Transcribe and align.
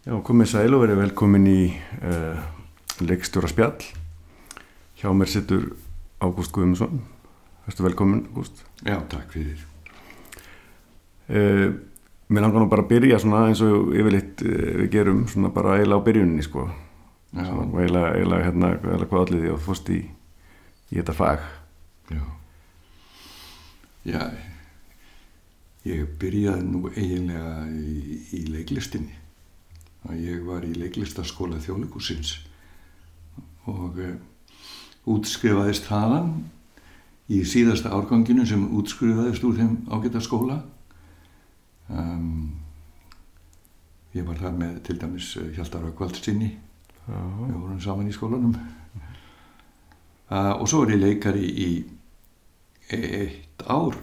Já, 0.00 0.14
komið 0.24 0.48
sæl 0.48 0.72
og 0.76 0.80
verið 0.84 1.00
velkomin 1.02 1.46
í 1.50 1.58
uh, 2.00 2.38
leikstjóra 3.04 3.50
spjall. 3.50 3.82
Hjá 5.00 5.10
mér 5.16 5.28
sittur 5.28 5.66
Ágúst 6.24 6.52
Guðmundsson. 6.56 7.02
Værstu 7.66 7.84
velkomin, 7.84 8.22
Ágúst. 8.30 8.62
Já, 8.86 8.96
takk 9.12 9.34
fyrir. 9.34 9.60
Uh, 11.28 11.76
mér 12.32 12.46
langar 12.46 12.64
nú 12.64 12.70
bara 12.72 12.86
að 12.86 12.94
byrja 12.94 13.20
svona 13.20 13.44
eins 13.50 13.60
og 13.66 13.92
yfirleitt 13.92 14.40
uh, 14.46 14.56
við 14.80 14.90
gerum 14.96 15.22
svona 15.28 15.52
bara 15.52 15.76
eiginlega 15.76 16.00
á 16.00 16.06
byrjuninni, 16.08 16.48
sko. 16.48 16.64
Já, 17.36 17.44
Svona 17.44 17.84
eiginlega, 17.84 18.42
hérna, 18.48 18.72
hvað 19.04 19.20
allir 19.26 19.44
því 19.44 19.52
að 19.52 19.62
fórst 19.68 19.92
í, 19.94 20.00
í 20.90 20.96
þetta 20.96 21.14
fag. 21.20 21.44
já. 22.10 22.22
Já, 24.08 24.24
ég 25.84 26.08
byrjaði 26.18 26.64
nú 26.72 26.86
eiginlega 26.88 27.66
í, 27.68 28.20
í 28.32 28.46
leiklistinni. 28.48 29.19
Að 30.08 30.22
Ég 30.24 30.46
var 30.46 30.64
í 30.64 30.72
leiklistaskóla 30.78 31.60
þjóðleikúsins 31.60 32.38
og 33.68 33.98
uh, 34.00 34.14
útskrifaðist 35.10 35.86
þaðan 35.90 36.32
í 37.30 37.42
síðasta 37.46 37.92
árganginu 37.94 38.46
sem 38.48 38.64
útskrifaðist 38.78 39.44
úr 39.46 39.58
þeim 39.58 39.76
ágæta 39.92 40.22
skóla. 40.24 40.62
Um, 41.90 42.56
ég 44.16 44.24
var 44.26 44.40
þar 44.40 44.56
með 44.56 44.80
til 44.88 44.98
dæmis 44.98 45.34
eh, 45.38 45.52
Hjaltar 45.56 45.84
Rökkvaldsinni 45.84 46.50
Já, 47.10 47.18
við 47.18 47.54
vorum 47.56 47.80
saman 47.82 48.10
í 48.10 48.14
skólanum. 48.14 48.52
Uh, 50.30 50.52
og 50.60 50.66
svo 50.70 50.84
er 50.84 50.94
ég 50.94 51.00
leikari 51.02 51.46
í 51.48 51.70
eitt 52.94 53.64
ár 53.66 53.96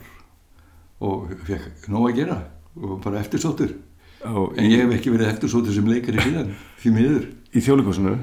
og 1.03 1.31
fekk 1.47 1.87
nóg 1.91 2.09
að 2.09 2.17
gera 2.17 2.37
og 2.75 2.97
bara 3.03 3.21
eftirsóttur 3.21 3.75
Já, 4.27 4.39
en 4.59 4.65
ég 4.67 4.81
hef 4.81 4.95
ekki 4.97 5.11
verið 5.13 5.29
eftirsóttur 5.31 5.75
sem 5.75 5.87
leikari 5.87 6.23
síðan 6.23 6.49
því 6.81 6.93
miður. 6.95 7.27
Í 7.55 7.61
þjóðleikúsinu. 7.63 8.15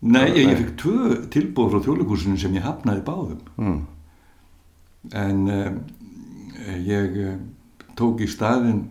nei, 0.00 0.26
ég, 0.34 0.50
ég 0.50 0.58
fekk 0.60 0.74
tvö 0.82 1.14
tilbúð 1.32 1.70
frá 1.72 1.84
þjóðleikursinu 1.86 2.40
sem 2.40 2.56
ég 2.58 2.66
hafnaði 2.66 3.04
báðum. 3.06 3.40
Mm. 3.56 3.78
en 5.16 5.38
um, 5.54 5.78
ég 6.84 7.16
um, 7.24 7.44
tók 7.96 8.20
í 8.20 8.28
staðin 8.28 8.82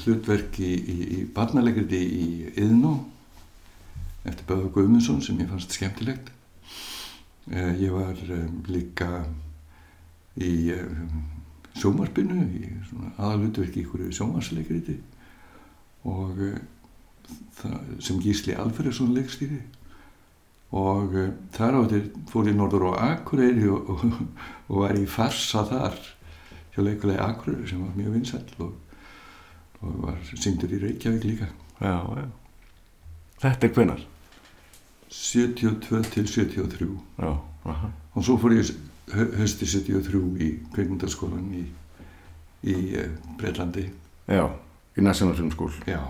hlutverk 0.00 0.56
í, 0.62 0.72
í, 0.72 0.96
í 1.18 1.18
barnalegriti 1.34 2.00
í 2.00 2.26
Yðnó 2.54 2.94
eftir 4.24 4.46
Böður 4.48 4.72
Guðmundsson 4.78 5.20
sem 5.22 5.38
ég 5.42 5.50
fannst 5.52 5.74
skemmtilegt. 5.76 6.32
Uh, 7.50 7.74
ég 7.76 7.92
var 7.92 8.16
um, 8.38 8.62
líka 8.72 9.26
í 10.40 10.72
um, 10.78 11.24
sjómarpinu 11.76 12.46
í 12.56 12.70
aðalutverk 13.18 13.76
í 13.76 13.84
ykkur 13.84 14.08
sjómarsleikriti 14.14 15.02
og 16.04 16.42
uh, 16.44 16.58
það, 17.58 17.78
sem 18.04 18.20
Gísli 18.22 18.56
Alfredsson 18.58 19.14
leikstýri 19.16 19.60
og 20.74 21.14
uh, 21.14 21.32
þar 21.54 21.80
áttir 21.82 22.08
fór 22.30 22.50
ég 22.50 22.58
norður 22.58 22.90
á 22.92 23.14
Akureyri 23.14 23.68
og, 23.72 23.90
og, 23.94 24.06
og 24.70 24.80
var 24.84 24.96
í 24.98 25.06
farsa 25.10 25.64
þar 25.68 25.98
hjá 26.74 26.80
leikulegi 26.84 27.22
Akureyri 27.24 27.68
sem 27.70 27.84
var 27.84 27.98
mjög 27.98 28.16
vinsæll 28.18 28.64
og, 28.66 28.72
og 29.82 30.00
var 30.08 30.18
síndur 30.32 30.74
í 30.74 30.82
Reykjavík 30.82 31.28
líka 31.28 31.52
Já, 31.80 31.98
já. 32.16 32.26
Þetta 33.42 33.66
er 33.66 33.72
hvenar? 33.74 34.02
72 35.14 36.02
til 36.10 36.28
73 36.28 36.88
Já, 37.18 37.32
aha. 37.64 37.90
og 38.14 38.24
svo 38.24 38.36
fór 38.40 38.54
ég 38.56 38.70
hausti 39.38 39.66
73 39.68 40.20
í 40.42 40.50
kveikmyndaskólan 40.74 41.50
í, 41.54 41.64
í 42.66 42.76
uh, 42.98 43.10
Breitlandi 43.38 43.88
Já, 44.30 44.48
í 44.98 45.02
National 45.02 45.34
Film 45.34 45.50
School. 45.50 45.70
já, 45.86 46.00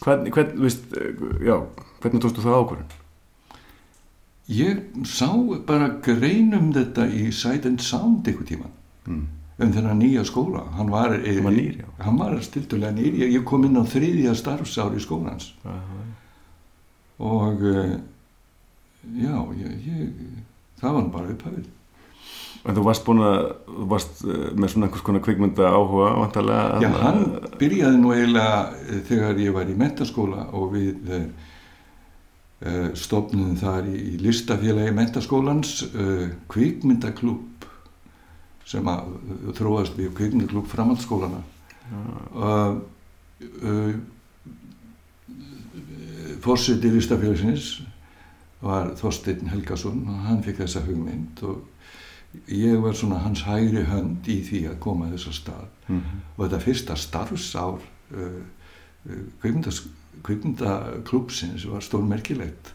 Hvern, 0.00 0.28
hvern, 0.30 0.60
veist, 0.62 0.84
eh, 0.96 1.14
já, 1.46 1.56
hvernig 2.00 2.22
tókstu 2.22 2.42
það 2.44 2.58
ákvörðin? 2.62 2.92
ég 4.48 4.78
sá 5.04 5.28
bara 5.66 5.88
grein 6.02 6.54
um 6.54 6.72
þetta 6.72 7.04
í 7.12 7.32
Sight 7.32 7.66
and 7.66 7.80
Sound 7.80 8.26
einhver 8.28 8.46
tíman 8.46 8.70
Mm. 9.08 9.26
um 9.58 9.72
þennan 9.72 9.98
nýja 9.98 10.22
skóla. 10.24 10.62
Hann 10.76 10.90
var, 10.90 11.10
Hann 11.18 11.44
var 11.44 11.52
nýr, 11.52 11.84
hann 11.98 12.18
var 12.18 12.36
stiltulega 12.40 12.92
nýr. 12.92 13.14
Ég, 13.18 13.32
ég 13.32 13.44
kom 13.44 13.64
inn 13.64 13.76
á 13.76 13.82
þriðja 13.82 14.34
starfsári 14.36 15.00
skólans. 15.00 15.52
Og 17.18 17.62
uh, 17.62 17.96
já 19.18 19.34
ég, 19.58 19.72
ég, 19.88 20.12
það 20.80 20.92
var 20.98 21.08
bara 21.16 21.32
upphafið 21.34 21.66
En 22.66 22.74
þú 22.74 22.84
varst 22.88 23.04
búin 23.06 23.22
að, 23.22 23.36
þú 23.68 23.84
varst 23.92 24.24
eh, 24.26 24.48
með 24.58 24.72
svona 24.72 24.88
einhvers 24.88 25.04
konar 25.06 25.22
kvikmynda 25.24 25.68
áhuga, 25.70 26.08
vantarlega. 26.18 26.80
já 26.82 26.88
hann 26.98 27.20
byrjaði 27.60 28.00
nú 28.00 28.14
eiginlega 28.14 28.56
eh, 28.82 28.98
þegar 29.08 29.38
ég 29.44 29.54
var 29.54 29.70
í 29.70 29.76
mentaskóla 29.78 30.48
og 30.58 30.72
við 30.74 31.12
uh, 31.14 31.22
uh, 32.66 32.90
stopnum 32.98 33.54
þar 33.60 33.88
í, 33.88 33.94
í 33.94 34.18
listafélagi 34.22 34.96
mentaskólans 34.96 35.78
uh, 35.92 36.26
kvikmyndaklúb 36.50 37.68
sem 38.68 38.90
að 38.90 39.14
uh, 39.14 39.48
þróast 39.56 39.98
við 39.98 40.12
kvikmyndaklúb 40.18 40.68
framhaldsskólana 40.72 41.44
uh, 42.34 42.78
fórseti 46.42 46.90
listafélagsins 46.92 47.78
var 48.58 48.90
Þorsteinn 48.98 49.50
Helgason 49.52 50.02
og 50.10 50.22
hann 50.26 50.42
fikk 50.42 50.64
þessa 50.64 50.82
hugmynd 50.86 51.42
og 51.46 51.62
ég 52.52 52.80
var 52.82 52.96
svona 52.96 53.22
hans 53.24 53.42
hægri 53.46 53.84
hönd 53.88 54.28
í 54.28 54.40
því 54.44 54.64
að 54.72 54.80
koma 54.84 55.08
þess 55.12 55.30
að 55.30 55.38
stað. 55.40 55.68
Mhm. 55.88 56.20
og 56.36 56.44
þetta 56.44 56.60
fyrsta 56.60 56.96
starfsár 56.96 57.80
uh, 58.14 58.40
uh, 59.08 59.22
kvikmyndas, 59.40 59.82
kvikmyndaklúpsins 60.22 61.64
var 61.70 61.80
stórmerkilegt. 61.80 62.74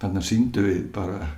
Þannig 0.00 0.22
að 0.22 0.28
síndu 0.30 0.64
við 0.64 0.86
bara 0.94 1.28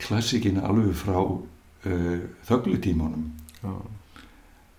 klassikina 0.00 0.66
alveg 0.66 0.96
frá 0.98 1.20
uh, 1.20 2.20
þögglutímanum 2.48 3.30
Já, 3.60 3.74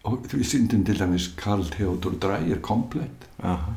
og 0.10 0.24
við 0.32 0.48
síndum 0.50 0.84
til 0.86 0.98
dæmis 0.98 1.28
Karl 1.38 1.68
Theodor 1.70 2.16
Dreyer 2.22 2.62
komplett 2.66 3.28
aha, 3.46 3.76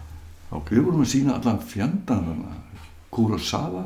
ok. 0.51 0.71
við 0.73 0.87
vorum 0.87 1.03
að 1.05 1.11
sína 1.13 1.37
allan 1.37 1.61
fjandan 1.61 2.47
Kurosawa 3.13 3.85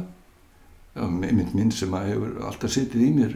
mynd 0.94 1.54
minn 1.54 1.72
sem 1.74 1.92
að 1.94 2.12
hefur 2.12 2.38
alltaf 2.46 2.72
setið 2.74 3.02
í 3.02 3.10
mér 3.16 3.34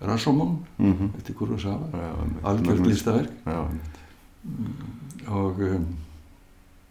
Rashomon 0.00 0.58
Mhm. 0.78 1.10
eftir 1.18 1.34
Kurosawa 1.34 1.88
algjörð 2.44 2.86
listaverk 2.86 3.30
Já, 3.46 3.58
einmitt. 3.66 3.98
og 5.26 5.58
um, 5.60 5.86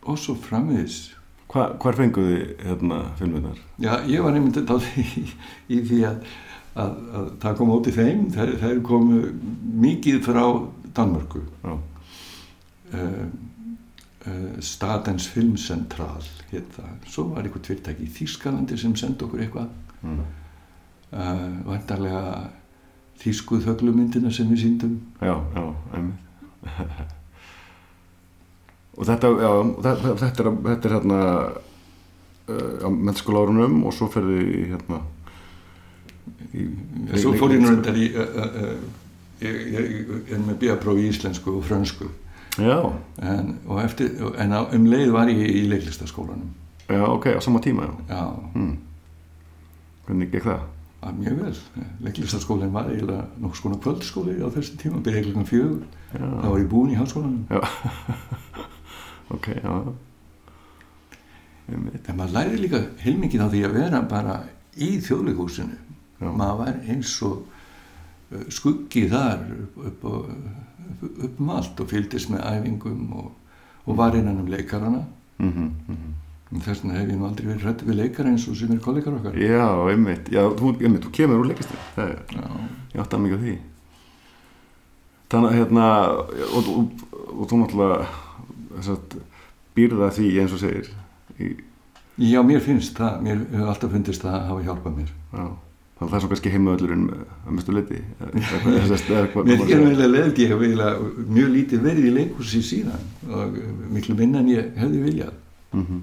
og 0.03 0.17
svo 0.19 0.35
framvegis 0.35 1.13
Hva, 1.47 1.69
hvar 1.79 1.95
fenguðu 1.95 2.33
þið 2.35 2.65
hérna 2.67 2.97
filmunar? 3.17 3.57
já, 3.79 3.93
ég 4.07 4.23
var 4.23 4.35
einmitt 4.35 4.57
þetta 4.59 4.81
í, 4.99 5.23
í 5.69 5.79
því 5.87 6.01
að, 6.09 6.17
að, 6.75 6.97
að 7.15 7.29
það 7.43 7.57
kom 7.57 7.71
í 7.87 7.93
þeim 7.95 8.25
þær, 8.35 8.51
þær 8.59 8.81
komu 8.83 9.21
mikið 9.85 10.19
frá 10.27 10.43
Danmörku 10.97 11.41
uh, 11.63 11.77
uh, 14.27 14.59
Statens 14.59 15.27
Filmcentral 15.31 16.23
það, 16.51 16.91
svo 17.07 17.29
var 17.31 17.47
eitthvað 17.47 17.71
fyrirtæki 17.71 18.07
í 18.07 18.13
Þýskalandi 18.19 18.77
sem 18.79 18.95
sendi 18.99 19.23
okkur 19.23 19.45
eitthvað 19.45 19.69
mm. 20.03 20.21
uh, 21.13 21.43
vantarlega 21.67 22.49
þýsku 23.21 23.61
þöglumyndina 23.65 24.31
sem 24.33 24.49
við 24.51 24.63
síndum 24.63 24.97
já, 25.21 25.33
já, 25.55 25.63
einmitt. 25.93 27.15
og 28.97 29.07
þetta, 29.09 29.31
já, 29.41 29.51
þetta, 29.87 30.13
þetta 30.23 30.43
er, 30.43 30.51
þetta 30.67 30.89
er 30.89 30.95
hérna 30.97 31.21
uh, 32.51 32.85
á 32.85 32.89
mennskóla 32.91 33.45
árunum 33.45 33.81
og 33.87 33.95
svo 33.97 34.09
ferði 34.11 34.37
í 34.45 34.61
hérna 34.73 35.01
í, 36.53 36.67
en 37.07 37.19
svo 37.21 37.33
fór 37.39 37.55
ég 37.55 37.65
nú 37.65 37.73
í 37.73 38.07
uh, 38.11 38.21
uh, 38.21 38.61
uh, 38.61 39.03
ég, 39.43 39.59
ég, 39.73 39.91
ég 40.29 40.33
er 40.37 40.41
með 40.45 40.61
bíapróf 40.63 41.01
í 41.01 41.09
íslensku 41.11 41.59
og 41.59 41.67
frönsku 41.67 42.09
Já, 42.57 42.79
en, 43.21 43.51
og 43.69 43.83
eftir, 43.83 44.15
en 44.41 44.49
á, 44.49 44.65
um 44.73 44.85
leið 44.89 45.11
var 45.13 45.29
ég 45.29 45.43
í 45.45 45.67
leiklistaskólanum 45.69 46.49
já, 46.89 47.03
ok, 47.05 47.35
á 47.37 47.41
sama 47.43 47.61
tíma, 47.61 47.85
já. 48.09 48.17
já, 48.17 48.23
Mm. 48.57 48.75
Hvernig 50.07 50.29
gekk 50.31 50.45
það? 50.47 50.61
Að 51.01 51.21
mjög 51.21 51.41
vel. 51.41 51.53
Leiklistaskólinn 52.05 52.73
var 52.73 52.89
eiginlega 52.91 53.27
nokkuð 53.37 53.59
skona 53.61 53.79
kvöldskóli 53.83 54.37
á 54.41 54.47
þessu 54.55 54.77
tíma, 54.81 55.01
byrjaði 55.05 55.27
klukkan 55.27 55.49
fjögur. 55.51 55.83
Þá 56.13 56.47
var 56.47 56.59
ég 56.59 56.69
búinn 56.71 56.93
í 56.95 56.99
háskólanum. 56.99 57.45
Ok, 59.27 59.49
já. 59.59 59.71
En 61.67 62.15
maður 62.15 62.31
læri 62.31 62.61
líka 62.61 62.79
heilmikið 63.01 63.41
á 63.43 63.51
því 63.51 63.63
að 63.67 63.73
vera 63.75 63.99
bara 64.07 64.35
í 64.79 64.87
þjóðleikúsinu 65.03 65.75
maður 66.19 66.61
var 66.61 66.77
eins 66.89 67.15
og 67.25 67.41
uh, 68.31 68.45
skuggi 68.53 69.07
þar 69.11 69.43
upp, 69.57 70.05
upp, 70.07 70.07
um 71.27 71.51
allt 71.53 71.83
og 71.83 71.91
fylgdist 71.91 72.31
með 72.31 72.45
æfingum 72.53 73.11
og, 73.19 73.27
og 73.85 73.99
var 73.99 74.17
innan 74.17 74.39
um 74.41 74.47
leikarana. 74.47 75.03
Mm 75.37 75.51
-hmm, 75.53 75.69
og 75.89 75.97
þess 76.51 76.83
vegna 76.83 76.95
hef 76.95 77.09
ég 77.11 77.17
nú 77.19 77.27
aldrei 77.27 77.47
verið 77.49 77.65
hrætt 77.65 77.81
við 77.83 77.97
leikara 77.99 78.31
eins 78.31 78.45
og 78.47 78.55
sem 78.55 78.71
er 78.71 78.83
kollegar 78.83 79.17
okkar 79.17 79.35
Já, 79.41 79.67
einmitt, 79.91 80.29
já, 80.31 80.43
þú, 80.55 80.73
einmitt, 80.79 81.03
þú 81.03 81.11
kemur 81.17 81.41
úr 81.43 81.49
leikistin, 81.51 81.81
það 81.97 82.13
er, 82.13 82.21
Já. 82.31 82.45
ég 82.93 83.01
átti 83.03 83.17
að 83.17 83.23
mikið 83.25 83.37
á 83.37 83.43
því. 83.43 83.55
Þannig 85.27 85.49
að 85.49 85.57
hérna, 85.57 85.87
og, 86.47 86.69
og, 86.71 87.05
og 87.35 87.49
þú 87.51 87.61
náttúrulega, 87.61 88.97
býrða 89.75 90.11
því 90.15 90.33
eins 90.41 90.55
og 90.55 90.63
segir, 90.63 90.91
í 91.37 91.53
Já, 92.17 92.39
mér 92.41 92.63
finnst 92.65 92.97
það, 92.97 93.17
mér 93.27 93.41
hefur 93.51 93.67
alltaf 93.69 93.91
fundist 93.93 94.23
það 94.23 94.35
að 94.39 94.47
hafa 94.49 94.63
hjálpað 94.65 94.95
mér. 94.97 95.09
Já. 95.37 95.43
Þannig 95.97 96.07
að 96.07 96.09
það 96.09 96.17
er 96.17 96.23
svo 96.23 96.29
kannski 96.31 96.53
heimavöldurinn 96.53 97.03
að 97.13 97.51
mestu 97.57 97.73
leiti. 97.73 97.99
Mér 98.21 98.47
er 99.13 99.67
eiginlega 99.67 100.09
leðið, 100.13 100.41
ég 100.41 100.51
hef 100.51 100.63
eiginlega 100.63 101.27
mjög 101.35 101.51
lítið 101.53 101.85
verið 101.85 102.07
í 102.07 102.13
leikhúsi 102.15 102.61
síðan 102.65 103.05
og 103.33 103.59
miklu 103.93 104.17
minna 104.17 104.41
en 104.41 104.51
ég 104.51 104.71
hefði 104.77 105.03
viljað. 105.05 105.35
Mm 105.73 105.85
-hmm. 105.85 106.01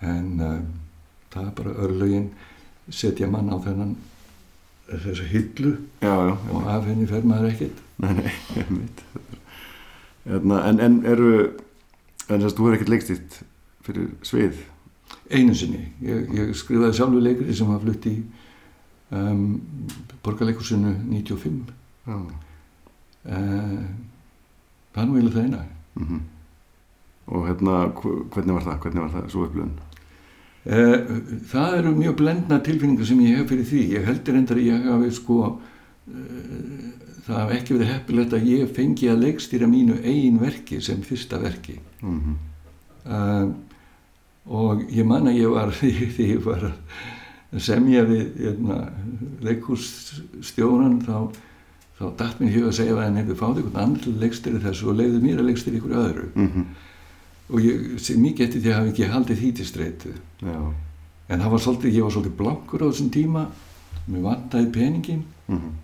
En 0.00 0.40
uh, 0.40 0.60
það 1.32 1.46
er 1.48 1.54
bara 1.58 1.74
örlögin 1.86 2.28
setja 2.90 3.26
mann 3.30 3.50
á 3.50 3.56
þennan 3.64 3.96
þessa 4.88 5.24
hillu 5.28 5.72
Já, 6.00 6.14
já. 6.30 6.34
og 6.54 6.66
af 6.72 6.86
henni 6.88 7.06
fer 7.10 7.26
maður 7.28 7.50
ekkert. 7.52 7.80
Nei, 8.00 8.12
nei, 8.14 8.32
ég 8.56 8.70
veit. 8.70 9.02
Hérna, 10.28 10.60
En, 10.70 10.80
en 10.80 10.98
eru, 11.08 11.32
en 12.28 12.40
þess 12.40 12.52
að 12.52 12.56
þú 12.58 12.64
hefur 12.68 12.76
ekkert 12.78 12.92
leikstýrt 12.94 13.38
fyrir 13.88 14.08
svið. 14.24 14.62
Einu 15.32 15.54
sinni, 15.56 15.82
ég, 16.04 16.28
ég 16.36 16.54
skrifaði 16.56 16.96
sjálfur 16.96 17.24
leikri 17.24 17.54
sem 17.56 17.68
var 17.68 17.80
flutt 17.82 18.06
í 18.08 18.14
um, 19.12 19.42
borgarleikusinu 20.24 20.94
95 21.10 21.72
Já. 22.08 22.16
uh, 22.16 23.84
það 24.94 25.02
er 25.02 25.08
nú 25.10 25.18
eiginlega 25.18 25.36
það 25.36 25.46
eina 25.48 25.62
Mm 25.98 26.20
Og 27.28 27.42
hérna, 27.44 27.72
hv- 27.92 28.22
hvernig 28.32 28.54
var 28.56 28.62
það? 28.64 28.76
Hvernig 28.86 29.02
var 29.04 29.10
það 29.12 29.24
svo 29.34 29.42
upplöðun? 29.44 29.72
Uh, 30.66 30.96
það 31.52 31.76
eru 31.78 31.94
mjög 31.96 32.16
blendna 32.20 32.60
tilfinningar 32.64 33.08
sem 33.08 33.20
ég 33.26 33.40
hef 33.40 33.50
fyrir 33.52 33.68
því. 33.68 33.82
Ég 33.96 34.08
heldur 34.08 34.38
endar 34.40 34.60
að 34.60 34.68
ég 34.68 34.88
hafi 34.88 35.10
sko 35.18 35.38
uh, 35.48 36.88
það 37.28 37.40
hafi 37.42 37.56
ekki 37.58 37.76
verið 37.76 37.92
heppilegt 37.92 38.36
að 38.36 38.48
ég 38.48 38.74
fengi 38.76 39.10
að 39.12 39.24
leikstýra 39.26 39.68
mínu 39.68 40.00
eigin 40.02 40.40
verki 40.40 40.80
sem 40.84 41.02
fyrsta 41.04 41.40
verki. 41.42 41.78
Mm 42.02 42.20
-hmm. 42.20 42.36
uh, 43.12 43.48
og 44.48 44.82
ég 44.90 45.04
man 45.04 45.28
að 45.28 45.40
ég 45.42 45.50
var 45.52 45.72
því 46.16 46.30
ég 46.32 46.44
var 46.44 46.70
að 47.52 47.60
semja 47.64 48.04
við 48.04 48.26
hérna, 48.36 48.92
leikhússtjóran 49.44 51.00
þá, 51.00 51.32
þá 51.98 52.04
datt 52.16 52.40
mér 52.40 52.52
hug 52.56 52.68
að 52.68 52.76
segja 52.80 52.96
að 52.96 53.02
hann 53.04 53.16
hefði 53.16 53.36
fáið 53.40 53.62
einhvern 53.62 53.96
að 53.96 54.20
leikstýra 54.22 54.60
þessu 54.60 54.88
og 54.88 54.98
leiði 55.00 55.22
mér 55.22 55.40
að 55.40 55.48
leikstýra 55.50 55.80
ykkur 55.80 55.96
öðru. 56.04 56.28
Mm 56.34 56.66
og 57.48 57.64
ég 57.64 57.98
sé 58.04 58.16
mikið 58.20 58.46
eftir 58.46 58.62
því 58.62 58.70
að 58.70 58.78
hafa 58.78 58.92
ekki 58.92 59.10
haldið 59.14 59.42
því 59.42 59.50
til 59.56 59.66
streitu. 59.68 60.14
Já. 60.44 60.60
en 61.28 61.42
það 61.42 61.50
var 61.52 61.60
svolítið, 61.64 61.96
ég 61.96 62.06
var 62.06 62.14
svolítið 62.16 62.38
blankur 62.38 62.84
á 62.84 62.88
þessum 62.88 63.12
tíma. 63.12 63.44
Mér 64.08 64.24
vantaði 64.24 64.72
peningin 64.72 65.26
Mm 65.48 65.76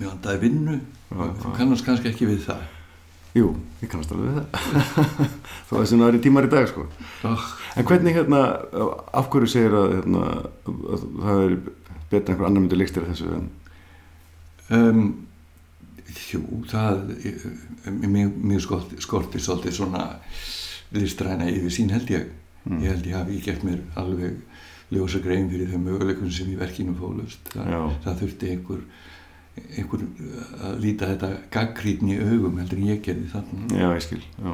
mér 0.00 0.12
vantaði 0.14 0.40
vinnu. 0.46 0.76
Já, 1.10 1.24
þú 1.42 1.54
kannast 1.56 1.86
kannski 1.86 2.10
ekki 2.10 2.28
við 2.30 2.44
það. 2.46 2.62
Jú, 3.36 3.50
ég 3.82 3.90
kannast 3.92 4.12
alveg 4.14 4.30
við 4.30 4.38
það. 4.38 5.08
Þó 5.68 5.72
að 5.74 5.82
þessi 5.82 5.98
náður 6.00 6.20
tímar 6.24 6.48
í 6.48 6.50
dag, 6.50 6.68
sko. 6.70 6.86
oh, 7.28 7.48
En 7.78 7.86
hvernig, 7.86 8.16
hérna, 8.16 8.40
af 9.20 9.30
hverju 9.30 9.50
segir 9.50 9.76
að, 9.78 9.96
hérna, 9.98 10.22
að 10.66 11.04
það 11.20 11.42
er 11.44 11.56
betur 12.10 12.20
en 12.20 12.32
einhver 12.32 12.48
annar 12.48 12.64
myndi 12.64 12.78
leikstýra 12.80 13.10
þessu 13.12 13.34
en... 13.36 13.50
um, 14.74 15.04
jú, 16.32 16.42
það 16.70 17.14
eh, 17.24 17.46
mér, 18.10 18.60
skorti, 18.64 19.00
skorti 19.02 19.40
svolítið 19.42 19.76
svona 19.78 20.04
viðstræna 20.90 21.48
yfir 21.50 21.70
sín 21.80 21.92
held 21.94 22.10
ég 22.10 22.28
Mm. 22.60 22.82
ég 22.84 22.90
held 22.92 23.06
ég 23.08 23.14
hafi 23.16 23.38
gert 23.40 23.62
mér 23.64 23.78
alveg 23.96 24.34
ljósa 24.92 25.18
grein 25.24 25.46
fyrir 25.48 25.70
þeim 25.70 25.86
möguleikum 25.86 26.28
sem 26.30 26.50
í 26.52 26.58
verkinu 26.60 26.92
fólust 26.98 27.46
það, 27.54 27.94
það 28.04 28.18
þurfti 28.20 28.50
einhver 28.52 28.82
einhver 29.78 30.02
að 30.66 30.74
líta 30.82 31.08
þetta 31.08 31.30
gaggrítni 31.54 32.18
augum 32.20 32.58
heldur 32.60 32.82
en 32.82 32.90
ég 32.90 33.00
gerði 33.06 33.30
þannig 33.32 33.72
Já, 33.80 33.86
ég 33.94 34.04
skil, 34.04 34.20
já. 34.44 34.52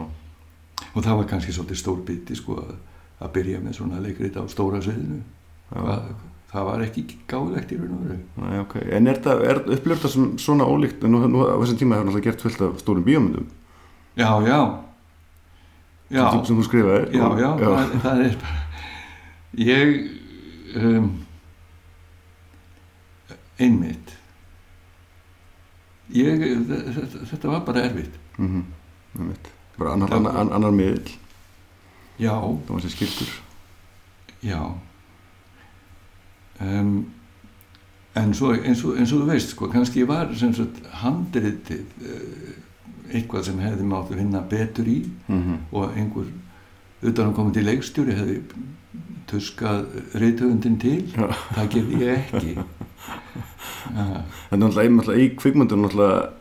og 0.95 1.01
það 1.03 1.19
var 1.19 1.29
kannski 1.33 1.57
svolítið 1.57 1.81
stór 1.83 2.05
biti 2.07 2.39
sko 2.39 2.61
að, 2.63 2.77
byrja 3.35 3.65
með 3.65 3.77
svona 3.81 3.99
leikrið 4.07 4.39
á 4.39 4.45
stóra 4.55 4.79
sviðinu 4.87 5.19
já. 5.19 5.99
Það, 6.57 6.65
var 6.71 6.83
ekki 6.87 7.05
gáðlegt 7.31 7.73
í 7.73 7.79
raun 7.81 7.95
og 7.97 8.03
veru. 8.07 8.19
Nei, 8.43 8.57
ok. 8.65 8.75
En 8.99 9.07
er 9.13 9.21
það, 9.25 9.45
er 9.53 9.61
upplifta 9.77 10.09
sem 10.13 10.27
svona 10.43 10.67
ólíkt, 10.69 11.05
en 11.07 11.13
nú, 11.15 11.21
nú 11.31 11.45
á 11.47 11.55
þessum 11.61 11.79
tíma 11.83 11.99
hefur 11.99 12.09
náttúrulega 12.11 12.29
gert 12.31 12.45
fullt 12.47 12.65
af 12.67 12.81
stórum 12.83 13.05
bíómyndum. 13.07 13.47
Já, 14.17 14.31
já. 14.49 14.59
Já, 16.11 16.23
sem, 16.33 16.45
sem 16.47 16.59
þú 16.61 16.65
skrifaðir. 16.69 17.09
já, 17.17 17.25
og- 17.27 17.41
já, 17.41 17.49
Það, 17.61 17.95
það 18.05 18.25
er 18.27 18.37
bara 18.43 18.65
ég 19.57 19.97
um, 20.77 21.09
einmitt. 23.59 24.13
Ég 26.15 26.39
þetta, 26.69 27.25
þetta 27.33 27.51
var 27.51 27.65
bara 27.67 27.83
erfitt. 27.89 28.19
Mhm, 28.39 28.63
einmitt. 29.19 29.49
Bara 29.77 29.93
annar, 29.97 30.13
annar, 30.17 30.53
annar, 30.57 30.73
miðl, 30.73 31.11
já, 32.23 32.33
það 32.39 32.71
var 32.77 32.85
sér 32.87 32.95
skildur. 32.95 33.33
já 34.47 34.61
um, 36.61 36.93
en 38.17 38.35
svo 38.35 38.53
eins 38.55 38.85
og, 38.85 38.97
eins 38.97 39.13
og 39.13 39.25
þú 39.25 39.29
veist 39.31 39.53
sko, 39.53 39.69
kannski 39.73 40.07
var 40.09 40.33
handritið 41.03 41.85
uh, 42.01 42.55
eitthvað 43.13 43.47
sem 43.49 43.61
hefði 43.63 43.87
mátt 43.87 44.11
vinna 44.15 44.43
betur 44.51 44.89
í 44.89 45.03
Mm 45.29 45.59
og 45.73 45.93
einhver 45.97 46.27
utan 47.03 47.29
að 47.29 47.35
koma 47.37 47.53
til 47.53 47.67
leikstjóri 47.67 48.17
hefði 48.17 48.41
tuskað 49.27 49.85
reytöfundin 50.15 50.79
til 50.81 51.03
Já. 51.13 51.29
það 51.55 51.69
gerði 51.75 52.01
ég 52.01 52.17
ekki 52.17 52.55
náttúrulega, 54.57 54.91
náttúrulega 54.97 55.21
í 55.21 55.29
náttúrulega 55.61 56.33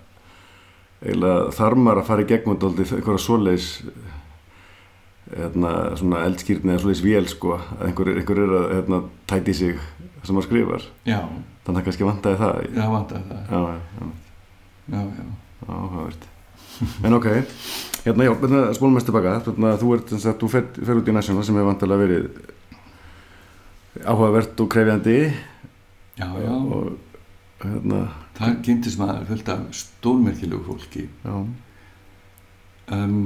eiginlega 1.05 1.51
þarmar 1.55 2.01
að 2.01 2.07
fara 2.09 2.25
í 2.25 2.29
gegnum 2.29 2.59
eitthvað 2.81 3.21
svoleiðis 3.21 3.69
hérna, 5.35 5.73
svona 5.99 6.23
eldskýrni 6.29 6.73
eða 6.73 6.83
svoleiðis 6.83 7.03
vél 7.05 7.29
sko, 7.29 7.57
að 7.57 7.87
einhver, 7.89 8.11
einhver 8.15 8.41
er 8.45 8.55
að 8.59 8.67
hérna, 8.75 9.01
tæti 9.29 9.55
sig 9.57 9.81
sem 10.27 10.37
maður 10.37 10.47
skrifar. 10.49 10.85
Já, 11.07 11.19
þannig 11.65 11.81
að 11.81 11.87
kannski 11.89 12.07
vantaði 12.07 12.39
það 12.41 12.53
það 12.75 12.89
það. 13.31 13.43
Já, 13.49 13.59
já, 13.65 13.77
já, 13.99 14.05
já, 14.95 15.01
já, 15.19 15.25
áhugavert. 15.69 16.27
En 17.07 17.15
ok, 17.15 17.27
hérna 18.03 18.27
já, 18.27 18.33
hérna, 18.41 18.61
spólum 18.75 18.97
mest 18.97 19.07
tilbaka. 19.09 19.37
Hérna, 19.45 19.73
þú 19.79 19.95
ert, 19.95 20.13
þú 20.41 20.51
fer, 20.51 20.67
fer 20.75 20.99
út 20.99 21.09
í 21.09 21.15
National 21.15 21.47
sem 21.47 21.55
hefur 21.55 21.71
vantilega 21.71 22.03
verið 22.03 22.25
áhugavert 24.03 24.63
og 24.65 24.71
krefjandi. 24.75 25.17
Já, 26.19 26.27
já. 26.43 26.51
og 26.51 27.63
hérna, 27.63 28.01
það 28.37 28.61
kynntist 28.67 28.99
maður 28.99 29.27
fullt 29.31 29.51
af 29.55 29.65
stórmerkilegu 29.81 30.63
fólki. 30.67 31.07
Já, 31.23 31.35
um, 32.95 33.19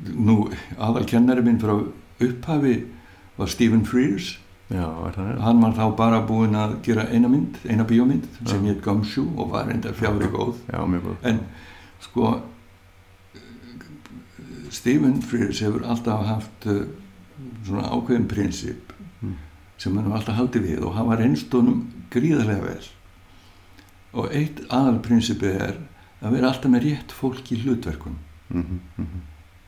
nú 0.00 0.36
aðal 0.78 1.06
kennari 1.08 1.44
minn 1.44 1.60
frá 1.60 1.74
upphafi 2.20 2.76
var 3.40 3.50
Stephen 3.52 3.84
Frears. 3.88 4.30
Já, 4.70 4.86
hann 5.42 5.62
var 5.64 5.72
þá 5.74 5.96
bara 5.98 6.20
búinn 6.28 6.54
að 6.54 6.76
gera 6.86 7.08
eina 7.10 7.28
mynd, 7.28 7.56
eina 7.66 7.82
bíómynd 7.88 8.28
sem 8.46 8.62
hétt 8.68 8.82
Gumshoe 8.84 9.26
og 9.36 9.50
var 9.50 9.66
reyndar 9.66 9.96
fjári 9.98 10.28
góð. 10.30 10.60
Já, 10.70 10.84
mjög 10.86 11.08
góð. 11.08 11.16
En 11.26 11.40
sko 12.04 12.30
Stephen 14.70 15.18
Frears 15.22 15.60
hefur 15.60 15.82
alltaf 15.90 16.22
haft 16.28 16.66
uh, 16.70 16.84
svona 17.66 17.88
ákveðin 17.90 18.28
prinsip 18.30 18.86
Mm. 19.20 19.34
sem 19.76 19.96
hann 19.96 20.06
var 20.08 20.16
alltaf 20.16 20.36
haldið 20.38 20.62
við 20.64 20.84
og 20.88 20.94
hann 20.96 21.08
var 21.10 21.20
einstónum 21.20 21.80
gríðarlega 22.10 22.62
vel. 22.64 22.86
Og 24.16 24.30
eitt 24.32 24.62
aðal 24.72 24.96
prinsipið 25.04 25.58
er 25.60 25.74
að 26.24 26.36
vera 26.36 26.48
alltaf 26.48 26.72
með 26.72 26.86
rétt 26.86 27.12
fólk 27.12 27.50
í 27.52 27.58
hlutverkum. 27.60 28.14
Mm 28.48 28.64
-hmm, 28.96 29.20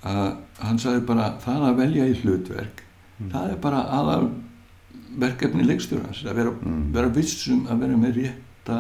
að 0.08 0.36
hann 0.58 0.78
sagði 0.78 1.04
bara 1.06 1.26
það 1.44 1.66
að 1.68 1.76
velja 1.82 2.06
í 2.06 2.16
hlutverk 2.22 2.80
Mm. 3.20 3.30
það 3.32 3.50
er 3.52 3.56
bara 3.62 3.82
aðal 3.98 4.30
verkefni 5.18 5.64
leikstjórans 5.68 6.22
að 6.24 6.34
vera, 6.34 6.50
Mm. 6.50 6.92
vera 6.92 7.08
vissum 7.08 7.66
að 7.66 7.78
vera 7.84 7.96
með 7.96 8.14
rétta 8.22 8.78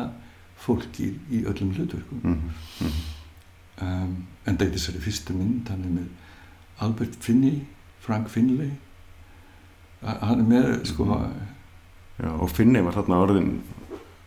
fólki 0.56 1.10
í 1.30 1.42
öllum 1.44 1.72
hlutverkum 1.74 2.20
mm 2.24 2.38
-hmm. 2.78 2.90
um, 3.82 4.16
en 4.46 4.56
þetta 4.56 4.64
er 4.64 4.70
þessari 4.76 5.00
fyrstu 5.00 5.34
mynd 5.34 5.68
hann 5.68 5.84
er 5.84 5.90
með 5.90 6.06
Albert 6.80 7.16
Finney 7.20 7.62
Frank 8.00 8.28
Finlay 8.28 8.70
A- 10.02 10.26
hann 10.26 10.40
er 10.40 10.44
með 10.46 10.84
sko 10.86 11.04
Já, 12.22 12.28
og 12.40 12.50
Finni 12.50 12.80
var 12.82 12.92
þarna 12.92 13.16
orðin 13.22 13.60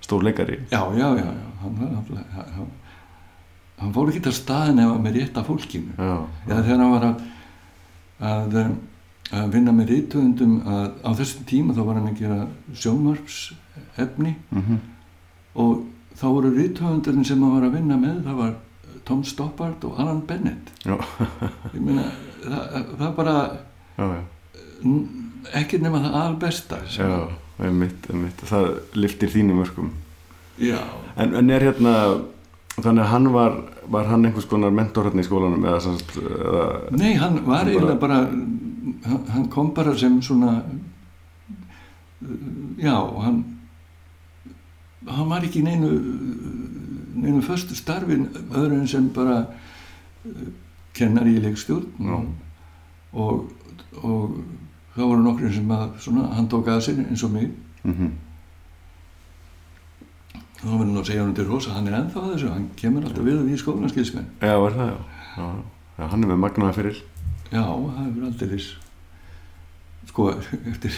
stór 0.01 0.23
leikari 0.23 0.59
já, 0.71 0.81
já, 0.97 1.15
já, 1.15 1.23
já 1.25 1.61
hann, 1.61 1.75
hann, 1.77 2.25
hann, 2.33 2.67
hann 3.79 3.93
fór 3.93 4.09
ekki 4.09 4.21
til 4.23 4.31
staðin 4.33 4.79
ef 4.79 4.89
hann 4.91 5.03
með 5.03 5.13
rétta 5.19 5.43
fólkinu 5.43 5.91
Já, 5.97 6.25
eða 6.47 6.63
þegar 6.63 6.77
hann 6.77 6.91
var 6.91 7.03
að, 7.03 7.21
að, 8.19 8.55
um, 8.65 8.77
að 9.33 9.53
vinna 9.55 9.73
með 9.73 9.93
reytöfundum 9.93 10.59
að 10.69 10.91
á 11.01 11.09
þessum 11.17 11.47
tíma 11.49 11.73
þá 11.73 11.81
var 11.85 11.97
hann 11.99 12.11
að 12.11 12.19
gera 12.19 12.41
sjónvarpsefni. 12.83 14.35
Mm 14.51 14.83
og 15.55 15.85
þá 16.19 16.25
voru 16.27 16.51
reytöfundurinn 16.55 17.25
sem 17.27 17.43
hann 17.43 17.53
var 17.55 17.67
að 17.67 17.77
vinna 17.77 17.97
með 17.99 18.21
það 18.25 18.39
var 18.41 18.53
Tom 19.05 19.23
Stoppard 19.27 19.83
og 19.87 19.99
Alan 20.01 20.21
Bennett. 20.27 20.71
Ég 20.85 21.79
meina 21.79 22.09
það, 22.43 22.89
það 22.99 23.11
bara 23.19 23.35
já, 23.95 24.05
já, 24.09 24.21
ekki 25.61 25.79
nema 25.83 26.01
það 26.03 26.17
albesta 26.21 26.79
já, 26.89 27.11
einmitt, 27.61 28.09
einmitt. 28.11 28.43
Það 28.49 28.69
liftir 28.97 29.31
þínum 29.31 29.63
örkum 29.65 29.93
en, 30.59 31.35
en 31.35 31.51
er 31.51 31.69
hérna 31.69 31.95
þannig 32.75 33.03
að 33.05 33.11
hann 33.13 33.31
var 33.35 33.57
var 33.91 34.07
hann 34.09 34.25
einhvers 34.25 34.47
konar 34.49 34.73
mentor 34.73 35.09
hérna 35.09 35.21
í 35.21 35.27
skólanum 35.27 35.65
eða 35.67 35.93
eða, 36.19 36.63
Nei, 36.95 37.13
hann 37.21 37.37
var 37.45 37.67
eiginlega 37.69 37.99
bara, 38.01 38.21
hann, 38.25 38.74
hann 39.33 39.47
kom 39.49 39.71
bara 39.73 39.95
sem 39.97 40.17
svona, 40.21 40.63
já, 42.81 42.95
hann, 43.23 43.43
hann 45.07 45.29
var 45.29 45.45
ekki 45.45 45.63
neinu, 45.65 45.89
neinu 47.15 47.41
föstu 47.45 47.75
starfin 47.77 48.27
öðru 48.51 48.79
en 48.81 48.87
sem 48.87 49.07
bara 49.13 49.45
kennari 50.95 51.35
í 51.37 51.41
leikstjórn 51.43 51.85
Já. 51.99 52.19
og, 53.13 53.49
og 54.01 54.37
það 54.95 55.09
voru 55.11 55.23
nokkur 55.25 55.51
sem 55.53 55.71
að, 55.75 55.89
svona, 56.05 56.27
hann 56.37 56.47
tók 56.51 56.69
að 56.71 56.83
sér 56.87 57.01
eins 57.05 57.23
og 57.27 57.33
mig. 57.35 57.51
mm 57.83 58.13
Þá 60.55 60.71
verður 60.71 60.87
nú 60.89 61.01
að 61.01 61.09
segja 61.09 61.21
hann 61.21 61.33
til 61.37 61.43
rosa, 61.45 61.73
hann 61.75 61.87
er 61.91 61.93
ennþá 61.99 62.21
að 62.23 62.29
þessu, 62.31 62.47
hann 62.49 62.63
kemur 62.79 63.03
alltaf 63.05 63.25
við 63.27 63.41
við 63.45 63.59
skólan 63.61 63.91
skilsmenn. 63.91 64.29
já, 64.41 64.55
var 64.63 64.73
það, 64.73 64.87
já, 64.87 64.95
já, 65.35 65.49
já 65.99 66.07
hann 66.13 66.23
er 66.23 66.31
með 66.31 66.39
magnaða 66.41 66.73
fyrir 66.79 67.01
Já, 67.51 67.61
það 67.61 67.99
hefur 67.99 68.25
aldrei 68.29 68.59
sko, 70.09 70.25
eftir 70.71 70.97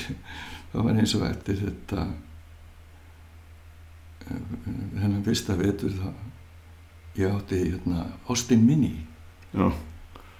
það 0.71 0.87
var 0.87 1.01
eins 1.01 1.15
og 1.17 1.25
eftir 1.27 1.59
þetta 1.63 2.05
eh, 4.27 4.41
þennan 4.95 5.25
fyrsta 5.25 5.57
vetur 5.59 5.93
það 5.97 6.25
ég 7.17 7.33
átti 7.33 7.61
hérna 7.63 8.03
Austin 8.29 8.65
Mini 8.67 8.93
já, 9.53 9.71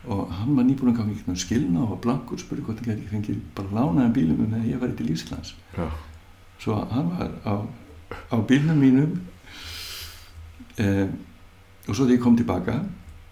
og 0.08 0.34
hann 0.40 0.56
var 0.56 0.68
nýbúin 0.68 0.94
að 0.94 1.00
ganga 1.02 1.34
í 1.34 1.42
skilna 1.42 1.84
og 1.84 1.96
var 1.96 2.04
blankur 2.06 2.40
spurði 2.40 2.68
hvort 2.68 2.84
hann 2.84 2.92
geti 2.94 3.10
fengið 3.12 3.40
bara 3.58 3.80
lánaðan 3.80 4.14
bílum 4.16 4.44
með 4.44 4.60
að 4.60 4.70
ég 4.72 4.84
væri 4.84 4.96
til 5.00 5.10
Íslands. 5.12 5.56
Já, 5.76 5.88
svo 6.62 6.78
hann 6.92 7.10
var 7.16 7.34
á, 7.44 7.54
á 8.32 8.38
bílnum 8.48 8.80
mínum 8.80 9.18
eh, 10.78 11.10
og 11.88 11.92
svo 11.96 12.06
þegar 12.06 12.16
ég 12.16 12.24
kom 12.24 12.38
tilbaka 12.38 12.78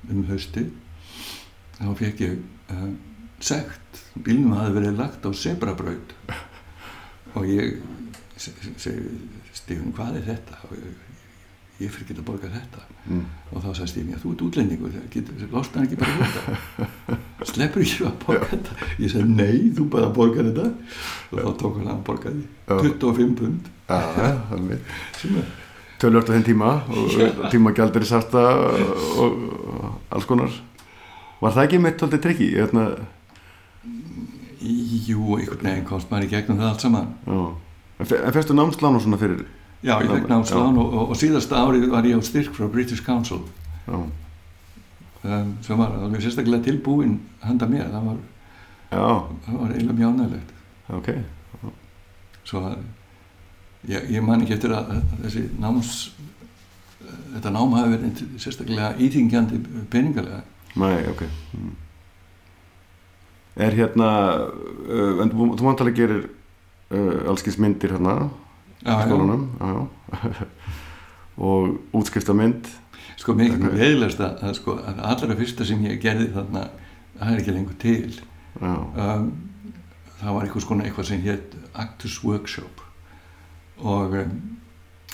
um 0.10 0.26
hausti 0.30 0.66
þá 1.78 1.88
fekk 2.00 2.26
ég 2.26 2.44
uh, 2.74 2.88
sekt. 3.44 4.04
Bílnum 4.16 4.56
hafði 4.56 4.78
verið 4.80 5.00
lagt 5.02 5.26
á 5.28 5.30
sebrabraut 5.36 6.16
og 7.36 7.50
ég 7.50 7.82
Stífun 8.36 9.94
hvað 9.96 10.20
er 10.20 10.26
þetta? 10.28 10.58
Og 10.68 10.74
ég, 10.76 10.96
ég 11.80 11.92
fyrir 11.92 12.06
ekki 12.06 12.16
að 12.20 12.28
borga 12.28 12.50
þetta. 12.52 12.82
Mm. 13.06 13.26
og 13.52 13.62
þá 13.62 13.68
sagði 13.70 13.92
Stífun, 13.92 14.12
já 14.12 14.20
þú 14.24 14.30
ert 14.34 15.14
getur, 15.14 15.46
losnar 15.52 15.86
ekki 15.86 16.00
bara 16.02 16.16
þetta. 16.22 16.42
Sleppur 17.52 17.86
ekki 17.86 18.08
að 18.10 18.18
borga 18.26 18.50
þetta? 18.52 18.72
Ég 19.00 19.14
segi, 19.14 19.28
nei, 19.30 19.58
þú 19.78 19.88
bara 19.96 20.12
borgar 20.16 20.50
þetta. 20.50 20.68
Og 21.32 21.40
þá 21.40 21.52
tók 21.62 21.80
hann 21.80 21.92
að 21.94 22.04
borga 22.10 22.34
því. 22.36 22.46
Já. 22.66 22.76
25 22.84 23.36
pund. 23.42 23.62
Tölvört 25.96 26.28
á 26.28 26.36
þenn 26.36 26.48
tíma 26.50 26.72
og 26.92 27.50
tímagjaldir 27.54 28.04
sarta 28.08 28.42
og, 29.24 29.44
og 29.72 29.86
alls 30.12 30.28
konar 30.28 30.52
var 31.42 31.52
það 31.56 31.64
ekki 31.68 31.80
mitt 31.84 32.04
aldrei 32.06 32.22
trikki 32.24 32.50
hérna, 32.56 32.86
Jú, 34.66 35.36
einhvern 35.38 35.62
veginn 35.62 35.86
komst 35.86 36.10
maður 36.10 36.26
í 36.26 36.32
gegnum 36.32 36.58
það 36.58 36.70
allt 36.72 36.82
saman. 36.86 37.10
já. 37.28 37.42
en 38.00 38.34
festu 38.34 38.54
námslán 38.58 38.96
og 38.98 39.02
svona 39.04 39.18
fyrir 39.22 39.44
Já, 39.86 40.00
ég 40.02 40.10
fekk 40.10 40.30
námslán 40.32 40.78
og, 40.82 40.94
og, 40.94 41.10
og 41.14 41.18
síðasta 41.20 41.60
árið 41.62 41.90
var 41.92 42.08
ég 42.10 42.18
á 42.18 42.22
styrk 42.26 42.56
frá 42.56 42.66
British 42.72 43.04
Council 43.06 43.44
já, 43.86 44.00
um, 44.00 45.52
sem 45.62 45.78
var 45.78 45.94
alveg 46.00 46.24
sérstaklega 46.26 46.64
tilbúin 46.66 47.20
handa 47.46 47.68
mér, 47.70 47.92
það 47.94 48.08
var, 48.10 48.18
já, 48.90 49.06
það 49.46 49.60
var 49.62 49.76
eiginlega 49.76 50.00
mjög 50.00 50.16
ánægilegt. 50.16 50.52
ok 50.98 51.10
Svo 52.46 52.62
að 52.62 52.76
ég, 53.90 54.10
ég 54.18 54.22
man 54.26 54.42
ekki 54.42 54.54
eftir 54.58 54.74
að, 54.78 54.90
að 54.98 55.14
þessi 55.28 55.46
náms, 55.62 55.94
þetta 57.36 57.54
nám 57.54 57.72
hafi 57.78 57.94
verið 57.96 58.20
sérstaklega 58.42 58.92
íþingjandi 59.02 59.62
peningalega. 59.94 60.42
Nei, 60.76 61.02
ok 61.12 61.22
mm. 61.56 61.74
Er 63.56 63.72
hérna 63.78 64.08
uh, 64.44 65.22
en 65.24 65.30
þú, 65.32 65.46
vantalega 65.64 65.96
gerir 66.02 66.26
uh, 66.92 67.30
allskins 67.32 67.58
myndir 67.64 67.94
hérna 67.96 68.16
í 68.26 68.86
Já, 68.86 68.98
já. 69.00 69.06
skólanum 69.08 69.46
já, 69.60 69.70
já. 69.72 70.48
og 71.48 71.78
útskriftamynd 71.96 72.68
Sko, 73.16 73.34
mikið 73.40 73.64
Ok. 73.64 73.78
veðilegast 73.80 74.20
að, 74.22 74.50
sko, 74.60 74.74
að 74.84 75.00
allra 75.08 75.36
fyrsta 75.40 75.66
sem 75.66 75.80
ég 75.88 76.02
gerði 76.04 76.28
þarna, 76.36 76.66
það 77.16 77.30
er 77.32 77.40
ekki 77.40 77.54
lengur 77.56 77.78
til. 77.80 78.18
um, 78.60 79.30
það 80.20 80.36
var 80.36 80.44
eitthvað 80.46 80.66
skona 80.66 80.84
eitthvað 80.86 81.08
sem 81.10 81.24
hétt 81.24 81.56
Actors 81.80 82.18
Workshop 82.28 82.84
og 83.80 84.18
um, 84.20 84.36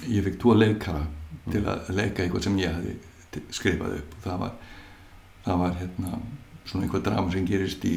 ég 0.10 0.26
fikk 0.26 0.40
tvo 0.42 0.56
leikara 0.58 1.04
til 1.54 1.62
að 1.70 1.94
leika 1.98 2.26
eitthvað 2.26 2.46
sem 2.50 2.58
ég 2.62 2.74
hefði 2.74 2.98
t- 3.38 3.46
skrifað 3.54 3.96
upp 4.02 4.18
og 4.18 4.26
það 4.26 4.42
var, 4.48 4.52
það 5.46 5.58
var 5.64 5.76
hérna 5.80 6.12
svona 6.66 6.86
eitthvað 6.86 7.06
drama 7.08 7.32
sem 7.34 7.46
gerist 7.50 7.86
í 7.90 7.96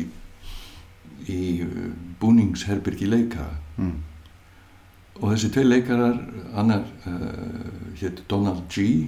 í 1.30 1.40
uh, 1.64 1.90
búningsherbyrgi 2.20 3.06
leikara 3.08 3.52
mm. 3.78 3.92
og 5.20 5.28
þessi 5.32 5.50
tvei 5.54 5.64
leikarar 5.68 6.16
annar 6.58 6.82
uh, 7.06 7.92
hétt 8.00 8.24
Donald 8.28 8.64
G. 8.72 9.06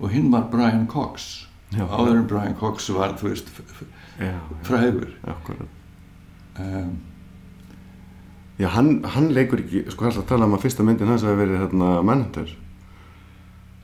og 0.00 0.10
hinn 0.14 0.30
var 0.32 0.46
Brian 0.52 0.86
Cox. 0.88 1.46
Já, 1.70 1.84
áður 1.86 2.16
en 2.22 2.26
Brian 2.30 2.54
Cox 2.58 2.88
var 2.94 3.12
þú 3.20 3.28
veist 3.30 3.50
f- 3.52 3.62
f- 3.74 3.86
já, 4.18 4.34
frægur. 4.66 5.10
Já, 5.22 5.30
akkurat. 5.34 5.68
um, 6.58 6.94
já 8.58 8.68
hann, 8.74 9.04
hann 9.04 9.28
leikur 9.32 9.62
ekki 9.62 9.84
sko 9.92 10.04
hans 10.08 10.18
að 10.20 10.26
tala 10.32 10.48
um 10.48 10.56
að 10.58 10.64
fyrsta 10.66 10.84
myndin 10.86 11.08
hans 11.08 11.22
hafi 11.24 11.38
verið 11.38 11.62
hérna 11.64 11.90
Manhunter. 12.04 12.50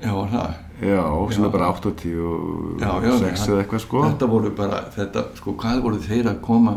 Já, 0.02 0.10
var 0.12 0.32
það 0.34 0.48
já, 0.80 1.02
sem 1.32 1.42
Já. 1.42 1.46
er 1.46 1.52
bara 1.52 1.68
80 1.72 2.18
og 2.20 2.80
Já, 2.80 2.90
já, 3.02 3.18
6 3.18 3.40
hann- 3.40 3.48
eða 3.50 3.62
eitthvað 3.64 3.80
sko. 3.80 4.02
þetta 4.04 4.26
voru 4.28 4.50
bara, 4.50 4.82
þetta, 4.96 5.24
sko, 5.36 5.52
hvað 5.52 5.82
voru 5.82 5.96
þeir 5.98 6.24
að 6.32 6.40
koma 6.40 6.76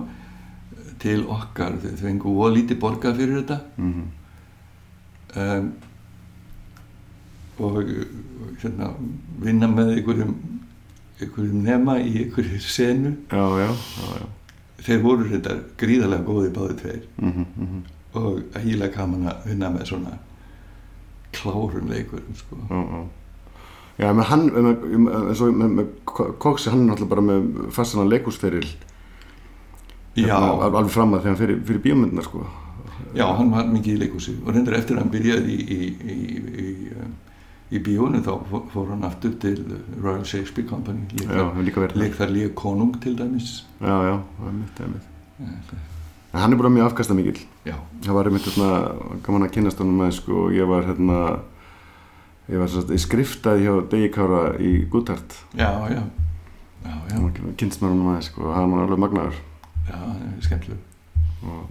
til 0.99 1.25
okkar? 1.27 1.73
Þeir 1.83 1.97
fengu 1.97 2.33
og 2.43 2.53
lítið 2.55 2.79
borgað 2.79 3.15
fyrir 3.17 3.43
þetta. 3.43 3.59
Mm 3.77 4.03
um, 5.37 5.73
og 7.59 7.83
hérna, 8.61 8.87
vinna 9.43 9.67
með 9.67 9.89
einhverjum 9.97 10.35
einhverjum 11.19 11.63
nema 11.63 11.97
í 11.99 12.13
einhverju 12.23 12.59
senu. 12.63 13.11
Já, 13.31 13.43
já, 13.59 13.67
já, 13.67 14.19
já. 14.21 14.27
þeir 14.87 15.01
voru 15.03 15.27
þetta 15.27 15.57
gríðarlega 15.77 16.23
góði 16.23 16.51
báði 16.55 16.77
tveir. 16.79 17.01
Mm 17.21 17.33
-hmm, 17.45 17.81
og 18.13 18.39
ægilega 18.55 18.95
gaman 18.95 19.27
að 19.27 19.45
vinna 19.45 19.69
með 19.69 19.85
svona 19.85 20.17
klárum 21.33 21.89
leikurum 21.89 22.35
sko. 22.35 22.55
Já, 23.99 24.09
með 24.15 24.29
hann, 24.31 24.45
eins 24.55 25.41
og 25.43 25.53
með, 25.59 25.73
með 25.79 25.89
Coxi, 26.39 26.69
hann 26.71 26.85
er 26.85 26.91
náttúrulega 26.93 27.11
bara 27.15 27.25
með 27.29 27.69
fastana 27.75 28.07
leikúsferil 28.09 28.67
já, 30.19 30.35
alveg 30.39 30.91
fram 30.93 31.13
að 31.15 31.25
þegar 31.27 31.39
fyrir, 31.43 31.59
fyrir 31.67 31.81
bíómyndina 31.85 32.23
sko. 32.25 32.43
Já, 33.15 33.25
hann 33.37 33.49
var 33.53 33.65
mikið 33.71 33.95
í 33.95 33.99
leikhúsi. 34.03 34.33
Og 34.45 34.51
reyndar 34.53 34.75
eftir 34.77 34.97
að 34.97 35.03
hann 35.05 35.11
byrjaði 35.13 35.53
í, 35.55 35.67
í, 35.73 35.77
í, 36.13 36.17
í, 36.65 37.05
í 37.73 37.79
bíónu 37.85 38.19
þá 38.25 38.31
fó- 38.51 38.65
fór 38.73 38.89
hann 38.91 39.05
aftur 39.07 39.31
til 39.41 39.55
Royal 40.03 40.25
Shakespeare 40.27 40.67
Company. 40.69 41.07
Leik, 42.03 42.17
þar 42.19 42.33
líka 42.35 42.51
konung 42.59 42.91
til 43.01 43.15
dæmis. 43.17 43.63
Já, 43.79 43.95
já, 44.09 44.15
það 44.39 44.49
er 44.51 44.57
mitt, 44.59 44.73
það 44.77 44.85
er 44.85 44.91
mitt 44.97 45.07
Já, 45.39 45.85
En 46.29 46.43
hann 46.43 46.53
er 46.53 46.59
bara 46.59 46.69
mjög 46.69 46.91
afkasta 46.91 47.15
mikill 47.17 47.39
já, 47.65 47.73
Það 48.05 48.13
var 48.19 48.27
einmitt 48.29 48.45
hérna, 48.45 48.67
gaman 49.25 49.45
að 49.47 49.53
kynast 49.55 49.79
honum 49.81 50.03
með 50.03 50.11
sko, 50.19 50.43
og 50.45 50.51
ég 50.53 50.67
var 50.69 50.85
hérna 50.85 51.21
ég 52.49 52.57
var 52.61 52.71
svo 52.71 52.81
að 52.85 52.95
skriftaði 53.03 53.65
hjá 53.67 53.75
Degi 53.91 54.09
Kára 54.15 54.41
í 54.61 54.71
Gutthart 54.91 55.35
já, 55.57 55.69
já. 55.93 56.01
Já, 56.79 56.95
já, 57.11 57.19
kynst 57.59 57.81
mér 57.83 57.91
honum 57.91 58.07
með 58.13 58.23
sko, 58.29 58.45
og 58.47 58.55
hann 58.55 58.71
var 58.71 58.85
alveg 58.85 59.01
magnaður. 59.03 59.39
Já, 59.89 59.99
skemmtileg 60.47 60.79
og 61.43 61.69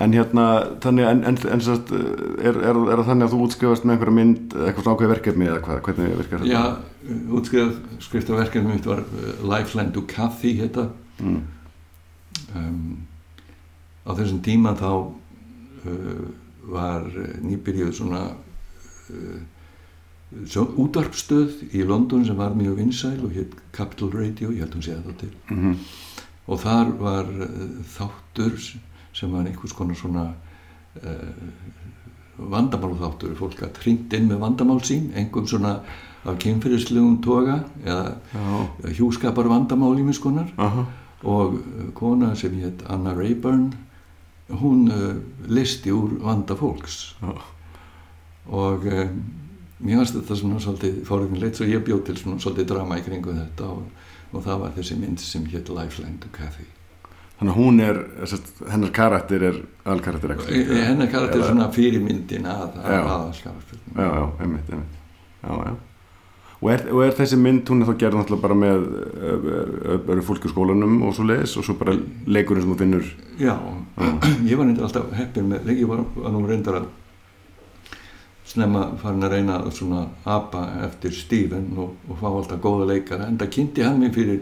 En 0.00 0.12
hérna, 0.14 0.44
þannig, 0.80 1.04
en, 1.04 1.18
en, 1.28 1.36
en 1.50 1.60
satt, 1.60 1.90
er, 1.92 2.56
er, 2.62 2.76
er 2.94 3.00
þannig 3.04 3.26
að 3.26 3.32
þú 3.34 3.40
útskrifast 3.44 3.84
með 3.84 3.96
einhverja 3.96 4.14
mynd, 4.16 4.54
eitthvað 4.54 4.84
svona 4.86 4.94
ákveði 4.96 5.10
verkefni 5.10 5.48
eða 5.50 5.62
hvað, 5.66 5.80
hvernig 5.88 6.12
virkar 6.20 6.44
þetta? 6.44 6.52
Já, 6.54 7.16
útskrifað 7.36 7.72
skriftaverkefni 8.06 8.70
mitt 8.76 8.86
var 8.88 9.02
uh, 9.02 9.32
Lifeline 9.50 9.92
to 9.96 10.04
Cathy 10.08 10.54
heita 10.62 10.86
Mm. 11.20 11.42
um, 12.56 12.96
á 14.08 14.10
þessum 14.16 14.38
tíma 14.46 14.72
þá 14.78 14.88
uh, 14.88 16.22
var 16.72 17.04
uh, 17.10 17.34
nýbyrjuð 17.44 17.90
svona 17.98 18.22
uh, 18.30 19.40
svo, 20.46 20.66
útvarpstöð 20.84 21.74
í 21.74 21.82
London 21.86 22.24
sem 22.26 22.38
var 22.38 22.54
mjög 22.58 22.78
vinsæl 22.82 23.18
og 23.26 23.34
hétt 23.34 23.56
Capital 23.76 24.12
Radio, 24.14 24.52
ég 24.54 24.64
held 24.64 24.78
hún 24.78 24.86
sé 24.86 24.96
það 24.98 25.18
til. 25.24 25.34
Mm 25.50 25.76
og 26.50 26.60
þar 26.64 26.94
var 27.00 27.28
uh, 27.30 27.80
þáttur 27.94 28.56
sem 29.16 29.32
var 29.32 29.46
einhvers 29.46 29.74
konar 29.76 29.98
svona 29.98 30.26
uh, 31.02 31.34
vandamál 32.40 32.96
þáttur 33.00 33.36
fólk 33.38 33.62
að 33.66 33.82
hringt 33.84 34.14
inn 34.16 34.30
með 34.30 34.42
vandamál 34.44 34.80
sín 34.86 35.10
engum 35.18 35.48
svona 35.50 35.80
af 36.20 36.38
kynferðislegum 36.40 37.20
toga 37.24 37.62
eða 37.84 38.16
Já, 38.34 38.96
hjúskapar 38.98 39.48
vandamál 39.48 39.94
í 40.00 40.06
miskonar 40.06 40.50
aha, 40.60 40.86
og 41.22 41.60
uh, 41.60 41.86
kona 41.96 42.34
sem 42.38 42.56
hétt 42.60 42.84
Anna 42.90 43.14
Rayburn 43.16 43.70
hún 44.60 44.88
uh, 44.90 45.14
listi 45.46 45.92
úr 45.94 46.16
vanda 46.24 46.56
fólks. 46.58 47.14
Já, 47.22 47.36
og 48.50 48.86
um, 48.90 49.20
mér 49.80 50.00
fannst 50.00 50.18
þetta 50.18 50.36
svona 50.40 50.60
svolítið 50.64 51.00
fóröfnilegt 51.08 51.60
svo 51.60 51.68
ég 51.70 51.84
bjóð 51.86 52.04
til 52.08 52.18
svona 52.20 52.42
svolítið 52.42 52.68
drama 52.74 52.98
í 53.00 53.04
kringu 53.06 53.36
þetta 53.36 53.70
og, 53.70 53.86
og 54.32 54.44
það 54.44 54.60
var 54.64 54.76
þessi 54.76 54.98
mynd 55.00 55.22
sem 55.24 55.46
hétt 55.52 55.72
Lifeline 55.72 56.20
to 56.22 56.32
Kathy 56.34 56.68
Þannig 57.40 57.54
að 57.54 57.60
hún 57.62 57.78
er, 57.80 57.98
hennar 58.68 58.90
karakter 58.92 59.42
er 59.48 59.54
alkarakter 59.88 60.34
ekki. 60.34 60.58
E- 60.60 60.80
hennar 60.90 61.08
karakter 61.08 61.40
er 61.40 61.46
svona 61.48 61.70
fyrirmyndin 61.72 62.44
að 62.44 62.74
Já. 62.76 62.98
aðalskarakter 63.00 63.78
Já, 63.96 64.02
já, 64.04 64.26
einmitt, 64.44 64.68
einmitt. 64.68 64.98
Já, 65.40 65.54
já. 65.70 65.72
Og 66.60 66.68
er, 66.74 66.82
og 66.92 67.00
er 67.06 67.14
þessi 67.16 67.38
mynd, 67.40 67.62
hún 67.72 67.80
er 67.80 67.88
þá 67.88 67.94
gerð 68.02 68.18
náttúrulega 68.20 68.44
bara 68.44 68.58
með 68.60 68.84
öru 70.12 70.24
fólki 70.26 70.50
í 70.50 70.52
skólanum 70.52 70.98
og 71.08 71.14
svo 71.16 71.24
leiðis 71.30 71.56
og 71.56 71.64
svo 71.64 71.78
bara 71.80 71.94
leikurinn 72.28 72.66
sem 72.66 72.74
þú 72.74 72.76
finnur. 72.82 73.08
Já, 73.40 73.54
ég 74.50 74.60
var 74.60 74.68
reyndar 74.68 74.90
alltaf 74.90 75.08
heppin 75.16 75.48
með, 75.54 75.72
ég 75.80 75.88
var 75.88 76.04
nú 76.04 76.44
reyndar 76.44 76.82
að 76.82 76.90
snemma 78.50 78.82
farin 78.98 79.22
að 79.26 79.32
reyna 79.36 79.58
svona 79.70 80.00
apa 80.26 80.64
eftir 80.86 81.12
Stephen 81.14 81.68
og, 81.78 81.92
og 82.08 82.18
fá 82.18 82.26
alltaf 82.30 82.60
góða 82.64 82.88
leikara 82.90 83.28
en 83.30 83.38
það 83.38 83.52
kynnti 83.56 83.84
hann 83.86 84.00
mig 84.02 84.14
fyrir 84.14 84.40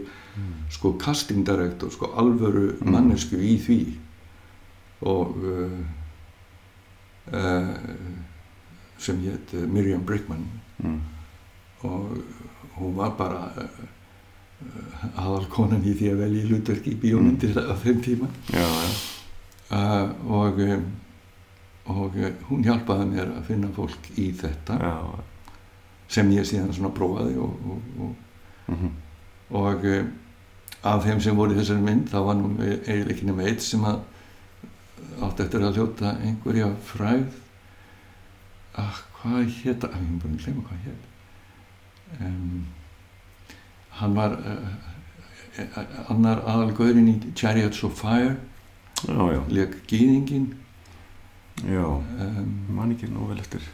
sko 0.71 0.93
casting 1.01 1.43
director, 1.45 1.89
sko 1.91 2.11
alvöru 2.17 2.69
Mm. 2.79 2.91
mannesku 2.93 3.35
í 3.37 3.57
því 3.59 3.79
og 5.01 5.35
uh, 5.43 5.79
uh, 7.33 7.75
sem 8.99 9.19
hétt 9.25 9.53
uh, 9.53 9.67
Miriam 9.67 10.01
Brickman 10.05 10.45
Mm. 10.79 10.99
og 11.83 12.17
hún 12.77 12.93
var 12.95 13.09
bara 13.17 13.51
uh, 13.51 15.19
aðalkonan 15.19 15.83
í 15.83 15.91
því 15.99 16.07
að 16.13 16.21
velja 16.23 16.45
hlutverk 16.47 16.87
í 16.87 16.93
bíómyndir 17.01 17.57
á 17.59 17.75
þeim 17.83 17.99
tíma 18.05 18.29
Já, 18.53 18.63
já. 18.63 18.89
uh, 19.75 20.13
og, 20.39 20.59
um, 20.63 20.85
og 21.89 22.15
uh, 22.17 22.29
hún 22.49 22.63
hjálpaði 22.65 23.09
mér 23.09 23.33
að 23.33 23.49
finna 23.49 23.71
fólk 23.75 24.09
í 24.19 24.29
þetta 24.37 24.77
Já, 24.81 24.95
sem 26.09 26.31
ég 26.35 26.47
síðan 26.47 26.73
svona 26.75 26.93
prófaði 26.95 27.37
og, 27.41 27.67
og, 27.73 27.99
og, 28.05 28.15
mhm. 28.73 28.95
og 29.59 29.85
uh, 29.89 30.07
af 30.93 31.03
þeim 31.03 31.21
sem 31.23 31.37
voru 31.37 31.55
í 31.55 31.59
þessari 31.59 31.83
mynd 31.83 32.07
þá 32.11 32.19
var 32.29 32.39
nú 32.39 32.53
eiginlega 32.63 33.13
ekki 33.15 33.27
nema 33.27 33.47
eitt 33.49 33.65
sem 33.65 33.83
að 33.87 34.01
átti 35.19 35.43
eftir 35.43 35.65
að 35.65 35.79
hljóta 35.79 36.13
einhverja 36.23 36.69
fræð 36.87 37.25
ah, 38.79 38.99
hvað 39.19 39.39
hétt 39.59 39.87
að, 39.87 39.97
ég 39.99 40.13
er 40.13 40.21
bara 40.21 40.35
að 40.35 40.43
glemma 40.45 40.67
hvað 40.69 40.85
hétt 40.85 41.09
um, 42.23 42.61
hann 43.99 44.15
var 44.15 44.37
uh, 44.39 44.69
annar 46.09 46.41
aðalgöðurinn 46.47 47.11
í 47.11 47.33
Chariots 47.37 47.83
of 47.83 47.99
Fire. 47.99 48.37
Leik 49.49 49.77
gýðingin 49.89 50.49
Já, 51.67 51.83
um, 51.85 52.47
man 52.75 52.93
ekki 52.95 53.09
nú 53.11 53.27
vel 53.29 53.39
eftir. 53.41 53.65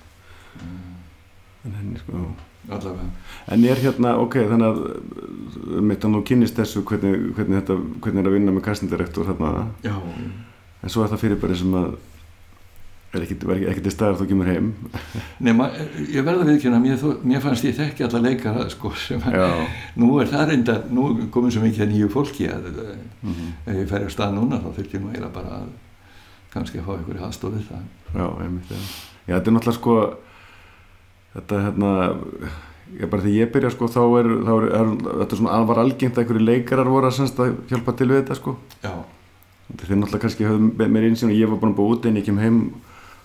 En 1.66 1.74
henni, 1.74 2.00
sko, 2.02 2.24
allavega. 2.70 3.10
En 3.52 3.68
er 3.68 3.82
hérna, 3.84 4.16
ok, 4.22 4.40
þannig 4.50 4.72
að 4.72 5.86
mitt 5.86 6.06
að 6.06 6.16
nú 6.16 6.24
kynnist 6.26 6.58
þessu 6.58 6.86
hvernig, 6.88 7.32
hvernig 7.38 7.62
þetta, 7.62 7.78
hvernig 8.02 8.24
er 8.24 8.32
að 8.32 8.38
vinna 8.40 8.56
með 8.56 8.68
castingdirektor 8.70 9.30
þarna, 9.30 9.70
já, 9.86 9.96
en 9.96 10.94
svo 10.94 11.06
er 11.06 11.14
það 11.14 11.26
fyrirbæri 11.26 11.58
sem 11.62 11.80
að 11.82 11.96
er 13.16 13.24
ekkit 13.24 13.88
í 13.88 13.94
staðar 13.94 14.18
þú 14.20 14.28
kemur 14.32 14.50
heim. 14.50 14.72
nema 15.48 15.70
ég 16.12 16.26
verða 16.26 16.48
viðkjöna 16.50 16.82
mér, 16.84 17.04
mér 17.24 17.44
fannst 17.44 17.68
ég 17.68 17.78
þekki 17.78 18.06
alla 18.08 18.22
leikara 18.26 18.68
sko, 18.74 18.92
sem 19.00 19.24
að 19.24 19.66
nú 20.02 20.12
er 20.22 20.32
það 20.32 20.52
reynda 20.52 20.78
nú 20.92 21.08
komið 21.34 21.56
svo 21.56 21.64
mikið 21.66 21.86
að 21.86 21.94
nýju 21.94 22.12
fólki 22.14 22.50
að 22.52 22.70
Mm 23.26 23.54
ef 23.66 23.80
ég 23.80 23.88
fer 23.90 24.06
á 24.06 24.10
stað 24.14 24.36
núna 24.36 24.60
þá 24.62 24.68
þurfti 24.76 24.98
ég 24.98 25.02
nú 25.02 25.10
eiginlega 25.10 25.34
bara 25.34 25.62
að 25.62 25.70
kannski 26.56 26.80
að 26.82 26.88
fá 26.88 26.94
einhverju 26.98 27.26
aðstofið 27.28 27.66
það 27.70 27.84
Já, 28.16 28.26
einmitt, 28.46 28.70
já. 28.72 28.80
Já, 29.28 29.34
þetta 29.36 29.50
er 29.52 29.56
náttúrulega 29.58 29.78
sko, 29.80 29.96
þetta 31.36 31.60
hérna, 31.66 31.90
ég 33.02 33.10
bara 33.12 33.26
þegar 33.26 33.36
ég 33.40 33.52
byrja 33.56 33.72
sko, 33.76 33.90
þá 33.92 34.02
er, 34.22 34.30
þá 34.46 34.52
er, 34.56 34.68
er 34.80 34.92
þetta 35.04 35.28
er 35.36 35.40
svona, 35.42 35.60
var 35.72 35.82
algengt 35.84 36.16
að 36.20 36.24
einhverju 36.24 36.46
leikarar 36.48 36.92
voru 36.94 37.10
að, 37.10 37.16
semst, 37.20 37.42
að 37.44 37.56
hjálpa 37.72 37.96
til 38.00 38.08
við 38.14 38.22
þetta 38.24 38.40
sko. 38.40 38.56
já, 38.86 38.94
Þeir 39.66 39.98
náttúrulega 39.98 40.22
kannski 40.22 40.46
höfðu 40.46 40.88
meir 40.94 41.08
einsinn 41.10 41.32
og 41.34 41.40
ég 41.40 41.50
var 41.50 41.58
búin 41.58 41.72
að 41.74 41.80
búa 41.80 41.96
úti 41.96 42.12
en 42.12 42.20
ég 42.20 42.26
kem 42.28 42.38
heim 42.38 42.60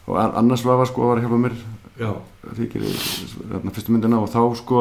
og 0.08 0.16
an- 0.16 0.32
annars 0.40 0.62
var 0.64 0.80
sko 0.88 1.10
var 1.10 1.18
að 1.20 1.26
hjálpa 1.26 1.40
mér 1.42 1.56
já, 2.00 2.10
þykir 2.56 2.86
þarna 3.50 3.74
fyrstu 3.76 3.92
myndina 3.92 4.20
og 4.24 4.30
þá 4.32 4.40
sko 4.56 4.80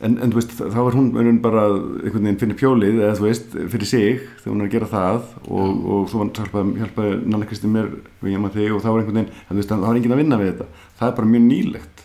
en, 0.00 0.16
en 0.18 0.34
veist 0.34 0.54
þá 0.58 0.80
er 0.82 0.96
hún 0.98 1.12
einhvern 1.14 1.40
bara 1.44 1.64
einhvern 1.70 2.26
veginn 2.26 2.40
finnir 2.40 2.58
pjólið 2.58 2.98
eða 2.98 3.18
þú 3.20 3.26
veist 3.28 3.54
fyrir 3.74 3.90
sig 3.90 4.24
þegar 4.42 4.50
hún 4.52 4.64
er 4.64 4.68
að 4.68 4.74
gera 4.74 4.90
það 4.90 5.20
og, 5.44 5.68
Já. 5.68 5.78
og 5.94 6.08
svo 6.10 6.26
hjálpaði, 6.26 6.74
hjálpaði 6.82 7.20
Nanna 7.24 7.48
Kristi 7.50 7.70
mér 7.70 7.92
og 7.94 8.28
ég 8.30 8.42
maður 8.42 8.58
þig 8.58 8.74
og 8.74 8.82
þá 8.84 8.90
var 8.90 9.00
einhvern 9.04 9.20
veginn 9.20 9.32
en 9.48 9.60
veist 9.60 9.72
það 9.72 9.86
var 9.86 10.00
enginn 10.00 10.16
að 10.16 10.22
vinna 10.24 10.40
við 10.40 10.52
þetta. 10.52 10.84
Það 10.98 11.08
er 11.08 11.16
bara 11.20 11.32
mjög 11.34 11.46
nýlegt. 11.48 12.04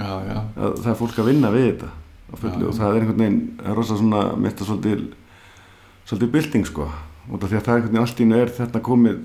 Já, 0.00 0.12
já, 0.24 0.36
að 0.56 0.78
það 0.80 0.90
er 0.92 1.00
fólk 1.02 1.18
að 1.20 1.28
vinna 1.28 1.52
við 1.52 1.66
þetta 1.70 1.90
fullu 2.38 2.68
og 2.70 2.76
það 2.78 2.90
er 2.90 3.04
einhvern 3.04 3.22
veginn 3.22 3.38
það 3.58 3.70
er 3.70 3.78
rosa 3.78 3.96
svona 3.98 4.24
mitt 4.38 4.60
að 4.60 4.70
svolítið 4.70 5.06
svolítið 6.08 6.32
bylting 6.36 6.68
sko 6.68 6.86
af 6.86 7.46
því 7.46 7.58
að 7.58 7.64
það 7.66 7.74
einhvern 7.74 7.90
veginn 7.90 8.02
allt 8.04 8.20
í 8.20 8.26
einu 8.26 8.38
er 8.40 8.52
þetta 8.56 8.82
komið 8.86 9.24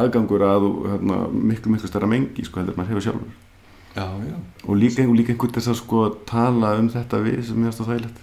aðgangur 0.00 0.44
að 0.46 0.66
hérna, 0.92 1.20
miklu 1.32 1.74
miklu 1.74 1.90
stærra 1.90 2.10
mengi 2.10 2.44
sko 2.46 2.60
heldur 2.60 2.78
maður 2.78 2.94
hefur 2.94 3.06
sjálfur 3.08 3.49
já, 3.96 4.06
já. 4.28 4.36
Og 4.66 4.76
líka, 4.76 5.04
líka 5.06 5.32
einhvern 5.32 5.54
þess 5.56 5.72
að 5.72 5.78
sko 5.80 6.02
tala 6.28 6.74
um 6.80 6.88
þetta 6.92 7.20
við 7.24 7.42
sem 7.48 7.60
ég 7.62 7.70
aðstof 7.70 7.90
þægilegt. 7.90 8.20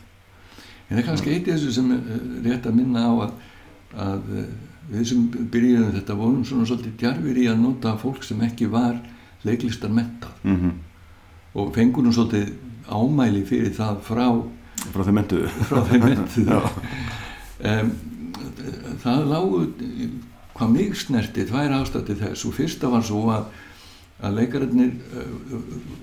En 0.88 0.96
það 0.96 1.02
er 1.02 1.08
kannski 1.10 1.34
eitt 1.34 1.48
í 1.48 1.54
þessu 1.54 1.74
sem 1.76 1.92
er 1.92 2.12
eh, 2.16 2.28
rétt 2.48 2.70
að 2.70 2.78
minna 2.78 3.04
á 3.04 3.14
að, 3.26 3.32
að 4.08 4.30
eh, 4.40 4.52
við 4.92 5.08
sem 5.12 5.26
byrjuðum 5.54 5.96
þetta 5.98 6.20
vorum 6.22 6.46
svona 6.48 6.68
svolítið 6.70 6.98
djarfir 7.02 7.42
í 7.42 7.48
að 7.52 7.60
nota 7.64 7.96
fólk 8.00 8.24
sem 8.24 8.44
ekki 8.48 8.70
var 8.72 8.96
leiklistar 9.44 9.92
mentað 9.92 10.44
mm 10.44 10.56
-hmm. 10.62 10.78
og 11.60 11.74
fengur 11.76 12.04
nú 12.04 12.14
svolítið 12.16 12.54
ámæli 12.88 13.44
fyrir 13.46 13.74
það 13.76 14.00
frá 14.02 14.28
frá 14.94 15.04
þeim 15.04 15.20
mentuðu 15.20 15.48
frá 15.68 15.82
þeim 15.90 16.04
mentuðu 16.04 16.62
um, 17.60 17.92
það 19.04 19.28
lágu 19.28 19.68
hvað 20.58 20.74
mig 20.74 20.96
snerti 20.98 21.46
tvær 21.46 21.76
ástætti 21.78 22.18
þess. 22.18 22.46
Og 22.48 22.56
fyrsta 22.58 22.90
var 22.90 23.06
svo 23.06 23.28
að 23.34 23.50
að 24.22 24.34
leikararnir 24.40 24.92
uh, 25.14 25.26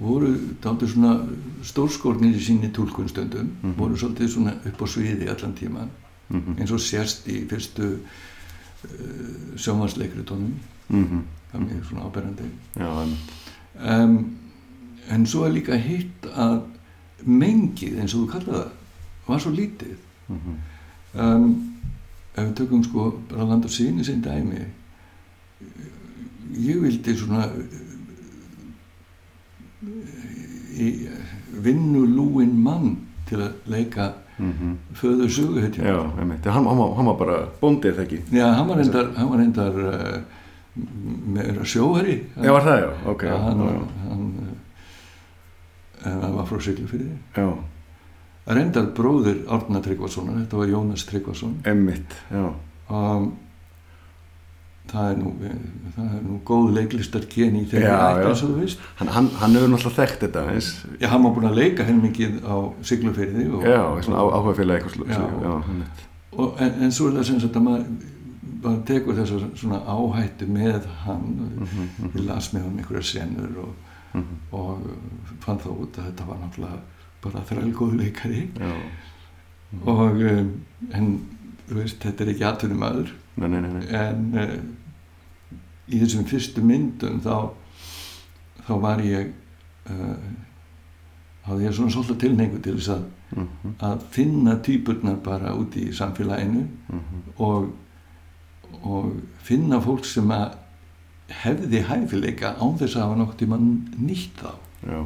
voru 0.01 0.29
dálítið 0.63 0.89
svona 0.93 1.15
stórskornir 1.63 2.37
í 2.37 2.43
síni 2.45 2.71
tólkunstundum 2.73 3.49
Mhm. 3.63 3.75
voru 3.79 3.97
svolítið 3.97 4.29
svona 4.29 4.53
upp 4.67 4.83
á 4.83 4.87
sviði 4.87 5.29
allan 5.29 5.55
tíman 5.55 5.89
mm 6.31 6.41
-hmm. 6.41 6.61
eins 6.61 6.71
og 6.71 6.81
sérst 6.81 7.27
í 7.29 7.47
fyrstu 7.49 7.83
uh, 7.83 9.57
sjónvarsleikritónum 9.57 10.55
mm 10.89 11.05
-hmm. 11.05 11.23
það 11.53 11.61
er 11.61 11.67
mjög 11.67 11.85
svona 11.89 12.05
áberandi 12.05 12.45
um, 14.05 14.37
en 15.11 15.27
svo 15.27 15.45
er 15.45 15.53
líka 15.53 15.75
hitt 15.77 16.27
að 16.37 16.61
mengið 17.25 17.99
eins 18.01 18.15
og 18.15 18.21
þú 18.21 18.31
kallaði 18.33 18.69
það 19.27 19.29
var 19.29 19.39
svo 19.41 19.51
lítið 19.51 19.97
Mm 20.29 20.37
-hmm. 20.37 21.21
um, 21.21 21.71
ef 22.37 22.45
við 22.49 22.55
tökum 22.55 22.85
sko 22.85 23.21
bara 23.31 23.45
land 23.45 23.65
og 23.65 23.71
síni 23.71 24.05
sinn 24.05 24.23
dæmi 24.23 24.65
ég 26.57 26.81
vildi 26.81 27.17
svona 27.17 27.49
í 30.79 31.09
vinnu 31.65 32.05
lúin 32.07 32.55
mann 32.63 32.97
til 33.29 33.39
að 33.39 33.53
leika 33.67 34.13
Mm 34.39 34.53
-hmm. 34.53 34.75
föður 34.95 35.29
sögu 35.31 35.61
já, 35.79 35.95
hann, 36.51 36.67
hann, 36.67 37.07
var- 37.07 37.19
bara 37.19 37.49
bóndið 37.61 37.99
ekki? 38.03 38.19
Já, 38.33 38.47
hann 38.53 38.69
var 38.69 38.77
reyndar, 38.77 39.07
hann 39.17 39.29
var 39.31 39.39
reyndar 39.39 39.73
uh, 39.79 40.21
meira 41.27 41.65
sjóhari 41.65 42.21
já, 42.43 42.51
var 42.53 42.63
það 42.63 42.81
já, 42.83 43.11
ok. 43.11 43.23
Já, 43.23 43.37
hann, 43.39 43.59
já, 43.59 44.09
hann, 44.09 44.33
uh, 46.05 46.23
hann 46.23 46.35
var 46.37 46.47
frá 46.47 46.59
Siglufyrði 46.61 47.11
já, 47.37 47.55
reyndar 48.47 48.87
bróðir 48.97 49.37
Árna 49.49 49.81
Tryggvasonar 49.81 50.35
þetta 50.41 50.57
var 50.57 50.67
Jónas 50.67 51.05
Tryggvason. 51.07 51.55
Einmitt 51.65 52.15
já, 52.33 52.53
og 52.89 53.33
það 54.93 55.11
er 55.11 55.19
nú 55.21 55.33
það 55.95 56.09
er 56.19 56.23
nú 56.27 56.39
góð 56.49 56.73
leiklistar 56.79 57.25
keni 57.31 57.63
í 57.65 57.69
þeirri 57.71 57.87
Já, 57.89 57.99
ætt 57.99 58.23
já. 58.25 58.29
eins 58.31 58.43
og 58.45 58.51
þú 58.51 58.57
veist. 58.61 58.81
Hann, 59.01 59.11
hann, 59.17 59.29
hann 59.41 59.55
hefur 59.59 59.71
náttúrulega 59.73 59.99
þekkt 60.01 60.25
þetta 60.27 60.43
eins 60.55 60.71
Já, 61.01 61.07
hann 61.13 61.23
var 61.27 61.35
búinn 61.37 61.49
að 61.51 61.59
leika 61.61 61.87
heilmikið 61.89 62.41
á 62.45 62.57
Siglufyrði 62.91 63.47
og, 63.51 63.65
já, 63.69 63.81
svona 64.07 64.21
á, 64.21 64.25
áhuga 64.39 64.57
félagi 64.59 64.83
eitthvað 64.85 65.15
Já. 65.15 65.23
já, 65.45 65.55
og, 66.35 66.61
en, 66.61 66.75
en 66.85 66.93
svo 66.95 67.09
er 67.11 67.17
það 67.21 67.29
sem 67.31 67.41
sagt 67.45 67.57
að 67.61 67.67
maður 67.69 67.87
maður 68.65 68.85
tekur 68.89 69.19
þess 69.19 69.59
svona 69.61 69.81
áhættu 69.93 70.47
með 70.49 70.87
hann. 71.05 71.25
Mhm, 71.61 71.89
ég 72.15 72.23
las 72.29 72.47
með 72.55 72.63
hann 72.65 72.79
einhverja 72.81 73.09
senur 73.11 73.59
og, 73.65 73.75
mhm, 74.15 74.39
og 74.57 74.87
fann 75.45 75.61
þá 75.61 75.69
út 75.75 75.99
að 76.01 76.07
þetta 76.09 76.29
var 76.31 76.39
náttúrulega 76.41 76.79
bara 77.25 77.43
þrælgóð 77.51 77.95
leikari. 78.01 78.43
Já, 78.57 78.73
og 79.91 80.23
um, 80.31 80.49
en 80.97 81.11
þú 81.69 81.79
veist, 81.81 82.01
þetta 82.05 82.25
er 82.25 82.33
ekki 82.35 82.47
atvinnum 82.49 82.85
aður 82.89 83.13
nei, 83.37 83.49
nei, 83.49 83.61
nei, 83.61 83.85
en 83.99 84.25
uh, 84.39 84.57
í 85.91 86.01
þessum 86.03 86.27
fyrstu 86.29 86.63
myndum 86.65 87.21
þá 87.25 87.51
þá 88.65 88.73
var 88.81 89.03
ég 89.05 89.33
uh, 89.91 90.17
hafði 91.45 91.67
ég 91.67 91.77
svona 91.77 91.93
svolítið 91.93 92.23
tilneingu 92.25 92.63
til 92.65 92.79
þess 92.79 92.95
að, 92.97 93.05
Mhm, 93.35 93.73
að 93.83 94.03
finna 94.15 94.53
týpurnar 94.63 95.17
bara 95.25 95.55
út 95.59 95.75
í 95.81 95.89
samfélaginu 95.97 96.61
mhm, 96.93 97.23
og, 97.43 97.73
og 98.87 99.09
finna 99.43 99.81
fólk 99.83 100.07
sem 100.07 100.31
að 100.31 100.55
hefði 101.43 101.81
hæfileika 101.89 102.55
án 102.61 102.77
þess 102.79 102.95
að 102.95 103.07
hafa 103.07 103.19
nokkuð 103.19 103.39
tíma 103.41 103.59
nýtt 103.59 104.43
þá. 104.43 104.53
Já, 104.85 105.01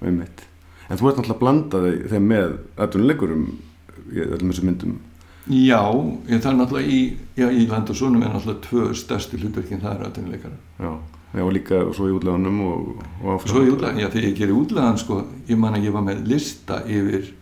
einmitt. 0.00 0.46
En 0.88 0.98
þú 0.98 1.10
ert 1.10 1.20
náttúrulega 1.20 1.36
að 1.36 1.42
blanda 1.44 1.82
þig 1.84 2.06
þeim 2.10 2.28
með 2.32 2.56
atvinnuleikurum 2.86 3.46
í 4.10 4.24
öllum 4.26 4.50
þessum 4.50 4.70
myndum 4.70 4.98
Já, 5.50 5.80
ég 6.30 6.40
það 6.44 6.50
er 6.52 6.58
náttúrulega 6.60 6.92
í, 6.94 7.00
já, 7.36 7.46
í 7.50 7.64
land 7.70 7.90
og 7.90 7.96
sonum 7.98 8.22
er 8.22 8.30
náttúrulega 8.34 8.60
tvö 8.68 8.84
stærstu 8.94 9.38
hlutverkin 9.40 9.80
það 9.82 9.96
er 9.96 10.04
atvinnuleikara. 10.06 10.58
já, 10.78 10.90
já 11.34 11.42
og 11.44 11.52
líka 11.56 11.80
svo 11.96 12.06
í 12.10 12.14
útleganum 12.14 12.60
og, 12.68 13.04
og 13.24 13.32
áfram 13.34 13.50
Svo 13.50 13.62
í 13.66 13.70
útlagan, 13.74 13.98
já 14.02 14.08
þegar 14.12 14.28
ég 14.28 14.36
gerir 14.38 14.54
útlagan 14.60 14.98
sko, 15.02 15.20
ég 15.48 15.58
man 15.58 15.74
að 15.74 15.84
ég 15.88 15.92
var 15.96 16.02
með 16.06 16.22
lista 16.30 16.80
yfir, 16.86 17.32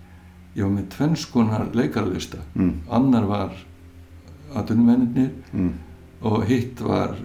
ég 0.56 0.62
var 0.64 0.72
með 0.78 0.88
tvennskonar 0.96 1.66
leikaralista. 1.76 2.38
mm, 2.54 2.72
Annar 2.90 3.26
var 3.28 3.52
atvinnumennir 4.56 5.30
mm, 5.52 5.72
og 6.22 6.44
hitt 6.48 6.80
var 6.80 7.16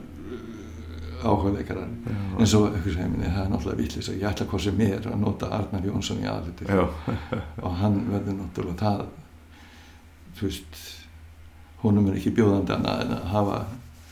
áhugleikarar. 1.23 1.87
já, 1.87 2.39
En 2.39 2.47
svo, 2.47 2.65
eitthvað 2.67 2.93
segir 2.97 3.07
minni, 3.09 3.29
það 3.31 3.43
er 3.45 3.51
náttúrulega 3.53 3.79
vitlis 3.79 4.09
að 4.11 4.17
ég 4.19 4.27
ætla 4.33 4.45
hvað 4.51 4.63
sem 4.65 4.81
er 4.83 5.05
að 5.07 5.19
nota 5.21 5.47
Arnar 5.55 5.85
Jónsson 5.87 6.19
í 6.19 6.27
aðlutir. 6.27 6.67
já, 6.67 6.87
og 7.63 7.75
hann 7.79 8.01
verður 8.11 8.35
náttúrulega 8.41 8.79
það 8.83 9.05
þú 10.37 10.49
veist 10.49 10.81
honum 11.83 12.09
er 12.09 12.19
ekki 12.19 12.33
bjóðandi 12.37 12.75
annað 12.75 13.01
en 13.03 13.15
að 13.17 13.23
hafa 13.33 13.57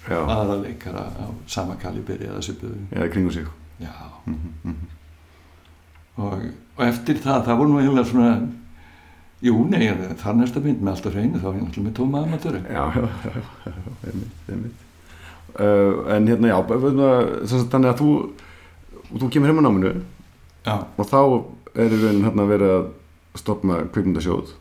já, 0.07 0.17
aðra 0.19 0.57
leikara 0.61 1.05
á 1.15 1.25
sama 1.49 1.77
kaliberi 1.81 2.29
eða 2.29 2.41
svipuðu 2.45 2.81
já, 2.89 3.05
kringu 3.13 3.33
sig. 3.33 3.47
Mm, 3.81 4.35
mm, 4.63 4.81
og, 6.21 6.43
og 6.77 6.83
eftir 6.85 7.17
það, 7.23 7.45
það 7.47 7.61
voru 7.61 7.71
nú 7.71 7.79
eiginlega 7.81 8.09
svona 8.11 8.33
jú, 9.41 9.55
nei, 9.71 9.87
þar 10.21 10.37
næsta 10.37 10.61
mynd 10.61 10.83
með 10.83 10.93
allt 10.93 11.09
á 11.09 11.11
hreinu 11.15 11.41
þá 11.41 11.47
er 11.49 11.57
ég 11.57 11.65
náttúrulega 11.65 11.87
með 11.87 11.97
tóma 11.97 12.23
amatöru 12.27 12.61
já, 12.61 12.83
já, 12.93 13.07
já, 13.25 13.41
já, 13.65 13.95
einmitt, 14.11 14.47
einmitt. 14.53 14.87
Uh, 15.51 16.05
en 16.13 16.29
hérna, 16.29 16.51
já, 16.51 16.57
þannig 17.73 17.89
að 17.89 18.03
þú 18.03 18.11
þú 19.17 19.31
kemur 19.33 19.51
heim 19.51 19.59
á 19.59 19.63
náminu 19.65 19.93
já, 20.67 20.75
og 20.77 21.09
þá 21.09 21.21
er 21.81 21.95
í 21.95 22.01
raunin 22.03 22.25
hérna 22.27 22.47
verið 22.49 22.73
að 22.75 22.89
stopna 23.39 23.77
kvikmyndasjóð. 23.95 24.51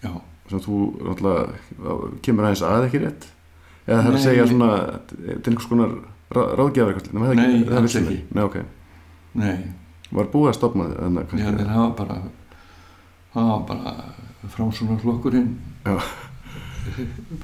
Já, 0.00 0.12
sem 0.50 0.60
þú 0.64 0.78
náttúrulega 1.08 2.18
kemur 2.26 2.44
aðeins 2.48 2.64
að 2.68 2.88
ekki 2.88 3.00
rétt? 3.04 3.28
Eða 3.86 4.00
það 4.02 4.10
er 4.10 4.18
að 4.18 4.24
segja 4.24 4.46
svona 4.50 4.68
til 5.14 5.52
einhvers 5.52 5.68
konar 5.70 5.94
rá, 6.34 6.42
ráðgjafar 6.60 6.98
eitthvað. 6.98 7.14
Nei, 7.14 7.24
það 7.24 7.32
er 7.32 7.40
Nei, 7.40 7.64
það 7.64 7.78
er 7.78 7.86
vissulega. 7.88 8.14
ekki. 8.14 8.36
Nei, 8.38 8.44
ok, 8.44 8.56
nei. 9.44 9.56
Var 10.14 10.30
búið 10.32 10.50
að 10.52 10.56
stopna 10.58 10.86
þarna 10.94 11.24
já, 11.24 11.50
þeir 11.58 11.72
hafa 11.74 11.90
bara 11.98 12.16
það 13.34 13.50
var 13.50 13.62
bara 13.68 13.94
framsóna 14.54 14.96
flokkurinn 15.02 15.48
Já. 15.84 15.96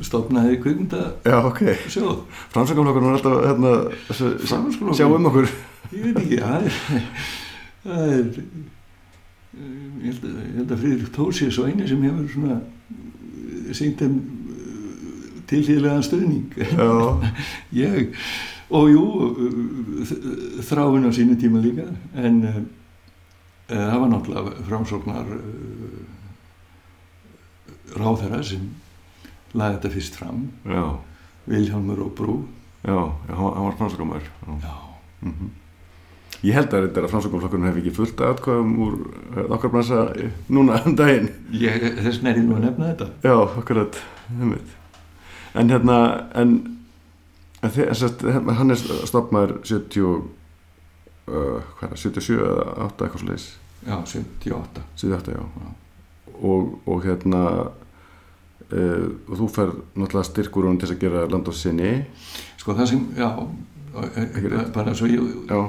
stofnaði 0.04 0.58
kvikmynda 0.62 1.00
Já, 1.26 1.38
ok, 1.48 1.62
framsökamlokkur 2.52 3.06
var 3.06 3.16
alltaf 3.16 3.38
hérna, 3.48 3.72
sjá 4.96 5.06
um 5.08 5.28
okkur. 5.30 5.48
Ég 5.90 6.04
veit 6.04 6.20
ekki, 6.20 6.38
það 6.44 6.66
er, 6.68 6.74
það 7.84 8.12
er, 8.14 8.28
ég 10.00 10.04
held 10.04 10.26
að, 10.28 10.74
að 10.76 10.82
Friðrik 10.84 11.10
Tór 11.16 11.32
sé 11.34 11.48
svo 11.50 11.66
eini 11.66 11.88
sem 11.90 12.04
hefur 12.06 12.28
svona 12.30 12.60
syngt 13.76 14.00
þeim 14.02 14.16
tilhýðlegan 15.50 16.04
stuðning. 16.06 16.52
Já, 16.56 16.90
Ég, 17.84 18.12
og 18.70 18.90
jú, 18.92 19.04
þráin 20.68 21.08
á 21.08 21.10
sínu 21.14 21.34
tíma 21.40 21.62
líka, 21.62 21.88
en 22.14 22.40
uh, 22.46 22.60
það 23.70 23.96
var 24.04 24.12
náttúrulega 24.12 24.66
framsóknar 24.68 25.32
uh, 25.34 26.02
ráðherra 27.98 28.42
sem 28.46 28.68
laði 29.58 29.78
þetta 29.78 29.92
fyrst 29.96 30.18
fram, 30.20 30.44
já, 30.70 30.84
Vilhjálmur 31.50 32.04
og 32.06 32.12
Brú. 32.14 32.36
já, 32.86 32.94
já 33.26 33.34
hann 33.34 33.64
var 33.66 33.74
framsökamæður 33.80 34.28
Já, 34.62 34.76
mm 35.26 35.50
Ég 36.40 36.56
held 36.56 36.72
að 36.72 36.86
þetta 36.86 37.02
að 37.04 37.12
framsökamflokkurinn 37.12 37.66
hef 37.68 37.78
ekki 37.82 37.92
fullt 37.92 38.20
aðkvæðum 38.24 38.70
úr 38.80 38.94
uh, 39.04 39.40
okkar 39.56 39.72
bransa 39.74 40.04
eh, 40.16 40.30
núna 40.48 40.78
um 40.88 40.94
daginn 40.96 41.28
ég, 41.52 41.82
þess 41.98 42.20
vegna 42.20 42.30
er 42.32 42.38
ég 42.40 42.46
nú 42.46 42.56
að 42.56 42.64
nefna 42.64 42.92
þetta. 42.94 43.08
Já, 43.26 43.34
akkurat 43.60 43.98
einmitt. 44.38 44.76
En 45.60 45.72
hérna 45.72 45.96
en, 46.40 46.54
en 47.60 47.74
þið, 47.74 47.90
sest, 48.00 48.24
hann 48.24 48.72
er 48.72 48.80
stopmaður 49.10 49.58
70 49.68 50.06
uh, 50.06 51.60
hvað 51.76 51.84
er 51.86 51.92
það, 51.92 52.00
77 52.06 52.38
eða 52.38 52.64
8 52.86 53.06
eitthvað 53.06 53.28
leis 53.28 53.46
Já, 53.80 53.94
78. 54.04 54.86
78, 55.00 55.36
já 55.36 55.44
og, 56.40 56.72
og 56.88 57.04
hérna 57.04 57.42
uh, 57.60 59.06
og 59.28 59.36
þú 59.42 59.50
fer 59.52 59.74
náttúrulega 59.92 60.28
styrkur 60.30 60.68
hún 60.70 60.80
til 60.80 60.88
þess 60.88 60.96
að 60.96 61.04
gera 61.04 61.26
land 61.28 61.48
á 61.48 61.54
sinni 61.56 61.92
Sko 62.60 62.76
það 62.76 62.90
sem, 62.94 63.06
já, 63.16 63.28
bara 64.72 64.96
svo 64.96 65.08
ég, 65.08 65.30
Já, 65.48 65.60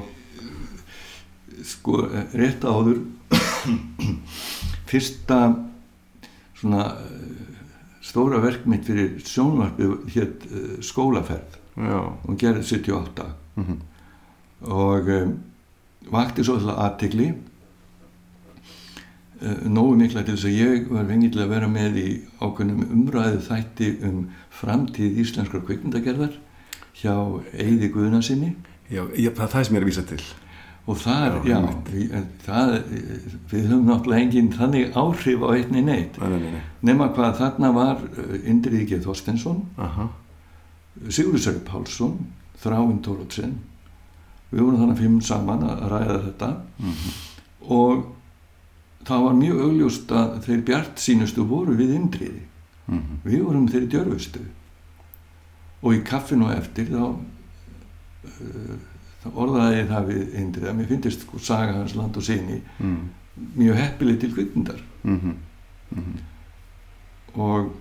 sko, 1.68 2.06
rétt 2.38 2.66
áður, 2.66 3.04
fyrsta 4.92 5.40
svona 6.62 6.90
eh, 7.02 7.62
stóra 8.06 8.42
verk 8.44 8.68
mitt 8.70 8.86
fyrir 8.90 9.16
sjónvarpið 9.26 9.96
hétt 10.16 10.46
eh, 10.50 10.76
skólaferð. 10.86 11.58
Já. 11.82 12.02
Og 12.28 12.36
gerði 12.40 12.68
78 12.68 13.30
mm 13.56 13.80
og 14.62 15.08
um, 15.10 15.32
vakti 16.14 16.44
svo 16.46 16.56
alltaf 16.60 16.78
aðtegli 16.86 17.28
uh, 19.42 19.64
nógu 19.70 19.96
mikla 19.98 20.24
til 20.26 20.36
þess 20.36 20.50
að 20.50 20.60
ég 20.60 20.92
var 20.92 21.10
til 21.10 21.42
að 21.42 21.54
vera 21.56 21.70
með 21.72 21.98
í 22.02 22.08
ákveðnum 22.42 22.86
umræðu 22.98 23.42
þætti 23.48 23.90
um 24.08 24.20
framtíð 24.54 25.20
íslenskar 25.24 25.66
kvikmyndagerðar 25.66 26.38
hjá 27.02 27.16
Eyði 27.54 27.90
Guðnarsinni 27.96 28.56
Já, 28.92 29.06
ég, 29.16 29.32
það 29.34 29.46
er 29.46 29.52
það 29.54 29.64
sem 29.66 29.76
ég 29.76 29.80
er 29.80 29.86
að 29.86 29.90
vísa 29.90 30.08
til 30.10 30.24
og 30.90 30.98
þar, 30.98 31.36
Já, 31.46 31.60
já, 31.94 32.22
það, 32.46 32.72
við 33.52 33.68
höfum 33.70 33.90
náttúrulega 33.90 34.26
engin 34.26 34.52
þannig 34.56 34.96
áhrif 34.98 35.44
á 35.46 35.50
einni 35.54 35.84
neitt. 35.86 36.18
Nei, 36.18 36.30
nei, 36.30 36.40
nei, 36.40 36.52
nei. 36.56 36.62
nema 36.90 37.10
hvað 37.14 37.38
þarna 37.38 37.70
var 37.76 38.02
uh, 38.02 38.38
Indriði 38.50 38.88
G. 38.90 39.02
Þorstensson 39.06 39.62
Sörg 41.12 41.62
Pálsson 41.68 42.18
Þráinn 42.62 43.02
Tórótsen 43.06 43.60
við 44.52 44.66
vorum 44.66 44.82
þannig 44.82 45.00
fimm 45.00 45.20
saman 45.24 45.62
að 45.64 45.84
ræða 45.94 46.18
þetta. 46.26 46.50
Mhm, 46.82 47.14
og 47.72 48.02
það 49.08 49.24
var 49.26 49.38
mjög 49.40 49.62
augljóst 49.66 50.12
að 50.12 50.34
þeir 50.48 50.64
bjart 50.68 51.00
sínustu 51.00 51.46
voru 51.48 51.78
við 51.80 51.94
Indriði. 51.96 52.44
Mhm, 52.92 53.22
við 53.24 53.46
vorum 53.48 53.70
þeir 53.72 53.88
djörfustu. 53.94 54.44
Og 55.82 55.96
í 55.96 56.02
kaffinu 56.06 56.52
eftir 56.54 56.92
þá 56.92 57.06
uh, 57.08 58.76
orðaði 59.30 59.78
ég 59.78 59.90
það 59.92 60.10
við 60.10 60.36
Indriði 60.42 60.70
að 60.72 60.78
mér 60.80 60.90
finnst 60.90 61.26
sko 61.26 61.40
saga 61.40 61.78
hans 61.78 61.96
land 61.98 62.18
og 62.18 62.26
sinni 62.26 62.58
mm, 62.80 63.00
mjög 63.60 63.80
heppileg 63.80 64.20
til 64.22 64.34
kvikmyndar. 64.34 64.82
Mhm, 65.04 65.36
mhm, 65.96 66.20
og 67.36 67.72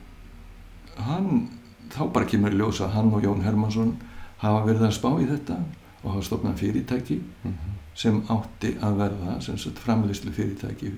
hann 1.01 1.49
þá 1.91 2.03
bara 2.13 2.29
kemur 2.29 2.55
í 2.55 2.61
ljós 2.61 2.81
að 2.85 2.95
hann 2.97 3.13
og 3.15 3.25
Jón 3.25 3.45
Hermansson 3.45 3.95
hafa 4.41 4.65
verið 4.67 4.87
að 4.89 4.97
spá 4.97 5.11
í 5.19 5.29
þetta 5.29 5.59
og 6.01 6.11
hafa 6.15 6.27
stofnað 6.29 6.61
fyrirtæki 6.61 7.21
mhm. 7.21 7.79
sem 7.99 8.21
átti 8.33 8.75
að 8.81 9.01
verða 9.01 9.39
sem 9.45 9.59
sagt 9.61 9.81
framleyslu 9.85 10.33
fyrirtæki 10.37 10.93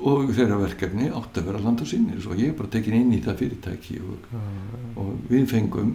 og 0.00 0.30
þeirra 0.32 0.56
verkefni 0.62 1.10
átti 1.12 1.42
að 1.42 1.50
vera 1.50 1.60
land 1.66 1.82
og 1.84 1.90
sinni 1.90 2.16
og 2.16 2.38
ég 2.38 2.52
er 2.52 2.56
bara 2.56 2.72
tekin 2.72 2.96
inn 2.96 3.12
í 3.12 3.20
það 3.24 3.42
fyrirtæki 3.42 3.98
og, 4.00 4.30
og 5.02 5.12
við 5.28 5.46
fengum 5.50 5.92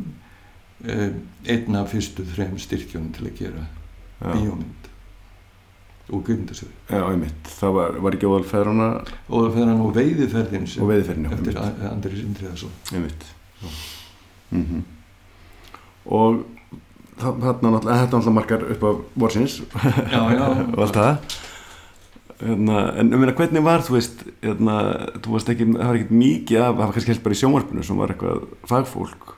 eh, 0.84 1.12
einn 1.56 1.76
af 1.80 1.92
fyrstu 1.94 2.26
þrem 2.36 2.58
styrkjónum 2.60 3.14
til 3.16 3.30
að 3.30 3.38
gera 3.40 3.66
bíómynd. 4.22 4.90
Og 6.14 6.22
kvikmyndasöðu 6.28 6.70
já, 6.92 7.02
einmitt. 7.10 7.48
Það 7.60 7.72
var, 7.80 7.96
var 8.06 8.14
ekki 8.18 8.28
óðal 8.30 8.44
feðrana 8.46 8.90
og 9.34 9.56
veiðiferðin 9.96 10.68
og 10.84 10.92
veiðferðin 10.92 11.26
já, 11.26 11.32
eftir 11.34 11.56
einmitt. 11.56 11.82
A- 11.86 11.90
Andri 11.94 12.20
Sindriðarsson 12.20 12.76
einmitt. 12.94 13.26
Mm 14.52 14.84
og 16.06 16.44
það- 17.18 17.40
þarna 17.42 17.70
náttúrulega 17.74 18.02
þetta 18.04 18.18
náttúrulega 18.20 18.34
markar 18.36 18.64
upp 18.76 18.84
á 18.86 18.92
vorsins. 19.18 19.56
Já, 20.12 20.22
já, 20.38 20.46
og 20.76 20.80
allt 20.86 21.00
það? 21.00 21.40
Hérna, 22.46 22.80
en 23.00 23.14
um 23.16 23.20
meina 23.24 23.34
hvernig 23.34 23.64
var 23.64 23.80
þú 23.82 23.96
veist 23.96 24.22
hérna, 24.44 24.76
þú 25.24 25.32
varst 25.34 25.50
ekki, 25.50 25.66
það 25.72 25.88
var 25.88 25.96
ekkert 25.98 26.12
mikið 26.20 26.60
af, 26.62 26.76
það 26.76 26.82
var 26.84 26.94
kannski 26.98 27.14
helst 27.14 27.24
bara 27.24 27.34
í 27.38 27.40
sjónvarpinu 27.42 27.84
sem 27.88 27.98
var 27.98 28.12
eitthvað 28.14 28.44
fagfólk 28.70 29.35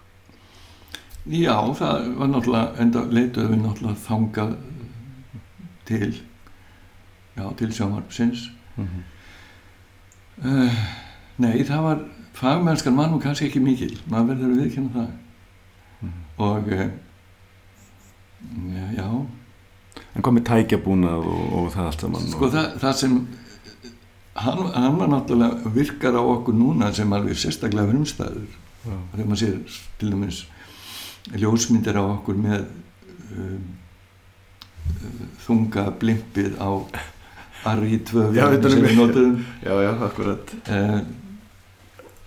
Já, 1.27 1.55
það 1.75 2.09
var 2.17 2.31
náttúrulega, 2.31 2.73
enda 2.79 3.03
leituðum 3.11 3.53
við 3.53 3.63
náttúrulega 3.65 4.03
þangað 4.05 4.55
til, 5.87 6.11
já, 7.35 7.45
til 7.59 7.71
sjónvarpsins. 7.73 8.49
mm 8.77 9.05
Uh, 10.37 10.69
nei, 11.41 11.63
það 11.65 11.79
var, 11.81 12.01
fagmennskan 12.37 12.93
var 12.93 13.07
nú 13.09 13.17
kannski 13.17 13.47
ekki 13.47 13.57
mikil, 13.57 13.95
maður 14.05 14.27
verður 14.35 14.51
að 14.51 14.59
viðkynna 14.61 14.91
það. 14.93 15.07
Mhm. 16.05 16.19
Og, 16.45 16.67
uh, 16.75 16.91
já, 18.93 19.07
en 20.13 20.21
hvað 20.21 20.35
með 20.37 20.45
tækjabúnað 20.51 21.25
og, 21.31 21.41
og 21.57 21.71
það 21.73 21.89
allt 21.89 22.05
saman 22.05 22.27
sko 22.29 22.45
og, 22.45 22.53
það, 22.53 22.67
það 22.83 22.93
sem, 22.99 23.15
hann, 24.43 24.61
hann 24.75 24.99
var 25.01 25.11
náttúrulega 25.15 25.73
virkar 25.79 26.19
á 26.21 26.21
okkur 26.21 26.57
núna 26.57 26.91
sem 26.93 27.17
alveg 27.17 27.41
sérstaklega 27.41 27.89
frumstæður. 27.89 28.53
já, 28.85 28.93
þegar 29.15 29.25
maður 29.31 29.41
sér 29.41 29.81
til 29.97 30.11
dæmis 30.13 30.43
ljósmyndir 31.35 31.99
á 31.99 32.03
okkur 32.05 32.39
með 32.39 32.65
um, 33.35 33.63
þunga 35.45 35.87
blimpið 35.99 36.57
á 36.61 36.69
Arri 37.67 37.99
2 38.07 38.29
Já, 38.37 38.45
vélum 38.47 38.59
utan 38.59 38.71
um 38.71 38.75
sem 38.75 38.85
við 38.85 38.99
notuðum. 39.01 39.39
Já, 39.65 39.73
já, 39.83 39.89
akkurat. 40.07 40.51
Eh, 40.71 40.99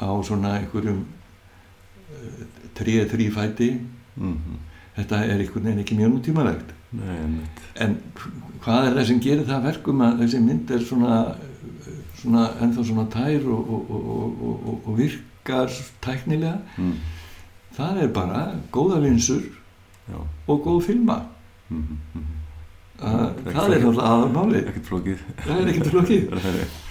á 0.01 0.11
svona 0.27 0.57
einhverjum 0.59 1.05
tríð 2.77 3.07
þrýfæti 3.13 3.71
mm 4.17 4.59
þetta 5.01 5.21
er 5.25 5.43
einhvern 5.43 5.69
veginn 5.69 5.83
ekki 5.85 5.99
mjög 5.99 6.13
nútímalegt. 6.15 6.75
En 7.81 7.97
hvað 8.65 8.89
er 8.89 8.99
það 8.99 9.07
sem 9.11 9.23
gerir 9.23 9.47
það 9.47 9.57
að 9.57 9.69
verkum 9.69 10.03
að 10.05 10.25
þessi 10.25 10.43
mynd 10.45 10.75
er 10.75 10.85
svona, 10.85 11.21
svona 12.21 12.49
ennþá 12.65 12.87
svona 12.89 13.07
tær 13.13 13.49
og, 13.55 13.73
og, 13.77 13.95
og, 13.97 14.45
og, 14.51 14.77
og 14.85 14.99
virkar 14.99 15.79
tæknilega? 16.05 16.59
Mm. 16.77 16.95
Það 17.77 18.03
er 18.05 18.13
bara 18.15 18.45
góða 18.73 19.01
linsur 19.05 19.43
Já. 20.11 20.21
og 20.47 20.63
góð 20.67 20.83
filma. 20.91 21.23
Mm 21.71 21.83
-hmm. 21.87 22.29
Ekki 23.01 23.55
það 23.57 23.73
er 23.73 23.85
náttúrulega 23.85 24.83
flókið. 24.85 25.21
Það 25.47 25.61
er 25.61 25.69
ekkert 25.69 25.93
flókið. 25.95 26.25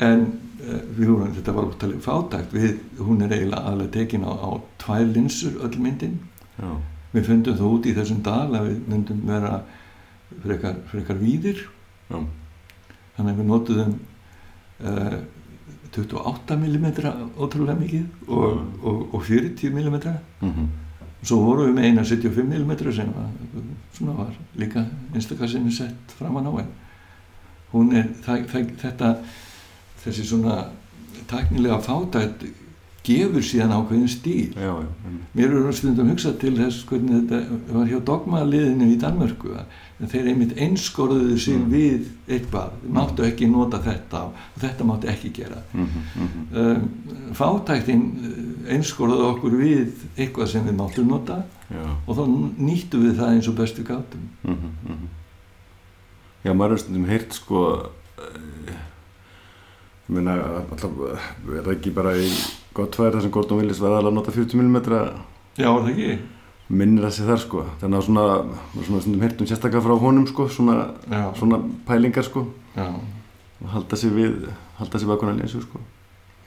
En 0.00 0.22
uh, 0.64 0.80
við 0.96 1.10
vorum, 1.10 1.32
þetta 1.36 1.52
var 1.52 1.66
úttalega 1.68 2.00
fátækt. 2.00 2.54
Við, 2.56 2.78
hún 3.04 3.20
er 3.20 3.34
eiginlega 3.34 3.68
aðlega 3.68 3.92
tekin 3.98 4.24
á, 4.24 4.32
á 4.32 4.50
tvær 4.80 5.02
linsur 5.12 5.58
öll 5.60 5.76
myndin. 5.76 6.14
Já, 6.56 6.70
við 7.12 7.26
fundum 7.28 7.58
það 7.58 7.74
út 7.74 7.88
í 7.90 7.92
þessum 7.98 8.22
dal 8.24 8.48
að 8.56 8.68
við 8.70 8.78
myndum 8.88 9.20
vera 9.28 9.58
frekar, 10.40 10.78
frekar 10.88 11.20
víðir. 11.20 11.60
Já, 12.08 12.16
þannig 13.18 13.34
að 13.34 13.42
við 13.42 13.50
notuðum 13.50 13.92
uh, 14.80 15.18
28 15.96 16.56
mm 16.56 16.86
ótrúlega 17.38 17.78
mikið 17.80 18.04
og, 18.28 18.60
Mm. 18.60 18.70
og, 18.82 19.14
og 19.14 19.22
40 19.26 19.70
mm 19.74 19.98
mm 20.40 20.68
svo 21.22 21.36
vorum 21.44 21.66
við 21.68 21.74
með 21.76 21.84
eina 21.84 22.04
75 22.04 22.44
mm 22.48 22.92
sem 22.96 23.08
var, 23.12 23.26
svona 23.92 24.12
var 24.16 24.30
líka 24.56 24.86
einstakar 25.14 25.48
sem 25.52 25.66
er 25.66 25.74
sett 25.76 26.14
framan 26.16 26.46
á 26.48 26.52
en 26.62 26.70
hún 27.72 27.92
er 27.92 28.06
það, 28.24 28.46
það, 28.48 28.70
þetta 28.80 29.10
þessi 30.04 30.24
svona 30.24 30.54
taknilega 31.28 31.76
fátætt 31.84 32.46
gefur 33.04 33.42
síðan 33.44 33.72
ákveðin 33.72 34.08
stíl. 34.08 34.54
Já, 34.56 34.72
já, 34.80 34.88
mér 35.34 35.52
eru 35.52 35.72
stundum 35.72 36.08
hugsað 36.12 36.38
til 36.40 36.54
þess 36.56 36.84
hvernig 36.88 37.28
þetta 37.28 37.76
var 37.76 37.86
hjá 37.88 38.00
dogmaliðinu 38.10 38.88
í 38.94 38.98
Danmörku 39.00 39.54
að 39.56 39.78
þeir 40.08 40.30
einmitt 40.32 40.56
einskorðuðu 40.56 41.38
sig 41.38 41.56
Mm. 41.60 41.70
við 41.72 42.06
eitthvað, 42.28 42.76
máttu 42.88 43.24
ekki 43.26 43.48
nota 43.50 43.80
þetta 43.84 44.22
og 44.28 44.60
þetta 44.62 44.86
máttu 44.88 45.10
ekki 45.12 45.32
gera 45.36 45.60
mhm. 45.72 46.44
um, 46.56 46.88
fátæktin 47.36 48.04
eh, 48.24 48.74
einskorðuðu 48.76 49.26
okkur 49.34 49.56
við 49.60 50.04
eitthvað 50.16 50.52
sem 50.54 50.64
við 50.64 50.78
máttum 50.78 51.10
nota 51.10 51.42
Já, 51.70 51.84
og 52.06 52.16
þá 52.16 52.22
nýttum 52.58 53.04
við 53.04 53.18
það 53.20 53.34
eins 53.34 53.48
og 53.50 53.58
bestu 53.60 53.84
gátum 53.86 54.28
mhm. 54.42 55.08
Já, 56.40 56.54
maður 56.54 56.72
er 56.72 56.80
stundum 56.80 57.08
heyrt 57.10 57.36
sko 57.36 57.66
eh, 58.16 58.74
ég 60.08 60.16
meina 60.16 60.38
alltaf 60.62 60.96
er 61.04 61.60
það 61.60 61.74
ekki 61.76 61.92
bara 61.94 62.16
í 62.16 62.30
gott 62.74 62.96
færi 62.96 63.12
þar 63.14 63.26
sem 63.26 63.34
Gordon 63.34 63.60
Willis 63.60 63.80
var 63.82 63.98
aðalega 63.98 64.14
að 64.14 64.20
nota 64.22 64.34
40 64.34 64.56
mm 64.56 64.76
já, 65.60 65.68
er 65.68 65.82
það 65.84 65.90
ekki? 65.92 66.12
Minnir 66.70 67.02
það 67.08 67.14
sig 67.16 67.26
þar 67.30 67.40
sko. 67.42 67.64
Þannig 67.80 67.98
að 68.00 68.06
svona, 68.06 68.24
svona 68.86 69.00
stundum 69.02 69.24
heyrt 69.26 69.40
um 69.42 69.48
sérstaklega 69.50 69.82
frá 69.86 69.96
honum 70.04 70.26
sko 70.30 70.46
svona, 70.54 70.76
svona 71.38 71.58
pælingar 71.88 72.26
sko. 72.28 72.44
Já. 72.76 72.86
Og 73.60 73.68
halda 73.74 73.96
sig 74.00 74.12
við 74.14 74.48
halda 74.78 74.98
við 75.02 75.14
ákveðna 75.16 75.38
lensu 75.42 75.60
sko. 75.66 75.82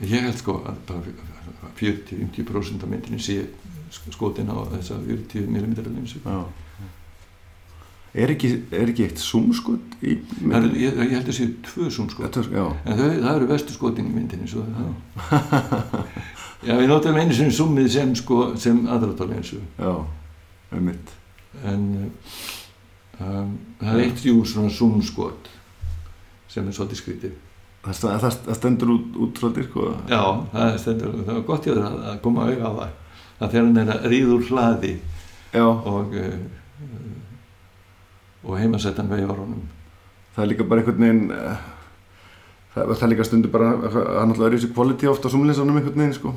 Ég 0.01 0.23
held 0.25 0.39
sko 0.39 0.57
að 0.65 0.79
bara 0.87 1.69
40-50% 1.77 2.83
af 2.83 2.89
myndinni 2.89 3.19
sé 3.21 3.39
skotin 3.93 4.49
á 4.49 4.57
þessa 4.73 4.97
40 5.05 5.47
mm 5.47 5.73
linsu 5.93 6.19
Já. 6.25 6.43
Er 8.13 8.29
ekki, 8.29 8.49
er 8.77 8.89
ekki 8.91 9.07
eitt 9.07 9.17
zoomskot 9.21 9.95
í 10.05 10.19
Það 10.37 10.57
eru- 10.59 10.75
ég, 10.77 10.97
ég 11.01 11.13
held 11.15 11.29
að 11.31 11.37
sé 11.37 11.47
tvö 11.65 11.87
zoom 11.89 12.09
sko 12.13 12.21
Þetta, 12.27 12.43
já, 12.53 12.65
En 12.85 12.99
þau, 12.99 13.07
það 13.23 13.29
eru 13.39 13.47
vestu 13.49 13.73
skotin 13.73 14.09
í 14.11 14.13
myndinni 14.13 14.49
svo 14.51 14.65
það 14.69 14.91
Já, 16.63 16.75
við 16.79 16.87
notum 16.87 17.17
einu 17.19 17.35
sinni 17.35 17.53
zoomið 17.55 17.89
sem 17.91 18.13
sko, 18.15 18.37
sem 18.59 18.83
aðratálinsu 18.87 19.59
já, 19.59 19.91
um 20.73 20.85
mitt 20.87 21.11
en 21.67 21.83
um, 23.19 23.51
það 23.81 23.89
er 23.93 24.03
eitt 24.05 24.23
jú 24.25 24.39
svona 24.47 24.71
zoom 24.73 25.01
skot 25.05 25.49
sem 26.49 26.67
er 26.69 26.75
svolítið 26.75 26.99
skrítið. 27.01 27.37
Það, 27.83 27.99
það, 28.23 28.35
það 28.45 28.57
stendur 28.59 28.91
út, 28.93 29.15
út 29.25 29.39
svolítið 29.41 29.65
sko. 29.67 29.87
Já, 30.07 30.21
það 30.53 30.75
stendur, 30.83 31.15
það 31.19 31.33
var 31.33 31.45
gott 31.49 31.67
þér 31.67 31.79
að, 31.81 31.95
að 32.11 32.19
koma 32.23 32.45
auðvitað 32.47 32.67
á 32.69 32.73
það 32.79 32.99
að 33.43 33.53
þegar 33.53 33.65
hann 33.65 33.81
er 33.81 33.93
að 33.93 34.05
ríður 34.13 34.45
hlaði 34.49 34.93
Já, 35.53 35.65
og 35.65 36.13
uh, 36.17 36.37
og 38.43 38.57
heimasettan 38.59 39.11
veifar 39.11 39.39
honum. 39.39 39.67
Það 40.33 40.43
er 40.43 40.49
líka 40.51 40.65
bara 40.67 40.81
einhvern 40.81 41.03
veginn 41.05 41.35
eh, 41.35 41.67
það, 42.73 42.89
það 42.95 43.05
er 43.05 43.11
líka 43.13 43.27
stundu 43.27 43.51
bara 43.53 43.69
er 43.73 43.93
náttúrulega 43.93 44.49
er 44.49 44.55
þessi 44.57 44.71
quality 44.73 45.09
oft 45.11 45.27
á 45.27 45.29
zoomlinsanum 45.31 45.77
einhvern 45.79 46.01
veginn 46.01 46.17
sko 46.17 46.33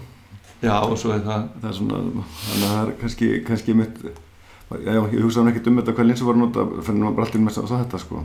Já, 0.62 0.76
og 0.82 0.96
svo 0.98 1.12
er 1.12 1.20
það 1.26 1.48
það 1.60 1.68
er 1.70 1.76
svona, 1.76 1.98
þannig 2.46 2.66
að 2.66 2.74
það 2.74 2.88
er 2.88 2.92
kannski 3.00 3.26
kannski 3.46 3.74
mitt 3.76 3.98
já, 4.06 4.78
já, 4.86 5.00
ég 5.12 5.20
hugsaði 5.22 5.52
ekki 5.52 5.68
um 5.70 5.76
þetta 5.82 5.94
hvað 5.98 6.08
linsu 6.10 6.28
að 6.32 6.38
nota 6.40 6.64
fyrir 6.82 7.00
maður 7.02 7.16
bara 7.18 7.26
allir 7.28 7.42
með 7.44 7.56
sá 7.58 7.62
þetta 7.76 8.00
sko. 8.02 8.22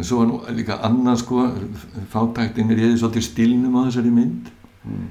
En 0.00 0.06
svo 0.08 0.22
nú 0.24 0.38
líka 0.56 0.78
annað 0.86 1.18
sko 1.24 1.42
fátæktin 2.14 2.70
er 2.72 2.78
ég 2.86 2.94
svolítið 3.00 3.26
stílnum 3.26 3.74
á 3.76 3.80
þessari 3.90 4.12
mynd. 4.14 4.52
Mm. 4.86 5.08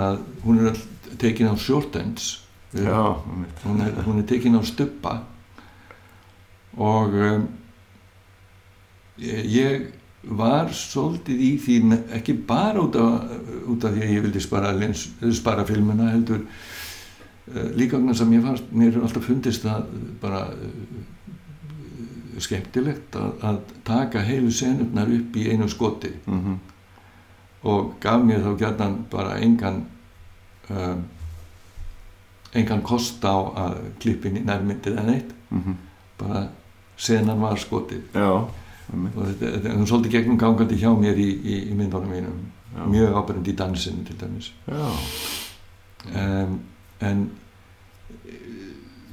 að 0.00 0.20
hún 0.46 0.60
er 0.70 0.78
tekin 1.20 1.50
á 1.52 1.54
short 1.60 1.96
ends. 2.00 2.28
Við- 2.72 2.86
Já, 2.86 3.02
mitt 3.36 3.64
hún 3.66 3.80
er, 3.84 3.90
hún 4.06 4.18
er 4.22 4.26
tekin 4.30 4.56
á 4.56 4.62
stubba. 4.64 5.18
Og 6.78 7.12
um, 7.12 7.48
ég, 9.18 9.44
ég 9.50 9.88
var 10.22 10.72
svolítið 10.76 11.40
í 11.40 11.52
því 11.60 11.76
ekki 12.18 12.34
bara 12.46 12.82
út 12.82 12.96
af, 13.00 13.30
út 13.72 13.84
af 13.84 13.94
því 13.94 14.02
að 14.04 14.12
ég 14.14 14.24
vildi 14.26 14.42
spara, 14.44 14.72
lins, 14.76 15.06
spara 15.36 15.64
filmuna 15.68 16.10
heldur 16.12 16.42
uh, 16.44 17.70
líka 17.76 17.96
vegna 17.96 18.14
sem 18.14 18.34
ég 18.36 18.44
fannst 18.44 18.72
mér 18.72 18.92
er 18.92 19.06
alltaf 19.06 19.24
fundist 19.24 19.64
það 19.64 19.86
bara 20.20 20.42
uh, 20.52 20.98
skemmtilegt 22.40 23.16
að, 23.16 23.32
að 23.48 23.62
taka 23.84 24.24
heilu 24.24 24.52
senurnar 24.52 25.08
upp 25.12 25.40
í 25.40 25.48
einu 25.52 25.68
skoti. 25.68 26.12
Mm 26.26 26.58
og 27.62 27.96
gaf 28.00 28.22
mér 28.24 28.44
þá 28.44 28.52
gætan 28.56 28.94
bara 29.12 29.36
engan 29.44 29.82
um, 30.70 31.02
engan 32.56 32.82
kost 32.82 33.24
á 33.24 33.36
að 33.36 33.74
klippin 34.00 34.38
í 34.40 34.44
nærmyndið 34.46 34.96
en 34.98 35.10
eitt 35.12 35.34
-hmm. 35.50 35.74
bara 36.18 36.48
senan 36.96 37.40
var 37.40 37.56
skotið. 37.58 38.02
Já, 38.14 38.48
þetta, 38.90 39.50
er 39.74 39.84
svolítið 39.86 40.16
gegnum 40.16 40.38
gangandi 40.40 40.78
hjá 40.80 40.90
mér 40.98 41.18
í, 41.20 41.28
í, 41.42 41.58
í 41.70 41.76
myndunum 41.78 42.10
mínum. 42.10 42.40
Já. 42.70 42.84
mjög 42.86 43.16
ábærandi 43.18 43.50
í 43.50 43.56
dansinu 43.58 44.04
til 44.06 44.16
dæmis. 44.20 44.52
Um, 46.14 46.60
en 47.02 47.24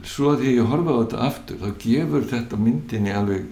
svo 0.08 0.36
því 0.38 0.54
ég 0.60 0.70
horfa 0.70 0.94
á 0.94 1.00
þetta 1.02 1.24
aftur 1.26 1.58
þá 1.64 1.70
gefur 1.82 2.28
þetta 2.30 2.60
myndinni 2.62 3.16
alveg 3.18 3.48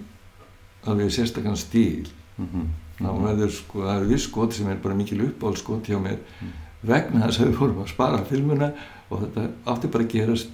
alveg 0.86 1.10
sérstakann 1.14 1.58
stíl. 1.58 2.06
Mm 2.38 2.68
þá 2.96 3.10
verður 3.20 3.50
sko, 3.52 3.82
það 3.84 3.98
eru 3.98 4.06
viss 4.08 4.24
skot 4.24 4.54
sem 4.56 4.68
er 4.72 4.78
bara 4.80 4.94
mikil 4.96 5.18
uppáhaldskot 5.26 5.84
hjá 5.90 5.98
mér 6.00 6.16
Mm. 6.40 6.52
vegna 6.88 7.26
þess 7.26 7.40
að 7.42 7.50
við 7.50 7.58
fórum 7.58 7.82
að 7.82 7.90
spara 7.90 8.24
filmuna 8.24 8.70
og 9.10 9.20
þetta 9.20 9.42
átti 9.66 9.90
bara 9.92 10.04
að 10.04 10.12
gerast 10.14 10.48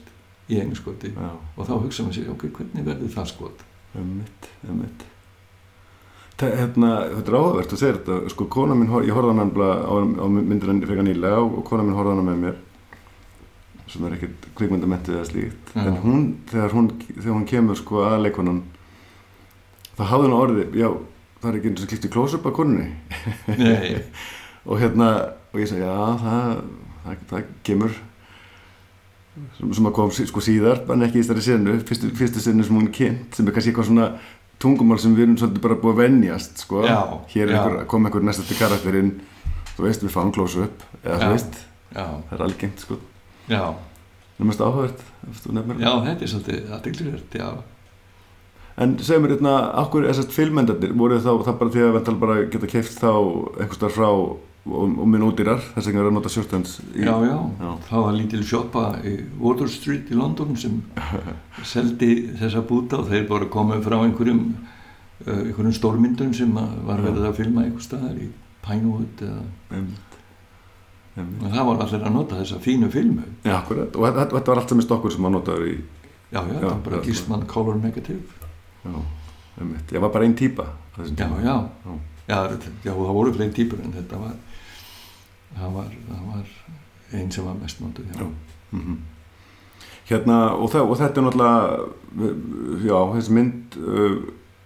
í 0.49 0.59
einu 0.59 0.75
skoti. 0.75 1.13
Já, 1.15 1.31
og 1.57 1.67
þá 1.69 1.73
hugsa 1.85 2.03
maður 2.03 2.17
sér, 2.17 2.31
ok, 2.33 2.45
hvernig 2.57 2.85
verður 2.85 3.15
það 3.15 3.29
skot? 3.31 3.63
Um 3.95 4.11
mitt, 4.19 4.49
um 4.69 4.81
mitt 4.81 5.05
hérna, 6.43 6.91
þetta 7.17 7.31
er 7.33 7.37
áhugavert 7.39 7.73
að 7.75 7.81
segja 7.83 7.95
þetta, 7.99 8.19
sko, 8.33 8.47
kona 8.53 8.75
mín, 8.79 8.91
hor- 8.93 9.07
ég 9.07 9.15
horfði 9.17 9.35
nefnilega 9.39 9.79
á, 9.87 9.95
á 9.95 10.27
myndina 10.33 10.87
frekar 10.89 11.07
nýlega 11.07 11.41
og, 11.43 11.57
og 11.61 11.65
kona 11.69 11.87
mín 11.87 11.97
horfði 11.99 12.15
hana 12.17 12.27
með 12.31 12.43
mér 12.47 12.61
sem 13.93 14.05
er 14.09 14.15
ekkert 14.17 14.47
kvikmyndamentið 14.57 15.17
eða 15.19 15.29
slíkt. 15.29 15.73
En 15.77 15.97
hún, 16.01 16.23
þegar 16.49 16.73
hún, 16.73 16.87
þegar 17.11 17.35
hún 17.37 17.49
kemur 17.51 17.77
sko 17.77 18.05
að 18.09 18.23
leikonan 18.25 18.63
þá 19.99 20.05
hafði 20.15 20.29
hún 20.31 20.37
orðið, 20.39 20.79
já, 20.81 20.89
það 21.43 21.51
er 21.51 21.59
ekki 21.59 21.73
eins 21.73 21.83
og 21.85 21.91
klipt 21.91 22.07
í 22.09 22.13
close-up 22.15 22.47
að 22.49 22.55
konunni. 22.57 22.87
Og 24.71 24.79
hérna, 24.79 25.09
og 25.53 25.59
ég 25.61 25.69
segi, 25.69 25.83
já, 25.83 25.93
það, 26.23 26.59
það, 27.03 27.23
það 27.33 27.47
kemur. 27.67 27.97
Sem, 29.59 29.71
sem 29.75 29.89
að 29.89 29.95
kom 29.97 30.11
sko 30.15 30.43
síðar, 30.45 30.83
en 30.93 31.03
ekki 31.07 31.19
í 31.19 31.23
þessari 31.25 31.43
senu 31.47 31.75
fyrstu, 31.89 32.11
fyrstu 32.17 32.43
senu 32.45 32.65
sem 32.69 32.77
hún 32.79 32.91
kynnt 32.95 33.35
sem 33.37 33.47
er 33.49 33.55
kannski 33.57 33.73
eitthvað 33.73 33.89
svona 33.89 34.07
tungumál 34.63 35.01
sem 35.03 35.15
við 35.17 35.27
erum 35.27 35.37
svolítið 35.41 35.65
bara 35.67 35.79
búið 35.83 35.95
að 35.97 36.01
venjast, 36.03 36.63
sko. 36.65 36.83
Já, 36.87 36.99
hér 37.35 37.49
er 37.49 37.55
einhver, 37.59 37.87
kom 37.91 38.07
einhver 38.09 38.27
næstasti 38.27 38.59
karakterinn 38.59 39.13
þú 39.77 39.87
veist, 39.87 40.05
við 40.07 40.15
fáum 40.15 40.33
close-up 40.35 40.87
eða 41.03 41.17
Já. 41.19 41.23
þú 41.25 41.33
veist, 41.35 41.59
já, 41.93 42.05
það 42.31 42.37
er 42.39 42.47
algengt, 42.47 42.87
sko. 42.87 42.99
Já. 43.51 43.65
Það 44.33 44.45
er 44.45 44.51
mest 44.51 44.65
nefnir 45.53 45.83
Já, 45.83 45.93
þetta 46.07 46.27
er 46.27 46.33
svolítið 46.33 46.73
aðdeglisvert, 46.77 47.39
já. 47.43 47.49
En 48.83 48.95
segir 49.05 49.21
mér 49.21 49.35
hérna, 49.37 49.53
okkur 49.83 50.07
þessast 50.09 50.33
filmendarnir 50.33 50.95
voru 50.97 51.19
þá, 51.21 51.33
það 51.45 51.59
bara 51.61 51.75
því 51.75 51.83
að 51.85 51.97
vental 51.99 52.15
bara 52.23 52.39
geta 52.49 52.71
keift 52.73 52.97
þá 53.03 53.11
einhvers 53.61 53.83
þar 53.83 53.95
frá 53.99 54.09
og, 54.67 54.93
og 55.03 55.09
minn 55.11 55.25
ódýrar 55.27 55.59
þess 55.75 55.89
það 55.89 55.97
er 55.99 56.09
að 56.11 56.15
nota 56.17 56.31
shorthands 56.31 56.77
í, 56.95 57.03
Já, 57.03 57.15
já, 57.27 57.39
Já. 57.59 57.71
það 57.89 58.05
var 58.07 58.15
lítil 58.19 58.43
sjoppa 58.47 58.85
í 59.03 59.15
Water 59.43 59.71
Street 59.73 60.13
í 60.13 60.19
London 60.19 60.55
sem 60.61 60.77
seldi 61.73 62.11
þessa 62.39 62.63
búta 62.69 63.01
og 63.03 63.11
þeir 63.11 63.27
bara 63.31 63.49
komið 63.51 63.83
frá 63.89 63.97
einhverjum 64.05 64.45
uh, 64.53 65.41
einhverjum 65.41 65.75
stórmyndum 65.81 66.31
sem 66.37 66.53
var 66.55 67.03
verið 67.03 67.27
að 67.31 67.39
filma 67.41 67.65
einhver 67.67 67.83
staðar 67.89 68.21
í 68.23 68.29
Pinewood 68.63 69.25
eða 69.27 69.41
einmitt, 69.75 70.19
einmitt. 71.19 71.43
og 71.43 71.49
það 71.57 71.67
var 71.73 71.83
allir 71.87 72.07
að 72.07 72.15
nota 72.15 72.39
þessa 72.39 72.61
fínu 72.63 72.91
filmu. 72.95 73.25
Já, 73.43 73.57
akkurat, 73.59 73.97
og 73.99 74.07
þetta, 74.07 74.53
var 74.53 74.61
allt 74.63 74.71
sem 74.71 74.83
er 74.85 74.87
stokkur 74.87 75.15
sem 75.17 75.27
að 75.27 75.35
notaður 75.35 75.67
í 75.73 75.75
Já, 76.33 76.39
já, 76.39 76.55
það 76.55 76.69
var 76.69 76.79
bara 76.87 77.01
Gísman 77.05 77.43
Color 77.51 77.81
Negative. 77.83 78.47
Já, 78.87 78.95
einmitt, 79.61 79.91
ég 79.93 80.01
var 80.07 80.15
bara 80.15 80.29
einn 80.29 80.39
þessum 80.95 81.19
Já, 81.19 81.27
já, 81.43 81.57
Já. 81.83 81.99
já, 82.31 82.39
þetta- 82.55 82.73
já, 82.87 82.93
það 82.95 83.13
voru 83.19 83.35
fleiri 83.35 83.55
típur 83.59 83.83
en 83.83 83.93
þetta 83.99 84.23
var 84.23 84.39
það 85.59 85.73
var, 85.79 85.97
var 86.29 86.53
einn 87.13 87.31
sem 87.33 87.45
var 87.45 87.55
mest 87.61 87.81
já. 87.81 88.21
Já. 88.21 88.29
Mhm. 88.73 88.99
Hérna, 90.09 90.39
og, 90.59 90.71
það, 90.73 90.89
og 90.91 90.99
þetta 90.99 91.21
er 91.21 91.27
náttúrulega 91.27 92.83
já, 92.85 92.99
þessi 93.17 93.35
mynd 93.37 93.77
uh, 93.79 94.17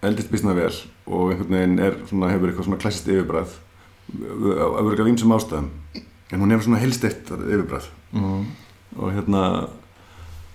eldist 0.07 0.31
bísna 0.33 0.55
vel 0.57 0.73
og 1.07 1.31
einhvern 1.33 1.53
veginn 1.55 1.79
er 1.79 1.97
svona, 2.09 2.31
hefur 2.33 2.51
eitthvað 2.51 2.69
svona 2.71 2.81
klassist 2.83 3.09
yfirbræð 3.11 3.57
af 4.57 4.81
örgulega 4.81 5.07
vímsum 5.07 5.35
ástæðum 5.37 5.69
en 6.33 6.41
hún 6.43 6.51
hefur 6.55 6.69
svona 6.69 6.83
helsteitt 6.83 7.31
yfirbræð 7.31 7.91
Mm. 8.17 8.45
og 8.97 9.11
hérna 9.13 9.69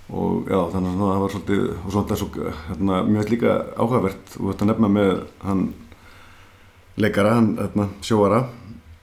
og 0.09 0.47
já, 0.49 0.57
þannig 0.71 0.93
að 0.95 1.01
það 1.01 1.19
var 1.21 1.33
svolítið 1.33 1.63
og 1.85 1.91
svona 1.93 2.15
svo, 2.17 2.27
hérna, 2.69 3.01
mjög 3.05 3.29
líka 3.29 3.51
áhugavert 3.77 4.37
og 4.39 4.47
þetta 4.53 4.67
nefna 4.69 4.89
með 4.89 5.11
hann 5.43 5.61
leikara, 6.97 7.33
hann 7.35 7.51
hérna, 7.59 7.87
sjóara 8.01 8.39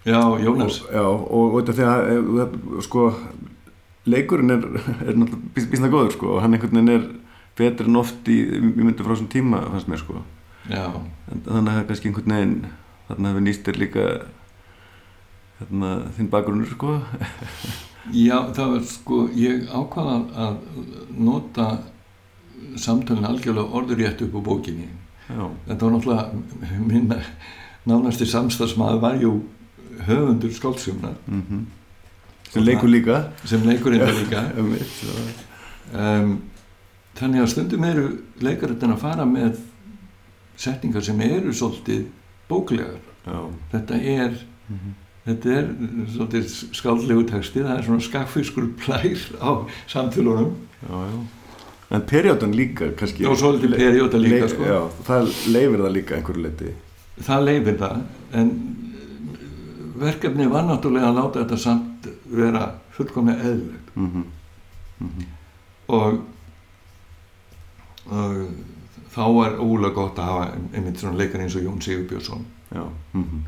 já, 0.08 0.20
Jónas 0.44 0.80
og, 0.84 0.90
já, 0.94 1.04
og, 1.04 1.56
þetta 1.68 1.88
að 1.92 2.10
eh, 2.44 2.56
sko, 2.86 3.04
leikurinn 4.08 4.54
er, 4.56 4.66
er 5.04 5.14
náttúrulega 5.18 5.54
bís- 5.56 5.68
býsna 5.72 5.90
góður 5.92 6.14
sko, 6.16 6.34
og 6.36 6.42
hann 6.44 6.56
einhvern 6.56 6.78
veginn 6.80 6.94
er 6.96 7.06
betur 7.58 7.88
en 7.90 8.00
oft 8.00 8.28
í, 8.30 8.38
í 8.58 8.60
myndi 8.78 9.02
frá 9.04 9.12
þessum 9.14 9.30
tíma 9.32 9.62
fannst 9.72 9.90
mér 9.90 10.02
sko. 10.02 10.22
en, 11.32 11.42
þannig 11.46 11.74
að 11.80 11.86
kannski 11.90 12.10
einhvern 12.10 12.34
veginn 12.36 12.56
þarna 13.08 13.32
hefur 13.32 13.46
nýst 13.48 13.66
þér 13.66 13.80
líka 13.82 14.06
hérna, 15.58 15.92
þinn 16.16 16.30
bakgrunnur 16.32 16.70
sko. 16.72 16.98
já, 18.28 18.38
það 18.56 18.74
var 18.74 18.88
sko 18.92 19.20
ég 19.36 19.68
ákvaða 19.74 20.18
að 20.46 20.58
nota 21.18 21.68
samtölun 22.78 23.26
algjörlega 23.28 23.74
orðurétt 23.80 24.22
upp 24.26 24.38
á 24.38 24.40
bókinni 24.48 24.88
já, 25.28 25.44
þetta 25.68 25.80
var 25.84 25.94
náttúrulega 25.96 26.80
minn 26.88 27.12
nánasti 27.88 28.26
samstagsmaður 28.28 29.02
var 29.02 29.18
jú 29.22 29.32
höfundur 30.06 30.50
skáldsumna 30.54 31.14
mm 31.26 31.66
sem 32.48 32.62
leikur 32.64 32.88
líka. 32.88 33.16
sem 33.44 33.60
leikurinn 33.66 34.00
er 34.00 34.14
líka. 34.16 34.42
um, 35.92 36.30
þannig 37.18 37.42
að 37.42 37.50
stundum 37.52 37.84
eru 37.84 38.06
leikarinn 38.40 38.94
að 38.94 39.02
fara 39.02 39.26
með 39.28 39.58
setningar 40.56 41.04
sem 41.04 41.20
eru 41.20 41.52
svolítið 41.52 42.06
bóklegar. 42.48 42.96
Já, 43.26 43.42
þetta 43.72 44.00
er 44.00 44.38
Mhm. 44.68 44.94
þetta 45.26 45.52
er 45.58 45.68
svolítið 46.14 46.48
skáldlegu 46.76 47.22
texti 47.28 47.60
það 47.64 47.78
er 47.78 47.82
svona 47.82 48.00
skaffiskur 48.04 48.66
plær 48.80 49.20
á 49.40 49.50
samtölunum. 49.88 50.54
Já, 50.88 51.04
já. 51.12 51.18
en 51.90 52.02
perjódan 52.02 52.52
líka 52.52 52.90
kannski. 52.96 53.24
Og 53.26 53.36
svolítið 53.36 53.76
perióta 53.76 54.18
líka 54.18 54.48
sko. 54.48 54.62
já, 54.64 54.80
það 55.06 55.52
leifir 55.52 55.78
það 55.84 55.92
líka 55.92 56.16
einhverju 56.16 56.42
leiti 56.42 56.72
það 57.24 57.44
leifir 57.44 57.78
það 57.78 58.02
en 58.32 58.50
verkefni 60.00 60.46
var 60.50 60.66
náttúrulega 60.68 61.10
að 61.10 61.18
láta 61.18 61.42
þetta 61.42 61.58
samt 61.62 62.08
vera 62.30 62.64
fullkomlega 62.96 63.50
eðlilegt 63.50 63.96
mm 63.96 64.10
-hmm. 64.12 64.24
Mm 64.98 65.10
-hmm. 65.10 65.26
og, 65.88 66.20
og 68.06 68.48
þá 69.14 69.24
var 69.34 69.58
ólega 69.58 69.94
gott 69.94 70.18
að 70.18 70.24
hafa 70.24 70.50
einmitt 70.72 71.00
svona 71.00 71.16
leikar 71.18 71.40
eins 71.40 71.56
og 71.56 71.62
Jón 71.62 71.80
Sigurbjörnsson 71.80 72.46
mm 72.72 73.24
-hmm. 73.24 73.42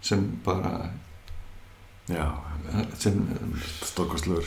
sem 0.00 0.38
bara 0.44 0.90
já 2.08 2.30
sem 2.98 3.28
stórkostlur 3.82 4.44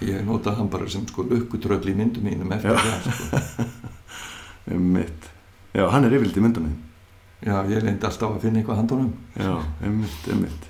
ég 0.00 0.24
notaði 0.24 0.56
hann 0.56 0.68
bara 0.68 0.88
sem 0.88 1.06
sko 1.08 1.22
lukkutröll 1.22 1.88
í 1.90 1.94
myndum 1.94 2.24
mínum 2.24 2.52
eftir 2.52 2.70
það 2.70 3.00
sko. 3.02 3.64
Einmitt. 4.70 5.30
Já, 5.72 5.88
hann 5.88 6.04
er 6.04 6.14
yfirleitt 6.16 6.36
í 6.36 6.44
myndunum. 6.44 6.76
Já, 7.44 7.54
ég 7.70 7.82
reyndi 7.84 8.06
alltaf 8.08 8.34
að 8.34 8.44
finna 8.46 8.60
eitthvað 8.62 8.80
handunum 8.82 9.12
Já, 9.38 9.54
einmitt, 9.84 10.28
einmitt. 10.32 10.68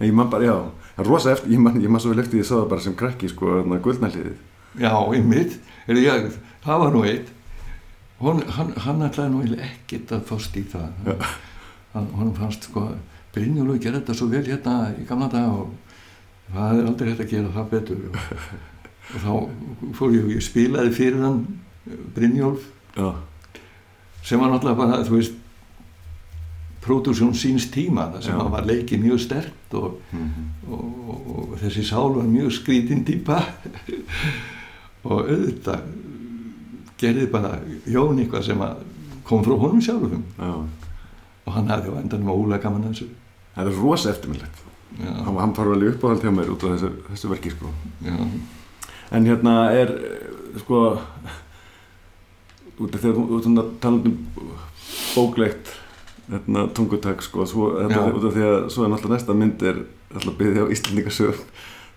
Ég 0.00 0.14
man 0.14 0.30
bara, 0.30 0.46
já, 0.46 0.56
það 0.96 1.02
er 1.04 1.10
rosa 1.10 1.32
eftir, 1.34 1.52
ég 1.54 1.62
man, 1.62 1.80
ég 1.82 1.90
man 1.90 2.02
svo 2.02 2.12
vel 2.12 2.22
eftir 2.22 2.36
því 2.36 2.40
að 2.40 2.44
ég 2.44 2.48
sá 2.50 2.54
það 2.56 2.68
bara 2.72 2.84
sem 2.86 2.94
krakki, 2.98 3.30
sko, 3.32 3.50
þarna 3.58 3.80
guldnæliðið. 3.82 4.38
já, 4.78 4.92
einmitt, 5.18 5.58
er 5.88 6.00
ég, 6.02 6.30
það 6.64 6.82
var 6.84 6.94
nú 6.94 7.02
eitt. 7.08 7.32
Hon, 8.18 8.42
hann, 8.56 8.72
hann 8.82 9.02
ætlaði 9.06 9.30
nú 9.30 9.58
ekkert 9.62 10.12
að 10.16 10.24
fást 10.26 10.56
í 10.58 10.64
það. 10.66 11.22
Hann, 11.94 12.08
hann 12.18 12.32
fannst 12.34 12.66
sko 12.66 12.88
Brynjúlu 13.34 13.76
gerði 13.78 14.00
þetta 14.00 14.16
svo 14.18 14.26
vel 14.32 14.42
hérna 14.46 14.90
í 14.98 15.04
gamla 15.06 15.28
dag 15.30 15.52
og 15.54 15.70
það 16.54 16.80
er 16.80 16.88
aldrei 16.90 17.10
hægt 17.12 17.22
að 17.24 17.30
gera 17.32 17.52
það 17.54 17.68
betur. 17.74 18.00
Og, 18.08 18.16
og 19.14 19.22
þá 19.22 19.94
fór 19.98 20.16
ég 20.16 20.32
ég 20.34 20.42
spilaði 20.44 20.94
fyrir 20.96 21.22
hann 21.22 21.38
Brynjólf. 22.16 22.66
Sem 24.26 24.40
var 24.42 24.50
náttúrulega 24.50 24.80
bara, 24.82 24.98
þú 25.06 25.14
veist 25.20 25.36
pródúsjón 26.84 27.34
síns 27.36 27.68
tíma 27.74 28.08
það 28.14 28.26
sem 28.28 28.40
að 28.40 28.50
var 28.54 28.66
leikið 28.68 29.04
mjög 29.04 29.22
stert 29.24 29.76
og, 29.78 29.98
mm 30.12 30.46
og, 30.68 30.84
og, 31.08 31.28
og 31.34 31.52
þessi 31.62 31.84
sál 31.88 32.12
var 32.16 32.26
mjög 32.28 32.52
skrítin 32.58 33.04
típa. 33.08 33.38
Og 35.08 35.30
auðvitað 35.30 35.86
gerði 37.00 37.28
bara 37.32 37.54
Jón 37.88 38.18
eitthvað 38.20 38.44
sem 38.50 38.60
að 38.60 38.82
kom 39.24 39.44
frá 39.46 39.54
honum 39.56 39.80
sjálfum. 39.80 40.24
Já. 40.36 40.52
og 41.48 41.54
hann 41.56 41.70
hafði 41.72 41.94
á 41.96 42.00
endanum 42.02 42.34
ólega 42.34 42.66
gaman 42.66 42.88
að 42.88 42.94
þessu. 42.94 43.08
Það 43.54 43.70
er 43.70 43.80
rosa 43.80 44.12
eftirminnlegt. 44.12 44.64
Hann, 44.98 45.36
hann 45.38 45.54
fara 45.56 45.74
alveg 45.74 45.94
uppáhald 45.94 46.24
hjá 46.24 46.32
mér 46.34 46.52
út 46.52 46.64
af 46.66 46.74
þessu, 46.74 46.90
þessu 47.08 47.30
verki, 47.32 47.52
sko. 47.54 47.72
En 49.16 49.28
hérna 49.28 49.54
er, 49.72 49.92
sko, 50.60 50.82
út 52.76 52.96
af 52.98 53.04
því 53.04 53.12
að 53.12 53.20
þú 53.46 53.66
talandi 53.80 54.12
um 54.12 54.50
bóklegt 55.14 55.72
hérna, 56.30 56.66
tungutak, 56.76 57.22
sko, 57.24 57.46
svo, 57.48 57.68
Já. 57.88 58.00
út 58.12 58.24
af 58.28 58.34
því 58.36 58.44
að 58.48 58.56
svo 58.74 58.84
er 58.84 58.92
náttúrulega 58.92 59.16
næsta 59.18 59.34
mynd 59.38 59.62
er 59.62 59.80
alltaf 60.14 60.36
byggði 60.38 60.64
á 60.64 60.72
Íslandingasög. 60.74 61.40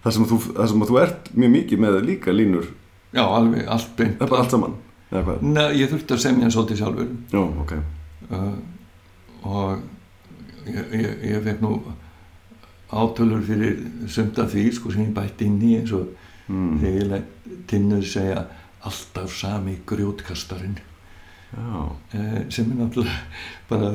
Það 0.04 0.14
sem, 0.18 0.26
sem 0.72 0.82
að 0.86 0.90
þú 0.92 1.00
ert 1.02 1.32
mjög 1.38 1.52
mikið 1.56 1.80
með 1.84 1.98
líka 2.08 2.34
línur, 2.34 2.70
já, 3.14 3.22
alveg 3.28 3.68
allt 3.68 3.92
beint 3.98 4.22
er 4.22 4.28
bara 4.32 4.42
allt 4.46 4.56
saman? 4.56 4.78
Nei, 5.42 5.66
ég 5.82 5.90
þurfti 5.92 6.16
að 6.16 6.22
semja 6.24 6.50
svolítið 6.50 6.78
sjálfur 6.80 7.10
Já, 7.34 7.42
ok. 7.62 7.74
uh, 8.32 8.54
og 9.44 9.82
ég, 10.66 10.94
ég, 10.96 11.26
ég 11.34 11.44
fekk 11.44 11.62
nú 11.62 11.74
átölur 12.92 13.44
fyrir 13.44 13.78
af 14.40 14.52
því 14.54 14.64
sko 14.76 14.92
sem 14.92 15.04
ég 15.06 15.14
bætti 15.16 15.46
inn 15.48 15.62
í 15.62 15.76
eins 15.82 15.92
og 15.96 16.08
Mm. 16.52 16.80
þegar 16.82 16.96
ég 16.98 17.10
lætt 17.12 17.52
tinnuð 17.70 18.02
segja 18.12 18.40
alltaf 18.84 19.32
sami 19.32 19.78
grjótkastarinn 19.88 20.80
sem 21.52 22.70
er 22.72 22.78
náttúrulega 22.80 23.18
bara, 23.70 23.90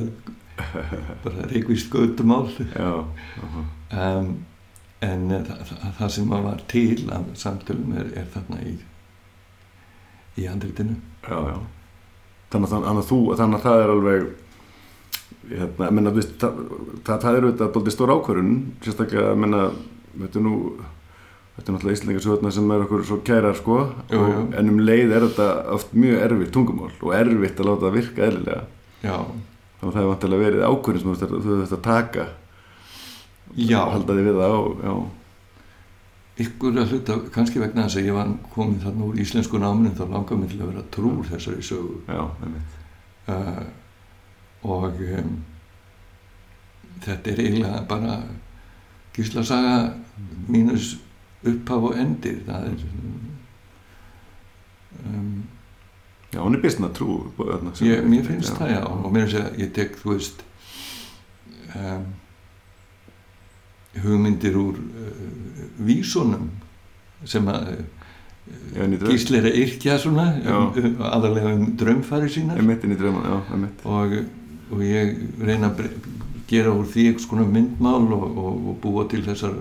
bara 1.24 1.46
reikvist 1.52 1.88
göttumál 1.92 2.50
um, 2.76 4.28
en 5.04 5.24
uh, 5.30 5.40
það, 5.46 5.62
það, 5.70 5.88
það 6.00 6.12
sem 6.18 6.36
að 6.36 6.44
var 6.50 6.60
til 6.72 7.08
af 7.16 7.32
samtölum 7.40 7.96
er, 7.96 8.12
er 8.20 8.28
þarna 8.34 8.60
í 8.64 8.76
í 10.36 10.46
andritinu. 10.50 10.96
Þannig 11.26 12.66
að, 12.68 12.72
þannig 12.72 13.00
að 13.00 13.08
þú, 13.08 13.20
þannig 13.38 13.58
að 13.58 13.64
það 13.66 13.82
er 13.82 13.92
alveg, 13.92 14.26
hérna, 15.52 15.88
menna, 15.98 16.12
viðst, 16.16 16.36
það, 16.42 16.60
það, 17.08 17.30
er 17.30 17.46
auðvitað 17.48 17.94
stór 17.94 18.12
ákvörun, 18.14 18.52
sérstaklega, 18.84 19.32
menna, 19.40 19.62
þetta 20.16 20.40
er 20.40 20.46
nú, 20.46 20.56
þetta 21.56 21.66
er 21.70 21.74
náttúrulega 21.76 21.96
Íslandingarsöðuna 21.98 22.52
sem 22.52 22.70
er 22.70 22.82
okkur 22.86 23.04
svo 23.08 23.16
kærar, 23.24 23.54
sko, 23.56 23.76
Jú, 24.12 24.22
jú. 24.32 24.40
en 24.60 24.68
um 24.72 24.78
leið 24.84 25.12
er 25.16 25.26
þetta 25.28 25.46
oft 25.76 25.94
mjög 25.96 26.18
erfitt 26.26 26.52
tungumál 26.52 26.90
og 27.02 27.14
erfitt 27.16 27.60
að 27.60 27.68
láta 27.70 27.86
það 27.86 27.94
virka 28.00 28.26
eðlilega. 28.30 28.64
já, 29.02 29.16
Þannig 29.76 29.92
að 29.92 29.92
það 29.92 30.00
hefur 30.00 30.12
vantilega 30.14 30.44
verið 30.46 30.66
ákvörun 30.70 31.00
sem 31.00 31.14
þú 31.14 31.40
þurft 31.46 31.72
að- 31.76 31.82
taka, 31.82 32.26
já. 33.56 33.80
halda 33.92 34.12
þig 34.16 34.24
við 34.26 34.38
það 34.40 34.54
og, 34.56 34.84
já, 34.84 34.94
ykkur 36.46 36.76
að 36.80 36.90
hluta, 36.92 37.16
kannski 37.32 37.60
vegna 37.60 37.84
þess 37.86 37.96
að 37.96 38.06
ég 38.10 38.12
var 38.16 38.28
komin 38.54 38.80
þarna 38.80 39.04
úr 39.08 39.14
íslensku 39.24 39.58
náminu 39.58 39.94
þá 39.96 40.04
langar 40.12 40.36
mig 40.36 40.50
til 40.50 40.60
að 40.60 40.70
vera 40.72 40.82
trúr 40.92 41.24
þessari 41.24 41.62
sögu. 41.64 42.00
Já, 42.08 42.24
einmitt. 42.44 42.74
uh, 43.28 43.64
og 44.64 45.00
um, 45.00 45.44
þetta 47.04 47.30
er 47.32 47.40
eiginlega 47.40 47.80
bara 47.88 48.18
gíslasaga 49.16 49.94
mínus 50.48 50.96
upphaf 51.52 51.86
og 51.90 51.96
endir 52.02 52.40
það 52.46 52.70
er 52.70 52.86
um, 55.06 55.42
Já, 56.34 56.40
hún 56.42 56.56
er 56.58 56.60
byrstna 56.60 56.88
trú. 56.92 57.14
Sem- 57.74 57.86
ég, 57.88 58.02
mér 58.10 58.24
finnst 58.26 58.56
það 58.58 58.72
já 58.74 58.80
og 58.84 59.12
mér 59.14 59.24
finnst 59.26 59.40
að 59.40 59.60
ég 59.62 59.70
tek 59.76 59.94
þú 60.00 60.10
veist 60.12 60.42
um, 61.78 62.06
hugmyndir 64.04 64.56
úr 64.60 64.80
uh, 64.80 65.68
vísunum 65.86 66.50
sem 67.24 67.46
að 67.48 67.76
Já. 68.76 68.84
Gísli 68.86 69.40
er 69.40 69.48
að 69.48 69.56
yrkja 69.58 69.96
svona 69.98 70.26
Já. 70.38 70.52
um, 70.54 70.68
um, 70.78 71.00
aðalega 71.02 71.54
um 71.56 71.64
draumfari 71.80 72.28
sínar 72.30 72.60
Emitt 72.62 72.84
inn 72.86 72.92
í 72.94 72.98
drauma, 73.00 73.24
já, 73.26 73.38
emitt. 73.56 73.80
og, 73.90 74.12
og 74.70 74.84
ég 74.86 75.16
reyna 75.42 75.72
að 75.72 75.88
gera 76.46 76.70
úr 76.76 76.86
því 76.86 77.08
konar 77.26 77.48
myndmál 77.50 78.04
og, 78.14 78.26
og, 78.38 78.60
og 78.70 78.76
búa 78.84 79.06
til 79.10 79.24
þessar 79.26 79.56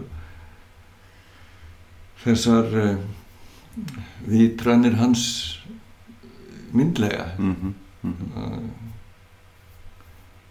þessar 2.26 2.76
uh, 2.82 2.98
vitrannir 4.28 4.98
hans 5.00 5.24
myndlega. 6.76 7.32
Mm 7.38 7.56
-hmm. 7.56 7.74
uh, 8.04 8.60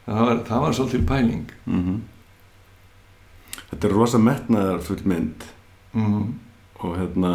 það, 0.07 0.21
var, 0.27 0.45
það 0.49 0.61
var 0.61 0.73
svolítil 0.73 1.07
pæling. 1.07 1.47
Mhm. 1.65 2.03
Þetta 3.71 3.89
er 3.89 3.95
rosa 3.95 4.19
metnaðar 4.19 4.83
full 4.87 5.03
mynd. 5.05 5.45
Mm, 5.95 6.35
og 6.79 6.97
hérna 6.99 7.31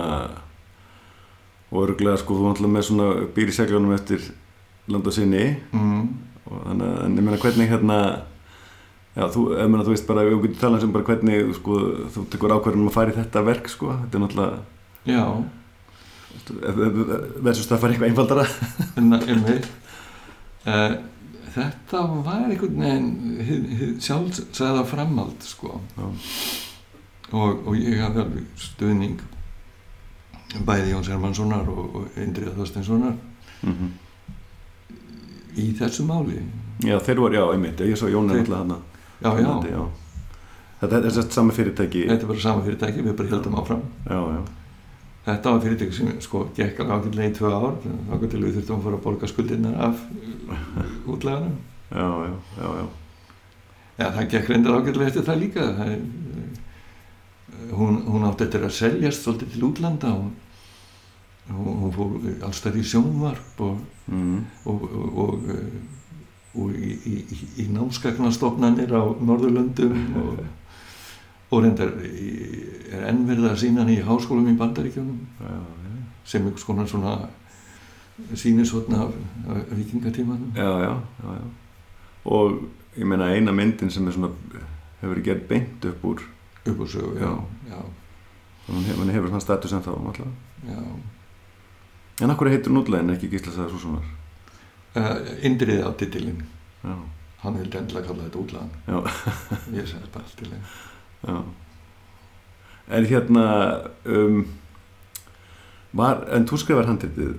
og 1.71 1.83
örgulega 1.83 2.17
sko 2.17 2.33
þú 2.33 2.47
náttúrulega 2.47 2.73
með 2.73 2.85
svona 2.87 3.07
býr 3.35 3.51
í 3.51 3.55
segljónum 3.55 3.93
eftir 3.93 4.23
landa 4.87 5.11
sinni. 5.11 5.57
Mm, 5.71 6.07
og 6.49 6.63
þannig 6.65 7.33
að 7.33 7.43
hvernig 7.43 7.69
hérna 7.69 7.99
já 9.20 9.26
þú, 9.36 9.43
ég 9.59 9.70
meina 9.74 9.84
þú 9.88 9.93
veist 9.93 10.07
bara 10.07 10.24
við 10.28 10.41
getum 10.47 10.59
talað 10.63 10.86
um 10.88 10.93
bara 10.95 11.07
hvernig 11.09 11.53
sko 11.59 11.78
þú 12.15 12.26
tekur 12.34 12.53
ákvarðum 12.55 12.89
að 12.89 12.95
fara 12.97 13.11
í 13.13 13.17
þetta 13.20 13.43
verk 13.49 13.70
sko 13.72 13.93
þetta 14.03 14.20
er 14.20 14.24
náttúrulega 14.26 14.59
já. 15.09 15.24
Það 16.49 17.47
að 17.76 17.82
fara 17.82 17.93
eitthvað 17.95 18.09
einfaldara. 18.09 18.43
En, 18.99 19.13
en 19.17 19.41
uh, 19.49 20.93
þetta 21.55 22.01
var 22.26 22.45
einhvern 22.45 22.84
veginn 22.84 23.97
sjálfsæða 24.05 24.84
framhald 24.89 25.45
sko. 25.49 25.80
Og, 25.99 27.65
og 27.67 27.74
ég 27.78 27.99
hafði 28.01 28.24
alveg 28.24 28.45
stuðning 28.61 29.20
bæði 30.65 30.93
Jóns 30.95 31.09
Hermannssonar 31.11 31.67
og, 31.70 31.97
Indriða 32.24 32.55
Þorsteinssonar 32.57 33.17
mm 33.65 33.89
í 35.59 35.65
þessu 35.76 36.05
máli. 36.07 36.38
Já 36.86 36.95
þeir 37.03 37.17
voru, 37.20 37.36
já 37.36 37.41
einmitt, 37.51 37.82
ég 37.84 37.97
svo 37.99 38.07
Jón 38.07 38.30
er 38.32 38.38
Þeir- 38.38 38.45
náttúrulega 38.47 38.78
já, 39.22 39.32
já, 39.70 39.82
Þetta 40.80 40.95
er 40.95 41.05
að 41.11 41.32
sama 41.36 41.51
fyrirtæki. 41.51 42.05
Þetta 42.07 42.24
er 42.24 42.30
bara 42.30 42.39
sama 42.39 42.61
fyrirtæki 42.63 43.01
við 43.03 43.15
bara 43.20 43.30
heldum 43.34 43.55
áfram. 43.59 43.82
Já, 44.07 44.20
já, 44.32 44.41
þetta 45.26 45.51
var 45.51 45.63
fyrirtæki 45.65 45.97
sem 45.97 46.13
sko 46.24 46.43
gekk 46.55 46.80
alveg 46.80 46.95
ákveðlega 47.01 47.30
í 47.30 47.36
tvö 47.36 47.51
ár 47.51 47.76
þá 47.84 48.24
til 48.32 48.43
við 48.45 48.53
þurftum 48.55 48.78
að 48.78 48.86
fara 48.86 48.99
að 48.99 49.03
borga 49.03 49.28
skuldinnar 49.28 49.76
af 49.89 50.05
útleganum 51.11 51.57
já, 51.91 52.07
já, 52.07 52.34
já, 52.61 52.70
já. 52.80 52.88
Það 53.99 54.30
gekk 54.32 54.49
reyndar 54.53 54.78
ágætlega 54.80 55.11
eftir 55.11 55.28
það 55.28 55.41
líka. 55.43 55.67
Það, 55.76 55.91
er, 55.91 56.03
eh, 57.59 57.74
hún, 57.76 57.99
hún 58.07 58.28
átti 58.30 58.47
eftir 58.47 58.63
að 58.70 58.76
seljast 58.80 59.26
svolítið 59.28 59.51
til 59.57 59.65
útlanda 59.67 60.13
og 60.15 60.30
hún, 61.51 61.80
hún 61.84 61.95
fór 61.97 62.15
allstað 62.47 62.80
í 62.80 62.88
sjónvarp 62.88 63.65
og, 63.67 63.80
Mm. 64.09 64.39
og, 64.65 64.84
og, 64.89 65.17
og, 65.22 65.49
eh, 65.53 65.98
og 66.57 66.71
í, 66.73 66.93
í, 67.05 67.15
í, 67.61 67.67
námskagnastofnanir 67.73 68.89
á 68.89 69.03
Norðurlöndum 69.21 69.99
og, 70.23 70.39
og 71.51 71.63
reyndar 71.65 71.91
er 72.01 73.05
ennverða 73.11 73.53
að 73.53 73.61
sína 73.63 73.83
hann 73.83 73.93
í 73.93 73.99
háskólum 74.05 74.49
í 74.49 74.57
Bandaríkjunum 74.57 75.19
Já, 75.41 75.53
já. 75.53 75.99
sem 76.25 76.47
einhvers 76.47 76.65
konar 76.65 76.89
svona 76.89 77.19
sínisotna 78.35 79.05
af, 79.05 79.13
af 79.47 79.77
vikingatímanum. 79.77 80.51
já, 80.55 80.71
já, 80.83 80.93
já. 81.23 81.39
Og 82.25 82.59
ég 82.97 83.05
meina 83.05 83.29
eina 83.31 83.53
myndin 83.55 83.91
sem 83.93 84.07
er 84.07 84.17
svona 84.17 84.33
hefur 85.01 85.21
gerð 85.23 85.47
beint 85.47 85.85
upp 85.85 86.03
úr 86.05 86.25
upp 86.65 86.81
á 86.81 86.85
sögu, 86.89 87.15
já, 87.15 87.31
já, 87.69 87.79
hún 88.67 88.83
hefur, 88.83 89.03
hún 89.03 89.13
hefur 89.13 89.31
þann 89.31 89.41
status 89.45 89.73
en 89.73 89.85
þá 89.85 89.93
já. 90.67 90.81
En 92.19 92.31
akkur 92.33 92.49
heitur 92.51 92.73
nútlegin 92.75 93.13
ekki 93.13 93.29
Gísla 93.31 93.53
Sæðar 93.55 93.71
Súsunar? 93.71 94.03
Uh, 94.03 94.28
Indriði 95.49 95.83
á 95.85 95.91
titilinn. 95.99 96.43
Já, 96.83 96.93
hann 97.43 97.57
vildi 97.59 97.79
endilega 97.79 98.07
kalla 98.07 98.27
þetta 98.27 98.39
útlagan 98.39 98.69
ég 99.77 99.87
sagði 99.89 100.11
bara 100.13 100.25
allt 100.25 100.43
í 100.43 100.51
já. 101.27 101.35
En 102.89 103.05
hérna, 103.05 103.43
um, 104.09 104.39
var, 105.93 106.23
en 106.33 106.47
þú 106.49 106.57
skrifar 106.63 106.87
handritið, 106.89 107.35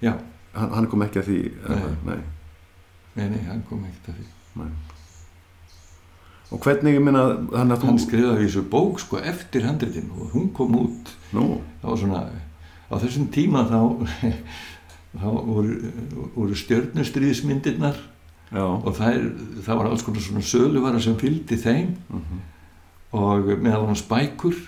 já, 0.00 0.14
hann, 0.54 0.72
hann 0.78 0.88
kom 0.88 1.04
ekki 1.04 1.20
að 1.20 1.28
því, 1.28 1.40
Nei. 1.68 1.82
nei, 2.06 2.20
nei, 3.18 3.26
nei, 3.34 3.42
hann 3.50 3.60
kom 3.68 3.84
ekkert 3.84 4.14
að 4.14 4.20
því. 4.22 4.28
Nei. 4.62 4.70
Og 6.54 6.60
hvernig, 6.62 6.94
ég 6.94 7.02
meina, 7.04 7.24
hann 7.56 7.74
að 7.74 7.84
hann 7.84 7.98
þú, 7.98 8.04
skrifaði 8.06 8.46
þessu 8.46 8.62
bók 8.70 9.00
sko 9.02 9.20
eftir 9.20 9.64
handritin 9.66 10.10
og 10.14 10.32
hún 10.36 10.50
kom 10.56 10.76
út. 10.78 11.12
Nú, 11.34 11.58
var 11.82 11.98
svona 12.00 12.24
á 12.88 12.94
þessum 13.02 13.26
tíma 13.34 13.64
þá 13.66 13.80
þá 15.14 15.28
voru, 15.30 15.92
voru 16.34 16.58
stjörnustriðismyndirnar 16.58 18.00
og 18.54 18.90
það, 18.94 19.16
er, 19.16 19.28
það 19.66 19.78
var 19.80 19.88
alls 19.90 20.04
konar 20.06 20.22
svona 20.24 20.44
söluvara 20.46 21.00
sem 21.02 21.16
fylgdi 21.18 21.58
þeim 21.58 21.94
mhm, 22.08 22.42
og 23.14 23.50
meðal 23.62 23.88
hans 23.88 24.02
bækur 24.06 24.58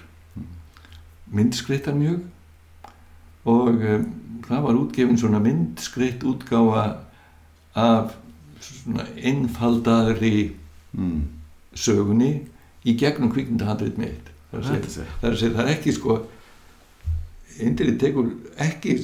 myndskreittar 1.34 1.96
mjög 1.98 2.22
og 3.46 3.68
um, 3.74 4.06
það 4.46 4.62
var 4.62 4.78
útgefin 4.78 5.18
svona 5.18 5.40
myndskreitt 5.42 6.22
útgáfa 6.26 6.84
af 7.74 8.14
svona 8.60 9.06
einfaldari 9.16 10.52
mm, 10.92 11.22
sögunni 11.74 12.30
í 12.86 12.94
gegnum 12.98 13.32
þetta 13.34 13.90
segja, 14.70 14.90
sé, 14.94 15.06
það 15.20 15.28
er 15.28 15.34
að 15.34 15.40
segja, 15.42 15.54
það 15.58 15.64
er 15.66 15.74
ekki 15.76 15.94
sko 15.96 16.18
Indrið 17.56 17.94
tekur 17.96 18.26
ekki 18.60 18.98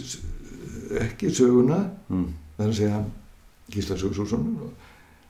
ekki 1.00 1.30
söguna 1.34 1.78
mm, 2.08 2.26
það 2.56 2.64
er 2.66 2.70
að 2.72 2.78
segja 2.80 3.02
Gísla 3.72 3.96
Sögursson 4.00 4.46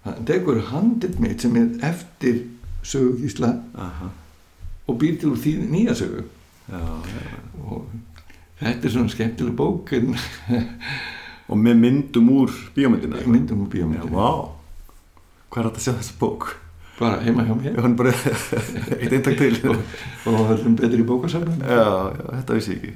hann 0.05 0.25
tekur 0.27 0.59
handrið 0.73 1.19
mitt 1.23 1.45
sem 1.45 1.57
er 1.61 1.69
eftir 1.93 2.41
sögu 2.83 3.17
Gísla 3.23 3.53
aha, 3.79 4.09
og 4.91 4.99
býr 5.03 5.19
til 5.23 5.31
úr 5.35 5.39
því 5.43 5.53
nýja 5.71 5.95
sögu 5.99 6.25
já, 6.69 6.81
já. 6.81 7.37
og 7.67 7.87
þetta 8.63 8.89
er 8.89 8.95
svona 8.97 9.13
skemmtileg 9.13 9.55
bók 9.59 9.93
en 9.99 10.17
Og 11.53 11.59
með 11.59 11.75
myndum 11.83 12.29
úr 12.33 12.53
bíómyndina? 12.77 13.19
myndum 13.29 13.65
og 13.65 13.69
Já, 13.69 13.73
bíómyndir 13.75 14.13
vá, 14.15 14.29
hvað 15.53 15.59
er 15.59 15.67
þetta 15.69 15.81
að 15.81 15.85
sjá 15.85 15.95
þessa 15.99 16.15
bók? 16.21 16.45
bara 16.99 17.19
heima 17.25 17.43
hjá 17.45 17.55
mér 17.59 17.81
Hann 17.83 17.97
bara, 17.99 18.13
eitt 19.03 19.13
eintak 19.13 19.37
til. 19.41 19.59
og, 19.69 19.81
og 20.31 20.39
höllum 20.53 20.77
betri 20.79 21.03
bókasafnum 21.05 21.59
Já, 21.61 21.83
já, 22.15 22.27
þetta 22.39 22.57
vissi 22.59 22.73
ég 22.77 22.79
ekki. 22.79 22.93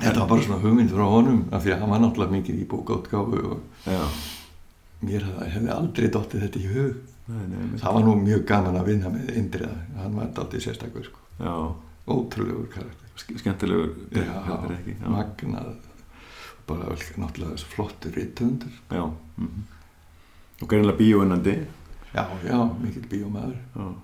Þetta 0.00 0.20
var 0.20 0.28
bara 0.28 0.42
svona 0.46 0.60
hugmynd 0.64 0.90
frá 0.90 1.04
honum 1.10 1.40
af 1.54 1.62
því 1.64 1.72
að 1.74 1.80
hann 1.84 1.92
var 1.94 2.00
náttúrulega 2.02 2.34
mikið 2.36 2.60
í 2.62 2.66
bókáttgáfu 2.72 3.42
og 3.54 3.60
Já, 3.86 4.00
mér 5.04 5.26
hefði, 5.52 5.70
aldrei 5.74 6.08
dottið 6.14 6.44
þetta 6.46 6.62
í 6.62 6.68
hug 6.74 6.94
nei, 7.28 7.44
nei, 7.52 7.78
það 7.80 7.94
var 7.98 8.04
nú 8.08 8.14
mjög 8.20 8.44
gaman 8.48 8.78
að 8.80 8.88
vinna 8.90 9.12
með 9.14 9.34
Indriða 9.40 9.76
hann 10.02 10.16
var 10.18 10.30
daldið 10.36 10.64
sérstakur 10.66 11.06
sko. 11.06 11.20
Ótrúlegur 12.04 12.66
karakter 12.72 13.08
sk- 13.16 13.38
skemmtilegur, 13.40 13.92
Já, 14.12 14.24
þetta 14.24 14.56
er 14.68 14.74
ekki. 14.78 14.94
Magnað 15.08 15.70
bara 16.68 16.88
vel, 16.90 16.98
náttúrulega 17.20 17.54
þessu 17.54 17.70
flottur 17.74 18.12
rittundur 18.16 18.74
já. 18.90 19.04
mhm. 19.38 19.62
Og 20.62 20.68
greinilega 20.70 20.98
bíóinnandi. 20.98 21.54
já, 22.14 22.24
já, 22.44 22.58
mikill 22.82 23.06
bíómaður 23.10 23.56
Já. 23.76 23.94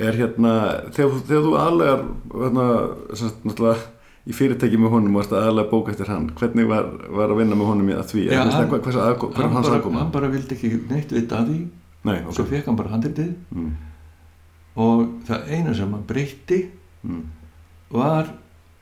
Er 0.00 0.14
hérna, 0.16 0.52
þegar, 0.96 1.16
þegar 1.28 1.42
þú 1.44 1.50
aðlegar, 1.60 2.04
hérna, 2.32 2.66
náttúrulega, 3.44 3.80
í 4.28 4.34
fyrirtæki 4.36 4.76
með 4.80 4.92
honum 4.94 5.14
og 5.16 5.22
varst 5.22 5.32
að 5.32 5.46
aðlega 5.48 5.70
bóka 5.70 5.92
eftir 5.94 6.10
hann. 6.12 6.26
Hvernig 6.36 6.66
var, 6.68 6.88
var 7.08 7.32
að 7.32 7.38
vinna 7.40 7.56
með 7.56 7.70
honum 7.70 7.88
í 7.90 7.94
að 7.96 8.08
því? 8.12 8.24
Eða, 8.28 8.42
hann- 8.52 8.68
hvað, 8.68 8.88
hann, 8.92 9.54
hans 9.54 9.68
bara, 9.68 9.78
aðkoma? 9.80 9.98
hann 10.02 10.10
bara 10.12 10.28
vildi 10.32 10.56
ekki 10.56 10.72
neitt 10.90 11.14
vita 11.16 11.38
af 11.40 11.48
því. 11.48 11.60
Nei, 12.04 12.18
og 12.26 12.34
svo 12.36 12.44
fekk 12.48 12.68
hann 12.70 12.76
bara 12.76 12.92
handritið. 12.94 13.32
Mm, 13.54 13.70
og 14.80 15.06
það 15.28 15.48
eina 15.56 15.74
sem 15.76 15.92
hann 15.96 16.04
breytti 16.08 16.60
mm, 17.04 17.22
var 17.96 18.30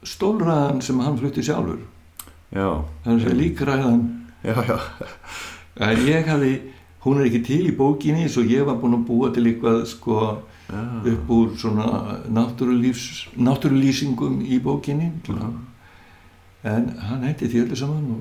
stólræðan 0.07 0.82
sem 0.84 0.99
hann 1.03 1.18
flutti 1.18 1.43
sjálfur. 1.47 1.80
Já, 2.55 2.68
það 3.05 3.12
er 3.12 3.16
að 3.16 3.22
segja 3.24 3.39
líkræðan. 3.43 4.03
Já, 4.47 4.55
já. 4.68 4.76
Að 5.89 6.05
ég 6.09 6.26
hafði, 6.30 6.53
hún 7.05 7.18
er 7.20 7.26
ekki 7.28 7.41
til 7.47 7.62
í 7.70 7.74
bókinni 7.78 8.28
svo 8.30 8.43
ég 8.47 8.64
var 8.66 8.78
búinn 8.82 8.97
að 8.99 9.07
búa 9.09 9.28
til 9.34 9.45
eitthvað 9.47 9.84
sko 9.91 10.20
já, 10.69 10.81
upp 11.12 11.31
úr 11.31 11.49
svona 11.59 11.87
náttúrulýsingum 12.29 14.41
í 14.45 14.59
bókinni. 14.62 15.12
Já. 15.29 15.49
en 16.64 16.89
hann 16.99 17.23
hætti 17.23 17.47
því 17.49 17.61
öllu 17.64 17.77
saman 17.79 18.11
og, 18.16 18.21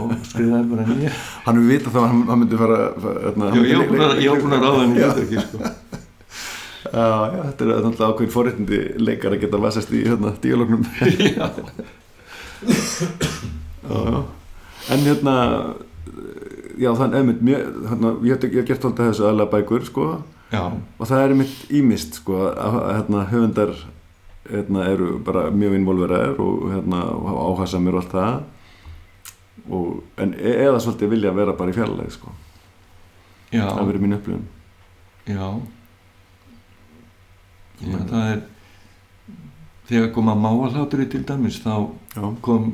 og 0.00 0.12
skrifaði 0.24 0.68
bara 0.70 0.84
nýja. 0.88 1.10
Hann 1.46 1.58
við 1.60 1.68
vita 1.74 1.90
þá 1.92 1.98
að 2.00 2.06
hann, 2.08 2.22
hann 2.30 2.38
myndi 2.42 2.56
fara 2.60 2.78
hérna, 3.04 3.44
Já, 3.52 3.60
ég 3.68 3.76
var 3.76 3.86
búinn 4.40 4.56
að- 4.56 4.64
ráða 4.64 4.82
þetta 4.94 5.20
ekki 5.26 5.38
sko. 5.44 5.56
Já, 6.88 7.04
já, 7.34 7.40
þetta 7.50 7.62
er 7.64 7.68
náttúrulega 7.68 8.08
ákveðin 8.14 8.32
forréttindi 8.32 8.78
leikar 9.02 9.32
að 9.34 9.40
geta 9.42 9.58
vasast 9.60 9.90
í 9.92 9.94
hérna, 10.06 10.28
díalógnum. 10.40 10.82
En 14.88 15.00
hérna 15.04 15.34
já, 16.80 16.88
þann, 16.96 17.12
mér, 17.44 17.60
hérna, 17.90 18.08
ég 18.24 18.40
hef 18.40 18.64
gert 18.70 18.84
alltaf 18.88 19.04
þessu 19.10 19.26
aðlega 19.28 19.52
bækur, 19.52 19.82
sko 19.84 20.04
já, 20.52 20.62
og 20.98 21.06
það 21.06 21.22
er 21.24 21.34
mitt 21.38 21.70
ímist 21.70 22.14
sko 22.20 22.38
að 22.50 22.76
hérna, 22.96 23.24
höfundar 23.30 23.72
hérna, 24.48 24.84
eru 24.88 25.18
bara 25.24 25.50
mjög 25.52 25.74
involveraðir 25.78 26.38
og 26.40 26.68
hérna, 26.72 27.02
áhersamir 27.48 27.94
og 27.98 28.02
allt 28.02 28.14
það. 28.16 28.38
Og, 29.68 29.88
en 30.16 30.30
e 30.38 30.52
eða 30.64 30.78
svolítið 30.80 31.10
vilja 31.12 31.32
vera 31.36 31.52
bara 31.52 31.70
í 31.70 31.76
fjarlæg 31.76 32.12
sko. 32.14 32.30
það 33.52 33.86
verið 33.90 34.00
mín 34.06 34.16
upplifun. 34.16 34.46
Já. 35.28 35.48
Já, 37.78 37.98
það 38.10 38.30
er 38.32 38.40
þegar 39.88 40.10
kom 40.16 40.28
að 40.32 40.40
máalátri 40.42 41.06
til 41.12 41.22
dæmis 41.28 41.60
þá 41.62 41.74
já, 42.16 42.22
kom 42.44 42.70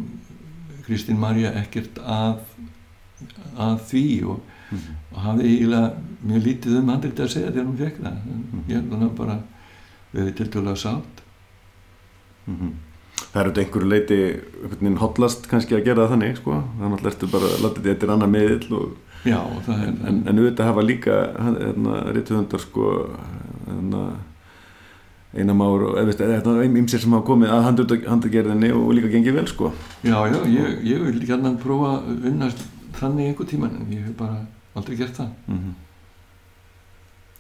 Kristín 0.86 1.18
Marja 1.20 1.52
ekkert 1.60 1.98
að 2.00 2.40
að 3.58 3.76
því 3.90 4.04
og, 4.32 4.40
Mhm. 4.70 4.94
og 5.14 5.18
hafði 5.22 5.44
eiginlega 5.50 5.90
mjög 6.24 6.46
lítið 6.48 6.78
um 6.80 6.88
handrið 6.88 7.20
að 7.20 7.34
segja 7.34 7.52
þegar 7.52 7.68
hún 7.68 7.78
fekk 7.82 8.00
það 8.00 8.16
en 8.34 8.64
ég 8.68 8.74
held 8.78 8.92
að 8.92 8.98
hann 9.04 9.14
bara 9.18 9.36
við 10.14 10.34
til 10.38 10.50
dæla 10.54 10.76
sátt 10.76 11.24
Mhm. 12.46 12.72
Það 13.14 13.40
er 13.40 13.48
auðvitað 13.48 13.62
einhverju 13.64 13.88
leiti 13.88 14.16
einhvern 14.64 14.98
hotlast 15.00 15.48
kannski 15.48 15.76
að 15.78 15.86
gera 15.88 16.08
þannig 16.10 16.36
sko. 16.38 16.58
þannig 16.80 17.06
ertu 17.10 17.30
bara 17.32 17.48
að 17.48 17.62
láta 17.64 17.80
þetta 17.80 17.92
eftir 17.94 18.12
annar 18.14 18.30
miðill 18.30 18.76
og, 18.78 18.90
já, 19.24 19.38
það 19.66 19.80
er 19.80 19.88
en, 19.88 20.20
en 20.28 20.38
auðvitað 20.38 20.68
hafa 20.68 20.84
líka 20.84 21.16
rítuðundar 22.14 22.60
sko, 22.60 22.90
hérna, 23.66 24.02
eina 25.34 25.56
már 25.56 25.86
og 25.88 25.96
eða 26.02 26.66
ymsir 26.66 27.02
sem 27.02 27.16
hafa 27.16 27.26
komið 27.30 27.54
að 27.54 27.64
handagerðinni 28.10 28.70
og 28.76 28.92
líka 28.98 29.10
gengið 29.14 29.38
vel 29.40 29.46
sko. 29.50 29.72
já, 30.04 30.18
já, 30.28 30.38
ég, 30.50 30.84
ég 30.92 31.06
vil 31.06 31.24
gætna 31.24 31.56
prófa 31.62 31.96
að 32.02 32.28
unnast 32.30 32.66
þannig 33.00 33.32
einhver 33.32 33.50
tíman 33.50 33.80
en 33.80 33.90
ég 33.94 34.04
hef 34.04 34.18
bara 34.20 34.44
aldrei 34.74 34.98
gert 35.00 35.16
það 35.16 35.32
mm 35.46 35.58
-hmm. 35.58 35.74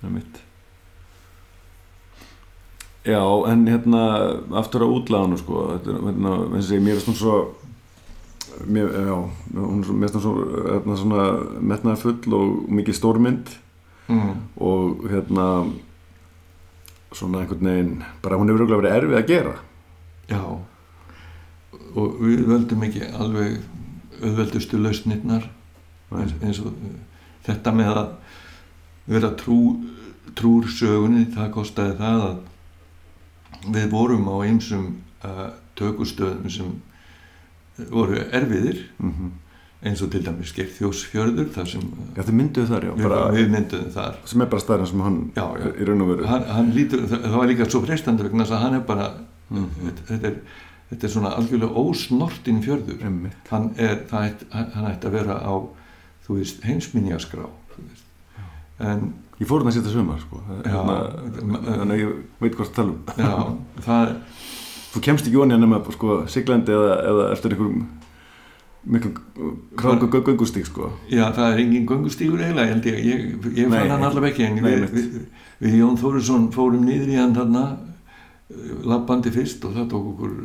Er 0.04 0.14
mitt 0.14 0.40
já 3.04 3.20
en 3.50 3.66
hérna 3.68 4.04
aftur 4.60 4.86
á 4.86 4.88
útláðinu 4.88 5.40
sko 5.40 5.66
hérna, 5.84 6.38
segi, 6.60 6.80
mér 6.80 6.96
er 6.96 7.04
svona 7.04 7.20
svo 7.20 7.36
mér, 8.66 8.88
já, 8.88 9.18
er 9.54 9.92
mér 9.92 10.08
er 10.08 10.14
svona 10.14 10.24
svo 10.24 10.34
hérna, 10.70 10.96
svona 10.96 11.26
metnaði 11.60 12.00
full 12.00 12.38
og 12.38 12.70
mikið 12.70 13.00
stórmynd. 13.00 13.58
Mm. 14.04 14.36
og 14.60 15.06
hérna 15.08 15.64
svona 17.14 17.40
einhvern 17.40 17.68
veginn 17.68 18.02
bara 18.22 18.36
hún 18.36 18.50
hefur 18.52 18.68
verið 18.68 18.96
erfið 18.98 19.18
að 19.18 19.28
gera. 19.30 19.54
Já. 20.28 20.42
Og 21.94 22.18
við 22.20 22.42
völdum 22.50 22.84
ekki 22.84 23.06
alveg 23.14 23.62
auðveldustu 24.20 24.80
lausnirnar 24.80 25.48
eins, 26.14 26.34
eins 26.42 26.60
og 26.60 26.74
uh, 26.74 26.92
þetta 27.46 27.72
með 27.74 27.90
að 27.94 28.10
vera 29.06 29.30
trú, 29.40 29.58
trúr 30.34 30.68
sögunni 30.72 31.26
það 31.34 31.50
kostiði 31.58 31.96
það 32.00 32.26
að 32.28 32.36
við 33.74 33.88
vorum 33.92 34.28
á 34.28 34.36
einsum 34.44 34.86
uh, 35.24 35.48
tökustöðum 35.78 36.50
sem 36.52 36.74
voru 37.90 38.20
erfiðir 38.30 38.84
mm 38.98 39.10
-hmm. 39.10 39.30
eins 39.88 40.02
og 40.02 40.10
til 40.10 40.24
dæmis 40.24 40.52
Geir 40.54 40.68
Þjósfjörður 40.78 41.48
þar 41.54 41.68
sem 41.68 41.80
uh, 41.80 42.16
já 42.16 42.32
mynduðu 42.32 42.66
þar 42.66 42.84
já 42.84 43.02
bara, 43.02 43.30
við 43.32 43.50
mynduðum 43.50 43.90
þar 43.90 44.16
sem 44.24 44.40
er 44.40 44.46
bara 44.46 44.60
staðurinn 44.60 44.86
sem 44.86 45.00
hann 45.00 45.30
Já, 45.36 45.46
í 45.80 45.84
raun 45.84 46.02
og 46.02 46.08
veru 46.08 46.26
hann, 46.26 46.44
hann 46.44 46.72
lítur, 46.72 47.00
það, 47.00 47.22
það 47.22 47.36
var 47.38 47.46
líka 47.46 47.70
svo 47.70 47.80
freistandi 47.80 48.22
vegna 48.22 48.44
að 48.44 48.60
hann 48.62 48.74
er 48.74 48.80
bara 48.80 49.12
Mhm. 49.50 49.68
þetta, 49.84 50.04
þetta, 50.08 50.26
er, 50.30 50.36
þetta 50.90 51.06
er 51.06 51.12
svona 51.12 51.32
algjörlega 51.38 51.82
ósnortin 51.84 52.62
fjörður 52.64 53.02
hann, 53.50 53.70
er, 53.76 53.98
það 54.10 54.44
hann 54.50 54.88
ætti 54.90 55.10
að 55.10 55.16
vera 55.18 55.36
á 55.44 55.54
þú 56.24 56.38
veist, 56.38 56.64
heimsminjaskrá 56.64 57.44
þú 57.74 57.84
veist. 57.84 58.03
En 58.78 59.12
Ég 59.40 59.48
fór 59.50 59.64
hann 59.64 59.72
að 59.72 59.80
setja 59.80 59.90
sumar 59.90 60.20
sko. 60.22 60.38
Hérna, 60.62 60.94
þannig 61.42 61.94
að 61.96 62.00
ég 62.00 62.10
veit 62.38 62.54
hvort 62.54 62.70
það 62.70 62.76
tala 62.76 62.92
um. 62.94 63.00
Já, 63.18 63.82
það 63.82 64.12
Þú 64.94 65.00
kemst 65.02 65.26
ekki 65.26 65.40
onni 65.42 65.56
nema 65.58 65.80
sko, 65.90 66.20
siglandi 66.30 66.70
eða, 66.70 66.92
eða 67.10 67.24
eftir 67.34 67.54
einhverjum 67.56 67.86
miklum 68.84 69.14
kráku 69.80 70.06
göngustík 70.12 70.66
sko. 70.68 70.90
já, 71.08 71.24
það 71.32 71.52
er 71.52 71.62
engin 71.62 71.86
göngustígur 71.88 72.42
eiginlega 72.44 72.74
held 72.74 72.86
ég, 72.86 72.98
ég, 73.08 73.48
ég 73.56 73.72
fann 73.72 73.90
hann 73.90 74.04
allavega 74.04 74.34
ekki 74.34 74.44
en 74.44 74.60
við, 74.62 74.84
við, 74.92 75.16
við 75.64 75.76
Jón 75.80 75.96
Þórisson 75.98 76.50
fórum 76.52 76.84
niður 76.84 77.14
í 77.14 77.16
hann 77.18 77.34
þarna 77.34 77.64
labbandi 78.84 79.32
fyrst 79.34 79.64
og 79.64 79.74
það 79.78 79.88
tók 79.94 80.08
okkur 80.12 80.36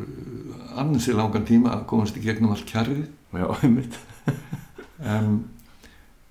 annarsi 0.80 1.14
langan 1.14 1.46
tíma 1.46 1.76
að 1.76 1.86
komast 1.92 2.18
í 2.18 2.24
gegnum 2.24 2.54
allt 2.56 2.66
kjarrið. 2.70 3.06
Já, 3.36 3.46
einmitt. 3.60 4.00
Um, 5.04 5.44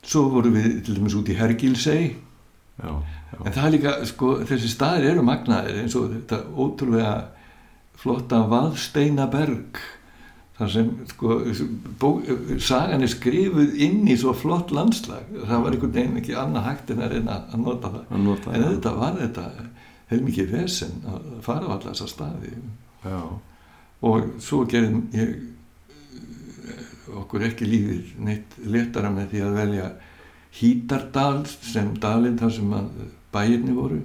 svo 0.06 0.28
vorum 0.32 0.56
við 0.56 0.80
til 0.86 0.96
dæmis 0.98 1.16
út 1.18 1.28
í 1.28 1.36
já, 2.78 2.90
en 3.44 3.52
það 3.52 3.64
er 3.64 3.74
líka, 3.74 3.92
sko, 4.06 4.32
þessi 4.46 4.70
staðir 4.70 5.12
eru 5.12 5.22
magnaðir 5.26 5.82
eins 5.82 5.96
og 5.98 6.12
þetta 6.12 6.42
ótrúlega 6.54 7.14
flotta 7.98 8.44
vaðsteinaberg 8.50 9.80
þar 10.58 10.70
sem, 10.74 10.88
sko, 11.12 11.36
bó, 12.00 12.08
sagan 12.62 13.04
er 13.06 13.10
skrifuð 13.10 13.76
inn 13.84 14.08
í 14.10 14.16
svo 14.18 14.32
flott 14.34 14.72
landslag. 14.74 15.28
Það 15.36 15.64
var 15.64 15.74
einhvern 15.74 15.94
veginn 15.94 16.16
ekki 16.18 16.34
annað 16.38 16.66
hægt 16.66 16.90
en 16.94 17.04
að 17.04 17.18
að 17.28 17.60
nota 17.62 17.92
það. 17.92 18.08
Að 18.08 18.24
nota 18.24 18.54
en 18.54 18.64
þetta 18.64 18.94
var 18.96 19.20
þetta 19.20 19.44
heilmikið 20.08 20.56
vesen 20.56 20.96
að 21.06 21.28
fara 21.46 21.68
á 21.68 21.72
alla 21.76 21.92
þessa 21.92 22.10
staði. 22.10 22.54
Já, 23.04 23.20
og 24.08 24.28
svo 24.42 24.64
gerðum 24.70 25.06
ég 25.14 25.36
okkur 27.22 27.44
ekki 27.48 27.68
lífið 27.68 28.12
neitt 28.24 28.56
letara 28.64 29.10
með 29.12 29.32
því 29.32 29.42
að 29.46 29.58
velja 29.62 29.88
Hítardal 30.58 31.42
sem 31.46 31.90
dalinn 32.00 32.38
þar 32.40 32.52
sem 32.56 32.70
að 32.74 32.86
bæirni 33.34 33.74
voru. 33.76 33.98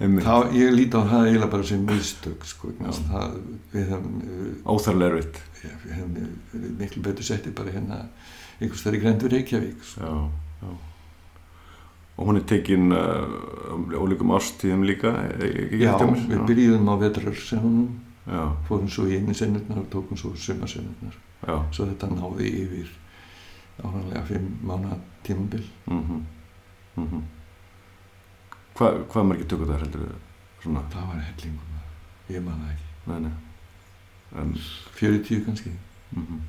Þá, 0.00 0.34
ég 0.54 0.70
líti 0.72 0.96
á 0.96 1.02
það 1.02 1.24
eiginlega 1.26 1.50
bara 1.50 1.66
sem 1.66 1.80
mistök 1.84 2.44
sko, 2.46 2.70
það, 3.10 3.32
við 3.72 3.88
hefum 3.90 4.20
eh, 4.22 4.84
verið 4.86 6.76
miklu 6.78 7.02
betur 7.04 7.26
settið 7.26 7.56
bara 7.58 7.74
hérna 7.74 7.98
einhvers 8.60 8.84
þar 8.86 8.96
í 8.96 9.00
grendur 9.02 9.34
Reykjavík 9.34 9.82
sko. 9.90 10.06
Já, 10.06 10.62
já. 10.62 10.70
Og 12.20 12.28
hún 12.28 12.36
er 12.36 12.46
tekin 12.48 12.92
uh, 12.92 13.96
ólíkum 13.96 14.32
ástíðum 14.36 14.84
líka 14.86 15.12
ekki 15.40 15.82
já, 15.82 15.94
við 15.98 16.46
byrjuðum 16.48 16.90
á 16.92 16.94
vetrarsennunum 17.00 17.90
Já, 18.30 18.42
fórum 18.68 18.88
svo 18.92 19.06
í 19.08 19.16
einu 19.16 19.34
sennurnar 19.34 19.80
og 19.80 19.88
tókum 19.90 20.18
svo 20.18 20.34
sumarsennurnar 20.36 21.16
já. 21.46 21.56
Svo 21.72 21.86
þetta 21.86 22.10
náði 22.14 22.52
yfir 22.64 22.94
áhverjulega 23.80 24.24
fimm 24.28 24.48
mánu 24.62 25.00
tímabil. 25.22 25.66
Mm 25.86 26.02
-hmm. 26.02 26.22
mm 26.96 27.08
-hmm. 27.08 27.22
Hva, 28.74 28.92
Hvað 29.08 29.24
margir 29.24 29.46
tökur 29.46 29.66
það 29.66 29.80
heldur? 29.80 30.14
Svona, 30.62 30.80
það 30.90 31.06
var 31.06 31.20
hellingum 31.20 31.70
ég 32.28 32.42
man 32.42 32.60
það 32.62 32.72
ekki, 32.72 32.88
nei, 33.06 33.20
nei. 33.20 33.32
En 34.40 34.54
40 34.94 35.44
kannski. 35.44 35.70
Mm 36.10 36.40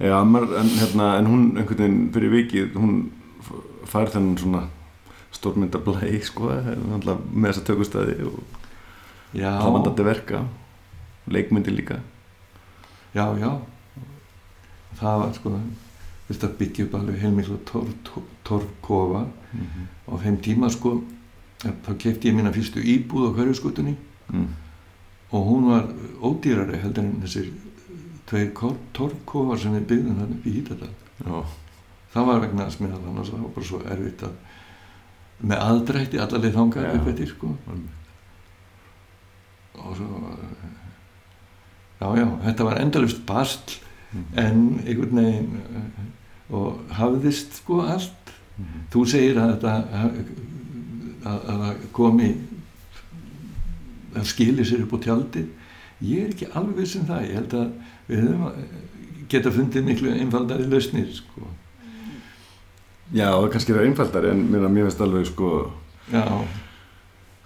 Já, 0.00 0.24
maður, 0.24 0.56
en, 0.58 0.70
hérna, 0.80 1.18
en 1.18 1.26
hún 1.26 1.42
einhvern 1.58 1.78
veginn 1.78 2.12
fyrir 2.14 2.32
vikið 2.32 2.78
hún 2.80 2.94
fær 3.86 4.08
þennan 4.10 4.38
svona 4.40 4.62
stórmynda 5.30 5.78
blæ 5.84 6.08
sko, 6.24 6.48
með 6.48 7.50
þessa 7.50 7.64
tökustæði 7.68 8.16
og 8.26 8.40
já, 9.36 9.50
það 9.60 9.74
vandandi 9.76 10.06
verka 10.08 10.40
leikmyndi 11.30 11.76
líka 11.76 12.00
já, 13.14 13.24
já 13.38 13.50
það 14.98 15.18
var 15.22 15.34
sko 15.34 15.56
þetta 16.28 16.52
byggja 16.58 16.86
upp 16.86 16.94
alveg 16.98 17.20
heilmiklu 17.20 17.58
torfkofa 17.68 18.28
torf, 18.44 18.66
torf 18.82 19.26
mm 19.52 19.66
-hmm. 19.66 19.86
á 20.08 20.12
þeim 20.22 20.40
tíma 20.40 20.70
sko 20.70 21.02
þá 21.62 21.96
kefti 21.98 22.28
ég 22.28 22.36
mína 22.36 22.52
fyrstu 22.52 22.80
íbúð 22.80 23.30
á 23.30 23.34
hverjuskutunni 23.36 23.96
mm. 24.32 24.48
og 25.30 25.46
hún 25.48 25.68
var 25.70 25.88
ódýrari 26.20 26.80
heldur 26.82 27.04
en 27.04 27.22
þessir 27.22 27.52
tveir 28.26 28.52
torfkofar 28.92 29.58
sem 29.58 29.72
við 29.72 29.86
byggðum 29.86 30.18
hann 30.18 30.34
upp 30.36 30.46
í 30.46 30.54
Hítadal 30.58 30.92
það 32.12 32.26
var 32.26 32.40
vegna 32.40 32.68
þess 32.68 32.80
meðal 32.80 33.02
annars 33.08 33.30
það 33.30 33.42
var 33.42 33.54
bara 33.56 33.66
svo 33.66 33.80
erfitt 33.94 34.22
að 34.22 34.32
með 35.44 35.66
aðdrætti 35.68 36.20
allarleið 36.22 36.56
þangað 36.56 36.86
Já. 36.86 36.94
upp 36.94 37.08
eftir 37.12 37.28
sko 37.28 37.50
einmitt. 37.68 38.00
og 39.74 39.96
svo 39.98 40.22
já 42.04 42.20
já, 42.20 42.26
þetta 42.44 42.64
var 42.70 42.80
endalust 42.80 43.24
bast 43.26 43.80
Mhm. 44.14 44.38
en 44.38 44.58
einhvern 44.86 45.16
veginn 45.16 45.56
eh, 45.74 46.54
og 46.54 46.76
hafðist 46.94 47.56
sko 47.62 47.80
allt 47.82 48.30
Mhm. 48.58 48.84
þú 48.92 49.06
segir 49.10 49.36
að 49.42 49.54
þetta 49.56 49.72
að, 51.24 51.40
að 51.48 51.58
það 51.64 51.76
komi 51.92 52.28
að 54.14 54.24
skili 54.30 54.62
sér 54.64 54.84
upp 54.84 54.92
á 54.94 54.98
tjaldi 55.02 55.46
ég 56.02 56.24
er 56.24 56.30
ekki 56.34 56.46
alveg 56.54 56.76
viss 56.76 56.94
um 56.96 57.06
það 57.08 57.24
ég 57.26 57.34
held 57.34 57.56
að 57.58 57.72
við 58.08 58.20
höfum 58.22 58.46
að 58.46 58.54
geta 59.28 59.50
fundið 59.50 59.84
miklu 59.88 60.12
einfaldari 60.12 60.66
lausnir 60.68 61.08
sko. 61.16 61.48
Já, 63.12 63.30
það 63.32 63.50
kannski 63.52 63.72
er 63.74 63.84
einfaldari 63.86 64.30
en 64.30 64.44
mér, 64.52 64.68
finnst 64.84 65.00
alveg 65.00 65.26
sko, 65.26 65.50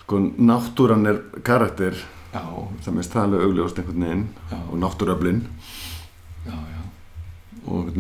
sko 0.02 0.18
náttúran 0.38 1.06
er 1.06 1.22
karakter 1.42 1.94
já, 2.32 2.42
það 2.84 2.94
minnst 2.98 3.12
það 3.14 3.22
alveg 3.28 3.44
augljóst 3.46 3.78
einhvern 3.82 4.04
veginn 4.06 4.26
já, 4.52 4.58
og 4.70 4.78
náttúröflin 4.82 5.42
já, 6.46 6.56
já. 6.56 6.82
og 7.66 7.92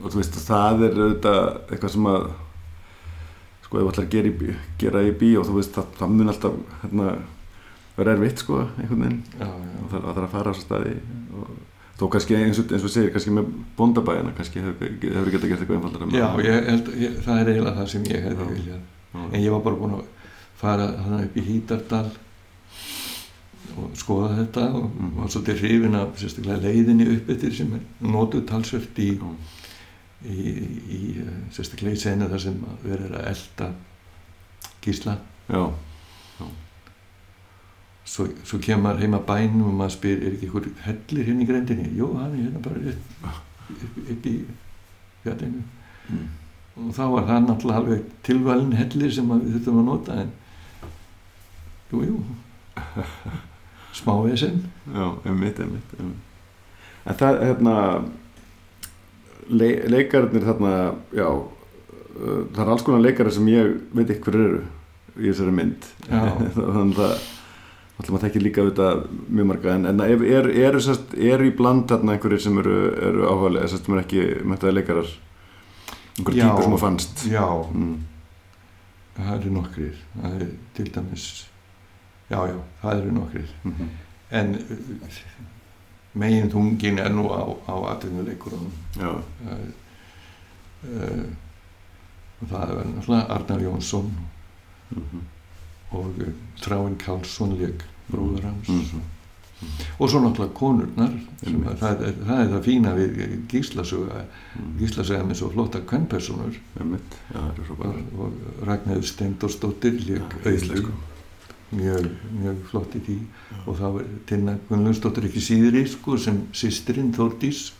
og 0.00 0.12
þú 0.14 0.16
veist 0.22 0.38
að 0.40 0.46
það 0.48 0.84
er 0.86 1.00
auðvitað 1.04 1.42
eitthvað 1.70 1.92
sem 1.94 2.06
að 2.10 2.30
sko 3.66 3.80
ef 3.82 3.98
að 4.00 4.08
gera 4.14 4.30
í, 4.30 4.36
bí- 4.40 4.56
gera 4.80 5.02
í 5.06 5.10
bíó 5.20 5.42
þú 5.46 5.58
veist 5.58 5.74
það, 5.76 5.90
það 5.98 6.14
mun 6.16 6.32
alltaf 6.32 6.54
hérna, 6.82 7.10
vera 7.96 8.14
erfitt 8.16 8.40
sko 8.42 8.62
einhvern 8.80 9.02
veginn. 9.04 9.18
Og 9.40 9.90
það, 9.92 10.06
það 10.06 10.16
er 10.16 10.24
að 10.24 10.32
fara 10.32 10.50
á 10.50 10.52
þessu 10.54 10.64
staði 10.64 10.94
og 11.36 11.50
þó 12.00 12.04
kannski 12.14 12.36
eins 12.38 12.58
og, 12.62 12.72
eins 12.72 12.86
og 12.88 12.92
segir 12.94 13.12
kannski 13.12 13.34
með 13.36 13.50
bóndabæina 13.76 14.32
kannski 14.38 14.62
hefur, 14.64 14.94
hefur 15.04 15.30
geta 15.34 15.50
gert 15.50 15.60
eitthvað 15.60 15.76
einfaldara 15.76 16.08
Já, 16.16 16.26
ég 16.48 16.70
held, 16.70 16.88
ég, 17.04 17.18
það 17.26 17.42
er 17.42 17.52
eiginlega 17.52 17.76
það 17.76 17.90
sem 17.92 18.08
ég 18.08 18.24
hefði 18.24 18.48
viljað. 18.54 18.82
En 19.20 19.38
ég 19.44 19.52
var 19.52 19.62
bara 19.68 19.80
búinn 19.82 19.96
að 19.98 20.06
fara 20.60 20.86
þannig 20.96 21.28
upp 21.28 21.36
í 21.36 21.44
Hítardal 21.50 22.06
og 23.78 23.90
skoða 23.98 24.30
þetta 24.40 24.64
og 24.78 24.90
var 25.18 25.30
svolítið 25.32 25.60
hrifin 25.64 25.98
af 25.98 26.16
sérstaklega 26.20 26.62
leiðinni 26.64 27.06
upp 27.16 27.30
eftir 27.34 27.54
sem 27.54 27.74
er 27.76 27.84
notuð 28.14 28.46
talsvert 28.48 28.98
í, 29.02 29.10
Já. 29.18 29.28
í, 30.24 30.48
í 30.96 31.00
sérstaklega 31.54 31.94
í 31.96 32.00
senu 32.02 32.28
þar 32.32 32.42
sem 32.46 32.58
verið 32.82 33.06
er 33.10 33.14
að 33.20 33.30
elda 33.34 33.70
gísla. 34.84 35.18
Já, 35.50 35.62
Svo, 38.10 38.24
svo 38.42 38.58
kemur 38.58 38.96
heima 38.98 39.20
bænum 39.22 39.68
og 39.68 39.74
maður 39.78 39.92
spyr, 39.94 40.22
er 40.24 40.32
ekki 40.34 40.48
ykkur 40.48 40.64
hellir 40.82 41.28
hérna 41.28 41.44
í 41.44 41.46
grendinni? 41.46 41.90
Jú, 41.94 42.08
hann 42.18 42.32
er 42.34 42.40
hérna 42.48 42.62
bara 42.64 42.80
rétt 42.82 43.02
upp, 43.70 43.98
upp 44.10 44.26
í 44.26 44.32
fjallinu. 45.22 45.60
mm. 46.08 46.24
og 46.80 46.88
þá 46.96 47.02
var 47.12 47.28
það 47.28 47.44
náttúrulega 47.44 47.82
alveg 47.84 48.08
tilvalin 48.26 48.72
hellir 48.80 49.12
sem 49.14 49.30
við 49.30 49.60
þurfum 49.60 49.78
að 49.82 49.86
nota 49.92 50.16
en 50.24 50.32
jú, 51.92 52.02
jú 52.08 52.16
smá 54.00 54.14
vesen 54.24 54.64
já, 54.88 55.06
einmitt, 55.28 55.60
einmitt, 55.60 55.94
einmitt. 55.98 56.26
En 57.08 57.16
það, 57.20 57.40
hérna 57.48 57.74
le, 59.48 59.70
leikararnir 59.92 60.46
þarna 60.46 60.74
já 61.16 61.26
uh, 61.30 62.42
það 62.52 62.62
er 62.64 62.72
alls 62.74 62.86
konar 62.86 63.04
leikarar 63.04 63.34
sem 63.34 63.48
ég 63.52 63.76
veit 63.96 64.08
ekki 64.08 64.26
hver 64.28 64.40
eru 64.40 64.62
í 65.18 65.28
þessari 65.28 65.54
mynd. 65.56 65.92
Þannig 66.56 67.04
að 67.04 67.20
Alltaf 68.00 68.14
maður 68.14 68.22
þekkir 68.24 68.44
líka 68.46 68.62
auðvitað 68.64 69.00
mjög 69.28 69.46
marga. 69.50 69.72
En, 69.76 69.82
en 69.90 69.98
er, 70.00 70.22
er, 70.24 70.46
er, 70.56 70.76
er 71.34 71.42
í 71.44 71.50
bland 71.52 71.82
þarna 71.90 72.14
einhverjir 72.14 72.40
sem 72.40 72.60
eru, 72.62 72.76
eru 72.96 73.26
áhugaðlega 73.28 73.66
þess 73.66 73.76
að 73.76 73.90
eru 73.90 74.00
ekki 74.00 74.22
mættaði 74.48 74.72
leikarar? 74.78 75.10
Einhverjir 76.14 76.40
Já. 76.40 76.46
típur 76.46 76.64
sem 76.64 76.72
þú 76.76 76.78
fannst? 76.80 77.24
Já, 77.28 77.44
mm. 77.76 77.90
það 79.18 79.34
eru 79.34 79.52
nokkrir. 79.58 80.00
Það 80.14 80.38
er 80.38 80.48
til 80.78 80.86
dæmis 80.94 81.26
já, 82.30 82.38
já, 82.48 82.56
það 82.82 83.02
eru 83.02 83.12
nokkrir. 83.12 83.52
Mm 83.64 83.74
-hmm. 83.74 83.88
en 84.30 84.54
uh, 84.54 85.20
megin 86.12 86.50
þungin 86.50 86.98
er 86.98 87.10
nú 87.10 87.28
á, 87.28 87.42
á 87.66 87.74
atvinnuleikurunum. 87.92 88.72
Já, 88.96 89.10
uh, 89.10 89.58
uh, 90.84 91.24
það 92.48 92.70
er 92.70 92.84
náttúrulega 92.94 93.26
Arnar 93.28 93.60
Jónsson 93.60 94.12
mm 94.90 95.02
-hmm. 95.02 95.22
og 95.90 96.18
uh, 96.18 96.34
Þráinn 96.60 96.96
Karlsson 96.96 97.58
leik 97.58 97.84
bróður 98.10 98.44
hans. 98.44 98.68
Mhm. 98.68 99.00
og 99.98 100.10
svo 100.10 100.20
náttúrulega 100.20 100.54
konurnar 100.54 101.12
að, 101.44 101.78
það, 101.78 102.02
er, 102.06 102.14
það 102.26 102.38
er 102.40 102.48
það 102.52 102.62
fína 102.64 102.94
við 102.96 103.18
gíslasöga 103.48 104.22
mm. 104.24 104.70
gíslasöga 104.78 105.24
með 105.24 105.36
svo 105.36 105.50
flotta 105.50 105.80
kvennpersonur 105.80 106.56
er 106.80 107.64
svo 107.66 107.74
og, 107.74 107.82
bara 107.82 107.92
og 108.16 108.32
Ragnæður 108.68 109.04
Steindorsdóttir 109.10 110.00
leik 110.06 110.36
auðvitað 110.46 111.09
mjög, 111.70 112.08
mjög 112.34 112.62
flott 112.70 112.94
í 112.98 113.02
því 113.06 113.16
og 113.64 113.76
þá 113.78 113.86
er 113.90 114.08
Tinna 114.26 114.56
Gunnlaugsdóttir 114.68 115.28
ekki 115.28 115.42
síðri 115.44 115.84
sko, 115.88 116.16
sem 116.18 116.42
sýstirinn 116.56 117.12
Þórdís 117.14 117.70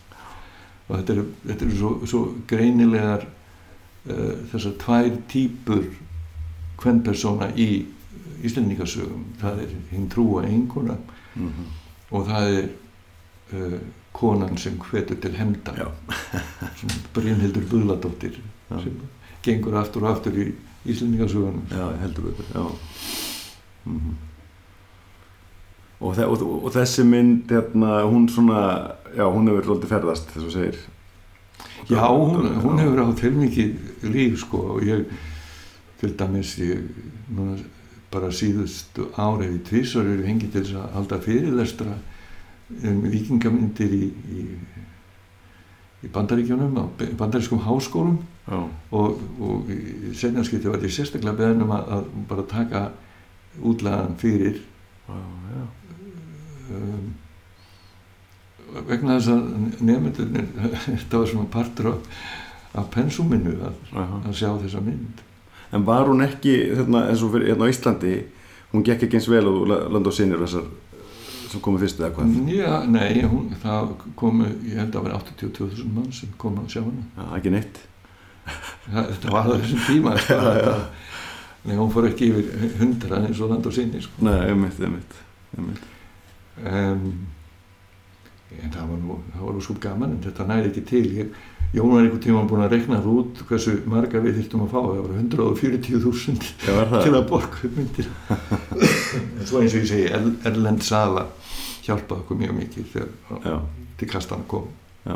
og 0.88 0.96
þetta 0.96 1.14
eru, 1.16 1.24
þetta 1.46 1.66
eru 1.66 1.78
svo, 1.78 1.92
svo 2.10 2.20
greinilegar 2.50 3.24
uh, 3.26 4.34
þessar 4.52 4.76
tvær 4.82 5.10
típur 5.30 5.88
kvennpersona 6.80 7.50
í 7.58 7.70
Íslendingasögum 8.46 9.26
það 9.40 9.64
er 9.66 9.72
hinn 9.90 10.06
trúa 10.12 10.44
einkona 10.48 10.96
mm 11.34 11.48
-hmm. 11.48 11.72
og 12.10 12.26
það 12.26 12.54
er 12.58 12.68
uh, 13.52 13.80
konan 14.12 14.58
sem 14.58 14.78
hvetur 14.78 15.20
til 15.20 15.34
hemda 15.36 15.74
Já. 15.76 15.88
sem 16.80 16.90
Brynhildur 17.14 17.66
Buðladóttir 17.70 18.38
Já. 18.70 18.82
sem 18.82 19.00
gengur 19.42 19.76
aftur 19.76 20.04
og 20.04 20.10
aftur 20.10 20.38
í 20.38 20.52
Íslendingasögunum 20.86 21.66
Já, 21.70 21.98
heldur 22.00 22.30
betur 22.30 22.46
Já 22.54 23.29
mm 23.84 24.18
og, 26.00 26.14
þe 26.16 26.28
og, 26.28 26.44
og 26.64 26.72
þessi 26.74 27.04
mynd 27.08 27.52
hérna, 27.52 28.00
hún 28.08 28.28
svona 28.32 28.62
já, 29.12 29.26
hún 29.26 29.50
hefur 29.50 29.74
lótið 29.74 29.92
ferðast 29.92 30.32
þess 30.32 30.46
að 30.48 30.54
segir. 30.56 30.78
Já, 31.90 32.04
hún, 32.06 32.48
hún 32.64 32.80
hefur 32.80 33.02
átt 33.04 33.24
heilmikið 33.24 34.08
líf 34.08 34.40
sko 34.44 34.62
og 34.76 34.86
ég 34.86 35.10
til 36.00 36.14
dæmis 36.16 36.54
ég 36.60 36.86
núna 37.28 37.58
bara 38.10 38.30
síðustu 38.34 39.10
árið 39.20 39.58
í 39.58 39.62
tvísar 39.68 40.08
eru 40.08 40.26
hengið 40.26 40.54
til 40.54 40.64
þess 40.64 40.78
að 40.80 40.94
halda 40.96 41.20
fyrirlestra 41.22 41.98
um 42.86 43.04
vikingamyndir 43.10 43.92
í, 43.94 44.08
í, 44.08 44.46
í 46.06 46.10
bandaríkjunum 46.14 46.80
á 46.80 46.84
bandarískum 47.20 47.62
háskólum. 47.66 48.18
Já, 48.50 48.64
og, 48.96 49.20
og 49.38 49.68
senjanskipti 50.16 50.70
var 50.72 50.82
ég 50.82 50.94
sérstaklega 50.94 51.36
beðin 51.38 51.66
um 51.66 51.74
að, 51.76 51.90
að 51.98 52.08
bara 52.30 52.46
taka 52.50 52.84
útlagan 53.58 54.14
fyrir 54.20 54.60
já. 55.08 55.64
um, 56.76 57.08
vegna 58.86 59.16
þess 59.18 59.32
að 59.34 59.80
nefndunir 59.88 60.46
þetta 60.86 61.22
var 61.22 61.32
svona 61.32 61.48
partur 61.50 61.90
af, 61.94 62.86
pensuminu 62.94 63.56
að, 63.66 63.80
Aha. 63.94 64.20
að 64.28 64.38
sjá 64.42 64.52
þessa 64.62 64.84
mynd 64.86 65.26
En 65.70 65.84
var 65.86 66.08
hún 66.10 66.18
ekki, 66.24 66.52
hérna, 66.74 67.04
eins 67.12 67.20
og 67.22 67.30
fyrir 67.30 67.52
hérna 67.52 67.66
á 67.66 67.70
Íslandi, 67.70 68.14
hún 68.72 68.82
gekk 68.82 69.04
ekki 69.06 69.20
eins 69.20 69.28
vel 69.30 69.46
og 69.46 69.68
land 69.70 70.08
og 70.10 70.14
sinir 70.16 70.40
þessar 70.42 70.64
sem 71.50 71.62
komu 71.62 71.78
fyrst 71.78 72.00
eða 72.02 72.08
hvað? 72.16 72.32
Já, 72.50 72.72
nei, 72.90 73.20
hún, 73.22 73.52
það 73.62 73.92
komu 74.18 74.48
ég 74.66 74.80
held 74.80 74.98
að 74.98 75.06
vera 75.06 75.20
82.000 75.22 75.94
mann 75.94 76.10
sem 76.14 76.32
komu 76.42 76.64
að 76.64 76.74
sjá 76.74 76.82
hana 76.82 77.06
Já, 77.14 77.28
ekki 77.38 77.52
neitt. 77.54 77.78
það, 78.88 79.12
þetta 79.12 79.32
var 79.36 79.46
það 79.52 79.62
þessum 79.62 79.86
tíma 79.86 80.16
sko, 80.24 80.40
þetta, 80.48 80.74
nei, 81.66 81.76
hún 81.76 81.90
fór 81.92 82.08
ekki 82.10 82.30
yfir 82.30 82.72
100 82.80 83.18
eins 83.26 83.40
og 83.44 83.50
land 83.52 83.66
og 83.68 83.74
sinni 83.76 84.00
sko. 84.04 84.24
Nei, 84.26 84.38
einmitt, 84.50 84.80
einmitt, 84.80 85.18
einmitt. 85.58 85.86
um, 86.64 87.06
en 88.60 88.72
það 88.74 88.88
var 88.90 88.98
nú 89.04 89.16
það 89.34 89.46
var 89.46 89.54
nú 89.56 89.62
svo 89.64 89.76
gaman 89.80 90.14
en 90.16 90.22
þetta 90.24 90.46
næri 90.48 90.70
ekki 90.72 90.82
til 90.90 91.06
ég, 91.20 91.34
Jón 91.70 91.92
var 91.92 92.00
einhvern 92.02 92.18
tíma 92.24 92.40
búin 92.50 92.64
að 92.64 92.72
rekna 92.74 92.96
það 92.98 93.12
út 93.20 93.42
hversu 93.46 93.76
marga 93.86 94.18
við 94.24 94.40
þyrftum 94.40 94.64
að 94.64 94.72
fá 94.72 94.78
það 94.80 94.96
voru 95.04 95.18
140.000 95.20 96.48
Já, 96.66 96.72
var 96.74 96.88
það? 96.90 97.04
til 97.04 97.12
að 97.14 97.28
borga 97.30 97.60
upp 97.68 97.76
myndir 97.78 98.08
svo 99.46 99.60
eins 99.62 99.76
og 99.76 99.84
ég 99.84 99.86
segi 99.92 100.08
er, 100.10 100.26
Erlend 100.50 100.82
Sala 100.82 101.28
hjálpaði 101.86 102.24
okkur 102.24 102.40
mjög 102.42 102.56
mikið 102.58 102.88
þegar 102.96 103.62
til 104.00 104.08
kastan 104.10 104.42
kom 104.50 104.66
já. 105.06 105.14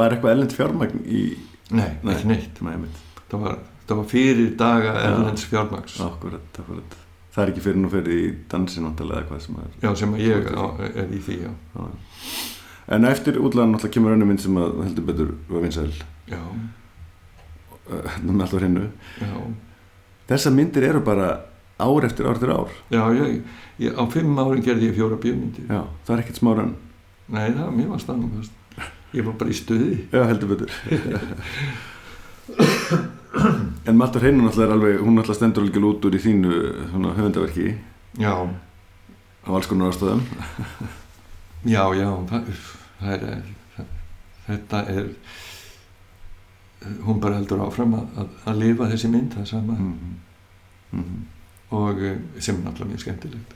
Var 0.00 0.16
eitthvað 0.16 0.32
ellend 0.38 0.56
fjármagn 0.56 1.04
í... 1.04 1.22
nei, 1.70 1.90
Nei. 2.00 2.14
ekki 2.16 2.30
neitt 2.32 2.64
Nei, 2.64 2.80
það 3.28 3.44
var, 3.44 3.60
það 3.88 3.96
var 4.00 4.06
fyrir 4.10 4.50
daga. 4.60 4.92
Erlends 5.08 5.44
fjármags 5.50 5.94
Akkurat, 6.00 6.40
akkurat. 6.58 6.90
Það 7.34 7.42
er 7.44 7.48
ekki 7.52 7.60
fyrir 7.64 7.80
nú 7.82 7.88
fyrir 7.90 8.14
í 8.14 8.16
dansin 8.50 8.86
eða 8.90 9.22
hvað 9.28 9.40
sem 9.42 9.54
er. 9.58 9.70
já, 9.82 9.90
sem 9.98 10.12
ég 10.22 10.42
á, 10.54 10.64
er 10.94 11.08
í 11.10 11.18
því 11.26 11.36
já. 11.42 11.50
Já. 11.74 11.82
En 12.94 13.04
eftir 13.08 13.34
útlæðan 13.40 13.72
náttúrulega 13.74 13.94
kemur 13.96 14.12
önnum 14.14 14.28
mynd 14.30 14.40
sem 14.44 14.56
að 14.60 14.70
heldur 14.84 15.04
betur 15.08 15.30
var 15.48 15.60
vinsæl 15.64 15.90
Já, 16.30 16.38
uh, 17.90 18.10
með 18.22 18.40
alltaf 18.44 18.60
hreinu. 18.60 18.84
já, 19.20 19.34
Þessar 20.28 20.52
myndir 20.56 20.82
eru 20.88 21.00
bara 21.04 21.28
ár 21.80 22.04
eftir 22.06 22.26
ár 22.28 22.36
eftir 22.38 22.50
ár. 22.54 22.70
já 22.92 23.02
ég, 23.18 23.42
ég, 23.82 23.90
á 23.98 24.02
fimm 24.12 24.38
árin 24.38 24.62
gerði 24.64 24.86
ég 24.92 24.96
fjóra 25.00 25.16
bjömyndir 25.20 25.64
Já, 25.68 25.82
það 26.06 26.14
er 26.16 26.20
ekkert 26.22 26.38
smáran. 26.40 26.74
nei, 27.28 27.50
það 27.56 27.88
var 27.88 27.98
stannum 28.04 28.30
fast 28.38 28.52
ég 29.14 29.24
var 29.26 29.34
bara 29.40 29.50
í 29.50 29.54
stuði 29.58 29.98
Já, 30.12 30.22
heldur 30.28 30.48
betur. 30.54 30.70
en 33.88 33.96
með 33.96 34.06
alltaf 34.06 34.22
hreinu 34.22 34.44
náttúrulega 34.44 34.68
er 34.68 34.74
alveg, 34.76 35.00
hún 35.00 35.16
náttúrulega 35.18 35.38
stendur 35.38 35.64
alveg 35.64 35.88
út 35.88 36.06
úr 36.08 36.16
í 36.18 36.22
þínu 36.24 36.60
svona 36.90 37.14
höfundaverki 37.18 37.74
já, 38.20 38.34
á 39.44 39.48
alls 39.50 39.66
konar 39.70 39.92
ástöðum. 39.92 40.22
já, 41.74 41.82
já 41.98 42.08
það, 42.30 42.52
það 43.00 43.12
er 43.14 43.24
það, 43.74 43.90
þetta 44.46 44.84
er 44.94 45.10
hún 47.04 47.20
bara 47.20 47.38
heldur 47.40 47.64
áfram 47.64 47.96
að, 47.96 48.06
að, 48.20 48.38
að 48.50 48.62
lifa 48.62 48.88
þessi 48.92 49.10
mynd 49.12 49.36
það 49.38 49.50
sama 49.54 49.74
Mm 49.74 49.92
-hmm. 49.92 50.14
Mm 50.94 51.04
-hmm. 51.04 51.22
og 51.76 52.02
eh, 52.02 52.18
sem 52.38 52.56
er 52.56 52.64
náttúrulega 52.64 52.90
mjög 52.90 53.00
skemmtilegt 53.00 53.54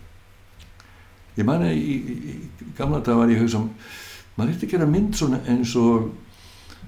ég 1.37 1.45
man 1.45 1.63
að 1.63 1.73
í, 1.73 1.95
í, 1.95 2.15
í 2.35 2.73
gamla 2.77 3.01
dag 3.01 3.17
var 3.17 3.31
ég 3.31 3.41
hugsa 3.41 3.61
maður 4.37 4.51
eftir 4.51 4.69
að 4.69 4.73
gera 4.73 4.87
mynd 4.87 5.15
svona 5.15 5.41
eins 5.47 5.77
og 5.77 6.11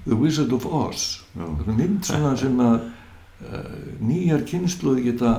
The 0.07 0.17
Wizard 0.17 0.53
of 0.55 0.65
Oz. 0.65 1.21
Mynd 1.35 2.05
svona 2.07 2.33
sem 2.39 2.57
að 2.61 2.77
uh, 2.81 3.79
nýjar 4.01 4.45
kynsluði 4.49 5.05
geta 5.11 5.35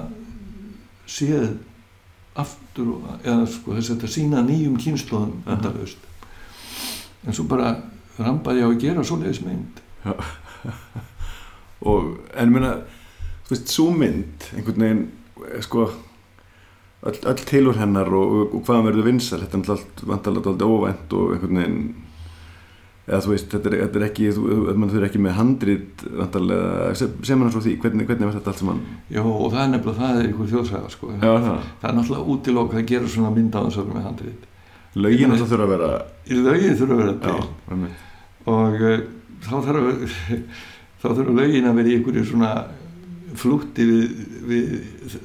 séð 1.11 1.57
aftur 2.39 2.95
og, 2.95 3.09
eða 3.21 3.47
sko 3.51 3.77
þess 3.77 3.91
að 3.91 3.97
þetta 3.97 4.13
sína 4.15 4.45
nýjum 4.47 4.79
kynsluðum 4.81 5.35
Aha. 5.43 5.57
endalaust. 5.57 6.07
En 7.27 7.37
svo 7.37 7.47
bara 7.51 7.75
rambaði 8.19 8.65
á 8.65 8.69
að 8.71 8.79
gera 8.83 9.05
svoleiðis 9.07 9.43
mynd. 9.45 9.83
Og 11.91 12.15
en 12.39 12.55
minna 12.55 12.77
þú 13.47 13.55
veist, 13.55 13.75
svo 13.75 13.91
mynd 13.91 14.49
einhvern 14.55 14.87
veginn, 14.87 15.05
eh, 15.49 15.61
sko 15.65 15.89
öll, 17.03 17.45
tilur 17.45 17.77
hennar 17.81 18.09
og, 18.15 18.33
og, 18.39 18.55
og 18.57 18.65
hvaðan 18.67 18.89
verður 18.89 19.09
vinsal, 19.11 19.43
þetta 19.43 19.59
er 19.59 19.75
alltaf 19.75 20.07
vantalega 20.09 20.53
alltaf 20.53 20.75
óvænt 20.77 21.17
og 21.19 21.35
einhvern 21.35 21.61
veginn 21.61 21.81
eða 23.09 23.21
þú 23.25 23.33
veist, 23.33 23.49
þetta 23.51 23.71
er, 23.73 23.77
þetta 23.83 23.99
er 24.01 24.05
ekki 24.07 24.29
þú, 24.37 24.43
þau 24.93 24.99
er 25.01 25.07
ekki 25.09 25.21
með 25.25 25.39
vantalega, 26.21 26.93
sem 26.95 27.43
hann 27.43 27.51
svo 27.55 27.63
því, 27.65 27.73
hvernig, 27.83 28.07
hvernig 28.07 28.29
verður 28.29 28.39
þetta 28.39 28.53
allt 28.53 28.63
saman? 28.63 28.81
Já, 29.11 29.23
og 29.27 29.49
það 29.53 29.63
er 29.65 29.73
nefnilega, 29.73 29.99
það 29.99 30.21
er 30.21 30.29
einhver 30.29 30.51
þjóðsaga, 30.53 30.91
sko 30.95 31.11
Já, 31.17 31.33
það. 31.47 31.67
það 31.83 31.89
er 31.91 31.97
náttúrulega 31.99 32.37
útilokk 32.37 32.77
að 32.79 32.87
gera 32.93 33.11
svona 33.17 33.33
mynd 33.35 33.59
á 33.59 33.61
þess 33.67 33.81
að 33.83 33.91
vera 33.93 34.15
með 34.17 34.33
Lögin 34.93 35.33
alltaf 35.33 35.49
þurfa 35.49 35.65
að 35.65 35.73
vera 35.73 35.91
í 36.29 36.39
lögin 36.45 36.75
þurfa 36.77 36.95
að 36.95 37.03
vera 37.03 37.15
til 37.23 37.33
Já, 37.33 37.91
og 38.53 38.75
uh, 38.83 38.99
þá 39.47 39.55
þarf 39.67 39.87
þá 41.03 41.07
þurfa 41.17 41.37
lögin 41.39 41.69
að 41.71 41.79
vera 41.81 41.89
í 41.89 41.95
einhverju 41.97 42.25
svona 42.29 42.51
flútti 43.41 43.87
við, 43.89 44.03
við 44.51 44.75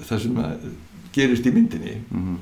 það 0.07 0.21
sem 0.23 0.37
gerist 1.17 1.49
í 1.49 1.53
myndinni 1.57 1.97
Mhm. 2.07 2.37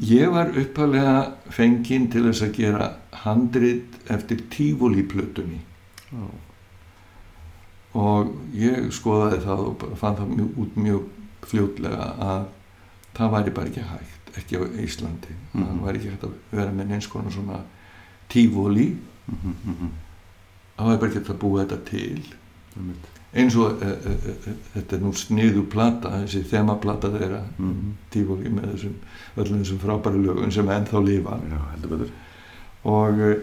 Ég 0.00 0.28
var 0.32 0.50
uppalega 0.60 1.32
fenginn 1.50 2.10
til 2.12 2.24
þess 2.28 2.42
að 2.42 2.52
gera 2.58 2.88
handrit 3.24 3.94
eftir 4.12 4.42
tífólíplötunni 4.52 5.60
Já. 6.12 6.26
og 7.96 8.34
ég 8.54 8.90
skoðaði 8.92 9.38
það 9.46 9.62
og 9.70 9.84
fann 10.00 10.18
það 10.18 10.34
mjög, 10.34 10.50
út 10.62 10.76
mjög 10.76 11.06
fljótlega 11.46 12.10
að 12.26 12.44
það 13.16 13.32
væri 13.36 13.54
bara 13.56 13.70
ekki 13.72 13.86
hægt 13.92 14.32
ekki 14.36 14.58
á 14.60 14.62
Íslandi 14.84 15.32
Mhm. 15.54 15.64
það 15.64 15.84
væri 15.86 15.98
ekki 16.02 16.10
hægt 16.12 16.24
að 16.28 16.34
vera 16.52 16.72
með 16.76 16.88
neins 16.92 17.06
konar 17.08 17.32
svona 17.32 17.60
tífóli 18.28 18.88
Mhm, 19.26 19.54
mhm. 19.64 19.88
það 20.76 20.86
væri 20.90 20.98
bara 21.00 21.10
ekki 21.10 21.18
hægt 21.22 21.30
að 21.34 21.38
búa 21.40 21.64
þetta 21.64 21.84
til 21.84 22.22
Einmitt. 22.76 23.06
Eins 23.36 23.56
og 23.60 23.82
e, 23.84 23.90
e, 23.90 24.14
e, 24.50 24.54
þetta 24.74 24.96
er 24.96 25.02
nú 25.04 25.12
sniðu 25.16 25.66
plata 25.72 26.14
þessi 26.22 26.42
þemaplata 26.50 27.10
þeirra 27.12 27.42
Mhm. 27.58 27.92
tífóli 28.12 28.52
með 28.52 28.72
þessum 28.74 28.94
öllum 29.36 29.62
þessum 29.62 29.82
frábæri 29.82 30.22
lögum 30.24 30.52
sem 30.52 30.66
ennþá 30.66 31.04
lifa. 31.04 31.38
Já, 31.50 31.60
og, 32.84 33.20
eh, 33.20 33.36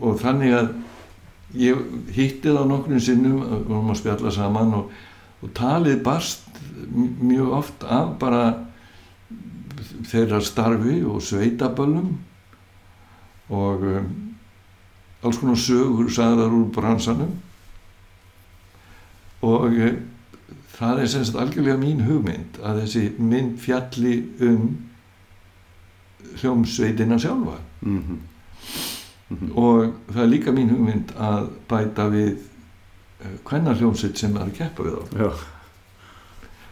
og 0.00 0.20
þannig 0.20 0.52
að 0.54 0.74
ég 1.54 1.76
hitti 2.14 2.48
það 2.48 2.68
nokkrum 2.68 3.00
sinnum 3.00 3.42
og 3.42 3.66
vorum 3.68 3.90
að 3.90 4.00
spjalla 4.00 4.30
saman 4.30 4.74
og, 4.74 4.90
og 5.42 5.54
talið 5.54 6.02
barst 6.02 6.40
mjög 7.20 7.52
oft 7.52 7.84
af 7.84 8.18
bara 8.18 8.66
þeirra 10.10 10.40
starfi 10.42 11.04
og 11.04 11.22
sveitaböllum 11.22 12.14
og 13.54 13.82
um, 13.82 14.06
alls 15.22 15.38
konar 15.38 15.60
sögur 15.60 16.10
sagðar 16.12 16.52
úr 16.52 16.70
bransanum 16.74 17.32
og 19.44 19.76
e, 19.78 19.90
það 20.76 21.00
er 21.04 21.10
semst 21.12 21.36
algjörlega 21.38 21.78
mín 21.80 22.00
hugmynd 22.06 22.58
að 22.62 22.80
þessi 22.82 23.04
mynd 23.18 23.58
fjalli 23.62 24.14
um 24.48 24.64
hljómsveitina 26.40 27.18
sjálfa 27.18 27.58
Mhm. 27.82 28.18
Mhm. 29.30 29.50
og 29.56 29.92
það 30.12 30.22
er 30.22 30.28
líka 30.32 30.52
mín 30.52 30.70
hugmynd 30.70 31.12
að 31.16 31.48
bæta 31.68 32.08
við 32.10 32.38
hvenna 33.44 33.74
hljómsveit 33.74 34.18
sem 34.18 34.36
er 34.36 34.40
að 34.46 34.54
keppa 34.58 34.82
við 34.82 34.96
þá 34.96 35.18
Já. 35.18 35.30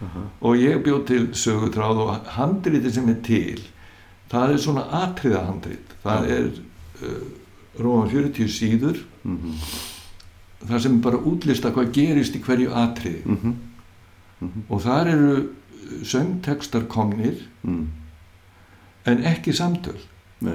Aha. 0.03 0.23
og 0.41 0.57
ég 0.57 0.83
bjóð 0.85 1.07
til 1.07 1.27
sögutráð 1.33 2.01
og 2.03 2.27
handriti 2.37 2.91
sem 2.93 3.09
er 3.09 3.20
til 3.23 3.61
það 4.31 4.51
er 4.53 4.57
svona 4.59 4.85
atriða 5.03 5.45
handrit 5.47 5.95
það 6.05 6.27
Já. 6.27 6.35
er 6.37 6.51
uh, 7.03 7.23
róma 7.79 8.09
40 8.11 8.49
síður 8.49 8.99
Mhm. 9.25 9.55
Það 10.69 10.81
sem 10.81 11.01
bara 11.01 11.19
útlista 11.19 11.73
hvað 11.75 11.93
gerist 11.93 12.37
í 12.37 12.41
hverju 12.45 12.71
atriði 12.75 13.25
Mhm. 13.27 13.55
Mhm. 14.43 14.63
og 14.71 14.81
þar 14.83 15.07
eru 15.09 15.49
söngtekstar 16.03 16.87
komnir 16.89 17.37
Mhm. 17.63 17.87
en 19.07 19.19
ekki 19.25 19.53
samtöl 19.53 19.99
Nei, 20.41 20.55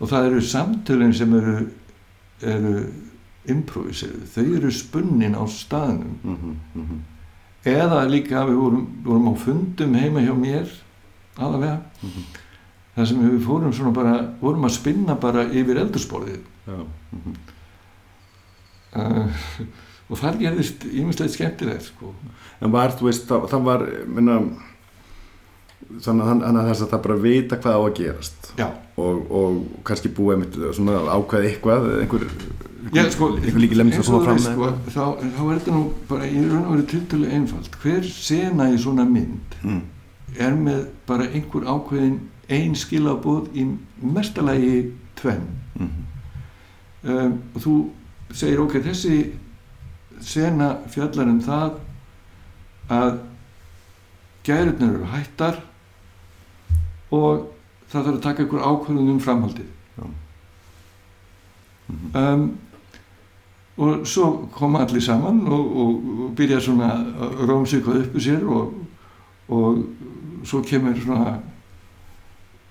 og 0.00 0.08
það 0.08 0.26
eru 0.26 0.40
samtölin 0.40 1.12
sem 1.14 1.32
eru, 1.34 1.68
eru 2.42 2.86
improviserið, 3.48 4.26
þau 4.34 4.56
eru 4.56 4.70
spunnin 4.70 5.34
á 5.34 5.44
staðnum. 5.46 6.16
Mhm. 6.24 6.98
eða 7.64 8.08
líka 8.10 8.42
við 8.46 8.56
vorum, 8.58 8.86
vorum 9.04 9.28
á 9.28 9.34
fundum 9.38 9.94
heima 9.94 10.20
hjá 10.20 10.34
mér 10.34 10.68
aðalega 11.38 11.80
Mhm. 12.02 12.22
þar 12.96 13.06
sem 13.06 13.18
við 13.30 13.40
fórum 13.46 13.72
svona 13.72 13.92
bara 13.94 14.34
vorum 14.40 14.64
að 14.64 14.70
spinna 14.70 15.14
bara 15.20 15.44
yfir 15.44 15.76
eldursporðið 15.78 16.40
Já. 16.66 16.86
Uh, 18.96 19.26
og 20.10 20.18
þar 20.20 20.36
gerðist 20.42 20.84
ímislegt 20.92 21.32
skemmtilegt 21.36 21.88
sko. 21.88 22.12
En 22.62 22.72
var, 22.74 22.92
þú 22.98 23.08
veist, 23.08 23.24
það, 23.30 23.46
það 23.50 23.62
var 23.68 23.86
minna, 24.06 24.40
þannig 26.02 26.22
að 26.24 26.28
hann- 26.30 26.42
hann 26.46 26.58
að 26.60 26.68
þess 26.70 26.84
að 26.84 26.90
það 26.92 27.02
bara 27.06 27.20
vita 27.22 27.56
hvað 27.62 27.78
á 27.78 27.82
að 27.82 27.94
gerast 27.98 28.50
og, 28.96 29.30
og 29.32 29.56
kannski 29.88 30.10
einmitt 30.34 30.58
svona 30.76 30.98
ákveð 31.16 31.46
eitthvað 31.48 31.88
einhver, 32.02 32.26
já 32.92 33.02
sko, 33.14 33.28
einhver 33.38 33.60
líki 33.64 33.78
að 33.78 34.28
með 34.28 34.44
sko, 34.44 34.68
þá, 34.92 35.02
þá 35.22 35.42
er 35.42 35.58
þetta 35.58 35.74
nú 35.76 35.82
bara 36.10 36.28
í 36.28 36.42
raun 36.44 36.66
og 36.66 36.74
veru 36.76 36.86
tiltölu 36.92 37.30
einfalt 37.32 37.78
hver 37.82 38.04
sena 38.12 38.68
í 38.72 38.78
svona 38.80 39.04
mynd 39.08 39.56
mm. 39.62 39.80
er 40.38 40.56
með 40.60 40.84
bara 41.08 41.28
einhver 41.32 41.64
ákveðin 41.68 42.18
ein 42.52 42.74
skilabóð 42.76 43.50
í 43.56 43.66
mestalagi 44.02 44.92
tvenn 45.20 45.48
Mm. 45.72 45.88
um, 47.08 47.36
og 47.56 47.62
þú 47.64 47.74
segir 48.32 48.60
ok, 48.62 48.78
þessi 48.84 49.16
sena 50.22 50.74
fjallar 50.92 51.30
um 51.30 51.40
það 51.42 51.78
að 52.92 53.20
gærurnar 54.46 54.96
eru 54.96 55.08
hættar 55.12 55.60
og 57.12 57.48
það 57.92 58.04
þarf 58.06 58.12
að 58.16 58.22
taka 58.26 58.44
ykkur 58.46 58.66
ákvörðun 58.66 59.14
um 59.14 59.22
framhaldið 59.22 59.70
Já. 59.96 60.04
Mhm. 61.92 62.16
um, 62.16 62.44
og 63.82 64.06
svo 64.06 64.48
koma 64.52 64.82
allir 64.84 65.00
saman 65.00 65.46
og, 65.48 65.76
og, 65.76 66.08
og 66.24 66.34
byrja 66.36 66.60
svona 66.60 66.90
að 66.92 67.38
hvað 67.82 68.02
uppu 68.02 68.20
sér 68.20 68.44
og, 68.44 68.74
og 69.48 69.78
svo 70.44 70.60
kemur 70.62 70.98
svona 71.00 71.38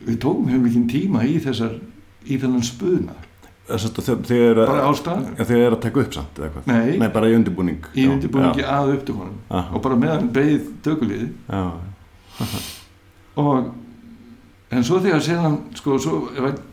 við 0.05 0.19
tókum 0.21 0.49
hefum 0.49 0.67
ekki 0.69 0.83
tíma 0.91 1.25
í 1.25 1.39
þessar 1.41 1.79
í 2.25 2.37
þennan 2.37 2.65
að 2.65 3.30
þegar- 3.77 4.23
þegar 4.27 4.55
bara 4.65 4.83
á 4.83 4.89
að 4.91 4.97
staðnum 5.01 5.35
þegar 5.45 5.65
er 5.67 5.75
að 5.75 5.81
taka 5.81 5.99
upp 6.01 6.13
samt 6.13 6.39
eða 6.41 6.49
hvað 6.55 6.67
Nei, 6.71 6.97
Nei, 6.97 7.07
bara 7.09 7.27
í 7.29 7.35
undirbúning. 7.35 7.85
Í 7.95 8.05
Já, 8.05 8.11
undirbúningi 8.15 8.61
já. 8.63 8.69
að 8.79 8.93
upptökunum. 8.97 9.37
Aha. 9.49 9.75
og 9.75 9.81
bara 9.81 9.95
meðan 9.95 10.31
beigð 10.33 10.67
tökuliði 10.83 11.29
Já, 11.49 11.71
og 13.35 13.71
en 14.71 14.83
svo 14.87 14.99
þegar 15.03 15.19
séðan 15.23 15.57
sko, 15.75 15.97
svo 15.99 16.19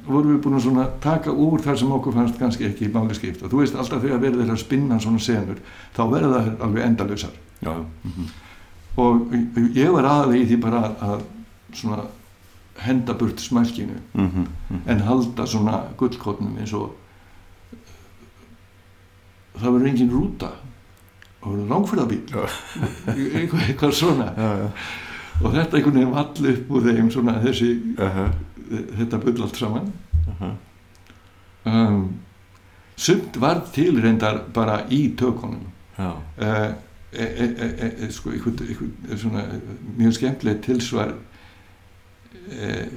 vorum 0.07 0.37
við 0.37 0.43
búin 0.45 0.79
að 0.79 0.91
taka 1.03 1.31
úr 1.35 1.63
þar 1.65 1.79
sem 1.81 1.93
okkur 1.93 2.15
fannst 2.15 2.39
kannski 2.39 2.69
ekki 2.69 2.91
máli 2.95 3.15
skipt 3.19 3.43
og 3.43 3.51
þú 3.51 3.63
veist 3.63 3.75
alltaf 3.79 4.03
þegar 4.03 4.21
verður 4.23 4.45
þeirra 4.45 4.55
að 4.59 4.63
spinna 4.63 4.99
svona 5.03 5.19
senur 5.23 5.59
þá 5.97 6.03
verður 6.13 6.37
það 6.37 6.63
alveg 6.69 6.85
endalausar. 6.87 7.35
Já, 7.63 7.73
mhm. 8.05 8.29
og 8.99 9.35
ég 9.75 9.91
var 9.93 10.05
aðalega 10.05 10.45
í 10.45 10.47
því 10.53 10.61
bara 10.63 10.85
að 11.03 11.21
svona 11.75 12.05
henda 12.79 13.15
burt 13.19 13.41
smælkinu 13.41 13.99
Mhm, 14.15 14.47
mhm. 14.71 14.81
en 14.87 15.01
halda 15.01 15.47
svona 15.47 15.83
gullkotnum 15.97 16.59
eins 16.59 16.73
og 16.73 16.95
það 19.59 19.73
verður 19.75 19.89
engin 19.91 20.11
rúta. 20.13 20.51
Það 21.43 21.53
verður 21.53 21.69
langferðabíl 21.73 22.23
eitthvað, 23.39 23.63
eitthvað 23.69 23.93
svona. 23.95 24.33
Já, 24.37 24.51
já. 24.63 24.69
Og 25.39 25.55
þetta 25.55 25.79
einhvern 25.79 25.95
veginn 25.95 26.15
vall 26.15 26.49
upp 26.53 26.71
úr 26.75 26.87
þeim 26.89 27.11
svona 27.15 27.37
þessi, 27.43 27.69
Aha, 28.03 28.25
þetta 28.99 29.21
bull 29.23 29.43
allt 29.47 29.61
saman. 29.61 29.93
Aha. 30.33 30.51
um, 31.71 32.01
sumt 32.99 33.39
var 33.41 33.63
til 33.75 34.01
reyndar 34.03 34.43
bara 34.55 34.81
í 34.91 35.15
tökunum. 35.19 35.63
Uh, 35.99 36.75
e, 37.13 37.25
e, 37.25 37.47
e, 37.89 38.11
sko, 38.15 38.31
einhvern, 38.35 38.59
einhvern, 38.67 39.19
svona, 39.19 39.45
mjög 39.99 40.19
skemmtilegt 40.19 40.67
tilsvar 40.67 41.15
e, 42.53 42.89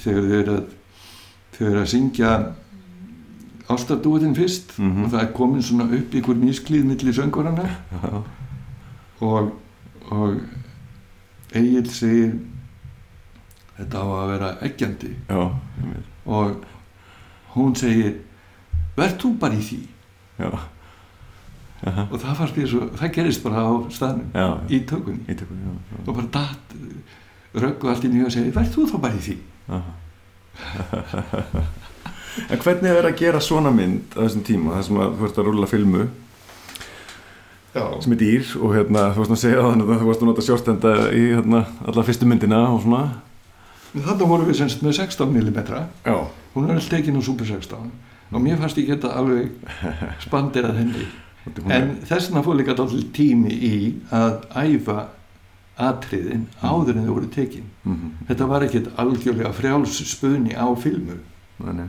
þegar 0.00 0.22
þau 0.26 0.38
eru 0.40 0.56
að 0.56 0.64
þau 1.56 1.66
eru 1.70 1.80
að 1.82 1.90
syngja 1.92 2.30
ástardúðin 3.70 4.34
fyrst 4.34 4.72
Mhm. 4.78 5.04
og 5.04 5.10
það 5.12 5.22
er 5.22 5.32
komin 5.36 5.62
svona 5.62 5.84
upp 5.98 6.14
ykkur 6.14 6.34
nýsklíð 6.40 6.84
milli 6.88 7.12
söngurana 7.12 7.66
já, 7.92 8.22
og, 9.20 9.52
og 10.10 10.40
Egil 11.54 11.86
segir 11.90 12.32
þetta 13.78 13.98
á 14.02 14.06
að 14.06 14.28
vera 14.32 14.50
eggjandi 14.66 15.12
já, 15.28 15.50
og 16.26 16.64
hún 17.54 17.74
segir 17.76 18.16
verð 18.96 19.16
þú 19.22 19.32
bara 19.38 19.54
í 19.54 19.62
því 19.62 19.80
já, 20.40 20.50
Aha. 21.86 22.08
og 22.10 22.18
það 22.20 22.34
fannst 22.36 22.56
mér 22.58 22.68
svo, 22.68 22.88
það 22.98 23.12
gerist 23.14 23.42
bara 23.44 23.62
á 23.64 23.70
staðnum 23.90 24.30
já, 24.34 24.46
já. 24.48 24.68
í 24.70 24.80
tökunni 24.86 25.22
Í 25.28 25.34
tökunni, 25.38 25.62
já, 25.62 25.72
já. 25.94 26.08
og 26.08 26.14
bara 26.16 26.26
datt 26.34 26.74
röggu 27.54 27.90
allt 27.90 28.04
í 28.06 28.10
nýja 28.12 28.28
og 28.28 28.34
segir 28.34 28.54
verð 28.54 28.74
þú 28.74 28.86
þá 28.90 28.96
bara 29.02 29.18
í 29.18 29.22
því 29.26 29.36
Aha. 29.70 29.92
en 32.50 32.62
hvernig 32.62 32.90
er 32.90 33.08
að 33.08 33.18
gera 33.20 33.40
svona 33.42 33.72
mynd 33.74 34.14
á 34.14 34.22
þessum 34.24 34.44
tíma, 34.46 34.74
þar 34.76 34.86
sem 34.88 35.00
að 35.00 35.16
þú 35.16 35.28
ert 35.28 35.40
að 35.40 35.48
rúla 35.48 35.70
filmu 35.70 36.04
Já. 37.70 37.84
sem 38.02 38.14
er 38.14 38.20
dýr 38.20 38.52
og 38.58 38.74
hérna, 38.74 39.08
þú 39.14 39.22
varst 39.22 39.34
að 39.36 39.42
segja 39.44 39.64
þannig 39.66 39.90
að 39.90 40.00
þú 40.02 40.10
varst 40.10 40.22
að 40.22 40.30
nota 40.30 40.46
sjórstenda 40.46 40.94
í 41.14 41.24
hérna, 41.30 41.64
alla 41.86 42.06
fyrstu 42.06 42.28
myndina 42.28 42.62
og 42.70 42.84
svona 42.86 43.02
Þannig 43.90 44.28
vorum 44.30 44.46
við 44.46 44.60
semst 44.60 44.84
með 44.86 45.00
16 45.00 45.32
mm. 45.34 45.56
Já, 46.06 46.14
Hún 46.54 46.68
er 46.68 46.76
alltaf 46.76 46.92
tekin 46.92 47.18
á 47.18 47.22
Super 47.26 47.48
16 47.48 47.90
og 48.30 48.42
mér 48.42 48.60
fannst 48.60 48.78
ég 48.78 48.86
geta 48.92 49.10
alveg 49.18 49.50
spandirað 50.22 50.76
henni. 50.78 51.06
En 51.66 51.96
þessna 52.06 52.44
fór 52.46 52.58
líka 52.60 52.76
allir 52.78 53.08
tími 53.16 53.50
í 53.50 53.76
að 54.14 54.44
æfa 54.54 54.98
atriðin 55.88 56.46
áður 56.62 56.96
en 57.00 57.06
þau 57.08 57.14
voru 57.14 57.28
tekin. 57.34 57.64
mm 57.84 57.94
-hmm. 57.96 58.26
Þetta 58.28 58.46
var 58.48 58.62
ekkert 58.62 58.88
algjörlega 58.98 59.52
frjáls 59.52 59.96
spunni 60.10 60.54
á 60.54 60.66
filmu. 60.76 61.16
Nei, 61.64 61.88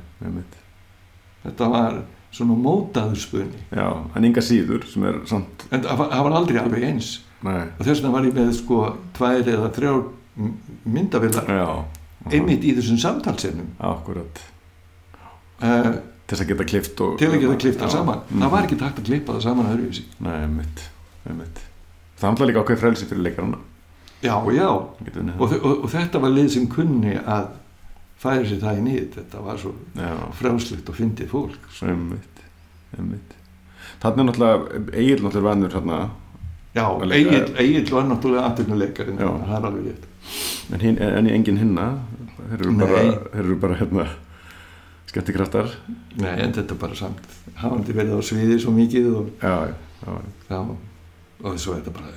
Þetta 1.44 1.70
var 1.70 2.02
svona 2.32 2.54
mótaður 2.56 3.16
spunni. 3.18 3.60
Já, 3.72 3.88
en 4.16 4.24
enga 4.26 4.42
síður 4.42 4.86
sem 4.88 5.04
er 5.04 5.20
samt 5.26 5.66
En 5.72 5.82
það 5.82 5.98
var, 5.98 6.10
það 6.10 6.36
aldrei 6.36 6.60
alveg 6.62 6.84
eins. 6.84 7.22
Nei, 7.44 7.64
Og 7.80 7.86
þess 7.86 8.02
vegna 8.02 8.12
var 8.12 8.24
ég 8.26 8.34
með 8.34 8.52
sko 8.54 8.96
tvær 9.18 9.48
eða 9.48 9.72
þrjár 9.74 10.04
m- 10.38 10.54
myndavélar 10.86 11.46
já 11.48 11.84
einmitt 12.32 12.64
í 12.64 12.76
þessum 12.78 12.98
samtalsennum 13.02 13.68
Akkurat 13.80 14.39
uh, 15.64 15.96
Til 16.28 16.38
að 16.38 16.48
geta 16.48 16.64
klift 16.70 17.02
og 17.02 17.18
til 17.20 17.28
að 17.32 17.39
geta 17.42 17.56
klipta 17.60 17.86
Já. 17.89 17.92
saman. 17.98 18.22
Mhm. 18.30 18.42
Það 18.44 18.52
var 18.52 18.64
ekki 18.68 18.78
takt 18.80 19.00
að 19.02 19.06
klippa 19.10 19.34
það 19.34 19.42
saman 19.42 19.66
öðruvísi. 19.74 20.04
Nei, 20.20 20.36
einmitt, 20.44 20.86
einmitt 21.28 21.60
Það 22.22 22.30
alltaf 22.30 22.48
líka 22.48 22.62
ákveð 22.64 22.78
frelsi 22.84 23.06
fyrir 23.10 23.24
leikarana 23.26 23.58
Já, 24.22 24.36
já. 24.53 24.67
Og, 24.69 25.41
og, 25.41 25.84
og 25.84 25.89
þetta 25.89 26.22
var 26.22 26.34
lið 26.36 26.49
sem 26.53 26.67
kunni 26.69 27.15
að 27.17 27.47
færa 28.22 28.45
sér 28.45 28.59
það 28.61 28.80
í 28.80 28.84
nýtt. 28.86 29.15
Þetta 29.17 29.43
var 29.47 29.57
svo 29.61 29.72
Já, 29.97 30.11
frjálslegt 30.38 30.89
og 30.93 30.97
fyndið 30.99 31.32
fólk. 31.32 31.69
einmitt, 31.82 32.43
einmitt 32.97 33.38
Þannig 34.01 34.22
er 34.22 34.28
náttúrulega 34.30 34.97
Egil 34.97 35.24
náttúrulega 35.24 35.47
vannur 35.49 35.74
hérna 35.76 35.99
Já, 36.72 36.86
Egil, 37.59 37.88
var 37.91 38.05
náttúrulega 38.07 38.45
aðtöfnuleikarinn, 38.49 39.17
Já. 39.19 39.30
það 39.47 39.55
er 39.57 39.65
alveg 39.69 39.88
rétt. 39.89 40.05
en, 40.74 40.80
hin, 40.80 40.99
en 41.01 41.28
engin 41.28 41.57
hinna 41.59 41.88
Þeir 42.41 42.61
eru 42.61 42.76
bara, 42.80 43.01
þeir 43.34 43.41
eru 43.45 43.57
bara 43.65 43.80
hérna 43.82 44.05
skemmtikraftar 45.11 45.74
Nei, 46.22 46.36
en 46.45 46.53
þetta 46.55 46.76
er 46.76 46.80
bara 46.82 46.95
samt, 46.97 47.26
hafandi 47.59 47.95
verið 47.97 48.15
á 48.17 48.22
sviði 48.24 48.59
svo 48.61 48.74
mikið 48.76 49.09
og 49.17 49.34
Já, 49.41 49.55
já, 49.72 49.76
já, 50.05 50.15
þá, 50.47 50.55
og 51.43 51.59
svo 51.59 51.76
er 51.76 51.82
þetta 51.84 51.95
bara, 51.97 52.13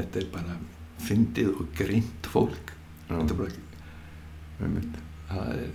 þetta 0.00 0.22
er 0.22 0.28
bara 0.34 0.58
fyndið 1.02 1.50
og 1.60 1.68
greint 1.78 2.28
fólk. 2.32 2.72
Þetta 3.08 3.22
er 3.22 3.28
já, 3.28 3.38
bara, 3.38 3.52
einmitt 4.64 4.98
það 5.28 5.52
er, 5.54 5.68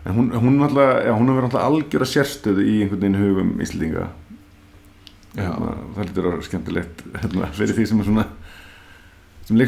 En 0.00 0.14
hún, 0.16 0.30
hún 0.32 0.54
náttúrulega, 0.56 1.02
já, 1.04 1.12
hún 1.12 1.28
hefur 1.28 1.44
náttúrulega 1.44 1.68
algjöra 1.68 2.06
sérstöðu 2.08 2.62
í 2.64 2.76
einhvern 2.86 3.02
veginn 3.02 3.18
hugum 3.20 3.50
Íslandinga 3.60 4.06
já, 5.36 5.42
hérna, 5.44 5.74
það 5.96 6.06
lítur 6.08 6.24
að 6.24 6.32
vera 6.32 6.46
skemmtilegt 6.46 7.02
hérna, 7.20 7.50
fyrir 7.58 7.76
því 7.76 7.84
sem 7.90 8.00
er 8.00 8.08
svona 8.08 8.24
sem 9.44 9.58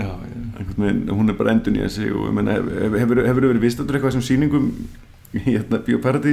já, 0.00 0.08
já. 0.08 0.40
einhvern 0.62 0.86
veginn, 0.86 1.02
hún 1.18 1.28
er 1.34 1.36
bara 1.42 1.52
endun 1.52 1.76
í 1.76 1.84
sig 1.92 2.08
og 2.16 2.32
meina, 2.38 2.56
hef- 2.56 2.96
hefur 3.04 3.20
hefur 3.28 3.46
verið 3.50 3.66
vistatur 3.68 3.98
eitthvað 4.00 4.16
sem 4.16 4.24
sýningum 4.30 4.70
í 5.36 5.44
hérna 5.50 5.82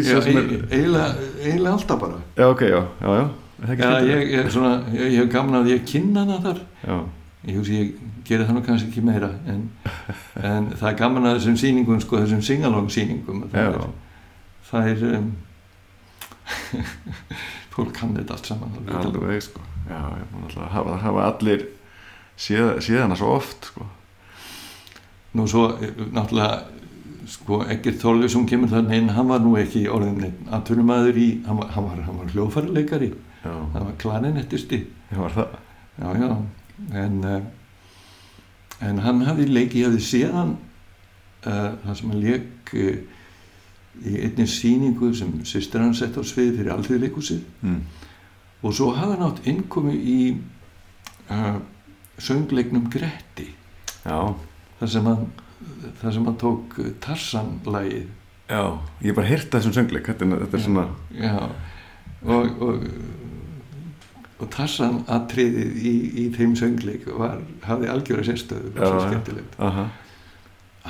Já, 0.08 0.22
er, 0.32 0.66
eiginlega, 0.72 1.28
alltaf 1.76 2.00
bara. 2.06 2.22
já, 2.40 2.48
ok, 2.48 2.62
já, 2.72 2.80
já, 3.04 3.12
já 3.20 3.24
ekki 3.26 3.51
Já, 3.62 3.90
ég, 4.06 4.32
ég, 4.34 4.48
svona, 4.54 4.72
ég, 4.96 5.18
hef 5.20 5.28
gaman 5.34 5.60
að 5.62 5.72
ég 5.76 5.84
kynna 5.86 6.26
það 6.30 6.48
þar. 6.48 6.62
já, 6.88 6.96
Ég 7.42 7.56
hugsi, 7.58 7.78
ég 7.78 7.94
geri 8.28 8.46
það 8.46 8.54
nú 8.54 8.62
kannski 8.66 8.90
ekki 8.92 9.02
meira, 9.02 9.32
en, 9.50 9.62
en 10.38 10.68
það 10.78 10.90
er 10.92 10.98
gaman 11.00 11.26
að 11.26 11.40
þessum 11.40 11.56
sýningum, 11.58 12.02
sko, 12.04 12.20
þessum 12.22 12.44
singalong 12.46 12.90
sýningum. 12.94 13.40
Það 13.50 13.64
já, 13.66 13.70
er, 13.72 13.88
það 14.70 14.90
er 14.92 15.06
um, 15.18 15.32
fólk 17.74 17.96
kann 17.98 18.14
þetta 18.18 18.38
allt 18.38 18.52
saman. 18.52 18.76
alveg 19.00 19.46
sko. 19.48 19.64
Já, 19.90 20.02
alltaf 20.42 20.70
hafa, 20.76 21.00
hafa 21.02 21.26
allir 21.32 21.66
séð, 22.38 22.78
séð 22.86 23.02
hana 23.06 23.18
svo 23.18 23.34
oft 23.40 23.72
sko. 23.72 23.88
Nú 25.38 25.48
svo, 25.48 25.70
eh, 25.80 25.98
náttúrulega, 26.12 26.62
sko, 27.32 27.62
Egger 27.72 27.98
Þorleifsson 28.02 28.48
kemur 28.50 28.72
þannig 28.72 29.02
inn, 29.02 29.12
hann 29.16 29.30
var 29.32 29.42
nú 29.44 29.56
ekki 29.60 29.86
orðin 29.90 30.34
aðtunumæður 30.52 31.20
í, 31.22 31.28
hann 31.48 31.62
var, 31.62 31.74
var, 31.88 32.32
hljóðfærileikari, 32.34 33.14
já, 33.44 33.52
hann 33.74 33.86
var 33.88 33.96
klarinettisti. 34.02 34.84
það 35.12 35.24
var 35.26 35.36
það? 35.38 35.58
Já, 36.02 36.08
já, 36.18 36.36
en, 37.04 37.18
uh, 37.26 37.42
en 38.90 39.02
hann 39.06 39.24
hafði 39.28 39.48
leikið, 39.52 39.80
ég 39.82 39.90
hafði 39.90 40.06
séð 40.06 40.38
hann, 40.38 40.54
uh, 41.46 41.74
það 41.84 41.98
sem 42.00 42.14
hann 42.14 42.24
leik 42.24 42.74
uh, 42.74 43.20
í 44.08 44.16
einni 44.24 44.48
sýningu 44.48 45.12
sem 45.18 45.34
sýstir 45.46 45.84
hann 45.84 45.94
sett 45.98 46.16
á 46.18 46.24
svið 46.24 46.56
fyrir 46.62 46.72
alþjóðleikúsið 46.78 47.42
mm. 47.68 47.82
og 48.64 48.74
svo 48.78 48.94
hafði 48.96 49.18
hann 49.18 49.28
átt 49.28 49.48
innkomi 49.52 49.98
í 50.00 50.20
uh, 51.30 51.60
söngleiknum 52.22 52.88
Gretti, 52.94 53.50
já, 54.06 54.18
þar 54.80 54.94
sem 54.96 55.10
hann, 55.12 55.28
þar 56.02 56.16
sem 56.16 56.26
hann 56.30 56.40
tók 56.42 56.78
Tarsan-lægið, 57.04 58.08
já, 58.52 58.64
ég 59.02 59.10
hef 59.12 59.18
bara 59.20 59.30
heyrt 59.30 59.52
þessum 59.54 59.76
söngleik. 59.76 60.08
Þetta, 60.10 60.26
er- 60.28 60.46
þetta 60.46 60.58
er 60.58 60.64
svona 60.66 60.88
já, 61.18 61.36
og, 62.22 62.62
og, 62.62 62.88
og 64.42 64.50
Tarsan 64.54 65.02
atriðið 65.12 65.76
í, 65.86 65.94
í 66.24 66.28
þeim 66.36 66.56
söngleik 66.60 67.06
var, 67.18 67.40
hafði 67.68 67.90
algjöra 67.94 68.26
sérstöðu, 68.26 68.72
var 68.78 68.88
svo 68.96 69.04
skemmtilegt. 69.08 69.58
aha, 69.62 69.88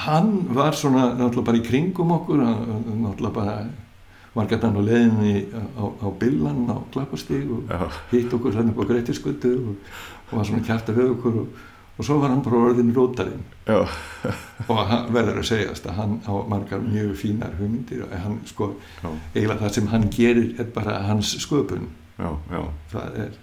hann 0.07 0.31
var 0.55 0.77
svona 0.79 1.09
náttúrulega 1.19 1.47
bara 1.51 1.59
í 1.59 1.65
kringum 1.67 2.13
okkur 2.15 2.43
náttúrulega 2.45 3.33
bara 3.35 3.55
var 4.33 4.47
gætt 4.47 4.63
hann 4.63 4.77
á 4.79 4.83
leiðinni 4.87 5.33
á, 5.51 5.83
á 5.83 6.07
billan 6.19 6.63
á 6.71 6.79
klappastíg 6.93 7.49
og 7.51 7.67
já, 7.67 7.81
hitt 8.13 8.31
okkur 8.33 8.55
hann 8.55 8.71
upp 8.71 8.79
á 8.79 8.89
greitiskötu 8.93 9.51
og, 9.59 9.75
og 10.31 10.37
var 10.39 10.47
svona 10.47 10.63
kjarta 10.63 10.95
við 10.95 11.09
okkur 11.17 11.41
og, 11.43 11.59
og 11.99 12.07
svo 12.07 12.15
var 12.21 12.31
hann 12.31 12.39
bara 12.45 12.61
orðin 12.69 12.93
rótarinn. 12.95 13.43
Já, 13.67 13.81
og 14.71 14.79
hann 14.87 15.09
verður 15.13 15.41
að 15.43 15.49
segjast 15.51 15.89
að 15.91 15.97
hann 15.99 16.13
á 16.23 16.33
margar 16.47 16.79
mjög 16.85 17.11
fínar 17.19 17.51
hugmyndir 17.59 18.05
og 18.07 18.15
hann 18.23 18.39
sko 18.47 18.71
eiginlega 19.35 19.59
það 19.65 19.75
sem 19.75 19.91
hann 19.91 20.07
gerir 20.15 20.55
er 20.63 20.71
bara 20.79 21.01
hans 21.09 21.35
sköpun 21.43 21.89
já, 22.22 22.30
já, 22.55 22.61
það 22.93 23.19
er 23.26 23.39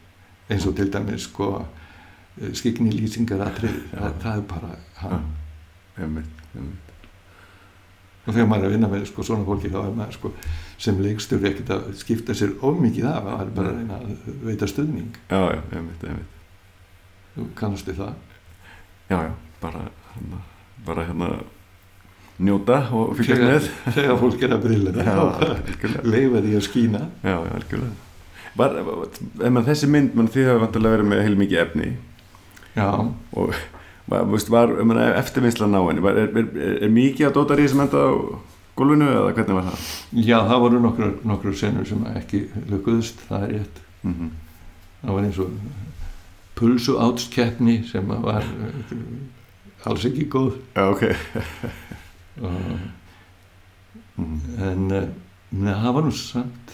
eins 0.48 0.66
og 0.68 0.76
til 0.78 0.92
dæmis 0.92 1.26
sko 1.28 1.50
skikni 2.54 2.92
lýsingar 2.94 3.42
atrið 3.48 3.78
það, 3.92 4.12
það 4.22 4.36
er 4.36 4.44
bara 4.52 4.74
hann. 5.02 5.26
Einmitt, 5.98 6.44
einmitt. 6.54 6.94
Og 8.28 8.34
þegar 8.34 8.48
maður 8.50 8.66
er 8.66 8.68
að 8.68 8.74
vinna 8.76 8.90
með 8.92 9.04
sko, 9.08 9.24
svona 9.24 9.46
fólki 9.46 9.70
þá 9.72 9.78
er 9.80 9.94
maður 9.96 10.16
sko, 10.18 10.32
sem 10.78 10.98
leikstjóri 11.02 11.50
ekkert 11.50 11.74
að 11.74 11.86
skipta 11.98 12.36
sér 12.36 12.54
ómikið 12.60 13.08
af 13.10 13.22
það 13.26 13.44
er 13.44 13.52
bara 13.58 13.72
að 13.72 13.78
reyna 13.78 13.98
að 13.98 14.40
veita 14.46 14.70
stuðning. 14.70 15.20
Já, 15.32 15.40
já, 15.56 15.62
einmitt, 15.78 16.04
einmitt. 16.04 16.34
Þú 17.34 17.46
kannastu 17.58 17.94
það? 17.98 18.16
Já, 19.08 19.18
já, 19.24 19.32
bara 19.62 19.86
hérna, 20.14 20.42
bara 20.86 21.06
hérna 21.08 21.30
njóta 22.38 22.82
og 22.94 23.16
fylgjast 23.18 23.72
með. 23.72 23.94
þegar 23.96 24.20
fólk 24.20 24.44
er 24.44 24.58
að 24.58 24.68
brilla. 24.68 25.08
Leifa 26.04 26.44
því 26.44 26.60
að 26.60 26.68
skína. 26.68 27.08
Já, 27.24 27.34
já, 27.34 27.56
algjörlega 27.56 28.07
Var, 28.58 28.76
maður 29.38 29.66
þessi 29.70 29.88
mynd, 29.92 30.14
mann 30.18 30.30
þið 30.34 30.52
hafa 30.52 30.62
vantilega 30.64 30.96
verið 30.96 31.10
með 31.12 31.24
heilmikið 31.26 31.60
efni 31.62 31.90
já, 32.74 32.88
og 33.38 33.52
var, 34.10 34.24
var 34.50 34.72
um, 34.82 34.94
eftirvinnslan 35.08 35.76
á 35.78 35.82
henni, 35.86 36.04
var, 36.04 36.18
er, 36.18 36.30
er, 36.32 36.48
er, 36.58 36.78
er 36.86 36.94
mikið 36.94 37.28
að 37.28 37.36
dóta 37.38 37.58
ríð 37.58 37.72
sem 37.72 37.82
enda 37.84 38.02
á 38.02 38.12
gólfinu 38.78 39.10
eða 39.10 39.34
hvernig 39.36 39.58
var 39.58 39.68
það? 39.68 39.84
já, 40.22 40.38
það 40.50 40.64
voru 40.64 40.80
nokkur, 40.86 41.12
nokkur 41.32 41.58
senur 41.58 41.86
sem 41.88 42.08
ekki 42.14 42.46
lökuðust 42.70 43.22
það 43.28 43.46
er 43.46 43.54
rétt 43.58 43.84
Mm 44.02 44.14
-hmm. 44.14 44.30
það 45.02 45.14
var 45.14 45.24
eins 45.24 45.38
og 45.38 45.50
pulsu 46.54 46.92
átskeppni 46.98 47.84
sem 47.86 48.08
var 48.08 48.44
uh, 48.44 49.90
alls 49.90 50.04
ekki 50.04 50.28
góð 50.30 50.52
Já, 50.76 50.82
ok 50.90 51.02
og, 52.42 52.52
mm. 54.16 54.40
en 54.58 54.90
uh, 54.90 55.08
neða, 55.50 55.82
það 55.82 55.94
var 55.94 56.04
nú 56.04 56.10
samt 56.10 56.67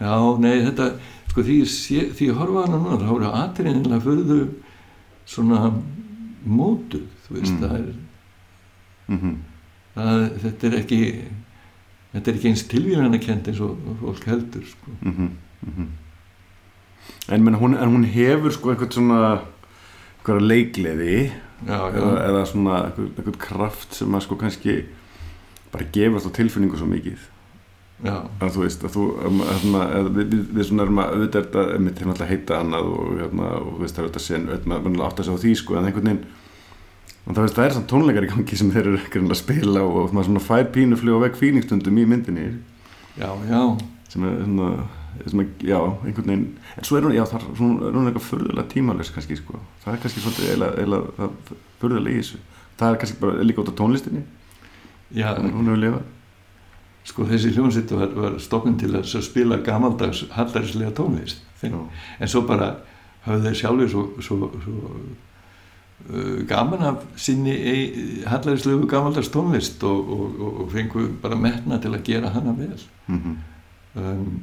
já, 0.00 0.38
nei, 0.38 0.56
þetta 0.66 0.90
sko 1.28 1.42
því 1.42 1.56
ég, 1.60 1.68
sé, 1.72 2.04
því 2.14 2.28
ég 2.30 2.38
horfa 2.38 2.66
hana 2.66 2.78
núna 2.78 2.98
þá 3.02 3.08
voru 3.10 3.32
atriðinlega 3.42 4.00
fyrðu 4.04 4.38
svona 5.28 5.72
mótuð 6.46 7.06
þú 7.26 7.34
veist, 7.38 7.52
Mm. 7.52 7.60
það 7.60 7.74
er 7.78 7.94
Mm 9.08 9.18
-hmm. 9.18 9.36
það, 9.96 10.38
þetta 10.42 10.66
er 10.66 10.74
ekki 10.78 10.98
þetta 12.12 12.30
er 12.30 12.34
ekki 12.34 12.48
eins 12.48 12.62
tilvíðanakend 12.68 13.48
eins 13.48 13.60
og 13.60 13.76
fólk 14.00 14.24
heldur 14.24 14.64
sko. 14.64 14.90
Mm 15.02 15.14
-hmm. 15.62 15.86
En, 17.28 17.42
menn, 17.44 17.54
hún, 17.54 17.74
en 17.76 17.88
hún 17.88 18.04
hefur 18.04 18.52
sko 18.52 18.70
eitthvað 18.72 18.92
svona 18.92 19.40
eitthvað 20.18 20.40
leikleði 20.40 21.30
já, 21.66 21.78
já, 21.92 21.96
eða, 21.96 22.28
eða 22.28 22.44
svona 22.46 22.76
eitthvað, 22.86 23.08
eitthvað 23.16 23.38
kraft 23.38 23.94
sem 23.94 24.14
að 24.14 24.20
sko 24.22 24.36
kannski 24.36 24.84
bara 25.72 25.84
gefast 25.92 26.26
á 26.26 26.30
tilfinningu 26.30 26.76
svo 26.76 26.86
mikið 26.86 27.18
að 28.06 28.52
þú 28.54 28.62
veist 28.62 28.84
þú 28.94 29.04
hérna, 29.18 29.84
við, 30.14 30.34
við, 30.54 30.64
svona 30.68 30.84
erum 30.84 31.00
að 31.02 31.14
auðvitað 31.14 31.38
er 31.40 31.46
þetta 31.48 31.62
einmitt 31.74 31.96
til 31.98 32.06
náttúrulega 32.06 32.30
heita 32.30 32.58
annað 32.62 32.90
og, 32.92 33.08
hérna, 33.18 33.48
og 33.58 33.80
veist 33.80 33.96
það 33.96 34.02
er 34.02 34.06
auðvitað 34.08 34.24
sen 34.26 34.44
auðvitað 34.52 35.00
átt 35.08 35.22
að 35.22 35.26
segja 35.26 35.38
á 35.38 35.42
því 35.42 35.54
sko 35.58 35.78
en 35.78 35.88
einhvern 35.88 36.10
veginn 36.10 36.20
og 37.24 37.32
það, 37.32 37.40
veist, 37.42 37.56
það 37.56 37.64
er 37.64 37.74
svona 37.74 37.90
tónleikar 37.90 38.26
í 38.26 38.30
gangi 38.30 38.58
sem 38.60 38.70
þeir 38.72 38.90
eru 38.92 39.24
að 39.26 39.40
spila 39.40 39.82
og 39.82 40.14
maður 40.14 40.28
svona 40.28 40.44
fær 40.46 40.70
pínu 40.76 40.98
fljóð 41.00 41.24
veg 41.26 41.40
fíningstundum 41.40 41.98
í 41.98 42.04
myndinni. 42.08 42.46
Já, 43.18 43.32
já. 43.50 43.62
Sem 44.08 44.24
er 44.24 44.38
svona 44.44 44.70
sem 45.26 45.42
er, 45.42 45.48
já, 45.66 45.78
einhvern 46.06 46.30
veginn 46.30 46.44
en 46.78 46.86
svo 46.86 46.96
er 46.96 47.08
hún, 47.08 47.16
já, 47.16 47.24
það 47.26 47.40
er 47.40 47.56
svona, 47.58 47.88
er 47.90 48.06
eitthvað 48.06 48.26
furðulega 48.28 48.70
tímalös 48.70 49.10
kannski, 49.10 49.38
sko, 49.40 49.58
það 49.82 49.96
er 49.96 50.02
kannski 50.04 50.22
svolítið 50.22 50.52
eila, 50.52 50.68
eila, 50.78 51.00
það 51.16 51.56
furðulega 51.82 52.14
í 52.14 52.20
þessu. 52.22 52.38
Það 52.78 52.92
er 52.92 53.00
kannski 53.02 53.20
bara 53.24 53.48
líka 53.48 53.64
út 53.64 53.72
á 53.74 53.80
tónlistinni. 53.80 54.22
Já, 55.18 55.32
hún 55.34 55.66
hefur 55.66 55.82
lifað 55.82 56.06
sko 57.18 57.26
þessi 57.26 57.50
hljómsveit 57.50 57.90
var, 57.90 58.12
var 58.14 58.34
stofn 58.38 58.76
til 58.78 58.92
að 58.94 59.08
spila 59.26 59.58
gamaldags 59.66 60.22
hallarislega 60.36 60.92
tónlist. 60.94 61.40
En 61.66 62.30
svo 62.30 62.44
bara 62.46 62.76
hafði 63.24 63.48
þeir 63.48 63.56
sjálfur 63.58 63.90
svo, 63.90 64.04
svo, 64.22 64.50
svo 64.62 64.92
uh, 66.14 66.36
gaman 66.46 66.84
af 66.92 67.02
sinni 67.18 67.56
hallaríslegu 68.30 68.86
gamaldags 68.86 69.32
tónlist 69.34 69.82
og, 69.82 70.12
og, 70.14 70.38
og, 70.38 70.60
og 70.62 70.70
fengu 70.76 71.08
bara 71.18 71.34
metna 71.34 71.80
til 71.82 71.90
að 71.90 72.06
gera 72.06 72.30
hana 72.36 72.54
vel. 72.54 72.78
Mm 73.10 73.36
um, 73.98 74.42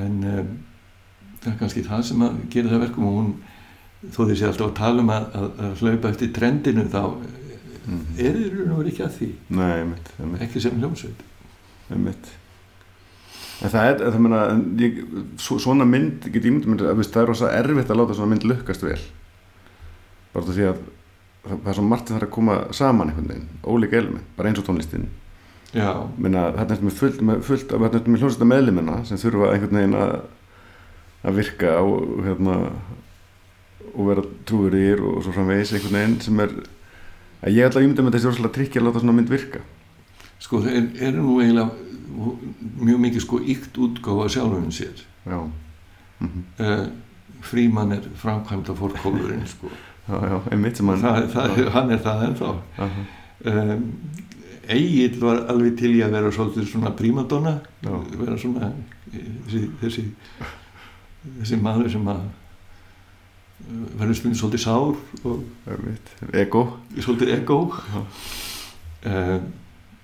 en 0.00 0.24
um, 0.24 0.50
það 1.42 1.52
er 1.52 1.58
kannski 1.60 1.84
það 1.84 2.04
sem 2.08 2.24
að 2.24 2.40
gera 2.52 2.72
það 2.72 2.84
verkum 2.86 3.08
og 3.10 3.16
hún 3.18 3.30
þó 4.14 4.22
sé 4.32 4.46
alltaf 4.48 4.70
að 4.70 4.76
tala 4.78 5.04
um 5.04 5.12
að, 5.12 5.28
að, 5.36 5.48
að 5.66 5.82
hlaupa 5.82 6.12
eftir 6.14 6.32
trendinu 6.32 6.86
þá 6.88 7.02
Mhm. 7.86 8.18
er 8.18 8.36
þeir 8.36 8.68
nú 8.68 8.82
ekki 8.84 9.04
að 9.06 9.16
því? 9.16 9.30
Nei, 9.56 9.72
einmitt, 9.80 10.12
einmitt, 10.20 10.42
ekki 10.46 10.60
sem 10.60 10.78
hljómsveit? 10.80 11.24
Einmitt. 11.90 12.30
En 13.60 13.72
það 13.72 13.88
er, 13.90 14.04
það 14.06 14.20
meina, 14.24 14.40
ég, 14.80 15.00
svo, 15.36 15.58
svona 15.60 15.84
mynd, 15.84 16.24
ég 16.24 16.32
get 16.32 16.44
veist, 16.96 17.12
það 17.12 17.22
er 17.22 17.28
rosa 17.28 17.52
erfitt 17.52 17.90
að 17.90 18.00
láta 18.00 18.16
svona 18.16 18.32
mynd 18.34 18.46
lukkast 18.48 18.82
vel. 18.82 19.00
Bara 20.32 20.44
af 20.44 20.54
því 20.54 20.66
að 20.70 20.78
það, 21.44 21.56
það 21.56 21.72
er 21.72 21.78
svo 21.78 21.86
margt 21.88 22.12
þarf 22.12 22.28
að 22.28 22.34
koma 22.36 22.58
saman 22.72 23.10
einhvern 23.10 23.32
veginn, 23.32 23.48
ólík 23.64 23.96
element, 23.98 24.30
bara 24.36 24.48
eins 24.48 24.60
og 24.62 24.68
tónlistin. 24.68 25.08
Já, 25.74 25.92
minna, 26.18 26.48
þarna 26.56 26.74
ertu 26.74 26.88
með 26.88 26.96
fullt, 26.98 27.20
með 27.22 27.42
fullt 27.46 27.72
þarna 27.72 27.90
ertu 28.00 28.10
með 28.10 28.24
hljómsveita 28.24 28.48
meðlimina 28.50 28.96
sem 29.06 29.20
þurfa 29.20 29.52
einhvern 29.54 29.80
veginn 29.80 29.98
að 30.00 30.14
að 31.20 31.36
virka 31.36 31.74
og 31.84 32.22
hérna 32.24 32.56
og 33.90 34.06
vera 34.08 34.22
trúurir 34.48 35.02
og 35.04 35.22
svo 35.24 35.34
framvegis 35.34 35.74
einhvern 35.76 35.96
veginn 35.98 36.20
sem 36.24 36.40
er 36.44 36.54
að 37.40 37.56
ég 37.56 37.66
ætla 37.66 37.80
að 37.80 37.86
ímynda 37.86 38.06
með 38.06 38.16
þessi 38.16 38.30
rosalega 38.30 38.56
trikki 38.56 38.80
að 38.80 38.88
láta 38.88 39.02
svona 39.02 39.16
mynd 39.18 39.32
virka. 39.32 39.60
Sko 40.40 40.62
þeir 40.64 40.88
eru 41.08 41.26
nú 41.26 41.36
eiginlega 41.40 41.70
mjög 42.80 43.04
mikið 43.04 43.24
sko 43.26 43.40
ykt 43.54 43.78
útgáfa 43.80 44.28
sjálfum 44.36 44.72
sér. 44.74 45.04
Já, 45.26 45.38
mm 46.20 46.42
uh, 46.58 46.88
Fríman 47.40 47.92
er 47.96 48.04
framkvæmda 48.20 48.74
fórkólurinn 48.76 49.46
sko. 49.48 49.70
Já, 50.08 50.16
já, 50.28 50.34
einmitt 50.52 50.76
sem 50.76 50.88
hann 50.88 51.00
það, 51.00 51.28
það, 51.32 51.60
hann 51.72 51.92
er 51.94 52.02
það 52.04 52.24
ennþá. 52.26 52.50
Aha, 52.84 53.04
um, 53.48 53.86
Egil 54.70 55.16
var 55.22 55.46
alveg 55.50 55.78
til 55.80 55.94
í 55.96 56.02
að 56.04 56.14
vera 56.14 56.30
svolítið 56.34 56.68
svona 56.70 56.92
prímadonna 56.96 57.56
vera 57.82 58.36
svona 58.38 58.68
eh, 59.10 59.30
þessi, 59.48 59.62
þessi, 59.80 60.04
þessi 61.40 61.58
maður 61.62 61.90
sem 61.90 62.10
að 62.12 62.20
eh, 62.20 62.49
verður 64.00 64.18
stundin 64.18 64.38
svolítið 64.38 64.64
sár 64.64 64.96
og 65.24 65.44
ego. 66.32 66.66
Svolítið 66.98 67.34
ego. 67.38 67.60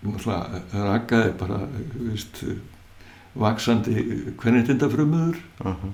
Náttúrulega 0.06 0.62
rakaði 0.72 1.32
bara 1.40 1.60
veist, 1.96 2.42
vaksandi 3.36 3.94
hvernig 4.38 4.66
þetta 4.68 4.88
frumuður 4.92 5.38
Aha, 5.64 5.88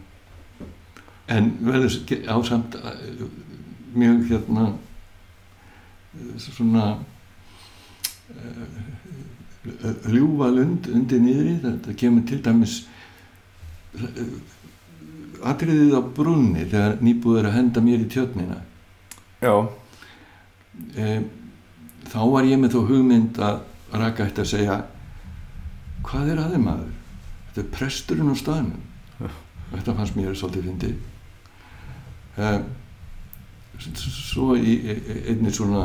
en 1.33 1.51
verður 1.65 1.95
ásamt 2.35 2.77
eh, 2.77 3.23
mjög 3.95 4.25
hérna 4.31 4.67
eh, 4.73 6.35
svona 6.43 6.87
uh, 8.33 8.81
ljúfa 10.13 10.51
lund 10.53 10.89
undir 10.91 11.21
niðri. 11.23 11.55
Þetta 11.63 11.95
kemur 12.01 12.27
til 12.29 12.41
dæmis 12.45 12.81
uh, 13.97 14.09
atriðið 15.51 15.95
á 15.99 16.01
brunni 16.17 16.65
þegar 16.71 16.97
nýbúið 17.03 17.39
er 17.43 17.49
að 17.51 17.57
henda 17.59 17.81
mér 17.85 18.03
í 18.05 18.09
tjötnina 18.13 18.59
já, 19.43 19.53
um, 19.53 21.25
þá 22.13 22.19
var 22.33 22.49
ég 22.49 22.61
með 22.63 22.75
þó 22.77 22.81
hugmynd 22.91 23.41
að 23.43 23.63
raka 23.93 24.27
eftir 24.29 24.45
að 24.47 24.51
segja 24.53 24.77
hvað 26.07 26.31
er 26.35 26.43
aðeins 26.45 26.65
maður? 26.67 26.93
Þetta 27.53 27.61
er 27.63 27.73
presturinn 27.77 28.31
á 28.33 28.37
staðnum. 28.39 28.83
Þetta 29.73 29.95
fannst 29.99 30.17
mér 30.17 30.33
svolítið 30.39 30.65
fyndið. 30.71 30.95
Um, 32.41 32.63
svo 33.99 34.55
í 34.57 34.73
í- 34.73 34.97
í 34.97 35.19
einni 35.35 35.53
svona 35.53 35.83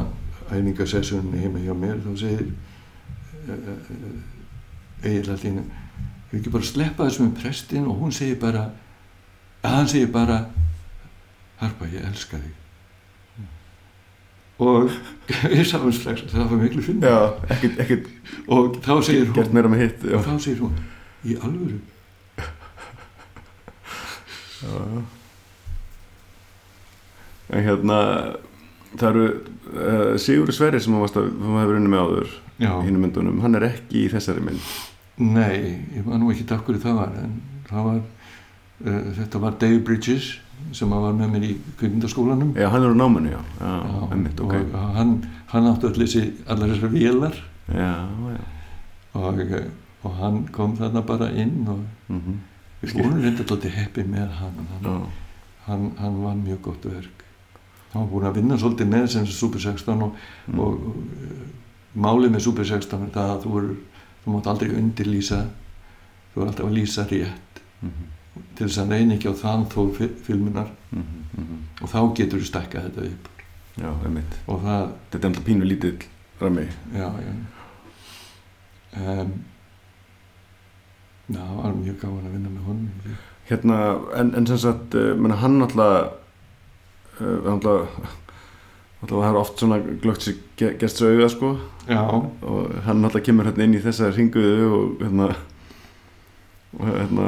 æfingasessunni 0.48 1.42
heima 1.44 1.60
hjá 1.60 1.74
mér 1.76 2.00
þá 2.06 2.12
segir 2.22 2.48
allt 5.32 5.44
í 5.44 5.50
hennu 5.50 5.64
ég 6.32 6.40
ekki 6.40 6.52
bara 6.54 6.68
sleppa 6.68 7.08
þessu 7.08 7.26
með 7.26 7.36
prestin 7.42 7.88
og 7.88 8.00
hún 8.02 8.12
segir 8.16 8.40
bara 8.42 8.66
að 9.68 9.76
hann 9.76 9.92
segir 9.92 10.14
bara 10.14 10.46
Harpa 11.58 11.88
ég 11.90 12.06
elska 12.06 12.38
þig. 12.38 12.54
Og? 14.58 14.90
Við 15.54 15.64
sáum 15.70 15.92
strax 15.94 16.24
að 16.26 16.34
það 16.34 16.52
var 16.52 16.62
miklu 16.64 16.96
já, 17.02 17.18
ekkert 17.54 18.08
og 18.50 18.80
þá 18.86 18.94
segir 19.06 19.30
hún 19.30 19.78
hitt 19.78 20.02
já, 20.02 20.16
og 20.18 20.26
þá 20.26 20.34
segir 20.42 20.64
hún 20.64 20.80
í 21.28 21.38
alvöru? 21.38 21.78
Já. 24.58 25.04
en 27.54 27.64
hérna 27.68 27.98
það 28.98 29.10
eru 29.12 29.26
uh, 29.28 30.16
Sigur 30.18 30.50
Sverri 30.56 30.82
sem 30.82 30.96
þú 30.96 31.06
hefur 31.06 31.78
unni 31.78 31.92
með 31.94 32.02
áður 32.08 32.34
já, 32.58 32.72
í 32.72 32.88
hinu 32.88 33.04
myndunum, 33.04 33.38
hann 33.44 33.60
er 33.60 33.68
ekki 33.70 34.08
í 34.08 34.10
þessari 34.12 34.42
mynd. 34.42 34.74
Nei, 35.22 35.86
ég 35.94 36.06
var 36.06 36.18
nú 36.22 36.34
ekki 36.34 36.48
takk 36.50 36.66
hverju 36.66 36.82
það 36.82 36.98
var 37.04 37.14
en 37.22 37.38
það 37.70 37.90
var 37.92 38.02
þetta 38.84 39.42
var 39.42 39.58
Dave 39.60 39.80
Bridges 39.86 40.36
sem 40.76 40.90
var 40.90 41.14
með 41.16 41.34
mér 41.34 41.46
í 41.48 41.52
kvikmyndaskólanum. 41.80 42.54
Já, 42.58 42.68
hann 42.74 42.84
er 42.84 42.94
á 42.94 42.98
náminu, 42.98 43.32
já, 43.32 43.40
já, 43.60 43.74
Já, 43.88 44.00
einmitt, 44.12 44.40
ok. 44.42 44.54
og 44.74 44.96
hann, 44.98 45.14
hann 45.54 45.70
öll 45.72 45.94
þessi 46.02 46.24
allar 46.48 46.74
þessar 46.74 46.94
vélar. 46.94 47.38
Og, 49.18 49.40
eh, 49.42 49.70
og 50.04 50.18
hann 50.22 50.42
kom 50.54 50.76
þarna 50.78 51.02
bara 51.06 51.30
inn 51.34 51.62
og 51.68 51.86
mhm. 52.08 52.40
við 52.82 52.98
vorum 52.98 53.22
reynda 53.22 53.46
alltaf 53.46 53.78
heppi 53.78 54.04
með 54.08 54.34
hann. 54.42 54.60
Hann, 54.84 55.08
hann 55.68 55.88
hann 56.02 56.20
var 56.24 56.36
mjög 56.36 56.62
gott 56.70 56.86
verk. 56.86 57.24
Hann 57.94 58.04
var 58.04 58.12
búin 58.12 58.28
að 58.30 58.42
vinna 58.42 58.58
svolítið 58.60 58.92
með 58.92 59.08
sem 59.14 59.26
Super 59.26 59.60
16 59.60 60.04
og, 60.04 60.16
Mm. 60.48 60.60
og, 60.60 60.74
og 60.88 61.98
málið 61.98 62.32
með 62.36 62.46
Super 62.46 62.68
16 62.68 63.04
er 63.08 63.10
það 63.16 63.32
að 63.34 63.42
þú, 63.44 63.58
er, 63.62 63.72
þú 64.24 64.36
mátt 64.36 64.48
aldrei 64.52 64.70
undirlýsa 64.78 65.40
þú 66.34 66.42
er 66.42 66.48
alltaf 66.52 66.68
að 66.68 66.78
lýsa 66.78 67.06
rétt. 67.10 67.62
Mhm, 67.82 68.06
til 68.58 68.68
þess 68.68 68.84
að 68.84 68.94
reyna 68.96 69.16
ekki 69.18 69.32
á 69.32 69.42
þann 69.42 69.66
þó 69.72 69.82
filmunar. 70.28 70.70
Mhm, 70.92 71.24
mhm. 71.38 71.64
og 71.82 71.92
þá 71.94 72.00
getur 72.20 72.44
þú 72.44 72.52
stækkað 72.52 72.88
þetta 72.90 73.10
upp. 73.12 73.34
Já, 73.78 73.90
og 74.50 74.62
það, 74.64 74.88
þetta 75.12 75.20
er 75.20 75.30
alltaf 75.30 75.44
pínu 75.46 75.68
lítill 75.70 75.98
rami 76.42 76.68
já, 76.94 77.08
já. 77.22 77.34
Um, 78.98 79.34
já, 81.28 81.42
það 81.42 81.58
var 81.60 81.76
mjög 81.78 82.00
gáðan 82.02 82.24
að 82.26 82.34
vinna 82.34 82.54
með 82.54 82.64
honum 82.66 83.18
hérna, 83.50 83.78
en, 84.18 84.32
en 84.38 84.48
sem 84.50 84.62
sagt 84.64 84.98
uh, 84.98 85.12
menna, 85.18 85.38
hann 85.44 85.62
alltaf 85.62 86.16
uh, 87.22 87.52
alltaf 87.54 88.02
alltaf 89.04 89.14
það 89.14 89.28
er 89.30 89.40
oft 89.44 89.62
svona 89.62 89.78
glögt 90.02 90.26
sér 90.26 90.40
ge 90.58 90.72
gest 90.82 90.98
svo 90.98 91.12
auða 91.14 91.30
sko. 91.30 91.52
Já, 91.86 92.02
og 92.02 92.72
hann 92.88 93.06
alltaf 93.06 93.22
kemur 93.28 93.46
hérna 93.46 93.68
inn 93.68 93.78
í 93.78 93.84
þessa 93.84 94.10
ringuðu 94.16 94.72
og 94.74 95.04
hérna 95.04 95.30
og 96.76 96.84
hérna, 96.92 97.28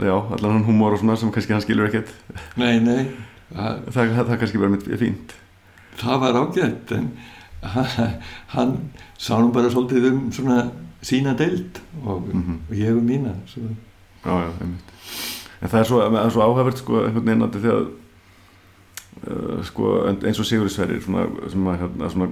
já, 0.00 0.14
allan 0.36 0.52
hann 0.56 0.64
húmor 0.66 0.92
og 0.96 0.98
svona 1.02 1.16
sem 1.20 1.30
kannski 1.32 1.52
hann 1.52 1.62
skilur 1.64 1.86
ekkert. 1.90 2.08
Nei, 2.56 2.78
nei. 2.80 3.06
Það, 3.52 3.82
það, 3.92 4.12
það, 4.16 4.38
kannski 4.40 4.58
verður 4.62 4.76
mitt 4.78 4.88
fínt. 5.00 5.34
Það 6.00 6.20
var 6.24 6.38
ágætt 6.40 6.92
en 6.96 7.10
hann, 8.56 8.72
sá 9.20 9.36
nú 9.38 9.52
bara 9.54 9.70
svolítið 9.70 10.08
um 10.12 10.22
svona 10.32 10.70
sína 11.04 11.34
deild 11.38 11.78
og, 12.04 12.28
Mhm. 12.32 12.60
og 12.70 12.74
ég 12.76 12.96
um 12.96 13.04
mína 13.06 13.34
svo, 13.46 13.62
já, 14.24 14.30
já, 14.32 14.50
einmitt. 14.60 14.88
En 15.62 15.68
það 15.68 15.78
er 15.80 15.84
svo, 15.84 16.30
svo 16.30 16.42
áhæfert 16.42 16.78
sko 16.80 17.04
einhvern 17.04 17.26
veginn 17.26 17.42
að 17.46 17.60
því 17.60 17.70
að 17.76 17.84
uh, 19.30 19.62
sko 19.64 19.92
eins 20.08 20.40
og 20.40 20.46
Sigur 20.48 20.68
Sverrir 20.72 21.02
svona, 21.04 21.26
sem 21.52 21.66
að 21.70 21.78
hérna 21.84 22.08
svona 22.10 22.28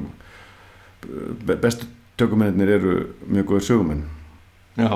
be- 1.47 1.57
bestu 1.63 1.87
tökumennir 2.19 2.69
eru 2.79 2.95
mjög 3.29 3.47
góður 3.53 3.67
sögumenn. 3.69 4.03
Já, 4.77 4.91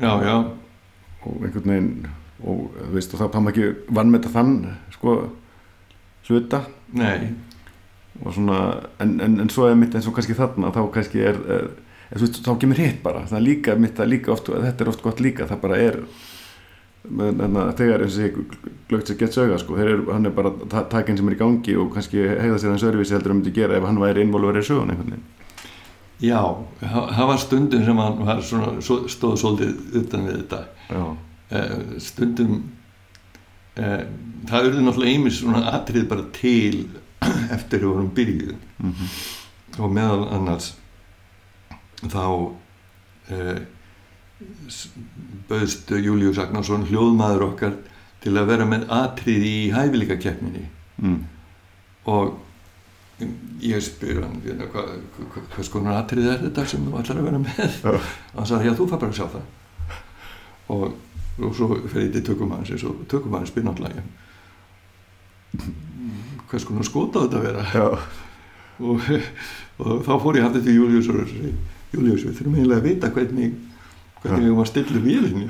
já, 0.00 0.12
já. 0.24 0.36
Og 1.26 1.42
einhvern 1.42 1.72
veginn 1.72 2.06
og 2.46 2.68
þú 2.76 2.92
veist 2.94 3.14
og 3.16 3.22
þá 3.24 3.40
má 3.42 3.50
ekki 3.52 3.66
vannmeta 3.96 4.30
þann 4.34 4.52
sko 4.94 5.16
hluta. 6.28 6.60
Nei, 6.96 7.32
og 8.22 8.32
svona 8.34 8.60
en, 9.02 9.16
en, 9.20 9.40
en 9.44 9.50
svo 9.52 9.66
er 9.70 9.76
mitt 9.78 9.94
eins 9.94 10.06
og 10.08 10.14
kannski 10.16 10.36
þarna 10.36 10.70
þá 10.74 10.80
kannski 10.94 11.20
er, 11.26 11.36
er, 11.56 11.66
er 12.12 12.22
veist, 12.22 12.40
þá 12.44 12.54
kemur 12.60 12.80
hitt 12.80 13.02
bara. 13.04 13.24
Það 13.28 13.38
er 13.40 13.46
líka 13.48 13.76
mitt 13.80 14.00
að 14.00 14.12
líka 14.14 14.32
oft 14.34 14.50
þetta 14.52 14.84
er 14.84 14.92
oft 14.92 15.04
gott 15.04 15.20
líka 15.24 15.48
það 15.50 15.62
bara 15.64 15.78
er 15.82 16.00
en, 17.06 17.40
en, 17.40 17.58
þegar 17.78 18.02
eins 18.04 18.16
og 18.18 18.24
ég 18.26 18.38
glögt 18.90 19.10
sér 19.10 19.18
gett 19.20 19.36
söga 19.36 19.58
sko, 19.62 19.76
eru, 19.78 20.08
hann 20.12 20.26
er 20.26 20.34
bara 20.34 20.50
ta- 20.70 20.86
takinn 20.90 21.18
sem 21.18 21.28
er 21.30 21.36
í 21.36 21.40
gangi 21.40 21.76
og 21.78 21.92
kannski 21.94 22.22
hegða 22.26 22.58
sér 22.62 22.72
hans 22.74 22.86
öðruvísi 22.86 23.14
heldur 23.16 23.30
að 23.30 23.34
hann 23.36 23.42
myndi 23.42 23.54
gera 23.56 23.78
ef 23.78 23.86
hann 23.86 24.00
væri 24.02 24.24
innvolverið 24.26 24.64
í 24.64 24.68
sögun 24.70 24.90
einhvern 24.94 25.12
veginn 25.14 25.35
Já, 26.20 26.40
það 26.80 27.26
var 27.28 27.36
stundum 27.42 27.84
sem 27.84 27.98
hann 28.00 28.22
var 28.24 28.38
svona, 28.42 28.70
svo- 28.80 29.04
stóð 29.12 29.34
svolítið 29.42 29.96
utan 30.02 30.26
við 30.28 30.36
þetta. 30.42 30.62
já, 30.90 31.16
Eh, 31.50 31.98
Stundum, 32.02 32.54
eh, 33.76 34.00
það 34.50 34.64
urðu 34.66 34.80
náttúrulega 34.82 35.12
einmis 35.14 35.36
svona 35.38 35.60
atrið 35.76 36.08
bara 36.08 36.24
til 36.32 36.88
eftir 37.56 37.78
við 37.84 37.86
vorum 37.92 38.08
byrjuð. 38.16 38.56
Mhm, 38.82 39.12
og 39.78 39.92
meðal 39.94 40.24
annars 40.34 40.72
þá 42.02 42.24
eh, 43.30 43.60
bauðst 45.48 45.90
Július 46.02 46.38
Agnarsson 46.42 46.86
hljóðmaður 46.90 47.44
okkar 47.50 47.76
til 48.24 48.34
að 48.40 48.48
vera 48.50 48.66
með 48.68 48.88
atrið 48.90 49.46
í 49.46 49.54
hæfileikakeppninni. 49.74 50.64
Mm, 51.02 51.20
og 52.10 52.34
ég 53.64 53.80
spyr 53.84 54.20
hann 54.20 54.40
hérna, 54.44 54.68
hvað 54.72 54.90
hva, 55.16 55.42
hva 55.54 55.64
skonar 55.64 56.00
atrið 56.02 56.30
er 56.34 56.42
þetta 56.44 56.66
sem 56.68 56.84
þú 56.84 56.98
ætlar 57.00 57.22
að 57.22 57.28
vera 57.30 57.42
með? 57.42 57.80
Og 57.92 58.10
hann 58.34 58.48
sagði 58.50 58.68
já 58.68 58.76
þú 58.76 58.88
fær 58.90 59.02
bara 59.02 59.14
að 59.14 59.18
sjá 59.20 59.26
það. 59.34 59.46
Og, 60.76 60.86
og 61.40 61.56
svo 61.56 61.70
fer 61.86 62.04
ég 62.04 62.14
til 62.16 62.24
tökumannsins 62.26 62.84
og 62.88 63.04
tökumann 63.10 63.48
spyr 63.48 63.64
náttúrulega 63.66 64.04
hvað 66.46 66.62
skonar 66.62 66.86
skota 66.86 67.24
þetta 67.24 67.40
að 67.40 67.46
vera? 67.46 67.62
Og, 68.76 69.06
og 69.80 70.04
þá 70.04 70.12
fór 70.20 70.38
ég 70.38 70.44
hafði 70.46 70.62
til 70.66 70.76
Július 70.76 71.08
og 71.12 71.32
Július 71.94 72.26
við 72.26 72.36
þurfum 72.36 72.58
eiginlega 72.58 72.82
að 72.82 72.88
vita 72.90 73.10
hvernig 73.14 73.54
hvernig 74.20 74.42
við 74.42 74.50
erum 74.50 74.62
að 74.62 74.70
stilla 74.70 75.02
vélinni 75.04 75.48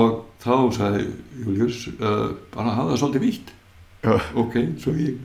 og 0.00 0.18
þá 0.42 0.54
sagði 0.74 1.06
Július 1.44 1.84
uh, 1.94 2.30
bara 2.54 2.74
hafa 2.74 2.92
það 2.92 3.00
svolítið 3.04 3.26
vítt 3.28 3.54
já, 4.04 4.14
ok, 4.34 4.56
svo 4.80 4.94
ég 4.98 5.18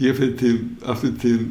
ég 0.00 0.16
fyrir 0.16 0.36
til 0.38 0.62
aftur 0.84 1.16
til 1.20 1.42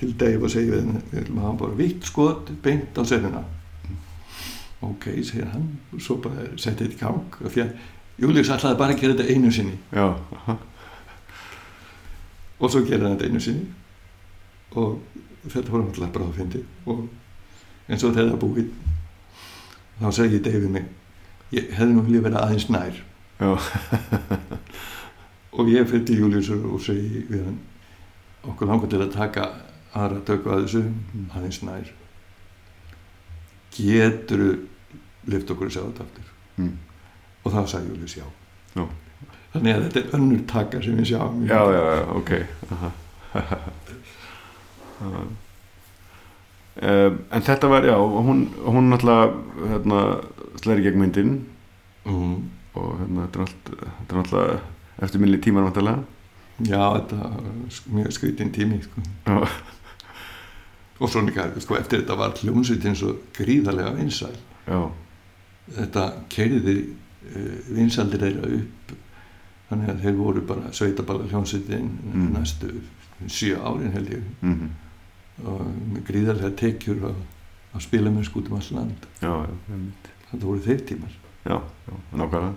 til 0.00 0.12
Dave 0.20 0.44
og 0.44 0.52
segi 0.52 0.70
við 0.70 0.84
hann 0.84 1.02
við 1.10 1.22
ætlum 1.22 1.40
að 1.40 1.48
hafa 1.48 1.62
bara 1.64 1.78
vitt 1.80 2.06
skot 2.08 2.52
beint 2.64 2.96
á 2.96 3.02
senuna 3.04 3.44
ok, 4.80 5.10
segir 5.22 5.48
hann 5.52 5.66
og 5.92 6.00
svo 6.02 6.16
bara 6.24 6.46
setti 6.56 6.86
þetta 6.86 6.96
í 6.96 7.00
gang 7.00 7.40
og 7.40 7.50
því 7.52 7.64
að 7.66 7.72
Július 8.20 8.50
ætlaði 8.52 8.76
bara 8.76 8.92
að 8.92 9.00
gera 9.00 9.14
þetta 9.16 9.32
einu 9.32 9.50
sinni. 9.54 9.78
Já, 9.96 10.10
og 12.60 12.68
svo 12.68 12.82
gera 12.84 13.06
hann 13.06 13.14
þetta 13.16 13.30
einu 13.30 13.40
sinni. 13.40 13.62
Og 14.76 14.98
þetta 15.48 15.72
var 15.72 15.84
náttúrulega 15.86 16.12
bara 16.12 16.26
að 16.28 16.36
fyndi 16.36 16.60
og 16.84 17.06
eins 17.88 18.04
og 18.04 18.12
þegar 18.14 18.34
það 18.34 18.42
búið 18.42 18.68
þá 20.00 20.10
segi 20.16 20.40
Dave 20.44 20.68
mig 20.72 20.90
ég 21.54 21.72
hefði 21.74 21.94
nú 21.94 22.04
viljað 22.06 22.26
vera 22.28 22.42
aðeins 22.44 22.68
nær 22.70 23.00
og 25.56 25.68
ég 25.72 25.88
fyrir 25.88 26.04
til 26.06 26.20
Július 26.20 26.50
og 26.54 26.80
segi 26.84 27.24
við 27.30 27.42
hann 27.46 27.58
okkur 28.50 28.68
langar 28.68 28.88
til 28.92 29.00
að 29.00 29.14
taka 29.14 29.42
aðra 29.96 30.20
tökku 30.28 30.48
að 30.52 30.66
þessu 30.66 30.82
aðeins 31.34 31.60
nær 31.66 31.86
getur 33.74 34.42
lift 35.30 35.52
okkur 35.52 35.70
að 35.70 35.74
sjá 35.76 35.82
þetta 35.82 36.06
aftur 36.06 36.26
mm, 36.60 36.74
og 37.44 37.48
þá 37.54 37.60
sagði 37.72 37.90
Július 37.94 38.14
já. 38.18 38.26
Já. 38.76 38.84
þannig 39.54 39.72
að 39.74 39.84
þetta 39.86 39.98
er 40.02 40.16
önnur 40.20 40.42
taka 40.50 40.76
sem 40.84 40.94
við 41.00 41.06
sjáum 41.12 41.36
já, 41.48 41.60
já, 41.74 41.82
já, 41.96 42.04
ok. 42.20 42.30
Um, 45.00 45.30
en 47.36 47.42
þetta 47.48 47.66
var, 47.72 47.82
já, 47.88 47.96
hún, 47.98 48.38
hún 48.62 48.84
náttúrulega, 48.92 49.26
hérna, 49.72 49.98
slæri 50.62 50.86
gegn 50.86 51.02
myndin 51.02 51.32
mm. 52.04 52.38
Og 52.74 52.98
hérna, 53.00 53.26
þetta 53.26 53.38
er 53.38 53.42
allt, 53.46 53.70
þetta 53.70 54.14
er 54.14 54.20
náttúrulega 54.20 54.60
eftirminni 55.06 55.38
tímar 55.42 55.64
náttúrulega. 55.68 56.04
já, 56.60 56.82
þetta 56.96 57.30
sk- 57.70 57.92
mjög 57.96 58.12
skrítin 58.12 58.52
tími 58.52 58.82
sko. 58.82 59.00
Og 61.00 61.08
svo 61.08 61.22
líka, 61.24 61.46
sko, 61.64 61.76
eftir 61.80 62.02
þetta 62.02 62.16
var 62.20 62.34
hljómsveitin 62.36 62.96
svo 62.98 63.14
gríðarlega 63.36 63.94
vinsæl. 63.96 64.34
Já, 64.68 64.80
þetta 65.78 66.02
keiriði 66.28 66.74
uh, 66.84 67.54
vinsaldir 67.76 68.20
þeirra 68.20 68.50
upp 68.58 68.92
þannig 69.70 69.92
að 69.94 70.02
þeir 70.04 70.16
voru 70.18 70.42
bara 70.50 70.72
sveitaballa 70.76 71.28
hljómsveitin 71.30 71.88
Mm. 72.10 72.32
næstu 72.34 72.72
sjö 73.30 73.56
árin 73.62 73.92
held 73.94 74.08
ég. 74.12 74.22
Mhm, 74.42 74.68
og 75.46 75.60
með 75.94 76.04
gríðarlega 76.10 76.50
tekjur 76.56 77.00
að, 77.12 77.16
spila 77.80 78.10
með 78.10 78.24
skútum 78.28 78.56
alls 78.58 78.70
land. 78.74 79.06
Já, 79.22 79.46
þetta 80.30 80.44
voru 80.44 80.60
þeir 80.60 80.84
tímar 80.88 81.16
já, 81.50 81.60
já, 81.90 81.94
nákvæmlega. 82.22 82.52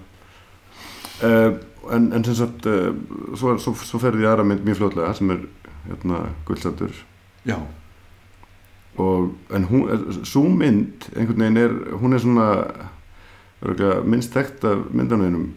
Uh, 1.23 1.95
en, 1.95 2.13
en 2.13 2.25
sem 2.25 2.35
sagt, 2.35 2.65
uh, 2.65 2.95
svo, 3.37 3.57
svo, 3.57 3.73
svo 3.75 4.01
ferði 4.01 4.25
ég 4.25 4.31
aðra 4.31 4.45
mynd 4.47 4.65
mjög 4.65 4.81
fljótlega 4.81 5.13
sem 5.17 5.31
er, 5.33 5.47
hérna, 5.87 6.19
gullsættur 6.47 6.93
já, 7.47 7.57
og, 8.97 9.33
en 9.53 9.67
hún, 9.69 10.05
svo 10.23 10.45
mynd 10.49 11.09
einhvern 11.15 11.43
veginn 11.43 11.61
er, 11.63 11.75
hún 12.01 12.15
er 12.15 12.23
svona 12.23 12.47
örgulega 13.63 14.03
minnst 14.07 14.35
þekkt 14.35 14.65
af 14.69 14.85
myndanveginum 14.91 15.49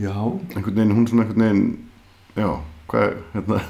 já, 0.00 0.14
einhvern 0.56 0.74
veginn, 0.74 0.96
hún 0.96 1.08
svona 1.10 1.26
einhvern 1.26 1.46
veginn 1.46 1.78
já, 2.36 2.50
hvað, 2.90 3.16
hérna 3.36 3.62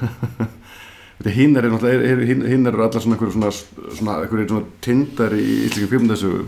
þetta 1.20 1.36
hinnar 1.36 1.68
er 1.68 1.74
náttúrulega, 1.74 2.10
er, 2.14 2.24
er, 2.56 2.80
allar 2.80 3.04
svona 3.04 3.16
einhverju 3.18 3.36
svona, 3.36 3.52
svona, 3.92 4.18
einhverju 4.24 4.50
svona 4.54 4.74
tindar 4.84 5.36
í 5.36 5.46
íslenski 5.66 5.90
fjölmyndasögu 5.92 6.44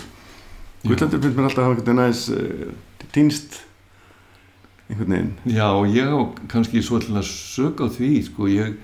Guðlandur 0.82 1.22
finnst 1.22 1.36
mér 1.36 1.46
alltaf 1.48 1.62
að 1.62 1.68
hafa 1.68 1.78
veginn 1.86 2.02
aðeins 2.02 2.22
uh, 2.34 3.06
týnst 3.14 3.60
einhvern 4.88 5.14
veginn. 5.14 5.32
Já, 5.54 5.68
ég 5.94 6.10
á 6.10 6.18
kannski 6.52 6.82
svo 6.84 6.98
að 7.00 7.28
sög 7.28 7.82
á 7.82 7.86
því 7.92 8.10
sko, 8.26 8.48
ég, 8.50 8.76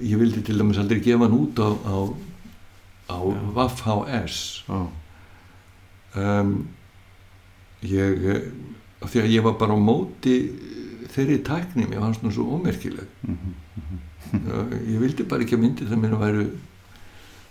ég 0.00 0.20
vildi 0.20 0.42
til 0.44 0.58
dæmis 0.58 0.80
aldrei 0.82 1.02
gefa 1.04 1.28
hann 1.28 1.38
út 1.38 1.62
á, 1.62 1.68
á, 1.86 1.96
á. 3.12 3.18
Vaff 3.56 3.84
HS 3.86 4.64
um, 4.68 6.52
ég 7.86 8.26
eh, 8.34 8.46
því 9.02 9.22
að 9.22 9.32
ég 9.32 9.46
var 9.46 9.58
bara 9.60 9.74
á 9.74 9.80
móti 9.80 10.36
þeirri 11.12 11.40
tækni 11.46 11.88
mér 11.88 12.02
fannst 12.04 12.24
hún 12.24 12.34
svo 12.34 12.56
ómerkileg 12.58 13.08
mhm, 13.26 13.58
Uh, 14.32 14.70
ég 14.88 14.96
vildi 14.96 15.26
bara 15.28 15.44
ekki 15.44 15.58
að 15.58 15.60
myndi 15.60 15.84
það 15.84 15.98
mér 16.00 16.12
væri, 16.16 16.44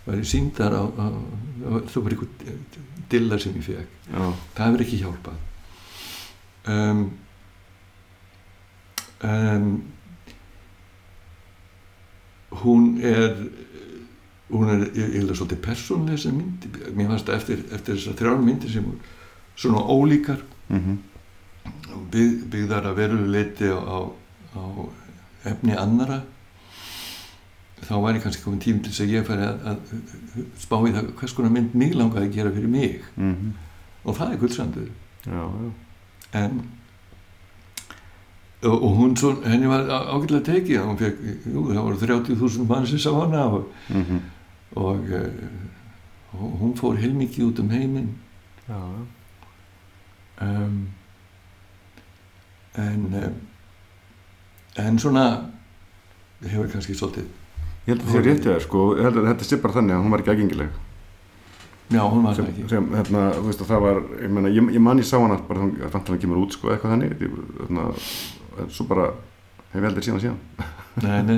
væri 0.02 0.24
síndar 0.26 0.74
á, 0.74 0.82
á, 0.82 1.04
á 1.14 1.72
einhver 1.78 2.26
dilla 3.12 3.38
sem 3.40 3.56
ég 3.58 3.70
já, 3.72 4.22
það 4.56 4.66
hefur 4.66 4.84
ekki 4.86 5.00
hjálpað. 5.02 5.40
Um, 6.72 7.02
um, 9.26 9.68
hún 12.62 12.88
er 13.02 13.36
hún 14.52 14.68
er, 14.68 14.84
ég 14.96 15.14
held 15.16 15.32
að 15.32 15.38
svolítið 15.40 15.62
persónlega 15.64 16.18
þessi 16.18 16.32
myndi, 16.36 16.70
mér 16.92 17.08
fannst 17.12 17.30
að 17.30 17.38
eftir, 17.38 17.62
eftir 17.72 17.96
þessar 17.96 18.18
þrjár 18.18 18.42
myndir 18.44 18.72
sem 18.72 18.84
voru 18.84 18.98
svona 19.62 19.84
ólíkar. 19.92 20.42
Mhm, 20.68 20.98
bygg, 22.12 22.44
byggðar 22.52 22.90
að 22.90 22.98
veru 23.00 23.20
leiti 23.32 23.70
á, 23.72 24.00
á 24.56 24.64
efni 25.48 25.76
annara 25.78 26.22
þá 27.82 27.94
væri 28.04 28.20
kannski 28.22 28.42
komin 28.44 28.60
tími 28.62 28.82
til 28.82 28.92
þess 28.92 29.04
að 29.04 29.12
ég 29.16 29.26
færi 29.26 29.46
að, 29.46 29.64
að 29.66 29.78
spá 30.62 30.76
í 30.88 30.92
það 30.94 31.08
hvers 31.18 31.34
konar 31.36 31.50
mynd 31.54 31.74
mig 31.74 31.94
langaði 31.98 32.28
að 32.28 32.36
gera 32.36 32.52
fyrir 32.54 32.68
mig. 32.72 33.00
Mhm, 33.16 33.52
og 34.04 34.16
það 34.16 34.32
er 34.32 34.38
já, 35.22 35.42
en 36.32 36.62
og, 38.62 38.82
og 38.82 38.96
hún 38.98 39.16
svo, 39.16 39.32
henni 39.46 39.66
var 39.70 39.84
á- 39.90 40.08
ágætlega 40.14 40.44
tekið 40.46 40.80
hún 40.86 40.98
fekk, 40.98 41.20
jú, 41.50 41.64
það 41.70 41.82
voru 41.82 41.98
30.000 42.06 42.66
mann 42.68 42.86
sem 42.86 42.98
sá 42.98 43.10
hana 43.14 43.44
og, 43.58 43.68
mhm, 43.90 44.20
og, 44.76 45.10
eh, 45.10 46.32
og 46.32 46.58
hún 46.62 46.74
fór 46.78 46.96
heilmikið 46.98 47.44
út 47.50 47.60
um 47.60 47.70
heiminn. 47.70 48.12
Já, 48.68 48.78
um, 50.40 50.88
en 52.78 53.14
um, 53.14 53.34
en 54.78 54.98
svona 54.98 55.26
hefur 56.42 56.70
kannski 56.72 56.94
svolítið 56.96 57.26
ég 57.86 57.92
held 57.92 58.00
að 58.02 58.08
það 58.08 58.14
sé 58.16 58.22
rétt 58.28 58.44
hjá 58.46 58.52
þér 58.54 58.64
sko, 58.66 58.82
ég 58.98 59.06
held 59.08 59.16
að 59.22 59.28
þetta 59.32 59.48
sé 59.48 59.58
bara 59.62 59.76
þannig 59.78 59.94
að 59.96 60.02
hún 60.04 60.12
var 60.14 60.22
ekki 60.22 60.32
aðgengileg. 60.34 60.80
Já, 61.92 62.00
hún 62.08 62.22
var 62.24 62.34
sem, 62.38 62.46
ekki. 62.48 62.62
sem 62.70 62.86
hérna, 62.96 63.22
þú 63.36 63.42
veist 63.50 63.60
að 63.64 63.70
það 63.72 63.82
var 63.84 63.98
ég, 64.22 64.30
meina, 64.32 64.48
ég, 64.48 64.68
ég 64.76 64.80
man 64.80 65.00
ég 65.02 65.08
sá 65.08 65.18
hana 65.20 65.36
bara 65.48 65.60
þannig 65.60 65.82
að 65.88 65.96
hann 65.98 66.20
kemur 66.22 66.40
út 66.40 66.54
sko, 66.56 66.70
eitthvað 66.72 66.94
þannig. 66.94 67.12
Ég, 67.20 67.34
hérna, 67.60 67.88
en 68.62 68.70
svo 68.72 68.86
bara 68.88 69.08
hef 69.72 69.80
ég 69.82 69.88
aldrei 69.90 70.06
síðan 70.06 70.22
síðan. 70.22 70.38
Nei, 71.02 71.18
nei, 71.26 71.36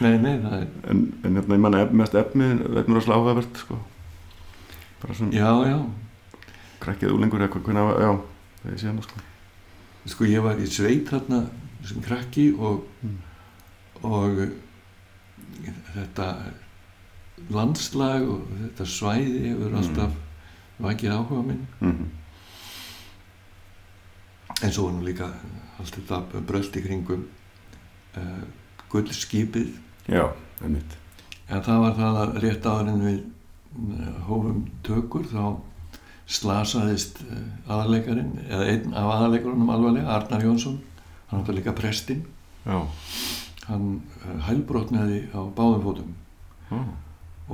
nei, 0.00 0.16
nei, 0.22 0.34
það 0.42 0.56
er 0.58 0.66
en, 0.90 1.04
en 1.26 1.38
hérna, 1.38 1.54
ég 1.58 1.62
man 1.66 1.78
að 1.78 1.94
mest 2.00 2.14
efni 2.18 2.48
efni 2.80 2.94
rosalega 2.96 3.20
áhugavert 3.20 3.62
sko. 3.62 3.78
bara 5.02 5.14
svona 5.18 5.34
já, 5.34 5.48
já, 5.70 5.78
krakkið 6.82 7.14
úlengur 7.14 7.42
eitthvað 7.46 7.66
hvernig, 7.66 7.96
já, 8.02 8.10
það 8.62 8.72
er 8.72 8.82
síðan 8.82 9.00
sko. 9.06 9.22
sko 10.12 10.28
ég 10.30 10.44
var 10.46 10.60
í 10.62 10.68
sveit 10.70 11.10
þarna 11.10 11.44
sem 11.86 12.02
krakki 12.02 12.48
og 12.58 12.84
Mm. 13.06 13.18
og 14.02 14.38
þetta 15.94 16.28
landslag 17.52 18.28
og 18.32 18.46
þetta 18.62 18.86
svæði 18.88 19.42
hefur 19.50 19.70
Mm. 19.72 19.80
alltaf 19.82 20.12
vakið 20.86 21.12
áhuga 21.16 21.42
minn 21.46 21.66
mm 21.80 22.06
en 24.62 24.72
svo 24.72 24.86
var 24.86 24.94
nú 24.96 25.02
líka 25.04 25.26
allt 25.80 25.96
þetta 25.98 26.40
brölt 26.48 26.76
í 26.78 26.82
kringum 26.84 27.26
uh, 28.16 28.44
gullskipið 28.88 29.74
Já, 30.08 30.22
einmitt. 30.64 30.94
En 31.50 31.60
það 31.66 31.80
var 31.82 31.96
það 31.98 32.18
að 32.22 32.36
rétt 32.44 32.66
áðurinn 32.70 33.02
við 33.04 33.18
mm, 33.76 34.20
hófum 34.28 34.60
tökur 34.86 35.26
þá 35.28 35.42
slasaðist 36.26 37.20
eh, 37.22 37.42
aðalegarinn, 37.70 38.32
eða 38.48 38.64
einn 38.72 38.94
af 38.98 39.10
aðalegarunum 39.16 39.68
alvarlega, 39.70 40.08
Arnar 40.16 40.42
Jónsson, 40.46 40.80
hann 41.30 41.44
var 41.46 41.54
líka 41.58 41.74
prestinn, 41.76 42.24
Já. 42.64 42.80
Hann 43.68 43.86
eh, 44.24 44.36
hælbrotnaði 44.48 45.20
á 45.34 45.40
báðum 45.56 45.82
fótum 45.86 46.14
Já. 46.70 46.80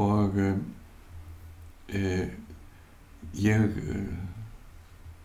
og 0.02 0.38
e, 1.92 2.28
ég 3.36 3.76
e, 3.76 3.98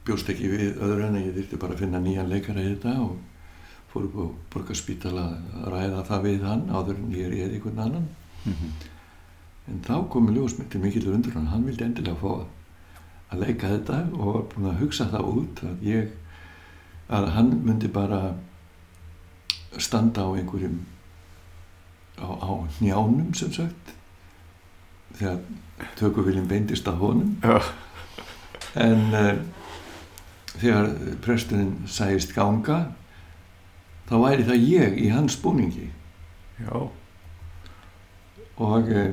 bjóst 0.07 0.30
ekki 0.31 0.49
við 0.51 0.81
öðru 0.84 1.07
en 1.07 1.18
ég 1.22 1.34
þurfti 1.38 1.59
bara 1.61 1.76
að 1.76 1.81
finna 1.85 2.01
nýjan 2.03 2.30
leikara 2.31 2.64
í 2.64 2.73
þetta 2.73 2.93
og 3.03 3.15
fór 3.91 4.07
upp 4.09 4.18
á 4.19 4.26
borgarspítala 4.53 5.23
að 5.31 5.69
ræða 5.73 6.03
það 6.09 6.26
við 6.27 6.45
hann 6.47 6.65
áður 6.72 6.99
en 7.01 7.15
ég 7.15 7.26
er 7.30 7.35
í 7.38 7.43
einhvern 7.47 7.84
annan 7.88 8.07
Mhm. 8.47 8.69
en 9.68 9.80
þá 9.84 10.07
komi 10.09 10.31
ljósmynd 10.31 10.69
til 10.72 10.80
mikill 10.80 11.09
undur 11.11 11.34
hann, 11.35 11.47
hann 11.51 11.65
vildi 11.65 11.84
endilega 11.84 12.15
fá 12.22 12.45
að 13.34 13.41
leika 13.41 13.68
þetta 13.73 13.97
og 14.14 14.27
var 14.34 14.43
búin 14.53 14.69
að 14.69 14.77
hugsa 14.80 15.07
það 15.11 15.26
út 15.34 15.64
að 15.68 15.81
ég 15.84 16.14
að 17.09 17.27
hann 17.35 17.49
myndi 17.65 17.88
bara 17.91 18.35
standa 19.83 20.25
á 20.25 20.29
einhverjum 20.37 20.79
á, 22.17 22.27
á 22.27 22.51
njánum 22.81 23.33
sem 23.37 23.51
sagt 23.53 23.93
þegar 25.17 25.39
tökuviljum 25.99 26.47
beindist 26.49 26.87
að 26.89 27.01
honum 27.03 27.35
Já. 27.43 27.61
en 28.75 29.03
uh, 29.13 29.33
þegar 30.57 30.91
presturinn 31.25 31.75
sæðist 31.89 32.33
ganga 32.35 32.79
þá 34.09 34.15
væri 34.23 34.45
það 34.47 34.67
ég 34.71 34.97
í 35.05 35.09
hans 35.13 35.37
búningi 35.41 35.89
Já. 36.61 36.73
og 38.57 38.91
uh, 38.91 39.09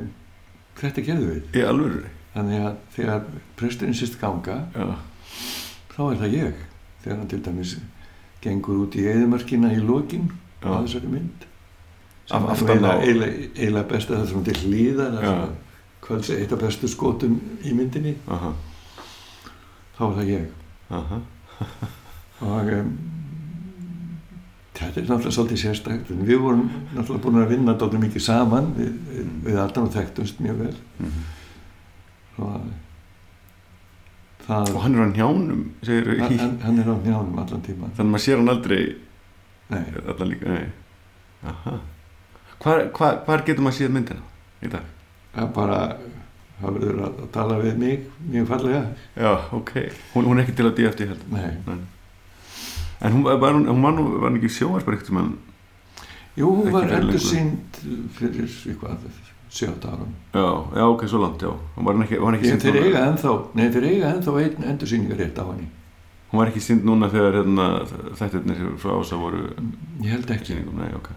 þetta 0.81 1.05
gerðu 1.07 1.33
við 1.35 1.59
Í 1.61 1.65
alvöru. 1.69 2.05
þannig 2.35 2.65
að 2.69 2.79
þegar 2.97 3.27
presturinn 3.61 3.97
sýst 3.99 4.17
ganga 4.21 4.63
Já. 4.75 4.87
þá 5.95 6.01
er 6.11 6.23
það 6.25 6.39
ég 6.39 6.63
þegar 7.05 7.19
hann 7.21 7.29
til 7.35 7.43
dæmis 7.45 7.77
gengur 8.45 8.83
út 8.85 8.97
í 9.01 9.05
eðimörkina 9.09 9.71
í 9.73 9.81
lokin 9.85 10.31
á 10.65 10.73
þessari 10.85 11.11
mynd 11.13 11.47
Af- 12.31 12.59
sem 12.59 12.69
er 12.73 12.85
eiginlega, 13.05 13.83
besta 13.89 14.15
það 14.17 14.29
sem 14.31 14.45
til 14.45 14.55
hlýðar 14.65 15.19
Já. 15.23 15.33
kvölds 16.05 16.31
eitt 16.33 16.53
af 16.53 16.59
bestu 16.65 16.89
skotum 16.89 17.35
í 17.65 17.75
myndinni 17.77 18.15
Aha. 18.29 18.53
þá 19.99 20.03
er 20.09 20.15
það 20.19 20.31
ég 20.33 20.47
Aha. 20.91 21.19
og 22.45 22.73
um, 22.79 22.95
þetta 24.75 25.01
er 25.01 25.07
náttúrulega 25.07 25.35
svolítið 25.37 25.61
sérstakt 25.67 26.11
en 26.11 26.25
við 26.27 26.41
vorum 26.43 26.65
náttúrulega 26.97 27.23
búin 27.27 27.43
að 27.45 27.53
vinna 27.55 27.77
dálítið 27.79 28.03
mikið 28.09 28.25
saman 28.27 28.73
við, 28.79 28.91
við, 29.13 29.29
við 29.47 29.61
alltaf 29.63 29.93
þekktumst 29.95 30.41
mjög 30.45 30.59
vel 30.65 30.75
Mhm. 30.99 31.23
og 32.39 32.61
það 34.47 34.75
Og 34.75 34.83
hann 34.83 34.95
er 34.95 35.05
á 35.05 35.09
njánum, 35.15 35.61
hann, 35.87 36.59
hann 36.65 36.79
er 36.79 36.89
á 36.91 36.97
njánum 37.05 37.39
allan 37.39 37.63
tíma 37.65 37.89
Þannig 37.97 38.09
að 38.09 38.13
maður 38.13 38.25
sér 38.27 38.37
hann 38.41 38.49
aldrei 38.53 38.83
Nei, 39.73 39.85
allan 40.05 40.29
líka, 40.29 40.49
nei. 40.49 40.67
Aha. 41.45 41.79
Hvar, 42.61 42.85
hvar, 42.97 43.17
hvar 43.27 43.45
getur 43.47 43.65
maður 43.65 43.79
séð 43.81 43.95
myndina 43.97 44.25
í 44.65 44.71
dag? 44.73 44.85
það 45.35 45.43
er 45.43 45.51
bara 45.57 45.79
það 46.61 46.77
verður 46.79 47.01
að, 47.09 47.17
tala 47.35 47.57
við 47.59 47.81
mig 47.81 48.05
mjög 48.31 48.47
fallega 48.53 48.83
Já, 49.19 49.33
ok. 49.59 49.73
Hún, 50.15 50.29
hún 50.29 50.39
er 50.39 50.45
ekki 50.45 50.55
til 50.61 50.69
að 50.69 50.77
DFT 50.79 51.09
heldur. 51.11 51.35
Nei. 51.35 51.81
En 53.05 53.17
hún 53.17 53.27
var, 53.27 53.51
hún, 53.51 53.67
hún 53.69 53.83
var 53.83 53.97
nú, 53.97 54.07
var 54.21 54.31
hann 54.31 54.39
ekki 54.39 54.53
sjóarsbar 54.55 54.97
ekkert 54.97 55.11
sem 55.11 55.21
hann, 55.21 55.35
Jú, 56.35 56.49
hún 56.51 56.73
var 56.75 56.91
endur 56.97 57.21
sínd 57.23 57.77
fyrir 58.17 58.49
eitthvað 58.49 59.03
sjöta 59.55 59.93
árum 59.95 60.15
já, 60.35 60.47
já, 60.75 60.83
ok, 60.89 61.05
svo 61.07 61.21
langt, 61.23 61.43
já. 61.43 61.53
Hún 61.77 61.87
var 61.87 61.95
hann 61.95 62.07
ekki, 62.07 62.49
sýnd 62.49 62.65
þeir 62.65 62.79
eiga 62.81 63.05
ennþá, 63.11 63.35
nei 63.55 63.69
þeir 63.71 63.87
eiga 63.91 64.13
ennþá 64.17 64.35
einn 64.43 64.67
endursýningar 64.73 65.21
rétt 65.23 65.39
á 65.39 65.45
henni 65.47 65.69
Hún 66.35 66.41
var 66.41 66.51
ekki 66.51 66.61
sínd 66.65 66.83
núna 66.83 67.07
þegar 67.13 67.37
hérna, 67.39 67.65
þættirnir 68.19 68.63
frá 68.83 68.97
ása 68.99 69.15
voru 69.21 69.45
Ég 70.03 70.11
held 70.11 70.33
ekki 70.35 70.57
nei, 70.75 70.89
ok. 70.99 71.13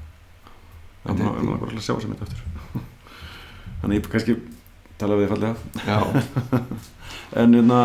En 1.07 1.17
Það 1.17 1.39
var 1.47 1.57
bara 1.63 1.71
að 1.73 1.81
sjá 1.87 1.95
sem 2.03 2.11
þetta 2.13 2.27
eftir. 2.27 2.83
Þannig 3.81 3.97
ég 3.97 4.09
kannski 4.13 4.35
tala 5.01 5.17
við 5.17 5.25
þið 5.25 5.33
fallega. 5.33 6.67
En 7.41 7.57
hérna, 7.57 7.79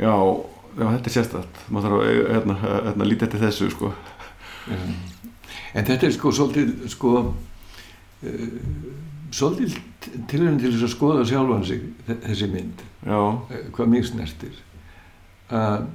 já, 0.00 0.14
já, 0.14 0.86
þetta 0.88 1.10
er 1.10 1.14
sérstætt. 1.18 1.60
Maður 1.70 1.84
þarf 1.92 2.00
að 2.00 2.32
hérna, 2.34 2.56
hérna, 2.88 3.06
líta 3.10 3.28
eftir 3.28 3.44
þessu, 3.44 3.68
sko. 3.76 3.92
já. 4.70 4.80
En 5.74 5.84
þetta 5.90 6.06
er 6.08 6.14
sko 6.16 6.32
svolítið 6.34 6.72
sko 6.94 7.12
uh, 7.20 8.48
svolítið 9.34 9.76
tilhörn 10.30 10.58
til 10.62 10.70
þess 10.72 10.86
að 10.88 10.92
skoða 10.94 11.24
sjálfan 11.28 11.64
sig 11.66 11.82
þe- 12.06 12.20
þessi 12.28 12.48
mynd 12.52 12.82
Já, 13.04 13.18
eh, 13.50 13.64
hvað 13.74 13.90
mig 13.90 14.06
snertir 14.06 14.54
að 15.50 15.88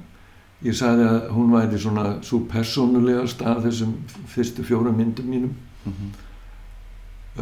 ég 0.62 0.76
sagði 0.76 1.06
að 1.08 1.28
hún 1.34 1.52
væri 1.54 1.78
svona 1.80 2.06
svo 2.26 2.42
persónulegast 2.50 3.42
af 3.42 3.62
þessum 3.64 3.94
fyrstu 4.28 4.64
fjóra 4.66 4.92
myndum 4.92 5.30
mínum. 5.30 5.54
Mhm, 5.84 6.10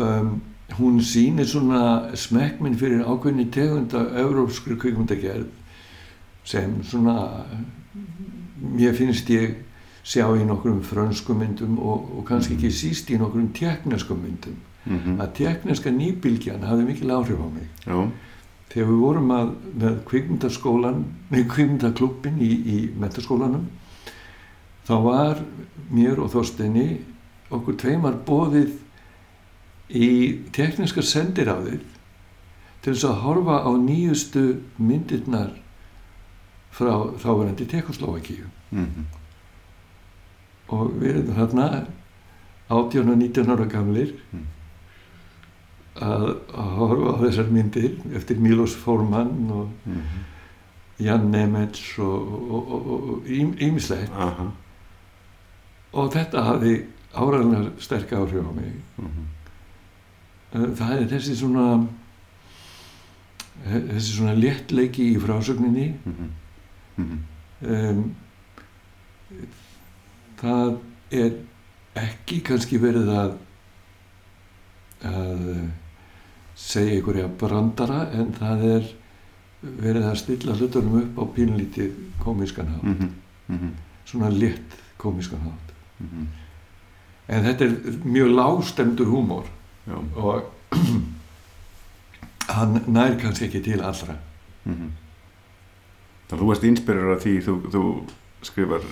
um, 0.03 0.40
hún 0.78 1.01
sýnir 1.01 1.49
svona 1.49 2.15
smekkminn 2.15 2.77
fyrir 2.77 3.07
ákveðni 3.07 3.49
tegunda 3.51 4.05
európskri 4.20 4.77
kvikmyndagerð 4.77 5.47
sem 6.45 6.82
svona 6.85 7.47
mér 8.61 8.95
finnst 8.95 9.31
ég 9.32 9.57
sjá 10.05 10.27
í 10.36 10.45
nokkrum 10.47 10.81
frönskum 10.85 11.40
myndum 11.43 11.78
og, 11.78 12.09
og 12.19 12.24
kannski 12.28 12.57
ekki 12.57 12.70
síst 12.73 13.11
í 13.11 13.19
nokkrum 13.20 13.51
tekneskum 13.57 14.20
myndum. 14.23 14.57
Mhm, 14.89 15.19
að 15.20 15.32
tekneska 15.36 15.90
nýbylgjan 15.93 16.65
hafði 16.65 16.86
mikil 16.89 17.12
áhrif 17.12 17.40
á 17.40 17.49
mig. 17.53 17.69
Já, 17.85 18.09
þegar 18.73 18.89
við 18.90 19.03
vorum 19.03 19.31
að, 19.35 19.53
með 19.81 20.01
kvikmyndaskólan 20.09 21.05
með 21.32 21.47
kvikmyndaklubbin 21.55 22.40
í, 22.45 22.51
í 22.51 22.78
metaskólanum 23.01 23.69
þá 24.89 24.95
var 25.05 25.45
mér 25.93 26.20
og 26.23 26.32
Þorsteini 26.35 26.89
okkur 27.55 27.78
tveimar 27.81 28.19
bóðið 28.28 28.74
í 29.89 30.09
tekniska 30.53 31.05
sendiráðið 31.05 31.85
til 32.85 32.93
þess 32.93 33.09
að 33.09 33.23
horfa 33.24 33.62
á 33.65 33.70
nýjustu 33.81 34.45
myndirnar 34.77 35.55
frá 36.77 36.93
þáverandi 37.19 37.66
Tekoslovakíu 37.69 38.45
mhm, 38.70 39.09
og 40.69 40.93
við 41.01 41.15
erum 41.15 41.39
þarna 41.39 41.69
18 42.69 43.09
og 43.09 43.16
19 43.16 43.51
ára 43.51 43.65
gamlir. 43.65 44.12
Mm. 44.32 44.47
Að, 46.05 46.27
að 46.55 46.75
horfa 46.79 47.15
á 47.15 47.20
þessar 47.25 47.53
myndir 47.53 47.97
eftir 48.16 48.41
Milos 48.43 48.77
Forman 48.79 49.33
og 49.51 49.89
mhm, 49.89 50.27
Jan 51.03 51.31
Nemets 51.31 51.83
og, 52.03 52.33
og, 52.51 52.70
og, 52.75 53.03
og 53.15 53.29
ímislegt 53.31 54.15
aha, 54.19 54.49
og 55.93 56.12
þetta 56.15 56.43
hafði 56.49 56.77
áræðilega 57.15 57.70
sterk 57.83 58.12
áhrif 58.19 58.47
á 58.47 58.53
mig. 58.53 58.73
Mhm, 58.99 59.29
Eh, 60.49 60.69
það 60.79 60.95
er 60.95 61.09
þessi 61.11 61.35
svona 61.37 61.65
eh, 63.66 63.83
þessi 63.91 64.15
svona 64.15 64.37
léttleiki 64.39 65.11
í 65.12 65.19
frásögninni. 65.20 65.91
Mhm, 66.09 66.31
mhm, 67.03 67.19
um, 67.75 68.01
það 70.41 70.79
er 71.19 71.37
ekki 71.99 72.41
kannski 72.47 72.81
verið 72.81 73.12
að 73.12 73.37
að 75.09 75.45
segja 76.59 76.99
einhverja 76.99 77.29
brandara 77.41 78.09
en 78.19 78.33
það 78.37 78.65
er 78.73 78.89
verið 79.63 80.09
að 80.09 80.19
stilla 80.21 80.57
hlutunum 80.59 80.99
upp 81.01 81.19
á 81.19 81.25
pínlítið 81.37 81.95
komískan 82.23 82.69
hátt. 82.75 82.83
Mhm, 82.83 83.11
mhm, 83.49 83.73
svona 84.07 84.31
létt 84.31 84.77
komískan 84.99 85.41
hátt. 85.47 85.73
Mhm, 86.01 86.27
en 87.29 87.45
þetta 87.45 87.65
er 87.65 87.99
mjög 88.05 88.35
lágstemdur 88.35 89.07
húmor 89.07 89.47
já, 89.87 89.99
og 90.17 90.43
hann 92.57 92.83
nær 92.87 93.19
kannski 93.21 93.47
ekki 93.47 93.63
til 93.63 93.81
allra. 93.83 94.19
Mhm. 94.65 94.93
Þannig 96.29 96.39
að 96.39 96.43
þú 96.43 96.49
varst 96.49 96.65
inspirir 96.65 97.15
af 97.15 97.23
því 97.25 97.39
þú, 97.47 97.55
þú 97.73 97.83
skrifar 98.43 98.83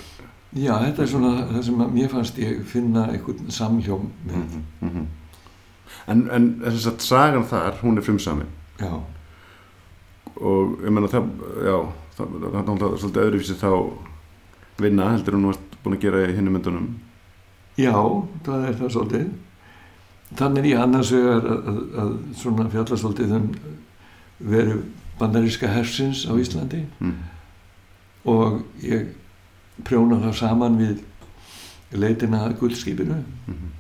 já, 0.57 0.73
þetta 0.87 1.03
er 1.03 1.07
svona 1.07 1.47
það 1.51 1.63
sem 1.63 1.87
mér 1.93 2.09
fannst 2.09 2.39
ég 2.39 2.65
finna 2.65 3.11
einhvern 3.11 3.51
samhljóm 3.51 4.11
með. 4.27 4.37
Mhm, 4.37 4.63
mhm. 4.81 5.07
En, 6.07 6.25
en 6.31 6.49
þess 6.65 6.87
að 6.91 7.01
sagan 7.01 7.45
þar, 7.51 7.79
hún 7.83 7.99
er 7.99 8.03
frumsamin 8.07 8.47
já, 8.81 8.93
og 10.37 10.77
ég 10.85 10.93
menna 10.93 11.09
það, 11.09 11.31
já, 11.65 11.77
það, 12.19 12.37
er 12.37 12.55
náttúrulega 12.57 13.01
svolítið 13.01 13.23
öðruvísi 13.27 13.57
þá 13.61 13.71
vinna 14.85 15.11
heldur 15.13 15.39
þú 15.41 15.53
ert 15.55 15.77
búin 15.85 15.97
að 15.97 16.03
gera 16.05 16.23
í 16.27 16.35
hinnum 16.37 16.53
myndunum. 16.59 16.89
já, 17.81 17.93
það 18.45 18.67
er 18.69 18.79
það 18.81 18.93
svolítið 18.97 19.27
þannig 20.37 20.59
er 20.65 20.71
ég 20.73 20.83
annars 20.83 21.13
vegar 21.15 21.45
að, 21.47 21.69
að, 21.71 21.81
að 22.03 22.13
svona 22.43 22.69
fjalla 22.75 22.97
svolítið 23.01 23.35
um 23.39 23.51
veru 24.53 24.79
bandaríska 25.19 25.69
hersins 25.73 26.27
á 26.29 26.33
Íslandi 26.37 26.83
Mm. 27.01 27.15
og 28.27 28.63
ég 28.83 29.15
prjóna 29.85 30.19
það 30.25 30.35
saman 30.41 30.77
við 30.81 31.03
leitina 31.97 32.45
að 32.47 32.59
guldskipinu 32.61 33.23
Mm 33.47 33.55
-hmm. 33.55 33.73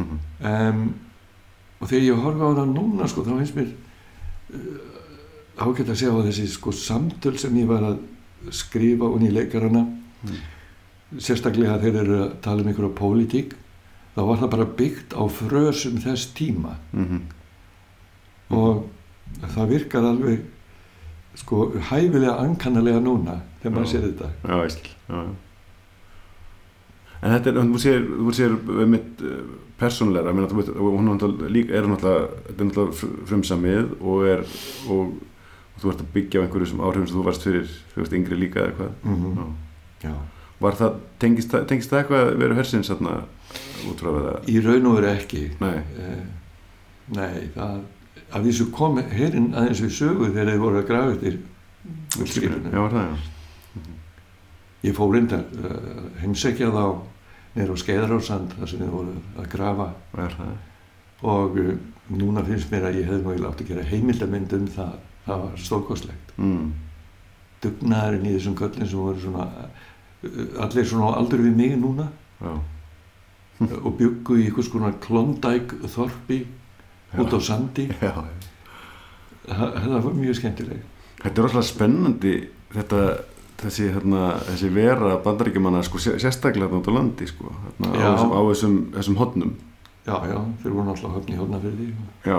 Mitt. 0.00 0.44
um, 0.50 0.94
og 1.80 1.88
þegar 1.88 2.04
ég 2.06 2.22
horfa 2.24 2.44
á 2.44 2.52
það 2.60 2.72
núna 2.74 3.08
sko, 3.08 3.24
þá 3.24 3.32
finnst 3.38 3.56
mér 3.56 3.70
uh, 4.54 5.64
ágætt 5.64 5.88
að 5.92 5.98
segja 6.00 6.12
á 6.16 6.24
þessi 6.28 6.46
sko, 6.48 6.72
samtöl 6.72 7.36
sem 7.38 7.56
ég 7.60 7.66
var 7.68 7.82
að 7.90 7.98
skrifa 8.50 9.04
unni 9.12 9.28
í 9.28 9.34
leikarana 9.36 9.82
sérstaklega 11.18 11.78
þegar 11.82 11.92
þeir 11.92 12.04
eru 12.06 12.20
að 12.24 12.32
tala 12.44 12.62
um 12.62 12.68
einhverja 12.70 12.94
pólitík 13.00 13.54
þá 14.14 14.20
var 14.28 14.38
það 14.40 14.50
bara 14.54 14.66
byggt 14.78 15.14
á 15.16 15.22
frösum 15.32 15.98
þess 16.02 16.30
tíma 16.36 16.76
Mhm. 16.92 17.20
og 18.50 18.84
það 19.54 19.68
virkar 19.70 20.04
alveg 20.04 20.40
sko 21.38 21.70
hæfilega 21.90 22.38
ankannalega 22.42 23.00
núna 23.00 23.36
þegar 23.62 23.74
maður 23.76 23.90
sér 23.92 24.06
þetta 24.08 24.30
Já, 24.48 24.56
ég 24.64 24.70
skil 24.74 24.90
já, 25.08 25.16
já. 25.22 25.34
En 27.20 27.34
þetta 27.34 27.50
er, 27.50 27.58
þú 27.68 27.80
sér, 27.82 28.04
þú 28.08 28.32
sér 28.36 28.54
mitt 28.88 29.22
persónleira, 29.80 30.32
minna, 30.36 30.48
veit, 30.56 30.68
og 30.72 30.94
hún 30.96 31.08
er 31.08 31.14
náttúrulega 31.18 31.74
er 31.76 31.88
náttúrulega, 31.88 32.28
þetta 32.48 32.60
er 32.64 32.68
náttúrulega 32.70 32.96
fr- 33.00 33.18
frumsamið 33.28 33.92
og 34.00 34.24
er, 34.28 34.42
og, 34.88 35.14
og 35.74 35.82
þú 35.82 35.92
ert 35.92 36.02
að 36.04 36.10
byggja 36.16 36.40
á 36.40 36.44
einhverju 36.46 36.68
sem 36.72 36.82
áhrifum 36.84 37.08
sem 37.10 37.16
þú 37.20 37.24
varst 37.28 37.44
fyrir, 37.48 37.70
þú 37.94 38.02
veist, 38.02 38.16
yngri 38.20 38.38
líka 38.40 38.64
eða 38.66 38.74
hvað. 38.78 38.92
mm 39.04 39.38
Já. 39.40 39.46
Já. 40.08 40.14
Var 40.60 40.76
það, 40.76 40.96
tengist, 41.20 41.50
það- 41.54 41.66
tengist 41.70 41.90
það 41.92 42.02
eitthvað 42.02 42.26
að 42.30 42.38
vera 42.44 42.54
hersins 42.60 42.90
þarna 42.92 43.14
út 43.90 44.00
frá 44.04 44.10
það? 44.16 44.48
í 44.52 44.56
raun 44.64 44.86
og 44.90 44.96
veru 44.98 45.08
ekki 45.14 45.42
Nei, 45.60 45.76
eh, 46.00 46.22
nei 47.16 47.48
það 47.56 47.78
að 48.30 48.44
því 48.44 48.52
sem 48.58 48.68
kom 48.76 48.98
herinn 49.00 49.46
aðeins 49.56 49.80
við 49.84 49.94
sögu 49.96 50.28
þegar 50.30 50.50
þeir 50.52 50.60
voru 50.62 50.80
að 50.82 50.86
grafa 50.90 51.14
eftir 51.16 51.38
já, 51.40 52.18
gullskipinu 52.18 52.74
var 52.76 52.92
það, 52.92 53.08
já. 53.08 53.16
Ég 54.86 54.96
fór 54.96 55.14
reyndar 55.14 55.44
uh, 55.60 56.02
heimsækja 56.22 56.70
þá 56.72 56.84
neyra 57.56 57.76
á 57.76 57.82
Skeiðarársand 57.82 58.54
þar 58.56 58.70
sem 58.70 58.82
þeir 58.82 58.92
voru 58.94 59.14
að 59.36 59.48
grafa. 59.52 59.88
Var 60.14 60.36
það, 60.38 60.52
og 61.34 61.58
uh, 61.60 61.72
núna 62.10 62.44
finnst 62.46 62.72
mér 62.72 62.88
að 62.88 63.00
ég 63.00 63.10
hefði 63.10 63.26
mjög 63.26 63.42
látt 63.44 63.62
að 63.62 63.72
gera 63.72 63.88
heimildamynd 63.90 64.56
um 64.56 64.68
það. 64.76 64.98
Það 65.26 65.42
var 65.44 65.62
stórkostlegt. 65.66 66.34
Mm, 66.40 66.70
dugnaðurinn 67.64 68.28
í 68.30 68.36
þessum 68.38 68.58
köllin 68.58 68.88
sem 68.88 69.02
voru 69.04 69.24
svona 69.24 69.48
uh, 69.50 70.44
allir 70.66 70.88
svona 70.88 71.16
aldur 71.18 71.44
við 71.44 71.58
mig 71.58 71.76
núna. 71.80 72.08
Já, 72.40 72.54
og 73.60 73.92
byggu 73.98 74.38
í 74.40 74.46
einhvers 74.48 74.70
konar 74.72 74.94
klondæk 75.04 75.74
þorpi 75.92 76.44
út 77.20 77.34
á 77.36 77.38
sandi. 77.44 77.90
Já. 78.00 78.14
það, 79.50 79.74
það 79.76 79.98
var 80.06 80.16
mjög 80.16 80.38
skemmtileg. 80.38 80.86
Þetta 81.20 81.34
er 81.34 81.44
rosalega 81.44 81.68
spennandi, 81.68 82.34
þetta, 82.72 83.00
þessi, 83.60 83.88
hérna, 83.94 84.20
þessi 84.48 84.70
vera 84.74 85.16
bandaríkjumanna, 85.24 85.82
sko, 85.86 85.98
sé- 86.02 86.16
sérstaklega 86.22 86.78
út 86.78 86.88
á 86.88 86.92
landi, 86.96 87.26
sko, 87.30 87.50
hérna, 87.66 87.90
á, 87.92 88.08
þessum, 88.14 88.32
á 88.32 88.40
þessum, 88.50 88.78
þessum 88.96 89.18
hotnum. 89.20 89.52
já, 90.06 90.14
já, 90.30 90.38
þeir 90.62 90.72
voru 90.72 90.86
náttúrulega 90.88 91.16
höfn 91.18 91.34
í 91.34 91.38
hófnafyrði 91.40 91.88
Já, 92.24 92.38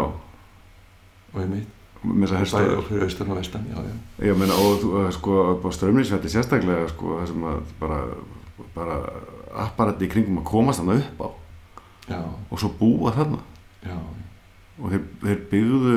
og 1.33 1.37
ég 1.41 1.49
mitt, 1.51 1.67
með 2.03 2.33
þess 2.33 2.55
að 2.57 2.71
og 2.77 2.87
fyrir 2.89 3.03
austan 3.05 3.29
og 3.31 3.37
vestan 3.37 3.67
já, 3.69 3.77
já, 3.85 3.93
Já, 4.27 4.33
meina, 4.41 4.53
og 4.57 4.79
þú, 4.81 4.89
uh, 5.05 5.11
sko, 5.13 5.35
á 5.53 5.69
strömnisvelli 5.77 6.29
sérstaklega, 6.33 6.87
sko, 6.89 7.19
það 7.21 7.27
sem 7.31 7.45
að 7.51 7.61
bara, 7.79 7.99
bara 8.75 8.97
apparati 9.67 10.07
í 10.07 10.11
kringum 10.11 10.41
að 10.41 10.49
komast 10.49 10.81
þarna 10.81 10.97
upp 11.03 11.21
á. 11.21 11.27
Já, 12.11 12.19
og 12.51 12.59
svo 12.59 12.69
búa 12.79 13.11
þarna. 13.15 13.39
Og 14.81 14.89
þeir, 14.89 15.01
þeir 15.21 15.41
byggðu 15.51 15.95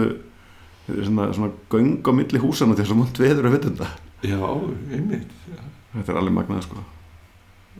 þeir 0.85 0.97
eru 0.99 1.05
svona, 1.09 1.27
svona 1.33 1.53
göng 1.73 1.93
á 2.05 2.11
milli 2.13 2.41
húsana 2.43 2.75
til 2.77 2.85
þess 2.85 2.93
að 2.93 2.99
mont 3.01 3.21
veður 3.23 3.49
að 3.49 3.55
vitunda. 3.57 3.87
Já, 4.25 4.41
einmitt. 4.97 5.31
Já, 5.53 5.63
Þetta 5.95 6.11
er 6.15 6.19
alveg 6.21 6.35
magnað, 6.35 6.65
sko. 6.67 6.83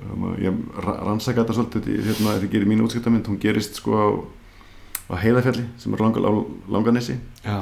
Um, 0.05 0.25
ég 0.43 0.55
ra- 0.85 1.01
rannsaka 1.07 1.43
þetta 1.45 1.55
svolítið 1.57 1.89
hérna, 2.07 2.35
þetta 2.37 2.51
gerir 2.53 2.69
mínu 2.71 2.87
útskiptamynd, 2.89 3.27
hún 3.31 3.39
gerist, 3.43 3.79
sko, 3.81 3.95
á, 3.95 4.07
á 5.11 5.15
heiðafjalli 5.23 5.65
sem 5.79 5.95
er 5.95 6.03
langa, 6.03 6.23
á 6.23 6.33
langanissi. 6.71 7.17
já, 7.45 7.59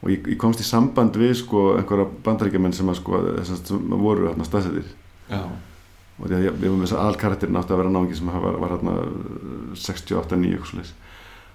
og 0.00 0.08
ég, 0.10 0.22
ég 0.32 0.38
komst 0.40 0.62
í 0.62 0.64
samband 0.66 1.12
við 1.20 1.34
sko 1.42 1.74
einhverja 1.76 2.06
bandaríkjumenn 2.24 2.72
sem 2.72 2.88
sko 2.96 3.18
sem 3.44 3.90
voru 4.00 4.30
hérna 4.30 4.46
staðsettir. 4.48 4.86
Já, 5.28 5.42
og 6.20 6.24
því 6.28 6.36
að 6.38 6.44
ég, 6.46 6.54
var 6.62 6.76
með 6.78 6.86
þess 6.86 6.94
að 6.96 7.02
aðalkarakterin 7.04 7.58
átti 7.60 7.74
að 7.74 7.80
vera 7.82 7.92
náðingi 7.94 8.16
sem 8.20 8.30
var, 8.32 8.56
var 8.62 8.72
hérna 8.76 8.94
68-9 9.74 10.54
eitthvað 10.54 10.70
svoleiðis. 10.70 10.94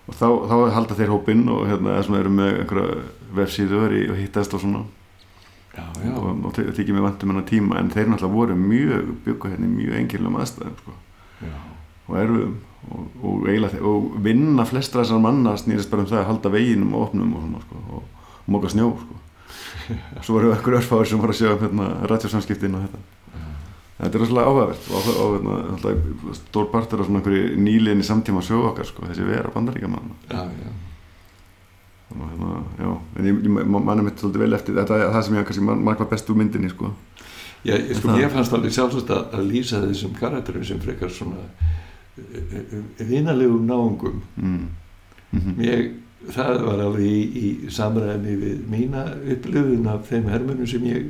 Og 0.06 0.14
þá, 0.20 0.28
þá 0.52 0.56
halda 0.76 0.98
þeir 1.00 1.12
hópinn 1.16 1.48
og 1.50 1.64
hérna 1.70 1.96
eða 1.96 2.06
svona 2.06 2.20
eru 2.22 2.32
með 2.36 2.60
einhverja 2.62 3.00
vefsíður 3.40 3.96
og 4.12 4.20
hittast 4.22 4.54
og 4.54 4.62
svona 4.62 4.84
já, 5.76 5.86
já, 6.04 6.14
og, 6.16 6.46
og 6.46 6.56
þykir 6.56 6.96
mér 6.96 7.06
vantum 7.08 7.34
hennar 7.34 7.48
tíma 7.50 7.80
en 7.80 7.92
þeir 7.94 8.10
náttúrulega 8.12 8.36
voru 8.36 8.58
mjög 8.60 9.12
byggu 9.26 9.52
hérna 9.52 9.68
í 9.68 9.74
mjög 9.74 9.98
engiljum 10.02 10.40
aðstæðum 10.40 10.78
sko. 10.82 10.96
Já, 11.42 11.54
og 12.08 12.18
erfiðum. 12.22 12.56
Og, 12.86 13.06
og, 13.26 13.48
eiginlega 13.50 13.82
og 13.90 14.10
vinna 14.22 14.66
flestra 14.70 15.02
þessar 15.02 15.22
manna 15.24 15.56
snýrist 15.58 15.90
bara 15.90 16.04
um 16.04 16.10
það 16.12 16.20
að 16.22 16.28
halda 16.30 16.52
veginum 16.54 16.94
og 16.94 17.08
opnum 17.08 17.32
og 17.34 17.46
svona 17.46 17.62
sko 17.64 17.80
og, 17.98 18.26
móka 18.54 18.70
snjó 18.70 18.92
sko. 19.02 19.22
Svo 20.26 20.38
voru 20.38 20.52
einhverju 20.54 20.82
örfáður 20.82 21.10
sem 21.10 21.22
voru 21.22 21.34
að 21.34 21.40
sjá 21.40 21.52
um 21.56 21.64
hérna 21.64 21.90
rætjarsamskiptin 22.12 22.78
og 22.78 22.86
þetta. 22.86 23.04
Þetta 23.96 24.18
er 24.18 24.22
rosalega 24.22 24.52
áhugavert 24.52 24.88
og, 24.92 25.06
og 25.24 25.36
hérna, 25.38 26.34
stór 26.36 26.66
partur 26.72 27.02
af 27.02 27.08
svona 27.08 27.22
einhverju 27.22 27.60
nýliðin 27.64 28.04
í 28.04 28.08
samtíma 28.08 28.42
sögu 28.44 28.68
okkar 28.74 28.90
sko 28.90 29.08
þessi 29.08 29.28
vera 29.28 29.54
bandaríkja 29.54 29.88
mann 29.88 30.12
já, 30.28 30.42
já, 30.44 30.72
og 32.14 32.22
hérna, 32.22 32.52
já, 32.80 32.90
en 33.18 33.28
ég, 33.32 33.42
ég 33.48 33.70
mannum 33.74 34.06
mitt 34.06 34.22
svolítið 34.22 34.46
vel 34.46 34.58
eftir 34.60 34.78
þetta 34.78 35.00
það 35.16 35.24
sem 35.26 35.38
ég 35.40 35.48
kannski 35.50 35.66
hvað 35.66 36.10
best 36.12 36.30
úr 36.30 36.40
myndinni 36.42 36.70
sko 36.74 36.94
Já, 37.66 37.74
ég, 37.80 37.96
sko, 37.98 38.14
mér 38.14 38.30
fannst 38.30 38.54
alveg 38.54 38.74
sjálfsagt 38.76 39.10
að, 39.10 39.24
að 39.40 39.48
lýsa 39.50 39.82
þessum 39.88 40.14
karakterum 40.20 40.66
sem 40.68 40.82
frekar 40.84 41.10
svona 41.10 41.48
vinalegum 43.02 43.66
náungum. 43.68 44.22
mm. 44.36 44.66
Mm 45.36 45.62
Ég, 45.66 45.88
það 46.32 46.62
var 46.64 46.84
alveg 46.86 47.06
í, 47.06 47.22
í 47.36 47.72
samræmi 47.74 48.36
við 48.40 48.62
mína 48.72 49.06
upplifun 49.34 49.90
af 49.92 50.06
þeim 50.10 50.30
hermönum 50.32 50.70
sem 50.70 50.86
ég 50.88 51.10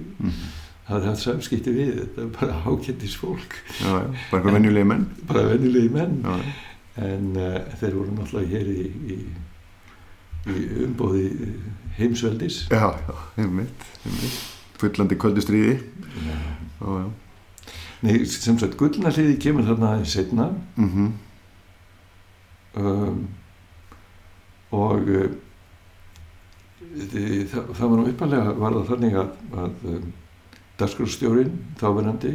hafði 0.89 1.11
haft 1.11 1.21
samskipti 1.23 1.73
við. 1.75 1.91
Þetta 1.99 2.23
er 2.23 2.31
bara 2.39 2.57
ákendis 2.65 3.17
fólk, 3.19 3.59
já, 3.81 3.91
já, 3.91 4.07
bara 4.31 4.39
einhver 4.41 4.57
venjulegi 4.57 4.89
menn 4.91 5.05
bara 5.27 5.45
venjulegi 5.51 5.91
menn. 5.93 6.17
já. 6.23 6.55
En 7.05 7.31
uh, 7.35 7.59
þeir 7.75 7.95
voru 7.97 8.13
náttúrulega 8.15 8.55
hér 8.55 8.67
í, 8.71 8.83
í, 9.11 9.15
í 10.45 10.63
umbóði 10.85 11.27
heimsveldis. 11.97 12.63
Já, 12.69 12.91
já, 13.07 13.15
einmitt, 13.41 13.85
einmitt. 14.05 14.41
Fullandi 14.79 15.15
köldu 15.15 15.41
stríði. 15.41 15.77
Já. 16.81 17.05
Nei, 18.05 18.25
sem 18.29 18.57
sagt, 18.59 18.75
gullnarliði 18.77 19.37
kemur 19.41 19.65
þarna 19.65 19.93
aðeins 19.95 20.13
setna. 20.17 20.49
Mm 20.75 21.13
um, 22.75 23.27
og 24.75 25.07
uh, 25.07 25.29
þi- 27.13 27.45
það, 27.51 27.69
það 27.77 27.89
var 27.91 27.99
nú 27.99 28.07
uppalega 28.11 28.55
var 28.59 28.75
það 28.75 28.89
þannig 28.91 29.17
að, 29.21 29.29
að 29.63 29.85
um, 29.93 30.09
dagskrárstjórin 30.81 31.53
þáverandi 31.79 32.33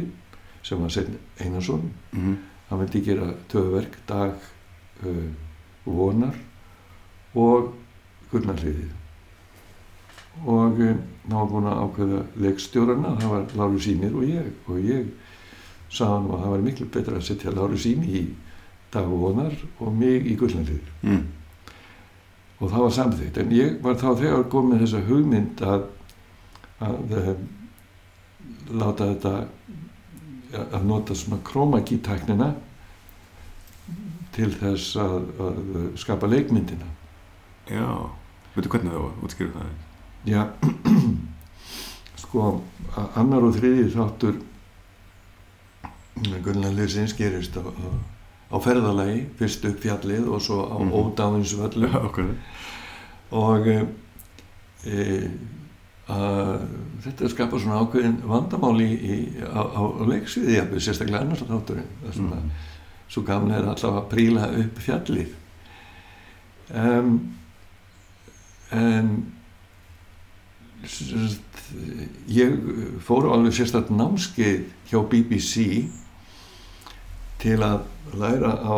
sem 0.65 0.81
var 0.81 0.93
Sveinn 0.93 1.19
Einarsson 1.41 1.91
-hmm. 2.15 2.35
hann 2.69 2.79
vildi 2.81 3.01
gera 3.05 3.33
töðverk 3.51 3.97
dag 4.07 4.33
uh, 5.05 5.29
vonar 5.85 6.35
og 7.35 7.73
gullnarliðið 8.31 8.97
og 10.47 10.79
um, 10.79 11.01
hann 11.27 11.35
var 11.35 11.49
búin 11.51 11.67
að 11.67 11.81
ákveða 11.85 12.21
leikstjórana, 12.45 13.15
það 13.19 13.33
var 13.33 13.55
Láru 13.59 13.81
Sýnir 13.83 14.15
og 14.15 14.23
ég 14.29 14.47
og 14.71 14.79
ég 14.87 15.11
sagði 15.91 16.13
hann 16.13 16.29
að 16.31 16.43
það 16.45 16.55
var 16.55 16.65
miklu 16.67 16.87
betra 16.95 17.19
að 17.19 17.27
setja 17.27 17.53
Láru 17.55 17.79
Sýni 17.79 18.15
í 18.21 18.23
dag 18.91 19.07
vonar 19.11 19.55
og 19.79 19.93
mig 19.95 20.27
í 20.27 20.37
gullnarliðið 20.39 21.07
mm. 21.07 21.23
og 22.59 22.67
það 22.67 22.85
var 22.85 22.95
samþýtt 22.99 23.41
en 23.43 23.55
ég 23.55 23.75
var 23.83 23.99
þá 23.99 24.09
þegar 24.23 24.47
komið 24.55 24.85
þessa 24.85 25.03
hugmynd 25.09 25.65
að 25.67 25.89
að 26.81 27.17
um, 27.21 27.43
láta 28.71 29.11
þetta 29.11 29.33
að 30.51 30.85
nota 30.87 31.15
svona 31.15 31.39
krómakítæknina 31.47 32.49
til 34.35 34.49
þess 34.55 34.95
að, 34.99 35.29
að 35.43 35.61
skapa 35.99 36.29
leikmyndina. 36.31 36.87
Já, 37.71 37.87
veitu 38.55 38.69
hvernig 38.73 38.91
það 38.93 39.03
var, 39.05 39.13
útskýrðu 39.27 39.53
það? 39.57 39.69
Já 40.31 40.41
sko 42.21 42.47
a- 42.95 43.09
annar 43.21 43.45
og 43.47 43.55
þriði 43.57 43.85
þáttur 43.95 44.41
Gunnarliðsins 46.45 47.13
gerist 47.17 47.55
á, 47.57 47.63
á, 47.65 47.87
á 48.53 48.55
ferðalagi 48.61 49.23
fyrst 49.39 49.63
upp 49.69 49.79
fjallið 49.81 50.27
og 50.29 50.43
svo 50.43 50.59
á 50.69 50.75
ódáðinsvöllum 50.77 51.89
Já, 51.95 51.97
okkur 52.03 52.29
og 53.31 53.67
e, 53.71 53.77
e, 54.85 55.05
að 56.11 56.65
þetta 57.05 57.29
skapar 57.31 57.61
svona 57.63 57.79
ákveðin 57.85 58.17
vandamáli 58.27 58.89
í, 58.91 59.17
á, 59.47 59.61
á 59.71 59.81
leiksviði 60.11 60.57
jafnveg, 60.59 60.83
sérstaklega 60.83 61.23
annars 61.23 61.45
þátturinn 61.47 61.87
það 62.03 62.09
er 62.11 62.17
svona, 62.19 62.41
Mm. 62.41 62.51
svo 63.11 63.21
gamlega 63.27 63.59
er 63.63 63.69
alltaf 63.71 63.95
að 64.01 64.05
príla 64.11 64.45
upp 64.61 64.77
fjallið. 64.85 65.31
Um, 66.71 67.09
en 68.71 69.11
ég 72.31 72.55
fór 73.05 73.27
alveg 73.31 73.53
sérstaklega 73.55 73.97
námskeið 73.99 74.63
hjá 74.89 75.01
BBC 75.11 75.65
til 77.41 77.59
að 77.65 77.83
læra 78.17 78.53
á 78.65 78.77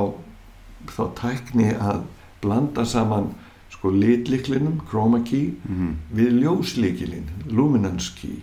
þá 0.91 1.03
tækni 1.19 1.69
að 1.75 2.03
blanda 2.43 2.83
saman 2.87 3.31
sko 3.71 3.91
litliklinum, 3.91 4.81
chroma 4.89 5.21
key 5.27 5.53
mhm, 5.67 5.93
við 6.15 6.35
ljóslikilin, 6.43 7.29
luminance 7.51 8.13
key. 8.19 8.37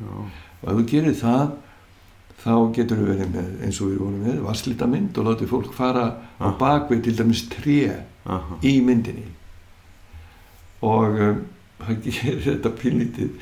Já, 0.00 0.08
og 0.62 0.68
ef 0.72 0.78
þú 0.80 0.86
gerir 0.90 1.16
það 1.20 1.52
þá 2.42 2.54
getur 2.76 2.98
við 3.00 3.10
verið 3.12 3.30
með 3.36 3.52
eins 3.66 3.78
og 3.80 3.92
við 3.92 4.00
vorum 4.02 4.24
með 4.26 4.40
vasslítamynd 4.48 5.18
og 5.20 5.28
látið 5.30 5.52
fólk 5.52 5.76
fara 5.76 6.06
á 6.42 6.48
Ah. 6.48 6.56
bakvið 6.58 7.04
til 7.04 7.16
dæmis 7.20 7.44
tré 7.52 8.02
aha, 8.26 8.56
í 8.66 8.80
myndinni 8.82 9.28
og 10.82 11.20
um, 11.28 11.42
það 11.82 12.02
gerir 12.06 12.44
þetta 12.46 12.74
pínlítið 12.82 13.32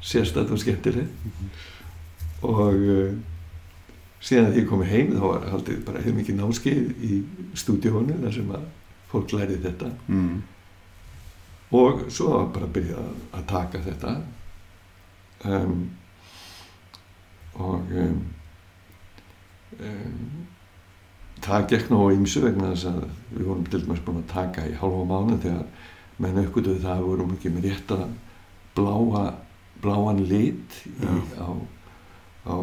sérstætt 0.00 0.52
og 0.52 0.60
skemmtilegt. 0.60 1.10
Og 2.46 2.76
um, 2.76 3.20
síðan 4.20 4.52
því 4.52 4.62
ég 4.62 4.68
komið 4.68 4.92
heim 4.94 5.14
þá 5.16 5.24
var 5.24 5.48
haldið 5.54 5.82
bara 5.86 6.02
hefur 6.04 6.18
mikið 6.20 6.40
náskeið 6.40 7.04
í 7.04 7.20
stúdíónu 7.58 8.18
þar 8.20 8.36
sem 8.36 8.52
að 8.56 8.66
fólk 9.10 9.32
lærið 9.34 9.64
þetta. 9.68 9.92
Mm, 10.12 10.42
og 11.80 12.04
svo 12.12 12.34
var 12.34 12.52
bara 12.54 12.68
að 12.68 12.76
byrja 12.76 13.00
að, 13.00 13.16
að 13.38 13.48
taka 13.50 13.82
þetta. 13.86 14.14
Um, 15.50 15.80
og 17.60 17.92
um, 17.96 18.18
um, 19.80 20.48
það 21.44 21.68
gekk 21.72 21.90
nú 21.90 22.02
á 22.04 22.14
ýmsu 22.14 22.42
vegna 22.44 22.74
þess 22.74 22.90
að 22.90 23.00
við 23.32 23.46
vorum 23.46 23.68
til 23.72 23.80
dæmis 23.84 24.02
búin 24.04 24.20
að 24.20 24.32
taka 24.34 24.66
í 24.68 24.76
hálfa 24.80 25.06
mánu 25.08 25.38
þegar 25.40 25.79
menn 26.20 26.42
aukvölduðu 26.42 26.82
það 26.84 27.06
vorum 27.06 27.36
ekki 27.36 27.52
með 27.54 27.70
rétt 27.70 27.94
að 27.96 28.08
bláa 28.76 29.24
bláan 29.80 30.20
lit 30.28 30.80
í, 30.84 31.08
á, 31.40 31.48
á 32.44 32.54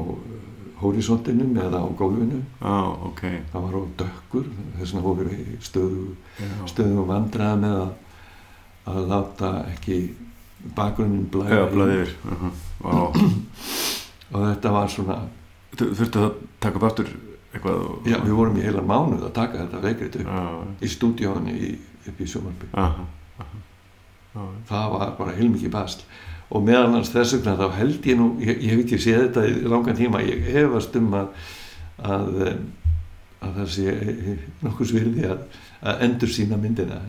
horisontinum 0.81 1.55
eða 1.57 1.81
á 1.81 1.87
gólfinu. 1.97 2.43
Á, 2.61 2.85
ok, 3.09 3.23
það 3.51 3.65
var 3.65 3.77
á 3.77 3.81
dökkur 4.03 4.49
þess 4.77 4.93
vegna 4.93 5.33
í 5.33 5.57
stöðu 5.65 6.03
já, 6.37 6.51
stöðum 6.69 7.09
vandræða 7.09 7.59
með 7.63 7.77
að, 7.81 7.91
að 8.93 8.99
láta 9.13 9.51
ekki 9.73 9.99
bakgrunnin 10.77 11.27
blæði 11.31 11.97
yfir, 12.01 12.13
aha, 12.33 12.51
á, 12.85 12.93
og 14.33 14.45
þetta 14.51 14.75
var 14.75 14.93
svona 14.93 15.17
þurftu 15.77 16.23
að 16.23 16.37
taka 16.61 16.79
upp 16.79 16.87
aftur 16.91 17.11
eitthvað 17.53 17.83
og, 17.83 17.99
já, 18.09 18.17
við 18.23 18.33
vorum 18.37 18.57
í 18.59 18.65
heilan 18.65 18.89
mánuð 18.89 19.27
að 19.27 19.35
taka 19.37 19.63
þetta 19.63 19.83
leikrit 19.85 20.17
upp 20.21 20.29
já, 20.29 20.41
í 20.81 20.91
stúdíónu 20.91 21.55
upp 22.07 22.21
í 22.21 22.29
sjómarby 22.29 22.69
aha, 22.73 22.87
aha, 22.87 23.05
já, 23.05 23.16
það 24.69 24.89
var 24.93 25.13
bara 25.19 25.35
heilmikið 25.37 25.73
basl. 25.73 26.03
Og 26.47 26.63
meðal 26.63 26.93
hans 26.93 27.11
þess 27.11 27.35
vegna 27.35 27.57
þá 27.59 27.77
held 27.81 28.05
ég 28.07 28.19
nú 28.19 28.27
ég, 28.39 28.61
ég 28.63 28.71
hef 28.71 28.83
ekki 28.85 28.99
séð 29.03 29.23
þetta 29.25 29.45
í 29.49 29.55
langan 29.67 29.97
tíma 29.97 30.21
ég 30.23 30.45
hefast 30.53 30.95
um 30.99 31.09
að 31.17 31.31
að, 31.97 32.37
að 33.43 33.55
það 33.57 33.71
sé 33.73 33.95
nokkuð 34.63 34.91
svirði 34.93 35.25
að, 35.33 35.41
að 35.81 36.03
endur 36.07 36.31
sína 36.31 36.59
myndina 36.61 37.01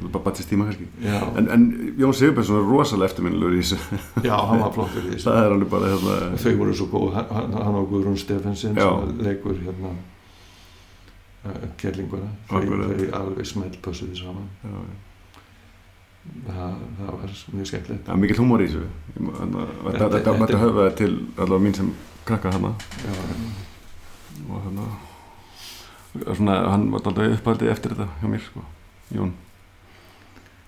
er 0.00 0.08
bara 0.08 0.24
batist 0.24 0.48
tíma 0.48 0.64
kannski. 0.64 0.86
En, 1.36 1.48
en 1.52 1.64
Jón 2.00 2.14
Sigurbjörnsson 2.16 2.56
er 2.62 2.68
rosalega 2.70 3.10
eftirminnilegur 3.10 3.58
í 3.58 3.60
þessu. 3.60 3.98
Já, 4.24 4.36
hann 4.48 4.62
var 4.62 4.72
flottur 4.72 5.04
í 5.04 5.10
þessu. 5.14 5.26
Það 5.26 5.40
er 5.42 5.54
alveg 5.56 5.72
bara 5.74 5.90
hérna 5.92 6.38
þau 6.40 6.54
voru 6.62 6.76
svo 6.78 6.86
góð, 6.94 7.18
hann, 7.18 7.52
hann 7.58 7.76
og 7.82 7.90
Guðrún 7.90 8.16
Stefensen 8.20 8.78
Já. 8.80 8.86
sem 8.88 9.20
leikur 9.26 9.58
hérna 9.60 9.92
uh, 11.44 11.68
kerlinguna. 11.80 12.30
Þau, 12.50 12.60
alveg 13.20 13.48
smellpössuði 13.48 14.18
saman. 14.18 14.48
Já, 14.64 14.74
já. 14.74 14.98
það, 16.46 16.80
það 16.98 17.10
var 17.10 17.36
mjög 17.56 17.70
skemmtilegt. 17.72 18.04
Það 18.06 18.14
er 18.14 18.22
mikill 18.24 18.40
húmor 18.42 18.64
í 18.64 18.70
þessu. 18.70 18.88
Að 19.20 19.60
Þetta 19.98 20.34
mætti 20.38 20.54
þetta- 20.54 20.62
höfða 20.64 20.88
til 21.00 21.12
allavega 21.36 21.64
mín 21.66 21.76
sem 21.76 21.92
krakka 22.28 22.52
hana 22.52 22.74
já, 23.04 23.12
og 24.50 24.58
hérna 24.64 24.88
og 26.26 26.36
svona, 26.36 26.56
hann 26.70 26.90
var 26.90 27.06
alltaf 27.06 27.38
uppaldið 27.38 27.70
eftir 27.70 27.94
þetta 27.94 28.08
hjá 28.20 28.28
mér 28.28 28.40
sko, 28.42 28.64
Jón. 29.14 29.32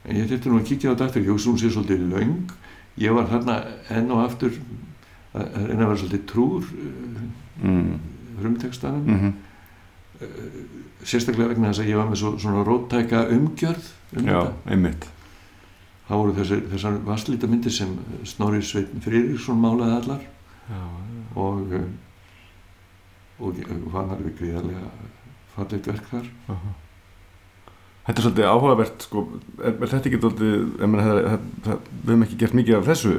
En 0.05 0.17
ég 0.17 0.29
þurfti 0.31 0.51
nú 0.51 0.59
að 0.59 0.67
kíkja 0.67 0.91
á 0.91 0.93
þetta 0.95 1.07
aftur. 1.07 1.23
Ég 1.27 1.41
sé 1.61 1.71
svolítið 1.71 2.05
löng. 2.11 2.53
Ég 2.99 3.15
var 3.15 3.27
þarna 3.31 3.57
enn 3.91 4.11
og 4.11 4.25
aftur 4.25 4.55
að 5.35 5.47
að 5.57 5.67
reyna 5.69 5.85
að 5.85 5.89
vera 5.89 6.01
svolítið 6.03 6.25
trúr 6.29 6.63
uh, 6.63 7.23
mm. 7.63 8.01
frumtekstanum 8.41 9.07
Mm 9.07 9.33
sérstaklega 11.05 11.49
vegna 11.53 11.71
þess 11.73 11.83
að 11.85 11.91
ég 11.93 11.99
var 12.01 12.11
með 12.13 12.21
svo, 12.23 12.33
svona 12.43 12.63
róttæka 12.67 13.25
umgjörð 13.35 13.91
um 14.19 14.29
Já, 14.29 14.39
þetta. 14.39 14.71
einmitt. 14.77 15.09
Það 16.09 16.21
voru 16.23 16.35
þessar, 16.37 16.63
þessar 16.75 16.97
vasslíta 17.07 17.49
myndir 17.49 17.73
sem 17.73 17.93
Snorri 18.29 18.61
Sveinn 18.67 19.01
Friðriksson 19.05 19.61
málaði 19.63 19.97
allar. 20.01 20.25
Já, 20.69 20.83
og 21.35 21.75
um, 21.79 21.91
og 23.43 23.59
var 23.93 24.13
alveg 24.15 24.37
gríðarlega 24.39 24.91
fallegt 25.57 25.89
verk 25.91 26.09
þar. 26.11 26.29
Aha. 26.53 26.75
Þetta 28.03 28.19
er 28.19 28.25
svolítið 28.27 28.47
áhugavert 28.51 29.05
sko, 29.07 29.21
er, 29.63 29.75
er 29.77 29.91
þetta 29.93 30.09
ekki 30.11 30.19
svolítið 30.19 30.55
við 30.83 32.09
hefum 32.11 32.25
ekki 32.27 32.39
gert 32.41 32.57
mikið 32.59 32.79
af 32.81 32.89
þessu 32.91 33.13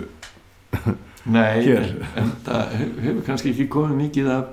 Nei, 1.32 1.64
en, 2.20 2.32
það 2.44 2.74
hef- 2.82 2.98
hefur 3.06 3.22
kannski 3.30 3.54
ekki 3.54 3.68
komið 3.72 4.02
mikið 4.02 4.28
af, 4.34 4.50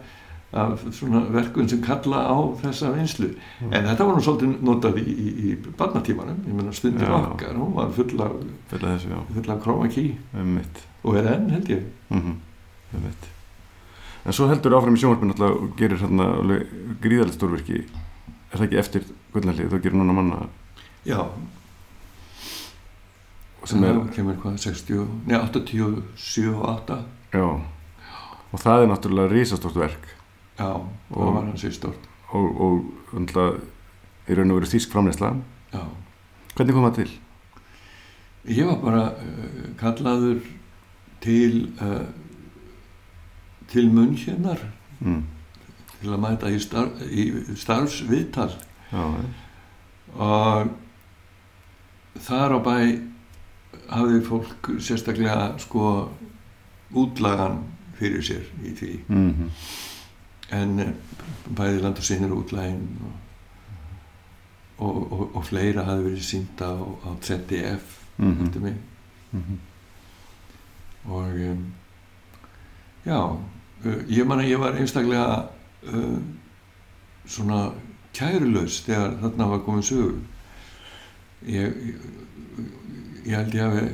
af 0.53 0.81
svona 0.93 1.21
verkum 1.31 1.69
sem 1.69 1.81
kalla 1.83 2.25
á 2.27 2.37
þessa 2.63 2.91
vinslu 2.97 3.29
Mm. 3.61 3.73
en 3.73 3.85
þetta 3.87 4.05
var 4.07 4.17
nú 4.17 4.23
svolítið 4.25 4.63
notað 4.67 4.97
í, 4.99 5.05
í, 5.15 5.29
í 5.51 5.57
barnatímanum, 5.79 6.41
ég 6.47 6.55
meina 6.55 6.73
stundir 6.73 7.07
Já. 7.07 7.13
okkar 7.31 7.55
hún 7.55 7.75
var 7.75 7.91
full 7.95 8.21
af, 8.21 8.33
af 8.73 8.81
einmitt. 10.35 10.83
Og 11.05 11.17
er 11.17 11.29
enn 11.35 11.51
held 11.51 11.69
ég. 11.71 11.85
Mm 12.11 12.37
einmitt. 12.95 13.29
En 14.27 14.33
svo 14.33 14.49
heldur 14.51 14.75
áfram 14.75 14.97
í 14.97 15.01
sjónvarpinu 15.01 15.33
alltaf 15.33 15.63
og 15.63 15.77
gerir 15.79 15.97
hérna 16.03 16.27
gríðalegt 17.01 17.39
stórvirki. 17.39 17.85
Er 18.53 18.59
það 18.59 18.67
ekki 18.67 18.79
eftir 18.83 19.05
gullnallið, 19.33 19.71
þú 19.71 19.81
gerir 19.83 19.97
núna 19.97 20.13
manna? 20.13 20.49
Já, 21.07 21.23
sem 23.65 23.85
er, 23.85 23.99
kemur 24.15 24.37
hvað, 24.41 24.57
60, 24.59 25.07
nei 25.29 25.37
87 25.39 26.49
og 26.55 26.63
8 26.69 26.97
já. 27.37 27.45
Og 28.51 28.59
það 28.59 28.83
er 28.83 28.89
náttúrulega 28.91 29.31
risastórt 29.33 29.77
verk 29.79 30.09
Já, 30.61 30.69
Og- 30.77 31.16
það 31.16 31.35
var 31.35 31.45
hans 31.49 31.65
í 31.65 31.73
stort 31.73 32.09
og, 32.37 32.61
og 32.61 32.85
náttúrulega 33.16 33.61
í 34.31 34.37
raun 34.39 34.51
og 34.53 34.59
veru 34.61 34.69
þýsk 34.74 34.93
framleysla 34.93 35.31
Já, 35.73 35.82
hvernig 36.57 36.74
kom 36.77 36.85
það 36.89 36.97
til? 37.01 37.11
ég 38.51 38.66
var 38.69 38.78
bara 38.85 39.03
uh, 39.16 39.65
kallaður 39.81 40.41
til 41.24 41.55
uh, 41.81 42.07
til 43.73 43.89
munn 43.95 44.15
hérnar 44.19 44.61
Mm. 45.01 45.23
til 46.03 46.11
að 46.12 46.20
mæta 46.20 46.49
í, 46.53 46.59
starf, 46.61 46.99
í 47.09 47.23
starfsviðtal 47.57 48.51
Já, 48.93 49.05
og 50.20 50.69
þar 52.20 52.53
á 52.53 52.59
bæ 52.61 52.74
hafði 53.91 54.20
fólk 54.27 54.70
sérstaklega 54.82 55.55
sko 55.62 56.11
útlagan 56.93 57.62
fyrir 57.99 58.20
sér 58.27 58.45
í 58.66 58.74
því 58.77 58.91
mm 59.09 59.31
-hmm. 59.31 59.49
En 60.53 60.79
eh, 60.81 60.93
bæði 61.57 61.81
land 61.83 61.99
og 61.99 62.05
sinir 62.07 62.33
útlægin 62.35 62.87
og, 63.07 63.13
og, 64.87 65.13
og, 65.13 65.25
og 65.37 65.45
fleira 65.45 65.85
hafði 65.85 66.05
verið 66.09 66.25
sínt 66.27 66.63
á, 66.65 66.73
á 67.07 67.11
ZDF 67.23 67.97
Mm 68.21 68.43
eftir 68.47 68.61
mig. 68.61 68.75
Og 71.05 71.25
um, 71.51 71.61
já 73.07 73.17
uh, 73.85 74.01
ég 74.13 74.27
man 74.29 74.43
að 74.43 74.51
ég 74.51 74.59
var 74.61 74.77
einstaklega 74.77 75.47
uh, 75.89 76.19
svona 77.27 77.71
kærulaus 78.13 78.83
þegar 78.85 79.15
þarna 79.23 79.47
var 79.55 79.63
komin 79.65 79.83
sögur 79.87 80.19
ég, 81.49 81.73
ég, 83.25 83.33
held 83.33 83.55
ég 83.57 83.63
hafi 83.65 83.87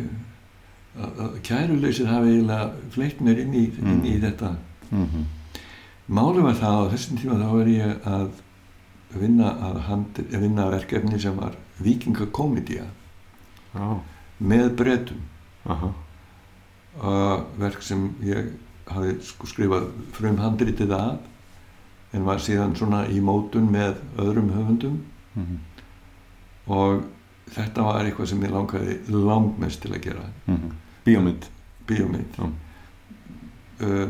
að, 0.97 1.39
kærulausir 1.47 2.11
hafi 2.11 2.33
eiginlega 2.35 2.91
fleitt 2.97 3.21
mér 3.23 3.45
inn 3.45 3.55
í, 3.55 3.65
inn 3.79 4.03
í 4.03 4.17
Mm. 4.17 4.23
þetta. 4.27 4.55
Mm 4.91 5.25
-hmm. 6.07 6.19
Málið 6.19 6.43
var 6.43 6.55
það 6.55 6.77
á 6.77 6.91
þessum 6.93 7.17
tíma 7.21 7.39
þá 7.41 7.49
var 7.53 7.69
ég 7.69 8.07
að 8.07 8.31
vinna 9.15 9.51
að, 9.69 9.81
hand, 9.89 10.19
að 10.19 10.41
vinna 10.41 10.67
að 10.67 10.75
verkefni 10.77 11.21
sem 11.21 11.37
var 11.37 11.57
vikingakomedía 11.83 12.87
Já, 13.77 14.01
með 14.39 14.69
bretum. 14.77 15.23
Aha, 15.67 15.93
uh, 17.03 17.41
verk 17.59 17.83
sem 17.83 18.09
ég 18.25 18.53
hafi 18.87 19.17
sko 19.27 19.49
skrifað 19.51 19.89
frum 20.17 20.39
handritið 20.39 20.95
að 20.97 21.19
en 22.15 22.25
var 22.25 22.41
síðan 22.41 22.77
svona 22.79 23.03
í 23.11 23.21
mótun 23.21 23.69
með 23.71 23.99
öðrum 24.23 24.53
höfundum. 24.55 25.01
Mm 25.35 25.47
-hmm. 25.47 25.59
og 26.67 27.03
þetta 27.53 27.83
var 27.83 28.05
eitthvað 28.05 28.29
sem 28.29 28.43
ég 28.43 28.51
langaði 28.51 29.01
langmest 29.09 29.83
til 29.83 29.93
að 29.93 30.03
gera. 30.03 30.23
Bíómynd. 31.05 31.51
Bíómynd. 31.87 32.39
Já. 32.39 32.53
uh, 33.81 34.09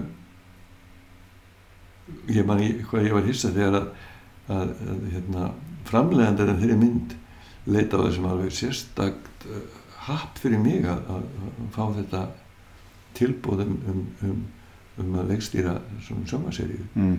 ég 2.30 2.46
man 2.46 2.62
í 2.62 2.72
hvað 2.86 3.08
ég 3.08 3.16
var 3.16 3.26
hissa 3.26 3.52
þegar 3.54 3.78
að, 3.80 3.86
að, 4.46 4.74
að 4.86 5.06
hérna, 5.14 5.48
framlegandar 5.86 6.52
en 6.52 6.60
þeirri 6.60 6.78
mynd 6.80 7.14
leita 7.66 7.98
á 7.98 8.04
þessum 8.06 8.28
alveg 8.30 8.54
sérstakt 8.54 9.46
uh, 9.50 9.62
happ 10.06 10.38
fyrir 10.38 10.62
mig 10.62 10.86
að, 10.86 11.02
að, 11.16 11.24
fá 11.74 11.82
þetta 11.96 12.22
tilbúð 13.16 13.64
um, 13.64 13.76
um, 13.90 14.04
um, 14.28 14.42
um 15.02 15.18
að 15.20 15.32
leikstýra 15.32 15.76
svona 16.06 16.28
sjómaseríu 16.30 16.84
mm. 16.94 17.16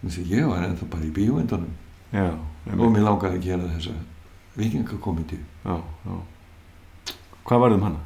þannig 0.00 0.20
að 0.22 0.34
ég 0.36 0.50
var 0.50 0.66
ennþá 0.68 0.90
bara 0.94 1.08
í 1.08 1.14
bíómyndunum 1.16 1.72
já, 2.14 2.28
og 2.76 2.92
mér 2.94 3.06
langaði 3.08 3.40
að 3.40 3.48
gera 3.48 3.72
þessa 3.74 3.96
já. 5.64 6.14
hvað 7.48 7.64
varðum 7.66 7.88
hana? 7.88 8.04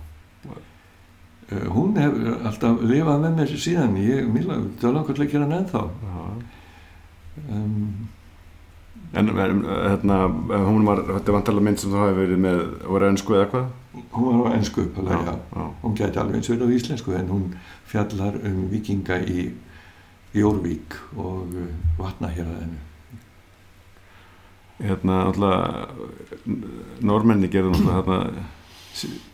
uh, 0.50 1.66
hún 1.76 1.94
hefur 2.00 2.48
alltaf 2.48 2.82
lifað 2.82 3.26
með 3.26 3.38
mér 3.38 3.54
síðan 3.68 3.98
ég, 4.02 4.26
mér 4.34 4.50
langaði 4.50 5.28
að 5.28 5.30
gera 5.30 5.46
hann 5.46 5.58
ennþá 5.60 5.86
Já. 6.02 6.23
Um, 7.48 7.88
En, 9.14 9.28
hérna, 9.30 10.16
hún 10.66 10.86
var, 10.86 11.04
þetta 11.06 11.30
er 11.30 11.34
vantalega 11.36 11.64
mynd 11.68 11.78
sem 11.78 11.92
þú 11.92 11.98
hafi 12.00 12.14
verið 12.18 12.40
með, 12.42 12.60
voru 12.90 13.06
ennsku 13.06 13.36
eða 13.36 13.50
hvað? 13.52 13.66
hún 14.12 14.42
var 14.42 14.52
á 14.52 14.56
ennsku 14.58 14.82
uppalega, 14.82 15.18
já. 15.24 15.38
já, 15.54 15.74
hún 15.82 15.94
gæti 15.94 16.18
alveg 16.18 16.36
eins 16.38 16.50
verið 16.50 16.66
á 16.66 16.76
íslensku 16.76 17.14
en 17.14 17.28
hún 17.30 17.44
fjallar 17.86 18.38
um 18.42 18.64
vikinga 18.70 19.20
í 19.22 19.52
Jórvík 20.34 20.96
og 21.14 21.54
uh, 21.54 21.68
vatnahjörðinu 21.98 22.80
hérna, 24.82 25.20
náttúrulega, 25.28 25.88
normenni 27.06 27.50
gerðu 27.50 27.76
náttúrulega 27.76 28.00
hérna, 28.00 28.48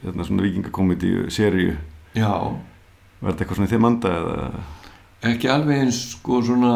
hérna 0.05 0.28
svona 0.28 0.44
vikingakomedíu, 0.44 1.31
seríu, 1.32 1.78
já, 2.12 2.35
var 3.20 3.32
þetta 3.32 3.47
eitthvað 3.47 3.60
svona 3.62 3.70
í 3.70 3.72
þeim 3.72 3.89
anda 3.89 4.12
eða? 4.18 4.36
ekki 5.32 5.52
alveg 5.52 5.86
eins 5.86 6.02
sko 6.14 6.43
svona 6.44 6.74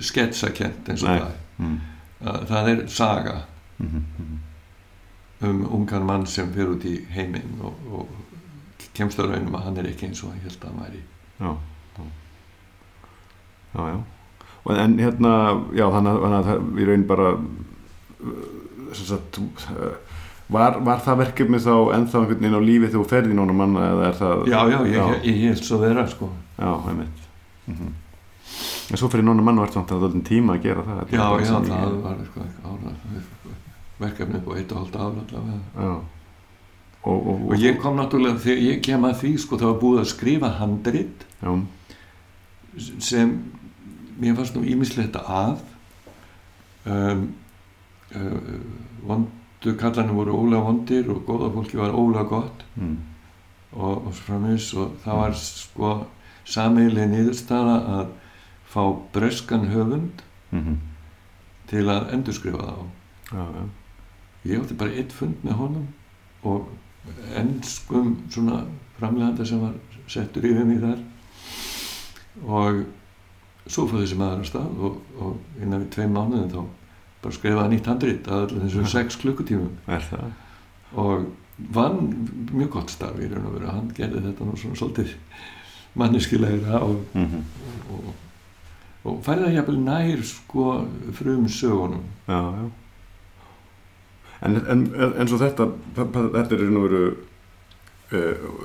sketsakent 0.00 0.88
eins 0.88 1.02
og 1.02 1.08
Nei. 1.08 1.18
það 1.20 1.36
Mm. 1.58 1.78
Það 2.48 2.68
er 2.68 2.80
saga 2.88 3.32
Mm 3.78 3.88
-hmm. 3.88 5.48
um 5.48 5.66
ungan 5.74 6.04
mann 6.06 6.26
sem 6.26 6.52
fer 6.52 6.66
út 6.70 6.84
í 6.84 7.04
heiminn 7.14 7.58
og, 7.62 7.74
og 7.92 8.08
kemst 8.94 9.18
að 9.18 9.30
raunum 9.30 9.54
að 9.54 9.62
hann 9.64 9.76
er 9.76 9.86
ekki 9.86 10.06
eins 10.06 10.22
og 10.24 10.30
hann 10.30 10.40
held 10.42 10.64
að 10.64 10.68
hann 10.68 10.80
væri 10.84 11.02
Já, 11.40 11.56
já, 11.98 12.04
já, 13.74 13.88
já. 13.88 13.98
Og 14.64 14.76
en 14.78 14.98
hérna, 14.98 15.32
já, 15.76 15.86
þannig 15.90 16.10
að, 16.10 16.44
það 16.44 16.80
í 16.80 16.84
raun 16.86 17.06
bara, 17.06 17.28
uh, 17.32 18.92
sagt, 18.92 19.38
uh, 19.38 19.92
var, 20.48 20.80
var 20.80 20.98
það 20.98 21.18
verkefni 21.18 21.58
þá 21.58 21.94
ennþá 21.94 22.18
einhvern 22.18 22.40
veginn 22.40 22.58
á 22.58 22.62
lífi 22.66 22.86
þegar 22.88 23.04
þú 23.04 23.08
ferði 23.08 23.34
núna 23.34 23.52
manna 23.52 23.80
eða 23.92 24.08
er 24.08 24.14
það? 24.18 24.46
já, 24.48 24.60
já, 24.70 24.78
ég, 24.86 25.24
ég, 25.24 25.24
ég 25.24 25.48
held 25.48 25.64
svo 25.64 25.78
vera 25.78 26.06
sko 26.08 26.30
já, 26.58 26.88
einmitt. 26.88 27.18
Mm 27.66 27.94
En 28.90 28.96
svo 29.00 29.08
fyrir 29.12 29.24
núna 29.26 29.42
manna 29.44 29.60
var 29.64 29.72
þetta 29.74 29.96
alltaf 29.98 30.22
tíma 30.28 30.54
að 30.56 30.62
gera 30.64 30.84
það. 30.86 31.00
já, 31.12 31.24
já, 31.44 31.54
það 31.54 31.68
ég- 31.68 31.98
var 32.04 32.20
eitthvað 32.22 32.70
ára, 32.72 32.94
verkefni 33.98 34.38
upp 34.40 34.48
á 34.48 34.52
eitt 34.56 34.72
og 34.72 34.78
halvt 34.82 34.96
ára 34.96 35.24
allavega. 35.24 35.98
Og, 37.08 37.26
og, 37.28 37.42
og 37.52 37.54
ég 37.62 37.78
kom 37.80 37.96
náttúrulega, 37.96 38.40
þegar 38.42 38.62
ég 38.64 38.80
kem 38.82 39.04
að 39.06 39.20
því 39.22 39.32
sko, 39.38 39.56
það 39.60 39.70
var 39.72 39.80
búið 39.82 40.00
að 40.02 40.08
skrifa 40.12 40.48
handrit 40.58 41.24
Já, 41.42 41.52
sem 43.00 43.30
mér 44.18 44.34
fannst 44.38 44.56
nú 44.58 44.64
ímislegt 44.66 45.16
að 45.20 45.60
um, 46.86 47.22
uh, 48.14 48.58
vondu 49.06 49.74
kallarnir 49.78 50.16
voru 50.16 50.34
ólega 50.42 50.64
vondir 50.66 51.08
og 51.14 51.22
góða 51.28 51.52
fólki 51.54 51.78
var 51.80 51.94
ólega 51.94 52.26
gott 52.30 52.64
mm, 52.78 52.96
og, 53.72 54.06
og 54.08 54.12
svo 54.14 54.24
framins 54.26 54.68
og 54.74 54.96
það 55.04 55.20
var 55.22 55.36
sko 55.38 55.92
sameiginlega 56.48 57.12
niðurstaða 57.14 57.76
að 57.98 58.12
fá 58.68 58.82
breskan 59.14 59.68
höfund 59.72 60.24
mm 60.52 60.78
til 61.68 61.82
að 61.92 62.14
endurskrifa 62.16 62.64
þá 62.64 62.76
já, 63.28 63.42
já, 63.44 63.64
ég 64.48 64.62
átti 64.62 64.76
bara 64.80 64.94
eitt 64.96 65.12
fund 65.12 65.42
með 65.44 65.58
honum 65.58 65.88
og 66.48 66.70
ennskum 67.36 68.14
svona 68.32 68.62
framleganda 68.96 69.44
sem 69.44 69.60
var 69.60 69.74
settur 70.08 70.46
yfir 70.48 70.64
mig 70.64 70.80
þar. 70.82 71.02
Og 72.48 72.84
svo 73.68 73.84
fór 73.90 74.02
þessi 74.02 74.18
maður 74.18 74.44
að 74.44 74.48
stað 74.48 74.82
og, 74.88 75.00
og 75.20 75.60
innan 75.60 75.82
við 75.84 75.90
tveim 75.96 76.14
mánuðin 76.16 76.52
þá 76.54 76.62
bara 77.22 77.36
skrifaði 77.36 77.74
nýtt 77.74 77.90
handrit 77.90 78.30
að 78.30 78.44
allir 78.46 78.64
þessum 78.64 78.86
Já. 78.86 78.92
sex 78.94 79.20
klukkutímum. 79.20 79.74
Það? 79.88 80.30
og 80.94 81.26
vann 81.74 81.98
mjög 82.54 82.70
gott 82.78 82.92
starf 82.94 83.18
í 83.20 83.28
raun 83.28 83.50
og 83.50 83.58
veru. 83.58 83.68
Hann 83.74 83.90
gerði 83.96 84.22
þetta 84.28 84.46
nú 84.46 84.56
svona 84.56 84.78
svolítið 84.78 85.16
manneskilegra 85.98 86.80
og, 86.86 87.04
Mm 87.12 87.44
og, 87.88 88.14
og 89.08 89.22
færði 89.26 89.48
það 89.48 89.56
jafnvel 89.56 89.80
nær 89.86 90.22
sko 90.32 90.68
frum 91.18 91.48
sögunum 91.48 92.04
Já, 92.28 92.38
já. 92.58 92.68
En, 94.46 94.54
en, 94.54 94.84
en 94.94 95.16
eins 95.18 95.32
og 95.34 95.42
þetta, 95.42 95.66
þetta 95.96 96.54
er 96.54 96.64
og 96.68 96.84
veru 96.84 97.02
uh, 98.14 98.62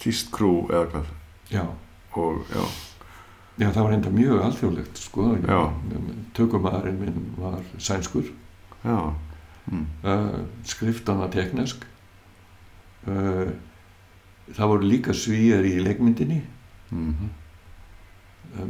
tíst 0.00 0.32
krú 0.32 0.54
eða 0.70 0.86
hvað 0.94 1.12
já 1.52 1.64
og 2.14 2.46
já, 2.48 2.62
Já, 3.54 3.68
það 3.70 3.84
var 3.84 3.92
enda 3.94 4.10
mjög 4.10 4.40
alþjóðlegt 4.42 4.98
sko. 4.98 5.28
Já. 5.46 5.58
Tökumæðurinn 6.34 6.96
minn 6.98 7.26
var 7.38 7.60
sænskur, 7.78 8.26
já, 8.82 8.96
mm, 9.70 9.84
uh, 10.02 10.40
skriftan 10.66 11.20
var 11.22 11.30
teknesk. 11.30 11.84
Uh, 13.06 13.52
það 14.50 14.72
voru 14.72 14.90
líka 14.90 15.14
svíjar 15.14 15.66
í 15.66 15.78
leikmyndinni. 15.86 16.42
mm 16.90 17.14
Uh, 17.14 17.43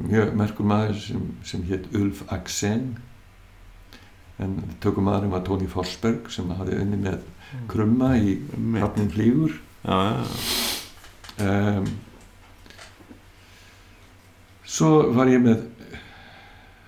mjög 0.05 0.35
merkur 0.39 0.69
maður 0.69 1.01
sem, 1.01 1.27
sem 1.45 1.65
hétt 1.69 1.91
Ulf 1.97 2.25
Axen. 2.33 2.95
En 4.43 4.57
tökumæðurinn 4.83 5.35
var 5.35 5.45
Tony 5.47 5.69
Forsberg 5.71 6.31
sem 6.35 6.51
hafði 6.59 6.81
unni 6.83 6.99
með 7.05 7.23
krumma 7.71 8.15
í 8.19 8.39
flýgur. 9.15 9.61
já, 9.85 9.99
já, 10.17 10.73
Um, 11.35 11.87
svo 14.63 15.09
var 15.17 15.27
ég 15.27 15.41
með 15.43 15.65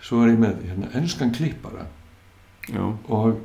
svo 0.06 0.20
var 0.20 0.31
ég 0.31 0.39
með 0.39 0.60
hérna, 0.68 0.90
enskan 0.94 1.32
klippara. 1.35 1.89
Já, 2.70 2.85
og 3.10 3.40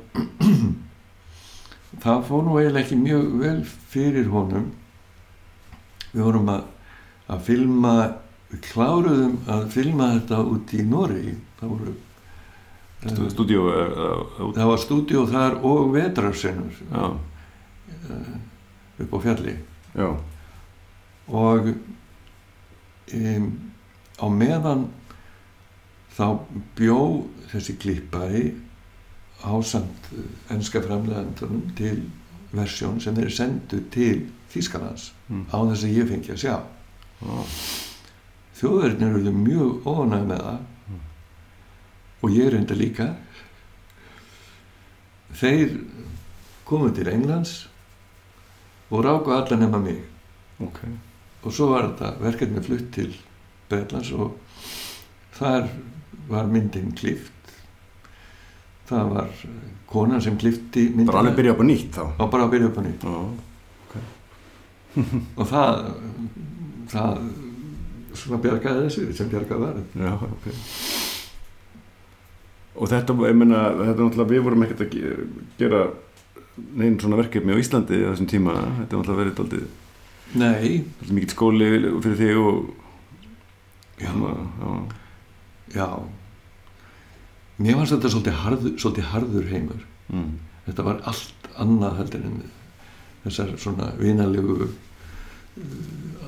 það 2.04 2.22
fór 2.28 2.44
nú 2.46 2.54
eiginlega 2.60 2.84
ekki 2.84 3.00
mjög 3.00 3.32
vel 3.40 3.56
fyrir 3.66 4.30
honum. 4.30 4.68
Við 6.12 6.22
vorum 6.22 6.52
að, 6.54 6.68
að 7.34 7.42
filma 7.48 7.96
við 8.52 8.60
kláruðum 8.68 9.36
að 9.48 9.68
filma 9.74 10.10
þetta 10.18 10.40
út 10.52 10.72
í 10.76 10.82
Noregi. 10.86 11.34
Það 11.60 11.68
voru 11.74 11.94
Stú- 13.02 13.24
eh, 13.26 13.30
stúdíó 13.34 13.62
er, 13.74 13.88
uh, 13.98 14.52
það 14.54 14.68
var 14.70 14.78
stúdíó 14.78 15.22
þar 15.26 15.56
og 15.66 15.88
vetrarsenur 15.96 16.76
já, 16.92 17.06
upp 19.02 19.14
á 19.14 19.18
fjalli. 19.24 19.56
Já, 19.96 20.08
og 21.28 21.72
um, 23.14 23.48
á 24.22 24.26
meðan 24.30 24.84
þá 26.16 26.26
bjó 26.78 26.98
þessi 27.50 27.74
klippari 27.82 28.44
ásamt 29.42 30.10
ennska 30.54 30.82
framlegandurum 30.84 31.72
til 31.78 32.04
versjón 32.54 33.00
sem 33.02 33.16
þeir 33.18 33.32
sendu 33.34 33.80
til 33.90 34.28
Þýskalands 34.52 35.10
Mm. 35.32 35.46
á 35.48 35.56
þess 35.64 35.84
að 35.88 35.94
ég 35.96 36.08
fengi 36.10 36.32
að 36.34 36.40
sjá. 36.42 36.56
Já, 37.22 37.44
þjóðverðinir 38.62 39.18
eru 39.18 39.34
mjög 39.36 39.90
ónæg 39.90 40.24
með 40.30 40.46
það. 40.46 40.60
Og 42.22 42.36
ég 42.36 42.50
reynda 42.54 42.78
líka. 42.78 43.08
Þeir 45.42 45.76
komu 46.68 46.92
til 46.94 47.10
Englands 47.10 47.56
og 48.92 49.04
ráku 49.04 49.34
alla 49.34 49.58
nema 49.58 49.82
mig. 49.82 49.98
Ok, 50.62 50.78
og 51.42 51.52
svo 51.52 51.72
var 51.72 51.90
þetta 51.90 52.14
verkefni 52.22 52.62
flutt 52.62 52.90
til 52.94 53.12
Breitlands 53.68 54.12
og 54.14 54.36
þar 55.34 55.66
var 56.28 56.46
myndin 56.46 56.92
klift 56.94 57.32
það 58.92 59.12
var 59.14 59.30
konan 59.90 60.22
sem 60.22 60.36
klifti 60.38 60.88
myndina. 60.90 61.12
Bara 61.12 61.22
alveg 61.24 61.38
byrja 61.40 61.54
upp 61.54 61.62
á 61.62 61.66
nýtt 61.68 61.96
þá? 61.96 62.04
Og 62.18 62.30
bara 62.32 62.48
byrja 62.52 62.68
upp 62.70 62.78
á 62.78 62.82
nýtt. 62.86 63.06
Já, 63.06 63.16
og 65.40 65.46
það 65.48 65.86
það 66.92 67.20
svona 68.18 68.38
bjargaði 68.44 68.86
þessu 68.88 69.06
sem 69.16 69.28
bjargaði 69.32 69.60
var. 69.66 69.80
Já, 69.98 70.12
ok. 70.28 70.46
Og 72.82 72.88
þetta, 72.88 73.14
ég 73.28 73.36
meina, 73.36 73.58
þetta 73.76 73.92
er 73.92 74.06
náttúrulega 74.06 74.30
við 74.32 74.44
vorum 74.46 74.62
ekkert 74.64 74.82
að 74.86 74.94
ge- 74.96 75.26
gera 75.60 75.80
neinn 76.76 76.96
svona 77.00 77.18
verkefni 77.20 77.52
á 77.52 77.60
Íslandi 77.60 77.98
á 78.04 78.10
þessum 78.12 78.28
tíma, 78.32 78.54
þetta 78.78 78.88
er 78.96 79.00
náttúrulega 79.02 79.22
verið 79.22 79.36
daldið 79.40 79.66
nei, 80.40 80.84
daldið 81.00 81.12
mikill 81.18 81.34
skóli 81.34 81.68
fyrir 82.04 82.16
þig 82.16 82.40
og 82.40 82.70
já, 84.00 84.12
já, 84.16 84.72
já. 85.76 85.88
Mér 87.62 87.76
fannst 87.78 87.92
þetta 87.94 88.12
svolítið 88.14 88.38
harður, 88.42 88.72
svolítið 88.80 89.10
harður 89.12 89.50
heimur. 89.52 89.82
Mm, 90.12 90.30
þetta 90.66 90.86
var 90.88 91.02
allt 91.12 91.50
annað 91.60 91.98
heldur 92.00 92.24
en 92.30 92.40
þessar 93.26 93.52
svona 93.60 93.90
vinalegu 94.00 94.70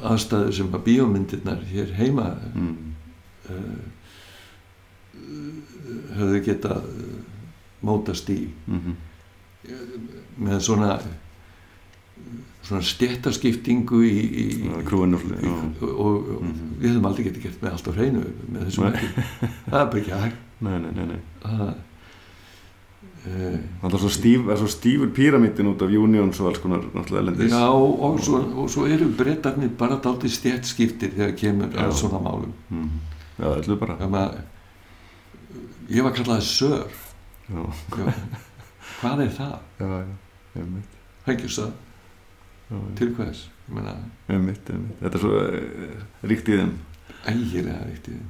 aðstæður 0.05 0.53
sem 0.59 0.75
að 0.77 0.83
bíómyndirnar 0.89 1.61
hér 1.71 1.93
heima 1.97 2.27
mm, 2.55 2.75
uh, 3.51 3.85
höfðu 6.19 6.41
geta 6.45 6.79
mótast 7.85 8.29
í. 8.33 8.41
Mm, 8.69 8.97
með 10.45 10.59
svona 10.67 10.91
svona 12.65 12.81
stjættaskiptingu 12.85 13.99
í, 14.07 14.13
í, 14.25 14.45
og, 14.73 14.85
í, 15.45 15.49
já, 15.49 15.55
og, 15.91 16.29
og 16.31 16.45
Mhm. 16.45 16.69
við 16.81 16.93
höfum 16.95 17.09
aldrei 17.11 17.25
getið 17.27 17.43
gert 17.45 17.63
með 17.65 17.73
allt 17.75 17.89
á 17.89 17.93
hreinu 17.97 18.23
með 18.55 18.63
þessum 18.69 18.87
það 19.69 19.81
er 19.81 19.91
bara 19.91 20.01
ekki 20.01 20.21
hægt 20.23 20.37
nei, 20.65 20.79
nei, 20.81 20.93
nei, 20.97 21.07
nei 21.11 21.21
það, 23.25 23.55
Það 23.81 23.95
er 23.97 24.03
svo, 24.05 24.11
stíf, 24.13 24.49
er 24.53 24.59
svo 24.61 24.69
stífur 24.73 25.11
píramítin 25.17 25.69
út 25.71 25.83
af 25.83 25.93
Unions 25.97 26.41
og 26.41 26.51
alls 26.51 26.59
konar 26.63 26.83
náttúrulega 26.95 27.23
elendis. 27.25 27.53
Já, 27.53 27.69
og 27.73 28.19
svo, 28.25 28.41
og 28.63 28.71
svo 28.73 28.85
eru 28.91 29.09
brettarnir 29.19 29.71
bara 29.81 29.97
dálítið 30.05 30.35
stjætt 30.37 30.69
skiptir 30.69 31.15
þegar 31.17 31.33
kemur 31.41 31.73
Já. 31.73 31.87
að 31.87 31.95
svona 32.03 32.21
málum. 32.25 32.53
Mm. 32.71 32.91
Já, 33.39 33.45
það 33.47 33.57
ætluðu 33.63 33.79
bara. 33.81 33.97
Um 34.05 34.19
að, 34.21 34.37
ég 35.97 36.05
var 36.07 36.15
kallaði 36.19 36.47
sör. 36.51 37.01
Já, 37.49 37.65
Já. 37.99 38.13
Hvað 39.01 39.25
er 39.27 39.33
það? 39.37 39.57
já, 39.81 39.89
já, 39.89 40.61
einmitt. 40.61 40.93
Hengjustöð, 41.27 41.73
Já, 42.71 42.77
já. 42.77 42.95
til 43.01 43.11
hvers? 43.17 43.41
Ég 43.69 43.75
meina, 43.79 43.93
Einmitt, 44.29 44.69
einmitt. 44.71 44.99
Þetta 45.01 45.17
er 45.19 45.23
svo 45.25 45.33
uh, 45.41 46.29
ríkt 46.29 46.49
í 46.53 46.57
þeim. 46.61 46.73
ægilega 47.29 47.81
reyktið. 47.89 48.21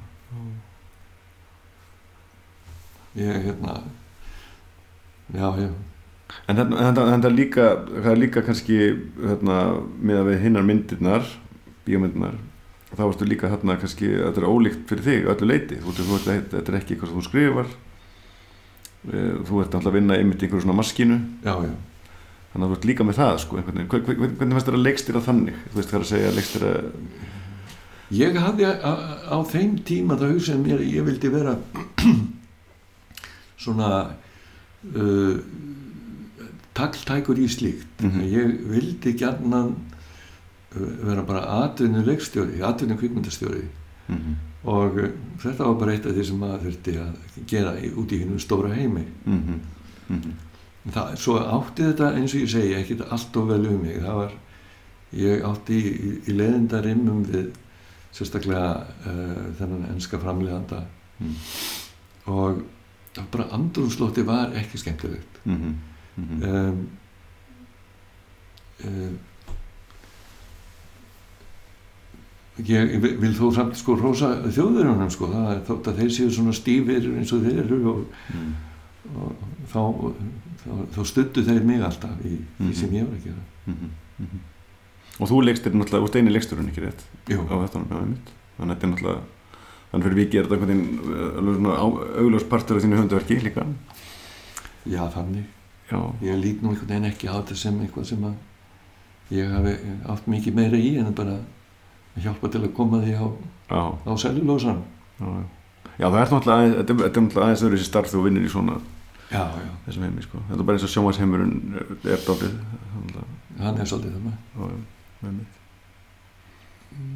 Ég, 3.15 3.37
hérna, 3.45 3.75
já, 5.33 5.47
já, 5.61 5.69
En 6.49 6.57
þetta, 6.57 7.05
er 7.29 7.33
líka, 7.33 7.65
það 8.01 8.11
er 8.11 8.19
líka 8.19 8.41
kannski 8.45 8.77
hérna, 9.21 9.57
með 10.01 10.19
að 10.19 10.29
við 10.29 10.39
hinnar 10.43 10.65
myndirnar, 10.65 11.27
bíómyndirnar, 11.85 12.37
þá 12.91 13.01
varstu 13.05 13.27
líka 13.29 13.49
hérna 13.49 13.77
kannski, 13.81 14.09
þetta 14.09 14.41
er 14.41 14.47
ólíkt 14.49 14.87
fyrir 14.89 15.05
þig 15.05 15.29
öllu 15.33 15.49
leiti. 15.49 15.77
Þetta 15.85 16.63
er 16.65 16.79
ekki 16.79 16.95
eitthvað 16.95 17.11
sem 17.11 17.19
þú 17.19 17.25
skrifar, 17.29 17.75
Eh, 19.05 19.35
þú 19.45 19.59
ert 19.61 19.75
alltaf 19.77 19.91
að 19.91 19.97
vinna 19.99 20.15
í 20.17 20.23
einhverju 20.23 20.63
svona 20.63 20.79
maskínu, 20.79 21.15
já, 21.45 21.53
já. 21.61 21.73
þannig 22.53 22.63
að 22.65 22.71
þú 22.71 22.75
ert 22.77 22.85
líka 22.89 23.05
með 23.05 23.17
það, 23.19 23.35
sko, 23.43 23.59
Hvernig 23.61 24.53
fannst 24.55 24.65
þér 24.65 24.77
að 24.79 24.85
leikstýra 24.85 25.21
þannig? 25.21 25.59
Þú 25.69 25.77
veist 25.77 25.91
hvað 25.91 25.99
er 25.99 26.05
að 26.05 26.09
segja, 26.09 26.31
leikstýra, 26.33 26.71
Ég 28.15 28.37
hafði 28.37 28.65
á, 28.65 28.93
á 29.29 29.37
þeim 29.45 29.75
tíma 29.85 30.17
það 30.17 30.33
hugsað 30.33 30.57
mér 30.61 30.81
að 30.81 30.89
ég 30.93 31.05
vildi 31.05 31.29
vera 31.33 31.53
svona 33.65 33.89
uh, 34.93 35.37
tagltækur 36.75 37.39
í 37.39 37.47
slíkt. 37.51 38.01
Mhm. 38.03 38.25
Ég 38.31 38.55
vildi 38.71 39.15
gjarnan 39.19 39.75
uh, 39.75 40.89
vera 41.07 41.23
bara 41.23 41.45
atvinnu 41.63 42.03
leikstjóri, 42.05 42.61
atvinnu 42.61 42.97
kvikmyndastjóri 42.99 43.63
mm 44.07 44.15
-hmm. 44.15 44.35
og 44.63 44.97
uh, 44.97 45.09
þetta 45.43 45.63
var 45.63 45.79
bara 45.79 45.93
eitt 45.93 46.05
af 46.05 46.15
því 46.15 46.25
sem 46.25 46.39
maður 46.39 46.65
þurfti 46.65 46.97
að 46.97 47.45
gera 47.47 47.75
út 47.95 48.11
í 48.11 48.19
hennum 48.19 48.39
stóra 48.39 48.73
heimi. 48.73 49.05
Mm 49.25 49.41
-hmm. 49.43 49.59
Mm 50.09 50.21
-hmm. 50.21 50.33
Það, 50.93 51.15
svo 51.17 51.37
átti 51.39 51.83
þetta 51.83 52.13
eins 52.15 52.33
og 52.33 52.41
ég 52.41 52.49
segi 52.49 52.73
ekkert 52.73 53.11
allt 53.11 53.35
of 53.37 53.47
vel 53.47 53.67
um 53.67 53.81
mig 53.81 54.01
það 54.01 54.15
var, 54.15 54.31
ég 55.11 55.43
átti 55.43 55.73
í, 55.73 55.91
í, 56.07 56.09
í 56.27 56.31
leiðindarimmum 56.31 57.23
við 57.25 57.51
sérstaklega 58.11 58.85
uh, 59.05 59.55
þennan 59.57 59.89
enska 59.93 60.19
framleiðanda 60.19 60.85
Mm. 61.19 61.35
og 62.25 62.63
bara 63.31 63.47
andrúnslótti 63.51 64.25
var 64.25 64.51
ekki 64.55 64.77
skemmtilegt 64.77 65.39
Mm 65.45 65.55
-hmm. 65.55 65.73
Mm 66.17 66.41
-hmm. 66.41 66.43
um, 66.49 66.89
um, 68.85 69.17
ég 72.65 72.99
vil 73.19 73.33
þó 73.35 73.49
samt 73.55 73.75
sko 73.75 73.95
rosa 73.99 74.29
þjóðverjunum 74.47 75.09
sko 75.11 75.27
það 75.27 75.49
er 75.51 75.61
þótt 75.67 75.87
að 75.91 75.97
þeir 75.99 76.13
séu 76.17 76.29
svona 76.31 76.53
stífir 76.55 77.09
eins 77.17 77.33
og 77.35 77.41
þeir 77.43 77.59
eru 77.65 77.79
og, 77.91 78.05
Mm. 78.33 78.53
og 79.15 79.35
þá, 79.71 79.81
þá, 80.63 80.69
þá 80.95 81.05
stuttu 81.05 81.43
þeir 81.43 81.63
mig 81.67 81.81
alltaf 81.83 82.15
í 82.25 82.29
því 82.29 82.39
Mhm. 82.59 82.73
sem 82.73 82.89
ég 82.91 83.03
var 83.05 83.17
að 83.17 83.23
gera 83.23 83.43
Mhm, 83.65 83.89
mhm. 84.19 84.39
Og 85.19 85.29
þú 85.29 85.43
leikstýr 85.43 85.71
náttúrulega, 85.73 86.03
þú 86.03 86.07
steini 86.07 86.31
leiksturinn 86.31 86.67
ekki 86.69 86.81
rétt 86.81 87.03
Jú, 87.29 87.39
á 87.47 87.55
þetta 87.63 87.79
þannig 87.79 87.91
að 87.91 88.69
þetta 88.69 88.83
er 88.83 88.89
náttúrulega 88.91 89.21
þannig 89.95 90.07
fyrir 90.09 90.19
vikið 90.19 90.39
er 90.39 90.49
þetta 90.49 90.55
einhvern 90.59 90.71
veginn 90.75 91.67
uh, 91.71 92.19
augljós 92.19 92.47
partur 92.51 92.77
af 92.77 92.83
þínu 92.83 92.99
höndverki 92.99 93.39
líka. 93.39 93.63
Já 94.85 95.05
þannig. 95.15 95.47
Já, 95.87 96.01
ég 96.25 96.39
lít 96.41 96.61
nú 96.61 96.73
einhvern 96.73 96.91
veginn 96.91 97.09
ekki 97.13 97.31
á 97.31 97.39
þetta 97.39 97.57
sem 97.63 97.79
eitthvað 97.79 98.09
sem 98.11 98.27
að 98.27 98.35
ég 99.33 99.51
hafi 99.53 99.75
átt 100.11 100.27
mikið 100.29 100.57
meira 100.57 100.77
í 100.77 100.95
en 101.01 101.13
bara 101.17 101.37
hjálpa 102.21 102.49
til 102.51 102.63
að 102.63 102.73
koma 102.77 103.01
því 103.03 103.15
á, 103.17 103.25
já, 103.69 103.81
á 104.05 104.13
sellulósan 104.21 104.81
já, 105.19 105.25
já. 105.25 105.45
já 105.97 106.05
það 106.05 106.19
er 106.19 106.33
náttúrulega 106.33 107.43
aðeins, 107.43 107.63
öðru 107.65 107.79
þessi 107.79 107.89
starf 107.89 108.11
þú 108.13 108.23
vinnir 108.27 108.45
í 108.45 108.51
svona 108.51 108.77
já, 109.31 109.41
já, 109.41 109.71
þessum 109.87 110.07
heimi 110.07 110.25
sko. 110.25 110.41
þetta 110.49 110.59
er 110.61 110.69
bara 110.69 110.77
eins 110.77 110.87
og 110.87 110.93
sjómasheimurinn 110.93 111.55
er 112.05 112.25
dálítið 112.27 112.57
hann 113.61 113.81
er 113.81 113.89
svolítið 113.89 114.17
það 114.19 114.75
einmitt. 115.25 115.61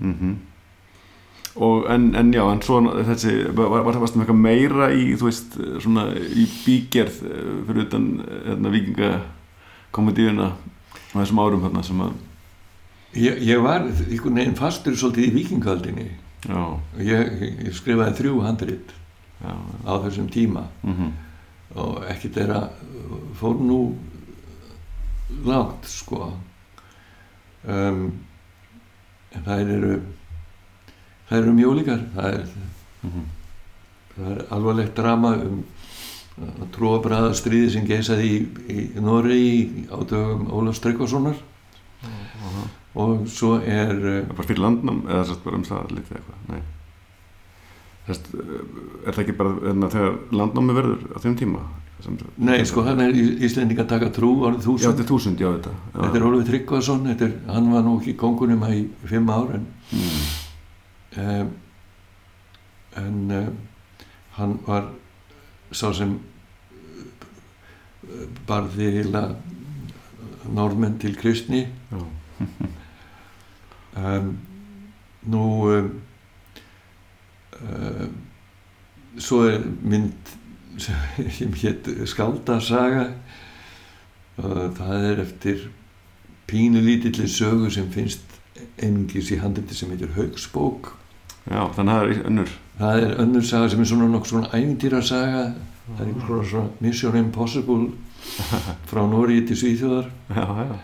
Mm 0.01 0.37
og 1.59 1.89
en, 1.91 2.09
en 2.15 2.31
já, 2.33 2.43
en 2.47 2.61
svo 2.63 2.79
þessi, 3.09 3.35
var, 3.55 3.73
var 3.83 3.91
það 3.91 4.03
varstu 4.05 4.19
með 4.19 4.25
eitthvað 4.25 4.41
meira 4.45 4.89
í, 4.95 5.05
þú 5.19 5.27
veist, 5.27 5.59
svona 5.83 6.07
í 6.15 6.47
bígerð 6.63 7.21
eh, 7.27 7.53
fyrir 7.67 7.85
utan 7.85 8.09
hérna, 8.47 8.73
vikingakomedíuna 8.75 10.49
á 10.55 11.15
þessum 11.17 11.43
árum 11.43 11.65
hérna 11.67 11.85
sem 11.85 12.03
að 12.05 12.17
ég, 13.19 13.41
ég 13.49 13.63
var 13.65 13.87
einhvern 13.89 14.41
veginn 14.41 14.59
fastur 14.59 14.95
svolítið 14.99 15.27
í 15.27 15.35
vikingaldinni 15.39 16.07
já, 16.47 16.61
ég, 17.03 17.33
ég 17.67 17.75
skrifaði 17.75 18.21
þrjú 18.21 18.45
handrit 18.45 18.93
já, 19.43 19.51
á 19.83 19.93
þessum 20.05 20.31
tíma. 20.31 20.69
Mm 20.83 21.17
og 21.77 22.05
ekkert 22.09 22.37
er 22.41 22.53
að 22.55 22.69
fór 23.37 23.59
nú 23.61 23.79
langt 25.45 25.85
sko. 25.89 26.31
Um, 27.59 28.05
en 29.35 29.45
það 29.45 29.73
eru 29.75 29.97
það 31.29 31.41
eru 31.41 31.57
mjög 31.57 31.75
líkar 31.79 32.05
það 32.15 32.39
er, 32.39 32.47
mhm, 33.07 33.27
það 34.15 34.31
er 34.33 34.41
alvarlegt 34.57 34.97
drama 34.97 35.35
um 35.37 35.59
tróabræða 36.75 37.31
stríði 37.37 37.69
sem 37.73 37.87
geisaði 37.87 38.29
í, 38.29 38.39
í 38.71 39.03
Noregi 39.03 39.87
á 39.91 39.97
dögum 40.07 40.47
Ólafs 40.55 40.81
Tryggvasonar. 40.83 41.39
Og 42.99 43.27
svo 43.29 43.59
er 43.61 43.91
uh, 43.93 44.21
bara 44.33 44.47
fyrir 44.47 44.63
landnám 44.63 45.03
eða 45.05 45.25
sérst 45.29 45.43
bara 45.45 45.59
um 45.59 45.65
það 45.67 45.91
litið 45.93 46.15
eitthvað? 46.19 46.39
Nei. 46.49 46.61
Sérst, 48.07 48.31
er 48.33 49.13
það 49.13 49.21
ekki 49.23 49.35
bara 49.37 49.75
þegar 49.93 50.17
landnámi 50.39 50.75
verður 50.79 51.05
á 51.13 51.17
þeim 51.21 51.37
tíma? 51.39 51.67
Sem, 51.99 52.15
nei 52.47 52.63
sko 52.63 52.81
hann 52.87 53.01
er 53.03 53.11
Íslendinga 53.13 53.83
taka 53.87 54.07
trú 54.15 54.31
árið 54.47 54.61
já, 54.61 54.65
þúsund. 54.69 54.85
þetta 54.87 55.03
er 55.03 55.09
þúsund, 55.09 55.41
já, 55.43 55.49
þetta. 55.51 55.73
Já. 55.75 55.97
þetta 55.99 56.19
er 56.19 56.27
Ólafur 56.29 56.45
Tryggvason 56.47 57.09
hann 57.49 57.73
var 57.73 57.83
nú 57.83 57.95
ekki 57.99 58.13
kongunum 58.19 58.63
í 58.71 58.85
fimm 59.03 59.27
ár 59.35 59.57
en 59.57 59.65
mm. 59.91 60.21
Um, 61.17 61.53
en 62.97 63.31
um, 63.31 63.57
hann 64.37 64.59
var 64.67 64.91
sá 65.71 65.93
sem 65.93 66.19
uh, 66.73 68.27
barði 68.47 68.91
heila 68.97 69.23
normenn 70.49 70.99
til 70.99 71.17
kristni. 71.17 71.67
Um, 73.99 74.37
nú 75.29 75.45
svo 79.19 79.41
er 79.49 79.65
mynd 79.83 80.31
sem 81.35 81.53
hétt 81.59 81.89
Skáldasaga. 82.07 83.09
Og 84.39 84.77
það 84.77 85.05
er 85.09 85.21
eftir 85.25 85.65
pínulítilli 86.49 87.27
sögu 87.27 87.69
sem 87.73 87.89
finnst 87.91 88.23
einungis 88.79 89.31
í 89.33 89.39
handriti 89.41 89.75
sem 89.75 89.91
heitir 89.91 90.15
Haugsbók 90.15 90.93
já, 91.45 91.61
þannig 91.77 91.93
að 91.93 91.99
það 91.99 92.11
er 92.17 92.27
önnur. 92.31 92.53
Það 92.79 93.01
er 93.05 93.15
önnur 93.23 93.47
saga 93.49 93.69
sem 93.69 93.81
er 93.83 93.89
svona 93.91 94.11
nokkuð 94.13 94.33
svona 94.33 94.51
ævintýrasaga. 94.55 95.41
Það 95.89 96.03
er 96.03 96.05
einhvers 96.11 96.27
konar 96.27 96.51
svona 96.51 96.69
Mission 96.85 97.17
Impossible 97.17 97.89
frá 98.91 99.01
Nóri 99.09 99.41
til 99.47 99.57
Svíþjóðar. 99.57 100.11
Já, 100.29 100.45
já, 100.63 100.77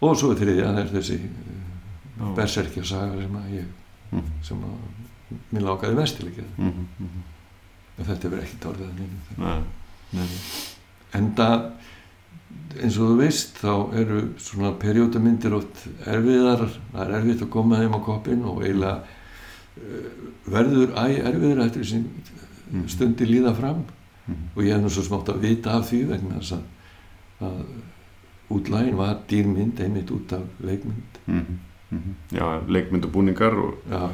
og 0.00 0.14
svo 0.16 0.30
er 0.32 0.38
þriðja 0.38 0.70
það 0.70 0.80
er 0.84 0.92
þessi 0.94 1.18
já. 1.18 2.28
berserkja 2.36 2.84
saga 2.86 3.18
sem 3.18 3.36
að 3.40 3.52
ég 3.56 3.74
Mhm, 4.08 4.28
sem 4.42 4.60
að 4.64 5.40
mér 5.52 5.64
lákaði 5.66 5.98
mest 5.98 6.16
til 6.16 6.28
að 6.30 6.38
gera. 6.38 6.52
Mhm, 6.56 6.86
mhm. 6.98 7.24
en 7.98 8.06
þetta 8.08 8.30
verður 8.32 8.46
ekki 8.46 8.86
neinu. 8.96 9.18
Nei, 9.36 9.62
nei, 10.12 10.28
en 11.18 11.34
það 11.36 11.70
eins 12.80 12.96
og 12.96 13.10
þú 13.10 13.16
veist 13.18 13.58
þá 13.60 13.72
eru 14.00 14.22
svona 14.40 14.72
periódamyndir 14.80 15.56
oft 15.58 15.84
erfiðar. 16.06 16.64
Það 16.92 17.02
er 17.04 17.14
erfitt 17.18 17.42
að 17.44 17.50
koma 17.50 17.80
þeim 17.82 17.96
á 17.96 18.00
koppin 18.06 18.44
og 18.44 18.62
eiginlega 18.62 19.02
verður 20.48 20.92
æ 20.96 21.06
erfiður 21.28 21.64
eftir 21.66 21.82
þessi 21.82 22.02
Mhm. 22.70 22.88
stundi 22.88 23.24
líða 23.26 23.54
fram. 23.56 23.84
Mhm. 24.28 24.48
og 24.56 24.62
ég 24.62 24.74
hef 24.74 24.82
nú 24.82 24.88
svo 24.92 25.02
smátt 25.02 25.28
að 25.32 25.40
vita 25.40 25.70
af 25.78 25.86
því 25.90 26.02
vegna 26.08 26.34
þess 26.40 26.52
að, 26.52 26.62
að 27.40 27.64
útlægin 28.50 28.96
var 28.96 29.16
dýrmynd 29.28 29.80
einmitt 29.80 30.10
út 30.10 30.32
af 30.32 30.42
leikmynd. 30.60 31.18
Mhm. 31.26 32.14
já, 32.32 32.60
leikmynd 32.68 33.04
og 33.04 33.12
búningar 33.12 33.54
og 33.56 33.74
já, 33.90 34.10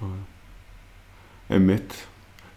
já, 0.00 0.06
einmitt. 1.50 1.92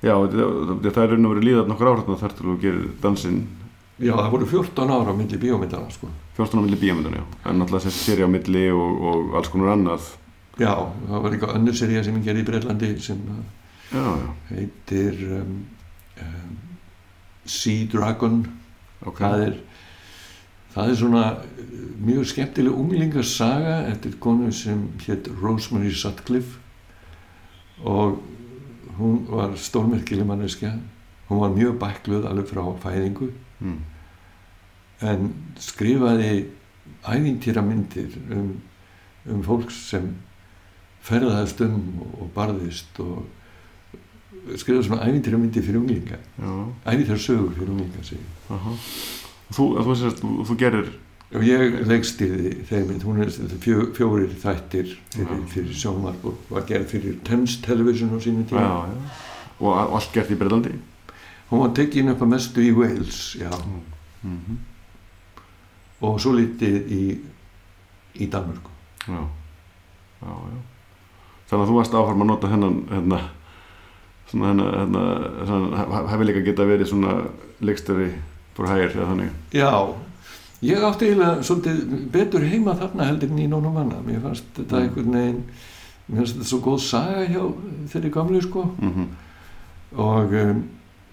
Já, 0.03 0.13
það 0.19 0.97
er 1.03 1.13
og 1.15 1.35
verið 1.35 1.45
líðað 1.47 1.67
nokkur 1.71 1.89
áhrifna 1.91 2.17
þar 2.19 2.33
til 2.37 2.45
þú 2.47 2.55
gerir 2.61 2.87
dansinn. 3.03 3.43
Já, 3.99 4.13
það 4.17 4.31
voru 4.31 4.45
14 4.45 4.89
ára 4.91 5.11
á 5.11 5.15
milli 5.15 5.37
bíómyndana 5.39 5.91
sko. 5.91 6.07
14 6.37 6.59
á 6.59 6.61
milli 6.63 6.79
bíamöndan, 6.81 7.13
já. 7.19 7.23
En 7.45 7.61
þessi 7.61 7.91
séri 7.91 8.23
á 8.23 8.27
milli 8.27 8.69
og, 8.71 9.01
og 9.01 9.35
alls 9.37 9.47
konar 9.53 9.75
annað 9.75 10.01
já, 10.59 10.73
það 11.07 11.23
var 11.25 11.35
eitthvað 11.35 11.55
önnur 11.57 11.77
sería 11.77 12.03
sem 12.05 12.17
ég 12.19 12.27
gerði 12.27 12.43
í 12.43 12.47
Breitlandi 12.47 12.89
sem 13.01 13.21
já, 13.91 14.01
já, 14.01 14.33
heitir 14.51 15.21
um, 15.39 15.53
um, 16.25 16.57
Sea 17.45 17.87
Dragon. 17.91 18.41
Ok, 19.03 19.19
það 19.19 19.45
er 19.47 19.55
það 20.73 20.89
er 20.89 20.99
svona 20.99 21.23
eh, 21.33 21.71
mjög 22.01 22.27
skemmtileg 22.31 22.77
unglingarsaga 22.83 23.79
eftir 23.91 24.17
konu 24.23 24.51
sem 24.55 24.87
hétt 25.05 25.29
Rosemary 25.41 25.91
Sutcliffe 25.93 26.61
og 27.83 28.21
hún 28.97 29.23
var 29.27 29.57
stórmerkileg 29.57 30.25
manneskja. 30.29 30.75
Hún 31.27 31.41
var 31.41 31.53
mjög 31.55 31.79
bækluð 31.81 32.27
alveg 32.29 32.49
frá 32.51 32.63
fæðingu. 32.83 33.31
Mm. 33.63 33.81
en 35.03 35.31
skrifaði 35.59 36.45
ævintýra 37.03 37.63
myndir 37.65 38.13
um, 38.31 38.53
um 39.29 39.41
fólk 39.43 39.71
sem 39.73 40.13
ferðaðist 41.03 41.63
um 41.65 41.79
og 42.21 42.29
barðist 42.35 42.99
og 43.03 43.23
skrifaði 44.59 44.87
svona 44.87 45.07
ævintýra 45.07 45.39
myndir 45.39 45.65
fyrir 45.65 45.81
unglinga. 45.81 46.19
Ævintýra 46.85 47.19
sögur 47.19 47.53
fyrir 47.55 47.73
unglinga 47.73 48.05
ég. 48.09 48.29
aha. 48.49 48.75
Þú, 49.53 49.65
þú, 49.85 49.95
þú, 50.19 50.31
þú, 50.47 50.55
gerir 50.57 50.87
og 51.33 51.43
ég 51.45 51.75
leikstýrði 51.89 52.53
þeim 52.69 52.93
hún 53.03 53.21
er 53.21 53.31
fjó, 53.61 53.83
fjórir 53.93 54.33
þættir 54.41 54.95
fyrir, 55.13 55.43
fyrir 55.51 55.77
sjónvarp 55.77 56.25
og 56.29 56.49
var 56.49 56.65
gerð 56.69 56.89
fyrir 56.93 57.19
Thames 57.27 57.59
Television 57.61 58.15
á 58.15 58.17
sínum 58.23 58.47
tíma. 58.49 58.63
Já, 58.65 58.93
já. 58.93 59.21
Og, 59.59 59.71
allt 59.97 60.11
gert 60.15 60.33
í 60.33 60.39
Breitlandi 60.39 60.73
hún 61.53 61.61
var 61.61 61.73
tekin 61.77 62.09
upp 62.09 62.21
að 62.25 62.31
mestu 62.33 62.63
í 62.65 62.71
Wales 62.73 63.35
já, 63.37 63.51
mm 64.23 64.39
-hmm. 64.39 64.57
og 66.01 66.19
svo 66.21 66.33
litið 66.33 66.91
í 66.91 67.19
í 68.15 68.27
Danmörku. 68.29 68.69
Já. 69.07 69.29
já, 70.21 70.33
já 70.51 70.72
þannig 71.53 71.65
að 71.65 71.71
þú 71.71 71.79
varst 71.79 71.97
áfram 71.99 72.23
að 72.25 72.29
nota 72.31 72.51
hennan 72.51 72.79
hérna, 72.91 73.19
svona 74.31 74.49
hennan, 74.51 74.71
hérna, 74.79 75.03
hennan 75.49 76.09
hefði 76.11 76.29
líka 76.29 76.45
geta 76.47 76.67
verið 76.69 76.89
svona 76.91 77.17
leikstöri 77.63 78.09
for 78.57 78.69
hire 78.69 78.89
eða 78.91 79.09
þannig 79.11 79.31
Já, 79.53 79.71
ég 80.63 80.87
átti 80.87 81.09
eiginlega 81.11 81.43
svolítið 81.45 82.07
betur 82.13 82.47
heima 82.47 82.75
þarna 82.79 83.09
heldur 83.11 83.31
en 83.33 83.43
í 83.43 83.49
nónum 83.51 83.73
manna. 83.77 84.01
Mér 84.05 84.21
fannst 84.23 84.49
þetta 84.57 84.79
Mm. 84.79 84.83
einhvern 84.83 85.17
veginn, 85.17 85.43
mér 86.07 86.17
fannst 86.21 86.35
þetta 86.37 86.49
svo 86.49 86.59
góð 86.65 86.79
saga 86.87 87.25
hjá 87.29 87.43
þeirri 87.93 88.11
gamlu 88.17 88.41
sko 88.41 88.65
mm 88.79 89.07
og, 89.93 90.31
um, 90.33 90.63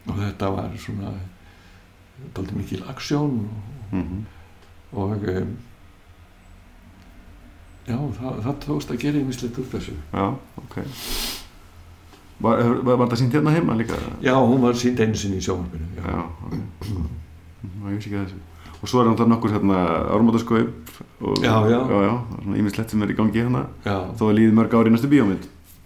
og 0.09 0.15
þetta 0.17 0.51
var 0.55 0.71
svona 0.81 1.11
dálítið 2.35 2.57
mikil 2.57 2.85
aksjón 2.89 3.49
-hmm. 3.93 4.23
og 4.93 5.29
um, 5.29 5.57
já, 7.91 7.97
það, 8.19 8.41
það 8.47 8.59
tókst 8.67 8.93
að 8.95 9.01
gera 9.05 9.19
einmislegt 9.23 9.59
úr 9.63 9.69
þessu. 9.75 9.95
já, 10.15 10.27
ok 10.65 10.77
var, 12.41 12.63
var, 12.87 12.97
var 13.03 13.09
það 13.11 13.19
sínt 13.21 13.35
hérna 13.37 13.53
heima 13.55 13.75
líka? 13.77 13.99
Já, 14.25 14.35
hún 14.41 14.63
var 14.65 14.79
sínd 14.81 15.01
einu 15.05 15.19
sinni 15.21 15.41
í 15.41 15.45
sjónvarpinu. 15.45 15.91
Já. 15.99 16.07
já, 16.15 16.23
ok 16.47 16.55
Mhm, 17.61 17.91
ég 17.91 17.97
vissi 17.99 18.09
ekki 18.09 18.17
að 18.17 18.23
þessu 18.31 18.39
og 18.81 18.89
svo 18.89 19.01
er 19.03 19.09
hann 19.11 19.17
það 19.19 19.29
nokkur 19.29 19.53
hérna 19.53 19.81
ármótaskaup 20.17 20.93
og 21.29 21.43
Já, 21.45 21.53
já. 21.69 21.81
já, 21.91 21.99
já, 22.07 22.15
svona 22.41 22.57
ímislegt 22.57 22.91
sem 22.95 23.03
er 23.05 23.11
í 23.13 23.17
gangi 23.19 23.43
hérna 23.43 23.67
þó 23.85 24.23
að 24.31 24.37
líði 24.39 24.55
mörg 24.57 24.77
ári 24.79 24.89
í 24.89 24.95
næstu 24.95 25.11
bíómynd 25.13 25.45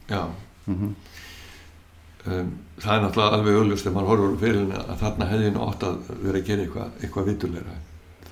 já. 0.08 0.20
mm 0.66 0.74
-hmm. 0.78 0.92
Um, 2.24 2.52
það 2.80 2.94
er 2.94 3.02
náttúrulega 3.02 3.34
alveg 3.36 3.56
auðlust 3.58 3.84
þegar 3.84 3.94
maður 3.96 4.08
horfur 4.08 4.38
fyrir 4.40 4.60
henni 4.60 4.76
að 4.78 5.00
þarna 5.02 5.26
hefði 5.28 5.50
nú 5.52 5.66
átt 5.68 5.82
að 5.82 5.96
vera 6.22 6.38
að 6.38 6.46
gera 6.46 6.62
eitthvað, 6.62 6.88
eitthvað 7.02 7.26
vitulegra 7.28 7.74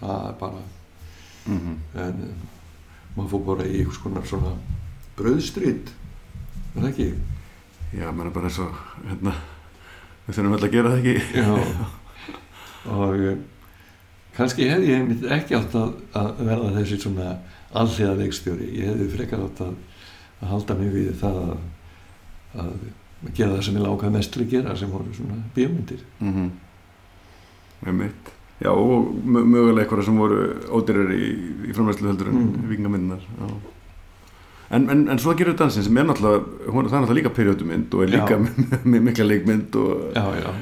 það 0.01 0.29
er 0.29 0.35
bara 0.41 0.63
Mm 1.47 1.77
en 1.95 2.23
um, 2.23 2.49
maður 3.17 3.31
fór 3.35 3.45
bara 3.47 3.69
í 3.69 3.81
einhvers 3.81 4.03
konar 4.03 4.29
svona 4.29 4.53
bröðstrýtt 5.19 5.93
er 6.75 6.79
það 6.81 6.91
ekki? 6.93 7.09
já, 7.93 8.07
maður 8.11 8.31
er 8.31 8.37
bara 8.37 8.51
eins 8.51 8.61
og 8.65 8.79
hérna, 9.09 9.35
við 10.27 10.39
þurfum 10.39 10.55
vel 10.57 10.65
að 10.69 10.77
gera 10.77 10.95
það 10.95 11.03
ekki 11.03 11.43
Já 11.43 11.91
og 12.83 13.15
um, 13.15 13.45
kannski 14.37 14.67
hefði 14.71 14.91
ég 14.91 15.03
einmitt 15.03 15.29
ekki 15.37 15.57
átt 15.59 15.77
að, 15.79 15.95
að 16.19 16.43
verða 16.49 16.73
þessi 16.79 16.99
svona 17.05 17.29
alliða 17.79 18.17
leikstjóri 18.19 18.73
ég 18.79 18.91
hefði 18.91 19.09
frekar 19.13 19.45
átt 19.47 19.63
að, 19.67 19.77
að 20.41 20.53
halda 20.55 20.79
mig 20.81 20.93
við 20.97 21.15
það 21.21 21.41
að, 21.45 21.55
að 22.65 22.75
gera 23.37 23.55
það 23.55 23.65
sem 23.69 23.79
ég 23.79 23.87
lákaði 23.87 24.15
mest 24.17 24.35
til 24.35 24.45
að 24.45 24.55
gera 24.57 24.77
sem 24.79 24.93
voru 24.93 25.17
svona 25.17 25.39
bíómyndir 25.55 26.05
mm 26.19 26.33
-hmm. 26.35 26.51
Einmitt. 27.87 28.33
Já, 28.63 28.71
og 28.71 29.09
mö- 29.27 29.45
mögulega 29.49 29.83
eitthvað 29.87 30.05
sem 30.07 30.19
voru 30.23 30.41
ódýrar 30.79 31.09
í, 31.17 31.31
í 31.69 31.73
framvæslu 31.75 32.11
heldur 32.13 32.29
en 32.31 32.37
Mm. 32.43 32.69
vikingamyndinar 32.71 33.25
en, 34.73 34.85
en, 34.91 35.01
en 35.13 35.19
svo 35.21 35.35
gerur 35.37 35.57
dansin 35.59 35.83
sem 35.85 35.97
er 35.99 36.07
náttúrulega 36.09 36.71
hún, 36.73 36.87
það 36.89 36.95
er 36.95 37.03
náttúrulega 37.03 37.19
líka 37.19 37.33
periodumynd 37.37 37.95
og 37.95 38.05
er 38.07 38.13
líka 38.15 38.39
með 38.93 39.03
mikla 39.09 39.27
leikmynd 39.29 39.75
og 39.81 40.15
Já, 40.15 40.23
já, 40.39 40.53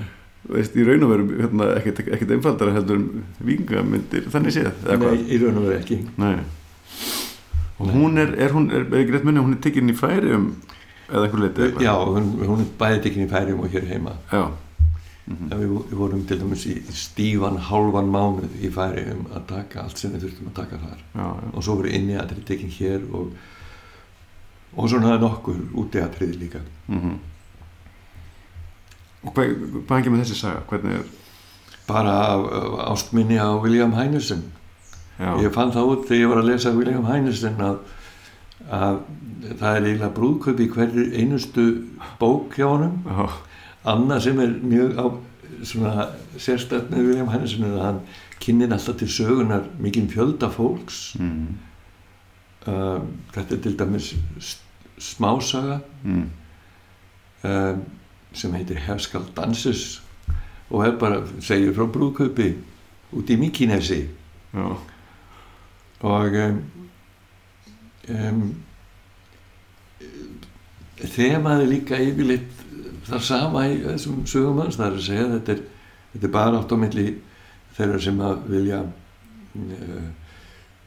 veist, 0.50 0.74
í 0.80 0.86
raun 0.88 1.04
og 1.06 1.12
veru 1.12 1.26
hérna, 1.42 1.68
ekkert, 1.78 2.32
einfaldara 2.38 2.72
heldur 2.78 3.04
vikingamyndir 3.44 4.26
þannig 4.32 4.56
séð 4.56 4.72
nei, 4.88 5.20
í 5.30 5.38
raun 5.44 5.60
og 5.60 5.68
veru 5.68 5.76
ekki 5.78 6.00
Nei. 6.18 6.32
og 7.78 7.86
Nei. 7.86 7.94
hún 7.94 8.18
er, 8.24 8.34
er 8.46 8.56
hún, 8.56 8.66
er, 8.74 8.88
er 8.88 9.06
greitt 9.12 9.24
munni, 9.28 9.44
hún 9.44 9.54
er 9.58 9.62
tekinn 9.68 9.92
í 9.92 9.98
færi 10.00 10.32
um 10.36 10.50
eða 11.10 11.26
einhver 11.28 11.40
leiti? 11.44 11.70
Já, 11.84 11.94
hún, 12.06 12.32
hún 12.46 12.64
er 12.64 12.72
bæði 12.80 13.00
tekin 13.06 13.24
í 13.26 13.30
færium 13.30 13.62
og 13.66 13.70
hér 13.76 13.86
heima 13.92 14.16
Já. 14.32 14.46
Mm 15.30 15.52
En 15.52 15.60
við, 15.60 15.72
við 15.90 15.96
vorum 15.98 16.26
til 16.26 16.40
dæmis 16.40 16.66
í 16.66 16.74
stífan 16.90 17.58
hálfan 17.68 18.10
mánuð 18.10 18.56
í 18.58 18.70
færium 18.74 19.26
að 19.30 19.46
taka 19.52 19.84
allt 19.84 19.98
sem 19.98 20.12
við 20.16 20.26
þurftum 20.26 20.50
að 20.50 20.56
taka 20.58 20.78
þar. 20.82 21.00
Já, 21.14 21.26
já. 21.26 21.50
og 21.54 21.64
svo 21.64 21.76
voru 21.78 21.92
inni 21.94 22.16
aðrið 22.18 22.44
tekin 22.48 22.72
hér 22.74 23.04
og, 23.14 23.32
og 24.74 24.90
svona 24.90 25.18
nokkur 25.22 25.60
úti 25.78 26.02
aðrið 26.02 26.38
líka. 26.44 26.64
Mm 26.88 27.18
Og 29.20 29.34
hvað, 29.36 29.50
hvað 29.84 29.98
hengið 29.98 30.12
með 30.14 30.22
þessi 30.22 30.36
saga? 30.38 30.60
Hvernig 30.70 30.94
er 30.96 31.08
bara 31.84 32.12
ástminni 32.88 33.36
á 33.36 33.52
William 33.60 33.92
Heinesen 33.92 34.46
Já, 35.20 35.34
ég 35.44 35.52
fann 35.52 35.72
það 35.74 35.90
út 35.92 36.06
þegar 36.08 36.22
ég 36.22 36.30
var 36.30 36.40
að 36.40 36.48
lesa 36.48 36.72
William 36.72 37.04
Heinesen 37.04 37.58
að, 37.60 37.80
að 38.72 39.00
það 39.60 39.74
er 39.74 39.86
eiginlega 39.88 40.14
brúðkaup 40.16 40.62
í 40.64 40.68
hverju 40.72 41.04
einustu 41.20 41.66
bók 42.20 42.56
hjá 42.56 42.66
honum. 42.70 42.94
Já, 43.04 43.28
annað 43.88 44.24
sem 44.26 44.40
er 44.40 44.56
mjög 44.62 44.98
á, 45.00 45.06
svona 45.64 46.08
sérstætt 46.40 46.90
með 46.92 47.06
William 47.08 47.30
Heinesen 47.32 47.64
er 47.64 47.76
að 47.76 47.86
hann 47.86 48.00
kynir 48.40 48.72
alltaf 48.72 48.96
til 49.00 49.08
sögunar 49.12 49.66
mikinn 49.80 50.08
fjölda 50.08 50.48
fólks 50.52 51.14
mm. 51.20 51.46
um, 52.66 53.08
þetta 53.34 53.56
er 53.56 53.62
til 53.66 53.78
dæmis 53.78 54.12
smásaga 55.00 55.80
Mm. 56.04 56.30
um, 57.44 57.80
sem 58.32 58.54
heitir 58.54 58.78
Hefskal 58.80 59.26
Danses 59.36 60.02
og 60.70 60.86
er 60.86 60.94
bara, 60.98 61.18
segir 61.40 61.74
frá 61.76 61.84
brúðkaupi 61.92 62.54
út 63.12 63.30
í 63.30 63.36
Mikinesi 63.36 63.98
Já, 64.54 64.64
og 66.00 66.36
um, 66.40 66.60
um, 68.08 68.40
þemaði 71.04 71.68
líka 71.70 72.00
yfirleitt 72.00 72.59
það 73.10 73.26
sama 73.26 73.66
í 73.68 73.76
þessum 73.84 74.22
sögum 74.30 74.62
hans 74.62 74.78
það 74.78 74.86
er 74.86 74.96
að 74.98 75.06
segja 75.08 75.26
að 75.26 75.34
þetta 75.36 75.52
er, 75.56 75.62
þetta 76.14 76.26
er 76.28 76.34
bara 76.38 76.60
átt 76.60 76.74
á 76.74 76.76
milli 76.84 77.06
þeirra 77.76 78.00
sem 78.02 78.24
að 78.24 78.48
vilja 78.50 78.80
uh, 78.84 80.08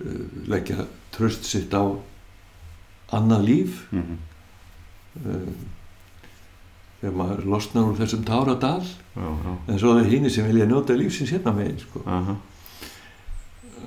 uh, 0.06 0.26
leggja 0.52 0.88
tröst 1.16 1.48
sitt 1.48 1.74
á 1.74 1.84
annað 3.14 3.48
líf 3.48 3.82
mm. 3.94 4.20
uh, 5.24 5.50
þegar 7.02 7.18
maður 7.20 7.44
losnar 7.52 7.90
úr 7.90 8.00
þessum 8.00 8.24
táradal 8.28 8.80
já, 8.86 9.28
já. 9.28 9.52
en 9.68 9.82
svo 9.82 9.98
er 10.00 10.10
hini 10.12 10.32
sem 10.32 10.48
vilja 10.48 10.70
njóta 10.70 10.96
lífsins 10.98 11.34
hérna 11.36 11.52
megin 11.56 11.82
sko. 11.82 12.04
Aha. 12.08 12.38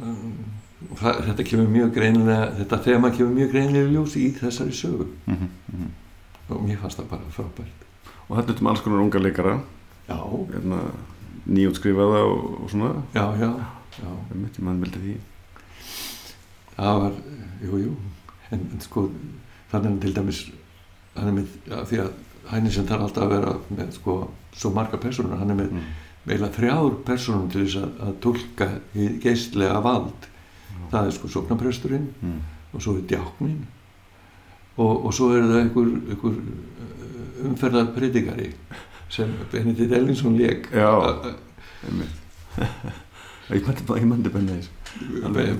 um, 0.02 0.36
það, 1.00 1.22
þetta 1.30 1.48
kemur 1.50 1.72
mjög 1.72 1.94
greinilega 1.96 2.50
þetta 2.60 2.82
þema 2.90 3.12
kemur 3.16 3.34
mjög 3.38 3.54
greinilega 3.54 3.88
í 3.88 3.96
ljós 3.96 4.18
í 4.20 4.28
þessari 4.36 4.76
sögu 4.76 5.10
Mm 5.26 5.36
-hmm. 5.40 5.90
og 6.48 6.62
mér 6.62 6.78
fannst 6.78 7.00
það 7.00 7.08
bara 7.10 7.34
frábært 7.34 7.85
Og 8.27 8.36
þetta 8.39 8.53
er 8.55 8.61
um 8.62 8.70
alls 8.73 8.82
konar 8.85 9.03
unga 9.05 9.23
leikara. 9.23 9.57
Hérna, 10.09 10.81
nýjútskrifaða 11.47 12.20
og, 12.27 12.44
og 12.65 12.70
svona. 12.73 12.93
Já, 13.15 13.24
já, 13.40 13.51
já. 14.01 14.12
Ég 14.31 14.36
myndi 14.36 14.65
mann 14.66 14.81
vildi 14.82 15.03
því. 15.03 15.16
Það 16.77 17.01
var, 17.03 17.19
jú, 17.65 17.82
jú. 17.86 17.93
En, 18.53 18.65
en 18.74 18.82
sko, 18.85 19.07
þannig 19.73 20.01
til 20.03 20.15
dæmis 20.16 20.40
hann 21.16 21.31
er 21.31 21.36
með, 21.39 21.55
því 21.90 22.01
að 22.03 22.11
hæni 22.51 22.73
sem 22.74 22.86
þarf 22.86 23.07
alltaf 23.07 23.24
að 23.24 23.32
vera 23.32 23.55
með 23.78 23.94
sko, 23.97 24.16
svo 24.55 24.70
marga 24.77 25.01
personur, 25.03 25.39
hann 25.40 25.51
er 25.55 25.59
með 25.59 25.73
mm. 25.73 25.86
meila 26.28 26.51
þrjár 26.55 26.98
personum 27.09 27.48
til 27.51 27.65
þess 27.65 27.78
að, 27.81 27.94
að 28.07 28.19
tólka 28.27 28.69
geistlega 29.24 29.81
vald. 29.82 30.28
Það 30.93 31.09
er 31.09 31.16
sko 31.16 31.31
sóknapresturinn 31.32 32.11
Mm. 32.23 32.36
og 32.74 32.82
svo 32.85 32.93
er 32.98 33.07
djáknin 33.09 33.65
og, 34.77 35.07
og 35.07 35.15
svo 35.16 35.31
er 35.32 35.47
það 35.48 35.61
einhver, 35.62 35.89
einhver 36.12 36.35
umferðar 37.47 37.90
predikari 37.97 38.52
sem 39.12 39.32
Benedikt 39.52 39.93
Ellingsson 39.97 40.39
leik 40.39 40.70
Já. 40.74 40.90
Ég 43.47 43.62
myndi 43.62 44.31
benni 44.32 44.56
þessu. 44.56 44.73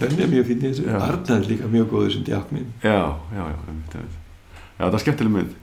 Benni 0.00 0.24
er 0.24 0.30
mjög 0.32 0.48
finn 0.48 0.64
í 0.64 0.70
þessu. 0.72 0.88
Er 0.90 1.44
líka 1.46 1.68
mjög 1.70 1.92
góður 1.92 2.16
sem 2.16 2.24
djáknin 2.26 2.66
Já, 2.82 2.98
já, 3.30 3.42
já, 3.44 3.60
einmitt, 3.68 3.94
einmitt. 3.94 4.16
Já, 4.76 4.82
það 4.88 4.96
er 4.98 5.04
skemmtileg 5.04 5.34
mynd. 5.36 5.54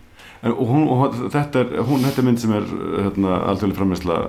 En, 0.44 0.54
og, 0.54 0.64
hún, 0.70 0.86
og 0.92 1.18
þetta, 1.34 1.66
er, 1.66 1.84
hún, 1.88 2.06
þetta 2.06 2.22
er 2.24 2.28
mynd 2.30 2.42
sem 2.44 2.56
er 2.56 2.72
hérna, 3.04 3.36
alþjóðlega 3.52 3.80
frammeysla 3.82 4.22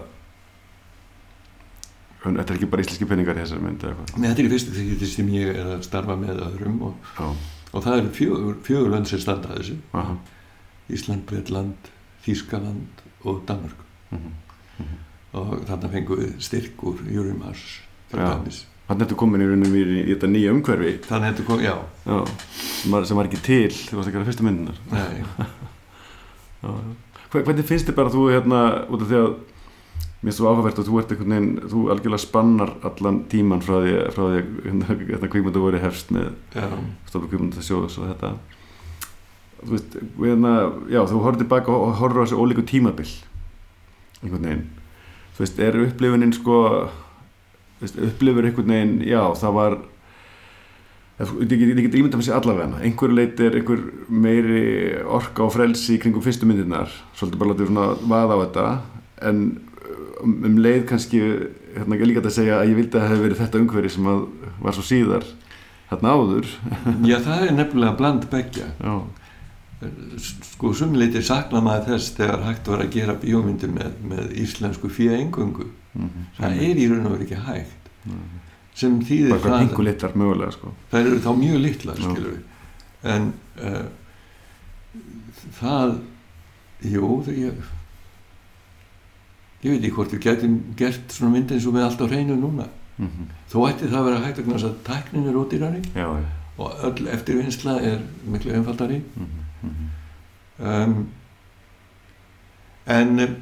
En 2.25 2.39
Þetta 2.41 2.55
er 2.55 2.59
ekki 2.59 2.69
bara 2.73 2.85
íslenski 2.85 3.09
peningar 3.09 3.37
í 3.37 3.43
þessari 3.43 3.65
mynd 3.65 3.83
eða 3.85 3.95
eitthvað? 3.95 4.21
Nei, 4.21 4.29
þetta 4.31 4.45
er 4.45 4.53
fyrstu 4.55 4.75
því 4.75 5.09
sem 5.11 5.33
ég 5.35 5.59
er 5.61 5.73
að 5.75 5.83
starfa 5.85 6.15
með 6.17 6.39
öðrum 6.47 6.79
og, 6.89 7.11
og 7.21 7.85
það 7.85 7.99
eru 7.99 8.13
fjögur, 8.17 8.55
fjögur 8.65 8.95
lönd 8.95 9.11
sem 9.11 9.21
standa 9.21 9.51
að 9.53 9.61
þessu. 9.61 9.77
Aha, 10.01 10.15
Ísland, 10.93 11.25
Breitland, 11.29 11.91
Þískaland 12.25 13.05
og 13.25 13.43
Danmark 13.49 13.81
mhm. 14.11 14.95
og 15.41 15.57
þarna 15.69 15.91
fengum 15.93 16.21
við 16.21 16.37
styrk 16.45 16.85
úr 16.85 17.03
Júrimars 17.09 17.65
Þannig 18.85 19.07
ertu 19.07 19.17
komin 19.17 19.41
í 19.41 19.47
raunum 19.49 19.77
í, 19.79 19.83
í 20.03 20.11
þetta 20.11 20.29
nýja 20.29 20.53
umhverfi. 20.53 20.91
Þannig 21.07 21.31
að 21.31 21.31
þetta 21.31 21.45
kom, 21.49 21.63
já, 21.65 21.73
já, 22.05 22.19
sem, 22.61 22.93
var, 22.93 23.07
sem 23.09 23.17
var 23.17 23.31
ekki 23.31 23.41
til 23.41 23.71
þegar 23.73 23.89
þú 23.89 23.97
varst 23.97 24.11
að 24.11 24.17
gera 24.19 24.27
já. 26.65 26.75
Hva- 27.33 27.45
Hvernig 27.49 27.69
finnst 27.71 27.89
þið 27.89 27.97
bara 27.97 28.13
þú 28.13 28.27
hérna 28.29 28.61
út 28.85 29.07
af 29.07 29.09
því 29.09 29.21
að 29.23 29.31
mér 30.25 30.29
finnst 30.29 30.43
þú 30.43 30.49
áhugavert 30.51 30.83
að 30.83 30.91
þú 30.91 31.01
ert 31.01 31.15
einhvern 31.15 31.35
veginn 31.35 31.71
þú 31.73 31.87
algjörlega 31.95 32.25
spannar 32.27 32.75
allan 32.91 33.23
tíman 33.33 33.65
frá 33.65 33.75
því, 33.79 33.97
að 34.05 34.37
hérna, 34.67 34.99
hérna 35.01 35.33
kvíkmyndu 35.33 35.65
voru 35.65 35.81
hefst 35.81 36.13
með 36.17 36.29
já, 36.53 36.69
stofnum 37.09 37.33
kvíkmyndu 37.33 37.65
sjóðs 37.65 37.99
og 38.01 38.13
þetta 38.13 38.35
þú 39.63 39.71
veist, 39.77 39.97
hérna, 40.19 40.53
já, 40.93 41.01
þú 41.11 41.23
horfður 41.23 41.43
tilbaka 41.45 41.73
og 41.73 41.97
horfður 42.01 42.23
á 42.23 42.25
þessu 42.27 42.43
ólíku 42.43 42.67
tímabil 42.69 43.09
einhvern 44.23 44.47
veginn. 44.49 44.69
Þú 45.35 45.45
veist, 45.45 45.59
er 45.61 45.81
upplifunin 45.85 46.37
sko 46.37 46.61
veist, 47.81 47.99
upplifur 47.99 48.49
einhvern 48.49 48.75
veginn, 48.75 48.97
já, 49.09 49.21
það 49.41 49.61
var 49.61 49.83
Ég 51.15 51.47
get, 51.47 51.93
ímyndað 51.95 52.19
með 52.19 52.27
sér 52.27 52.41
allavega 52.41 52.81
einhver 52.83 53.13
leit 53.15 53.39
er 53.39 53.55
einhver 53.55 53.85
meiri 54.11 54.63
orka 55.07 55.45
og 55.45 55.53
frelsi 55.55 55.95
kringum 56.03 56.25
fyrstu 56.25 56.49
myndirnar 56.49 56.91
svolítið 57.15 57.39
bara 57.39 57.51
látið 57.53 57.69
svona 57.69 57.85
vaða 58.11 58.35
á 58.35 58.39
þetta 58.41 58.65
en 59.31 59.45
um, 60.25 60.33
um 60.49 60.57
leið 60.59 60.81
kannski 60.91 61.21
hérna 61.77 62.01
líka 62.01 62.19
hægt 62.19 62.33
að 62.33 62.35
segja 62.41 62.57
að 62.59 62.73
ég 62.73 62.81
vildi 62.81 62.99
að 62.99 63.05
það 63.05 63.13
hefði 63.13 63.27
verið 63.29 63.43
þetta 63.45 63.61
umhverfi 63.63 63.93
sem 63.95 64.11
var 64.67 64.75
svo 64.75 64.87
síðar 64.89 65.29
þarna 65.93 66.17
áður. 66.19 66.51
Já, 67.07 67.17
það 67.29 67.47
er 67.47 67.57
nefnilega 67.61 67.99
bland 68.03 68.27
begja 68.35 68.67
já, 68.75 68.95
sko 70.19 70.73
sumleiti 70.77 71.23
sakna 71.25 71.61
maður 71.65 71.95
þess 71.95 72.15
þegar 72.19 72.45
hægt 72.49 72.71
var 72.71 72.85
að 72.85 72.95
gera 72.95 73.17
bíómyndir 73.21 73.73
með, 73.73 73.99
með 74.11 74.33
íslensku 74.45 74.91
fyrir 74.93 75.19
engungu 75.19 75.69
mm 75.95 76.09
það 76.39 76.63
er 76.69 76.81
í 76.81 76.89
raun 76.91 77.07
og 77.07 77.13
verið 77.15 77.27
ekki 77.27 77.41
hægt 77.49 77.91
sem 78.75 78.99
bara 78.99 79.09
þýðir 79.09 79.31
hvað 79.31 79.43
það 79.43 80.53
sko. 80.53 80.73
það 80.91 81.01
eru 81.01 81.21
þá 81.21 81.33
mjög 81.39 81.61
litla 81.61 81.95
Já. 81.95 82.03
skilur 82.03 82.33
við 82.35 82.43
en 83.15 83.33
uh, 83.61 83.87
það 85.61 85.99
jú 86.83 87.23
það 87.25 87.35
ég 87.39 87.55
ég 89.65 89.71
veit 89.71 89.85
ekki 89.85 89.95
hvort 89.97 90.13
við 90.13 90.21
getum 90.21 90.57
gert 90.77 91.13
svona 91.13 91.33
mynd 91.33 91.53
eins 91.53 91.67
og 91.67 91.75
við 91.75 91.85
alltaf 91.85 92.11
hreinu 92.11 92.37
núna 92.37 92.67
mm 92.97 93.07
-hmm. 93.07 93.27
þó 93.53 93.69
ætti 93.69 93.89
það 93.89 94.01
að 94.01 94.05
vera 94.05 94.25
hægt 94.25 94.39
að 94.39 94.75
tæknin 94.85 95.29
er 95.29 95.37
ódýrari 95.37 95.83
já, 95.95 96.09
já 96.21 96.45
og 96.59 96.85
öll 96.87 97.09
eftirvinnsla 97.11 97.79
er 97.83 97.99
miklu 98.27 98.53
einfaldari 98.55 98.99
mm 98.99 99.23
-hmm. 99.23 99.44
Um, 100.59 101.07
en 102.87 103.19
um, 103.21 103.35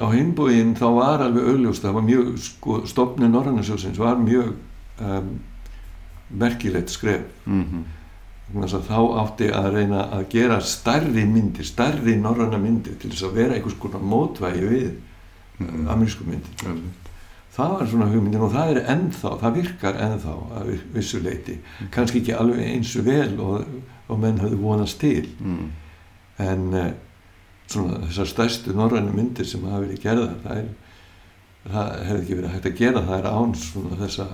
á 0.00 0.06
hinbúin 0.14 0.74
þá 0.78 0.86
var 0.96 1.24
alveg 1.26 1.48
augljóst 1.52 1.82
það 1.84 1.96
var 1.98 2.02
mjög, 2.08 2.30
sko, 2.38 2.78
stopni 2.86 3.28
Norrannasjósins 3.28 3.98
var 3.98 4.16
mjög 4.16 4.54
um, 5.00 5.32
merkilegt 6.30 6.90
skref. 6.90 7.22
Mm 7.46 7.64
-hmm. 7.64 7.82
þess 8.60 8.74
að 8.74 8.88
þá 8.88 8.98
átti 9.22 9.46
að 9.52 9.70
reyna 9.74 10.00
að 10.12 10.26
gera 10.30 10.60
stærri 10.60 11.24
myndir, 11.26 11.64
stærri 11.64 12.16
norranna 12.16 12.58
myndir 12.58 12.98
til 13.00 13.10
þess 13.10 13.22
að 13.22 13.32
vera 13.34 13.54
einhvers 13.54 13.78
konar 13.80 14.00
mótvægi 14.00 14.68
við 14.68 14.90
Mhm. 15.58 15.88
amerísku 15.88 16.24
myndir 16.26 16.82
það 17.52 17.72
var 17.78 17.86
svona 17.86 18.06
hugmyndin 18.08 18.40
og 18.46 18.52
það 18.54 18.70
er 18.76 18.86
ennþá 18.94 19.32
það 19.42 19.56
virkar 19.58 19.98
ennþá 20.06 20.34
að 20.58 20.66
vi- 20.70 20.80
vissu 20.94 21.20
leiti 21.20 21.58
kannski 21.90 22.20
ekki 22.22 22.32
alveg 22.38 22.62
eins 22.66 22.94
vel 23.04 23.40
og, 23.40 23.64
og 24.12 24.20
menn 24.22 24.40
höfðu 24.42 24.60
vonast 24.60 25.00
til. 25.00 25.26
Mm. 25.40 25.70
en 26.42 26.62
uh, 26.74 26.86
svona 27.70 27.98
þessar 28.06 28.30
stærstu 28.30 28.76
norrænu 28.76 29.12
myndir 29.16 29.48
sem 29.48 29.64
hafa 29.68 29.82
verið 29.84 30.00
gerðar 30.02 30.38
það, 30.44 30.62
er, 30.62 30.70
það 31.66 31.92
hefði 32.08 32.22
ekki 32.22 32.38
verið 32.38 32.54
hægt 32.54 32.70
að 32.70 32.80
gera 32.80 33.04
það 33.08 33.18
er 33.18 33.28
án 33.32 33.52
svona 33.62 33.98
þessa, 34.00 34.26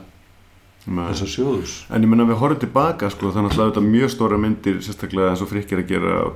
þessa 0.86 1.28
sjóðus 1.34 1.74
En 1.90 2.06
ég 2.06 2.12
menna 2.12 2.28
við 2.28 2.40
horfum 2.42 2.62
tilbaka 2.64 3.10
sko 3.12 3.32
þannig 3.34 3.58
að 3.58 3.72
þetta 3.72 3.84
mjög 3.88 4.14
stóra 4.14 4.40
myndir 4.40 4.80
sérstaklega 4.86 5.34
eins 5.34 5.44
og 5.44 5.52
frikk 5.52 5.74
er 5.74 5.84
að 5.84 5.92
gera 5.92 6.16
á 6.24 6.28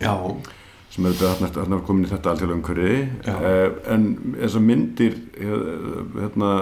já, 0.00 0.14
sem 0.90 1.06
er 1.06 1.18
þetta 1.20 1.50
þarna 1.54 1.78
er 1.78 1.84
komin 1.86 2.06
í 2.06 2.10
þetta 2.10 2.32
alþjóðlega 2.32 2.58
umhverfi. 2.58 2.94
Uh, 3.30 3.66
en 3.94 4.06
þessar 4.40 4.64
myndir 4.66 5.18
eh, 5.38 5.66
hérna 6.18 6.54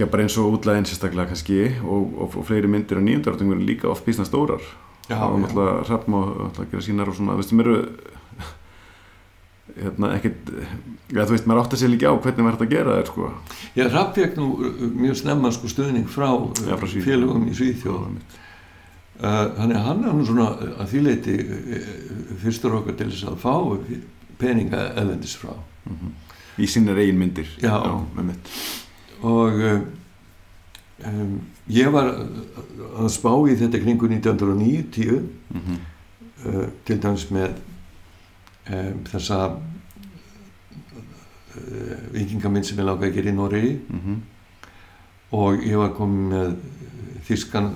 já 0.00 0.06
bara 0.08 0.24
eins 0.24 0.36
og 0.40 0.54
útlæðin 0.56 0.88
sérstaklega 0.88 1.28
kannski 1.30 1.58
og, 1.84 2.14
og, 2.16 2.38
og 2.40 2.46
fleiri 2.48 2.70
myndir 2.70 3.00
á 3.00 3.02
áratögnum 3.04 3.58
eru 3.58 3.66
líka 3.66 3.90
oft 3.90 4.06
bísna 4.06 4.24
stórar 4.24 4.62
já, 5.08 5.20
og 5.20 5.36
já. 5.36 5.42
náttúrulega 5.44 5.84
Hrafn 5.88 6.14
og 6.14 6.26
náttúrulega 6.46 6.70
gera 6.70 6.86
sínar 6.86 7.08
og 7.08 7.16
svona, 7.16 7.36
þú 7.36 7.42
veist, 7.42 7.50
sem 7.52 7.60
eru 7.60 7.76
hérna 9.80 10.12
ekkert 10.16 10.52
já, 11.12 11.24
þú 11.24 11.34
veist, 11.34 11.46
maður 11.46 11.62
átt 11.62 11.74
að 11.74 11.82
segja 11.82 11.94
líka 11.94 12.12
á 12.12 12.14
hvernig 12.16 12.46
maður 12.46 12.56
hægt 12.56 12.66
að 12.66 12.74
gera 12.74 12.96
það, 12.96 13.10
sko 13.10 13.32
Já, 13.76 13.84
Rapp 13.88 14.14
fekk 14.16 14.38
nú 14.40 14.48
uh, 14.56 14.86
mjög 15.04 15.18
snemma 15.20 15.52
sko 15.54 15.72
stuðning 15.72 16.08
frá, 16.08 16.30
uh, 16.32 16.64
Já, 16.64 16.76
frá 16.80 16.88
félögum 17.04 17.48
í 17.50 17.56
Svíþjóð. 17.56 18.06
Uh, 19.20 19.46
þannig 19.58 19.76
að 19.76 19.84
hann 19.84 20.04
er 20.08 20.16
nú 20.16 20.24
svona 20.24 20.48
uh, 20.56 20.74
að 20.80 20.94
því 20.94 21.02
leiti 21.04 21.36
uh, 21.44 21.90
fyrstur 22.40 22.78
okkar 22.80 22.96
til 22.96 23.10
þess 23.12 23.28
að 23.28 23.42
fá 23.42 23.54
peninga 24.40 24.86
eðendis 24.96 25.36
frá. 25.36 25.52
Mhm. 25.84 26.16
í 26.60 26.66
sínar 26.68 26.98
eigin 27.00 27.16
myndir 27.16 27.48
Já. 27.60 27.72
mitt 28.20 28.48
Og 29.22 29.52
um, 31.06 31.40
ég 31.68 31.90
var 31.92 32.08
uh, 32.12 32.24
að 33.04 33.08
spá 33.12 33.32
í 33.50 33.56
þetta 33.60 33.80
kringu 33.82 34.08
1990 34.08 35.20
mm 35.20 35.60
-hmm. 35.60 35.78
uh, 36.46 36.66
til 36.84 36.98
dæmis 37.02 37.26
með 37.30 37.50
um, 38.70 39.04
þessa 39.12 39.38
uh, 41.56 41.96
vikingamind 42.14 42.64
sem 42.66 42.78
ég 42.78 42.84
láka 42.86 43.06
að 43.08 43.14
gera 43.14 43.30
í 43.30 43.34
Noregi 43.36 43.78
Mhm. 43.88 44.20
og 45.32 45.62
ég 45.62 45.76
var 45.78 45.92
komin 45.94 46.28
með 46.32 46.54
þískan 47.28 47.70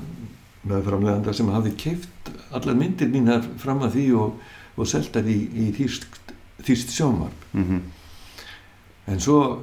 með 0.66 0.82
framleganda 0.84 1.32
sem 1.32 1.48
hafði 1.48 1.74
keift 1.76 2.30
allar 2.52 2.74
myndir 2.74 3.08
mínar 3.08 3.42
fram 3.58 3.78
að 3.82 3.92
því 3.94 4.14
og, 4.16 4.32
og 4.76 4.86
seldar 4.86 5.22
í, 5.28 5.48
í 5.54 5.72
þýst, 5.76 6.90
sjónvarp 6.90 7.32
Mhm. 7.52 7.80
en 9.06 9.20
svo 9.20 9.62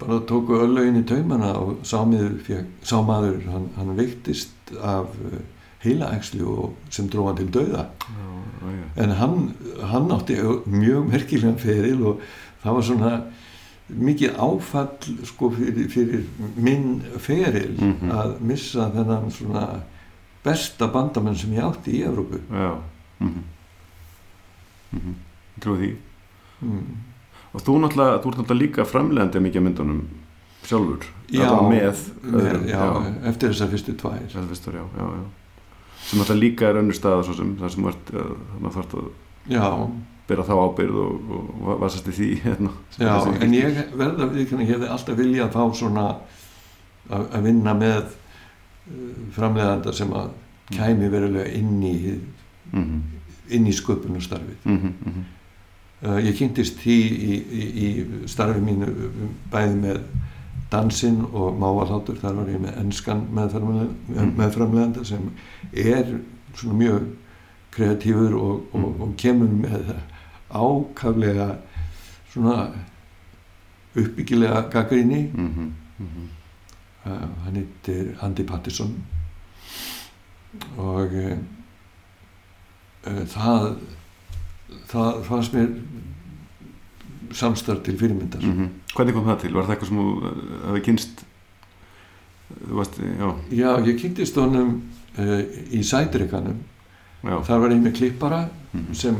bara 0.00 0.20
tóku 0.28 0.56
öllögin 0.58 1.00
í 1.00 1.04
taumana 1.06 1.52
og 1.58 1.76
sámaður 1.86 3.44
hann, 3.52 3.68
hann 3.76 3.96
veiktist 3.96 4.50
af 4.82 5.06
uh, 5.24 5.38
heilaækslu 5.84 6.70
sem 6.90 7.08
dróða 7.12 7.36
til 7.38 7.50
dauða 7.54 7.86
en 8.96 9.10
hann, 9.18 9.54
hann 9.90 10.10
átti 10.14 10.36
mjög 10.66 11.08
merkilegan 11.12 11.58
feril 11.60 12.02
og 12.08 12.20
það 12.62 12.74
var 12.78 12.82
svona 12.88 13.10
mikið 13.88 14.38
áfall 14.40 15.16
sko 15.28 15.50
fyrir, 15.52 15.88
fyrir 15.92 16.22
minn 16.56 17.02
feril 17.20 17.74
Mhm. 17.80 18.10
að 18.10 18.40
missa 18.40 18.86
þennan 18.94 19.30
svona 19.30 19.66
besta 20.44 20.88
bandamenn 20.88 21.36
sem 21.36 21.52
ég 21.52 21.62
átti 21.64 21.98
í 22.00 22.04
Evrópu 22.08 22.40
Já. 22.50 22.78
Mhm. 23.20 23.42
Mhm. 24.92 25.14
Ég 25.56 25.62
trúi 25.62 25.78
því. 25.78 25.94
Mm. 27.54 27.58
Og 27.58 27.62
þú 27.64 27.74
náttúrulega, 27.84 28.20
þú 28.22 28.30
ert 28.32 28.38
náttúrulega 28.42 28.62
líka 28.64 28.84
framlegandi 28.88 29.42
mikið 29.44 29.62
myndunum 29.68 30.00
sjálfur. 30.64 31.04
Já, 31.30 31.48
með. 31.68 32.00
öðrum, 32.24 32.64
já, 32.68 32.82
eftir 33.30 33.52
þessar 33.52 33.70
fyrstu 33.74 33.94
tvær 34.00 34.18
já, 34.80 34.84
já, 34.98 35.06
já. 35.14 35.24
Sem 36.04 36.18
náttúrulega 36.20 36.40
líka 36.42 36.68
er 36.68 36.80
svo 37.28 37.36
sem, 37.38 37.54
þar 37.60 37.70
sem 37.72 37.84
þú 37.84 37.92
ert, 37.92 38.12
að 38.18 38.74
að 38.98 39.08
já, 39.54 39.64
bera 40.28 40.44
þá 40.44 40.54
ábyrð 40.56 40.98
og, 41.04 41.32
og 41.60 41.80
vasast 41.82 42.08
í 42.08 42.14
því, 42.16 42.28
hérna. 42.44 42.70
já 42.98 43.14
en 43.44 43.54
ég 43.56 43.80
verða 43.96 44.28
við 44.32 44.54
ég 44.64 44.72
hefði 44.74 44.88
alltaf 44.96 45.18
viljað 45.20 45.52
fá 45.54 45.62
svona 45.76 46.06
að, 47.10 47.26
að 47.28 47.42
vinna 47.44 47.74
með 47.76 48.00
uh, 48.04 49.10
framleiðanda 49.36 49.92
sem 49.96 50.12
að 50.16 50.32
kæmi 50.72 51.10
verulega 51.12 51.50
inn 51.60 51.76
í 51.84 51.94
hið- 52.06 52.30
Mhm, 52.74 53.00
inn 53.54 53.66
í 53.68 53.72
sköpunarstarfið 53.76 54.64
mhm, 54.64 54.92
mhm. 55.04 55.18
Uh, 55.20 55.43
ég 56.02 56.36
kynntist 56.38 56.76
því 56.82 56.96
í, 57.10 57.36
í, 57.62 57.64
í 57.86 58.28
starfi 58.28 58.60
mínu 58.60 58.86
bæði 59.52 59.76
með 59.80 60.00
dansinn 60.70 61.20
og 61.32 61.54
mávalhátur 61.60 62.18
þar 62.20 62.34
var 62.40 62.48
ég 62.50 62.60
með 62.60 62.78
ennskan 62.82 63.20
Mm. 63.30 64.32
meðframleganda 64.38 65.04
sem 65.04 65.30
er 65.72 66.18
svona 66.54 66.74
mjög 66.78 67.06
kreatífur 67.70 68.34
og, 68.34 68.66
og, 68.72 68.80
Mm. 68.80 69.00
og 69.02 69.14
kemur 69.16 69.48
með 69.48 69.94
ákaflega 70.50 71.56
svona 72.32 72.68
uppbyggilega 73.96 74.68
gaggrinni 74.70 75.30
Mhm, 75.34 75.72
mhm. 75.98 76.28
uh, 77.06 77.10
hann 77.44 77.54
heitir 77.56 78.14
Andy 78.22 78.42
Patterson 78.44 78.94
og 80.76 81.10
uh, 81.14 81.38
það 83.26 83.76
það 84.90 85.22
fannst 85.28 85.54
mér 85.56 85.68
samstarf 87.34 87.82
til 87.86 87.98
fyrirmyndar. 87.98 88.40
Mm 88.44 88.68
Hvernig 88.94 89.14
kom 89.16 89.24
það 89.26 89.40
til? 89.42 89.54
Var 89.56 89.64
það 89.66 89.72
eitthvað 89.74 89.88
sem 89.88 89.98
uh, 89.98 90.26
hafi 90.68 90.80
kynst 90.86 91.24
þú 92.68 92.76
varst, 92.78 92.98
já, 93.02 93.30
Já, 93.58 93.70
ég 93.88 93.96
kynntist 93.98 94.36
honum 94.38 94.74
uh, 95.18 95.40
í 95.74 95.80
sætrikanum 95.82 96.60
já. 97.24 97.38
Þar 97.48 97.58
var 97.64 97.74
ég 97.74 97.82
með 97.82 97.96
klippara 97.98 98.42
Mhm. 98.74 98.94
sem 98.94 99.14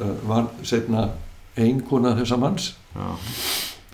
uh, 0.00 0.12
var 0.28 0.46
setna 0.64 1.10
einkona 1.56 2.14
þessa 2.16 2.36
manns. 2.40 2.70
Já, 2.94 3.08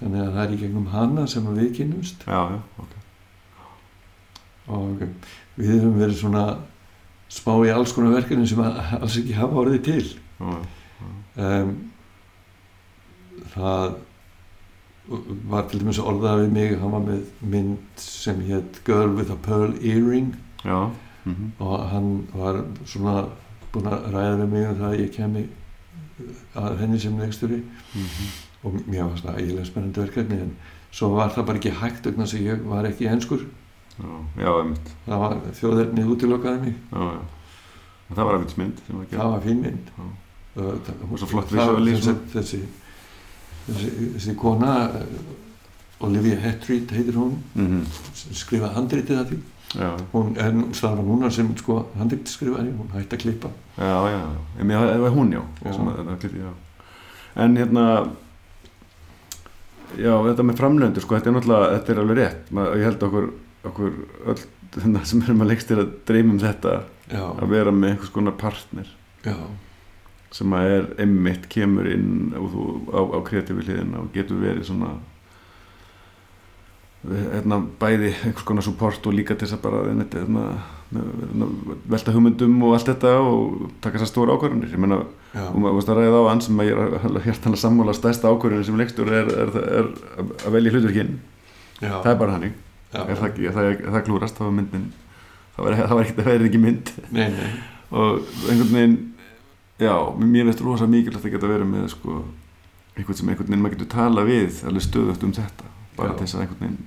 þannig 0.00 0.20
að 0.24 0.32
það 0.34 0.42
er 0.44 0.52
í 0.52 0.58
gegnum 0.60 0.86
hana 0.90 1.26
sem 1.26 1.46
við 1.54 1.72
kynnumst. 1.76 2.22
Já, 2.26 2.40
já, 2.50 2.60
ok. 2.78 2.92
Og 4.72 5.02
við 5.58 5.72
höfum 5.76 5.96
verið 5.98 6.18
svona 6.20 6.44
spá 7.32 7.52
í 7.66 7.70
alls 7.74 7.92
konar 7.94 8.14
verkefni 8.14 8.46
sem 8.46 8.60
alls 8.62 9.16
ekki 9.18 9.34
hafa 9.38 9.58
orðið 9.62 9.82
til 9.86 10.04
um, 10.42 11.72
það 13.54 13.94
var 15.50 15.66
til 15.68 15.80
dæmis 15.82 15.98
orðað 15.98 16.44
við 16.44 16.52
mig 16.56 16.74
hann 16.80 16.94
var 16.94 17.02
með 17.06 17.24
mynd 17.54 18.02
sem 18.02 18.42
hétt 18.46 18.82
Girl 18.86 19.16
with 19.16 19.32
a 19.34 19.36
Pearl 19.36 19.74
Earring. 19.80 20.34
Já, 20.62 20.90
mhm, 21.24 21.52
og 21.58 21.88
hann 21.90 22.12
var 22.34 22.62
svona 22.86 23.26
búinn 23.72 23.90
að 23.90 24.06
ræða 24.14 24.36
við 24.42 24.52
mig 24.52 24.68
um 24.68 24.78
það 24.78 24.92
að 24.92 25.00
ég 25.00 25.12
kemi 25.16 25.48
að 26.54 26.78
henni 26.82 27.00
sem 27.02 27.18
leikstjóri. 27.18 27.62
Mhm, 27.94 28.30
og 28.62 28.78
mér 28.86 29.10
var 29.10 29.18
það 29.24 29.40
eiginlega 29.40 29.66
spennandi 29.66 30.00
verkefni 30.04 30.40
en 30.40 30.56
svo 30.92 31.08
var 31.16 31.34
það 31.34 31.46
bara 31.46 31.58
ekki 31.58 31.76
hægt 31.80 32.06
vegna 32.06 32.24
þess 32.24 32.38
að 32.38 32.46
ég 32.46 32.64
var 32.70 32.84
ekki 32.86 33.10
enskur. 33.10 33.46
Já, 33.98 34.10
já, 34.38 34.50
einmitt. 34.62 34.90
Það 35.06 35.18
var 35.18 35.38
þjóðernið 35.58 36.12
útilokkaði 36.14 36.60
mig. 36.60 36.74
Já, 36.92 37.00
já. 37.12 37.22
Það 38.12 38.24
var 38.28 38.34
einmitt 38.36 38.58
mynd 38.60 38.82
sem 38.86 38.98
var 38.98 39.06
það 39.10 39.32
var 39.32 39.40
fín 39.40 39.62
mynd. 39.62 39.90
Já. 39.98 40.04
Þessi, 42.34 42.60
þessi, 43.68 44.34
kona 44.38 44.74
eh, 44.98 46.04
Olivia 46.04 46.36
Hettreid 46.42 46.90
heitir 46.92 47.16
hún 47.16 47.36
mhm, 47.54 47.84
sem 48.18 48.36
skrifaði 48.42 48.74
handritið 48.76 49.20
að 49.22 49.32
því. 49.32 49.40
Já, 49.72 49.88
hún 50.12 50.34
er 50.36 50.56
starfa 50.76 51.04
núna 51.06 51.30
sem 51.32 51.48
sko 51.56 51.78
handritskrifaði 51.96 52.74
hún 52.76 52.90
hætti 52.92 53.16
að 53.16 53.22
klippa. 53.22 53.52
Já, 53.78 53.94
já, 54.12 54.18
það 54.60 55.06
var 55.06 55.14
hún, 55.16 55.32
já, 55.32 55.42
Já. 55.64 55.72
að, 55.72 56.26
já. 56.42 56.50
En 57.42 57.56
hérna 57.56 57.86
Já, 59.92 60.14
þetta 60.24 60.44
með 60.46 60.60
framlöndur, 60.60 61.04
sko, 61.04 61.16
þetta 61.18 61.28
er 61.28 61.34
náttúrulega, 61.36 61.72
þetta 61.74 61.92
er 61.92 61.98
alveg 62.02 62.18
rétt, 62.18 62.52
Ma, 62.56 62.62
ég 62.80 62.86
held 62.88 63.02
okkur, 63.08 63.26
okkur 63.68 63.90
öll 64.32 64.38
sem 65.10 65.20
erum 65.26 65.44
að 65.44 65.50
leikst 65.50 65.72
að 65.74 65.82
dreyma 66.08 66.32
um 66.32 66.40
þetta, 66.40 66.76
já, 67.12 67.24
að 67.28 67.52
vera 67.52 67.74
með 67.76 67.90
einhvers 67.92 68.12
konar 68.14 68.36
partner. 68.40 68.88
Já, 69.26 69.34
sem 70.32 70.52
að 70.56 70.74
er 70.74 70.90
einmitt 71.04 71.48
kemur 71.52 71.88
inn 71.92 72.32
þú, 72.32 72.66
á, 72.88 73.00
á 73.00 73.18
kreatífi 73.26 73.66
hliðina 73.66 74.00
og 74.00 74.12
getur 74.14 74.40
verið 74.40 74.68
svona 74.70 74.94
hérna, 77.02 77.58
bæði 77.80 78.12
einhvers 78.12 78.46
konar 78.46 78.64
support 78.64 79.06
og 79.10 79.16
líka 79.16 79.34
til 79.34 79.48
þess 79.48 79.58
að 79.58 79.64
bara 79.64 79.82
hérna, 79.88 80.46
hérna, 80.94 81.48
velta 81.90 82.14
hugmyndum 82.14 82.54
og 82.62 82.76
allt 82.76 82.92
þetta 82.92 83.16
og 83.26 83.66
taka 83.82 83.98
þessar 83.98 84.12
stóra 84.12 84.36
ákvarðanir. 84.36 84.70
Ég 84.70 84.82
meina, 84.82 85.00
já, 85.34 85.44
og 85.48 85.58
maður 85.58 85.78
varst 85.80 85.92
að 85.92 86.00
ræða 86.00 86.22
á 86.22 86.30
hann 86.30 86.44
sem 86.46 86.62
að 86.62 86.70
ég 86.70 86.82
er 86.86 87.20
hérna 87.26 87.60
sammála 87.64 87.96
stærsta 87.98 88.30
ákvarðanir 88.30 88.68
sem 88.70 88.80
leikstur 88.80 89.10
er, 89.12 89.32
er, 89.44 89.54
er, 89.62 89.92
er 90.22 90.32
að 90.46 90.56
velja 90.56 90.74
hlutverkinn 90.76 91.14
það 91.82 92.12
er 92.12 92.18
bara 92.20 92.36
hannig, 92.36 92.58
er 92.94 93.16
það, 93.18 93.40
það, 93.56 93.70
það 93.88 94.04
klúrast 94.06 94.38
þá 94.38 94.44
er 94.46 94.56
myndin 94.60 94.90
það 95.56 95.66
var, 95.66 95.78
það 95.80 95.96
var 95.96 96.04
ekkert 96.04 96.22
að 96.22 96.30
vera 96.30 96.48
ekki 96.48 96.60
mynd. 96.62 96.92
Nei, 97.10 97.26
nei, 97.34 97.48
og 97.92 98.22
einhvern 98.48 98.76
veginn 98.76 98.94
já, 99.82 99.94
mér 100.22 100.48
veist 100.48 100.64
rosa 100.64 100.88
mikilvægt 100.90 101.28
að 101.28 101.36
geta 101.36 101.50
verið 101.50 101.70
með 101.72 101.90
sko, 101.96 102.22
einhvern 102.96 103.18
sem 103.18 103.28
einhvern 103.28 103.50
veginn 103.50 103.62
maður 103.64 103.76
getur 103.76 103.92
tala 103.96 104.24
við 104.28 104.62
alveg 104.68 104.86
stöðugt 104.86 105.26
um 105.26 105.36
þetta 105.36 105.70
bara 105.98 106.16
þess 106.18 106.36
að 106.36 106.46
einhvern 106.46 106.64
veginn 106.66 106.80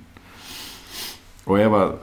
og 1.46 1.62
ef 1.62 1.78
að 1.78 1.96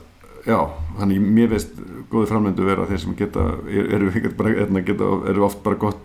já, 0.44 0.58
þannig 0.98 1.24
mér 1.38 1.50
veist 1.54 1.72
góði 2.12 2.28
framlendu 2.30 2.66
vera 2.66 2.86
þeir 2.88 3.02
sem 3.02 3.16
geta 3.18 3.46
eru, 3.68 4.10
bara, 4.38 4.54
hérna, 4.60 4.84
eru 5.32 5.46
oft 5.46 5.62
bara 5.64 5.80
gott 5.80 6.00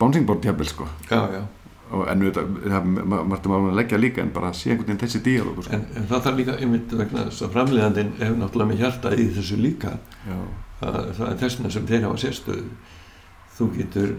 bouncing 0.00 0.26
board 0.26 0.44
jafnvel 0.44 0.68
sko. 0.68 0.86
Já, 1.10 1.20
já. 1.34 1.42
En 1.90 2.22
það 2.22 2.68
er 2.70 3.54
að 3.56 3.74
leggja 3.74 3.98
líka 3.98 4.22
en 4.22 4.30
bara 4.34 4.52
sé 4.54 4.70
einhvern 4.70 4.92
veginn 4.92 5.02
þessi 5.02 5.20
díalóg 5.26 5.64
sko. 5.64 5.74
en, 5.74 5.86
en 5.98 6.06
það 6.10 6.24
þarf 6.26 6.38
líka 6.38 6.54
einmitt 6.62 6.94
vegna 6.94 7.26
þess 7.26 7.46
að 7.46 7.56
framleiðandinn 7.56 8.12
hefur 8.20 8.38
náttúrulega 8.38 8.70
með 8.70 8.82
hjarta 8.84 9.12
í 9.16 9.26
þessu 9.34 9.58
líka. 9.58 9.96
Það, 10.80 11.00
það 11.18 11.26
er 11.26 11.40
þessuna 11.42 11.72
sem 11.74 11.88
þeir 11.90 12.06
hafa 12.06 12.20
sérstöðu 12.22 12.68
þú 13.60 13.70
getur 13.76 14.14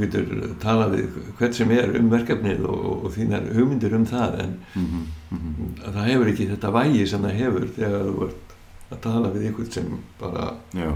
getur 0.00 0.26
talað 0.62 0.96
við 0.96 1.14
hvert 1.38 1.56
sem 1.56 1.70
er 1.74 1.94
um 1.98 2.10
verkefnið 2.12 2.66
og, 2.68 2.82
og, 2.96 3.06
þínar 3.14 3.48
hugmyndir 3.56 3.96
um 3.96 4.04
það 4.06 4.42
en 4.44 4.52
mm 4.74 5.06
-hmm, 5.30 5.70
það 5.86 6.10
hefur 6.10 6.32
ekki 6.34 6.50
þetta 6.50 6.74
vægi 6.76 7.06
sem 7.06 7.22
það 7.22 7.40
hefur 7.44 7.70
þegar 7.78 8.10
þú 8.10 8.26
ert 8.28 8.54
að 8.90 9.00
tala 9.06 9.30
við 9.30 9.46
einhvern 9.46 9.72
sem 9.72 9.96
bara 10.20 10.52
já 10.74 10.92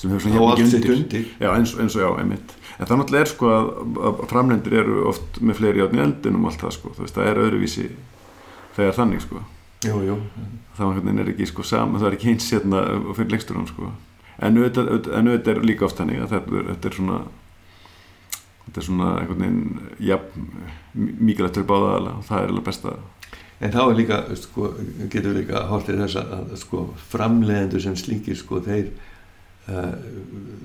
sem 0.00 0.10
hefur 0.10 0.22
svona 0.24 0.50
allt 0.50 0.64
sitt 0.64 0.80
mikið 0.80 0.96
undir 0.96 1.24
Já, 1.40 1.48
eins, 1.54 1.74
eins 1.76 1.96
og 1.96 2.02
já, 2.02 2.10
einmitt. 2.22 2.54
En 2.78 2.88
það 2.88 3.00
náttúrulega 3.00 3.26
er 3.26 3.30
sko 3.30 3.48
að, 3.52 3.66
að 4.08 4.20
framlendur 4.30 4.76
eru 4.80 5.00
oft 5.10 5.40
með 5.44 5.58
fleiri 5.60 5.82
átni 5.84 6.00
eldin 6.00 6.38
um 6.38 6.46
allt 6.48 6.62
það 6.64 6.76
sko. 6.78 6.92
Veist, 6.96 7.16
það 7.18 7.28
er 7.28 7.40
öðruvísi 7.44 7.88
þegar 8.78 8.96
þannig 8.96 9.24
sko. 9.26 9.42
jú, 9.84 9.98
jú, 10.04 10.16
Það 10.76 11.10
er 11.12 11.32
ekki 11.34 11.46
sko 11.50 11.62
saman, 11.62 12.00
það 12.00 12.08
er 12.08 12.16
ekki 12.16 12.32
eins 12.32 12.48
hérna 12.54 12.84
fyrir 13.16 13.34
leiksturinn 13.34 13.68
sko. 13.68 13.92
En 14.40 14.56
auðvitað, 14.56 15.48
er 15.52 15.62
líka 15.62 15.84
oft 15.84 16.00
þannig 16.00 16.22
að 16.24 16.30
þetta 16.32 16.88
er, 16.88 16.96
svona, 16.96 17.18
þetta 18.66 18.80
er 18.80 18.86
svona 18.86 19.08
einhvern 19.20 19.42
veginn, 19.44 19.80
já, 20.00 20.16
mikilvægt 20.94 21.58
fyrir 21.60 21.68
báða 21.68 22.14
og 22.14 22.24
það 22.28 22.42
er 22.42 22.54
alveg 22.54 22.64
besta. 22.70 22.94
en 23.60 23.72
þá 23.74 23.80
er 23.82 23.96
líka 23.98 24.36
sko, 24.40 24.70
getur 25.12 25.36
líka 25.36 25.66
hortið 25.68 26.00
þess 26.00 26.16
að, 26.16 26.54
sko, 26.56 26.94
framleiðendur 27.12 27.82
sem 27.84 27.96
slíkir 27.96 28.36
sko, 28.40 28.62
þeir 28.64 28.88
uh, 29.68 29.92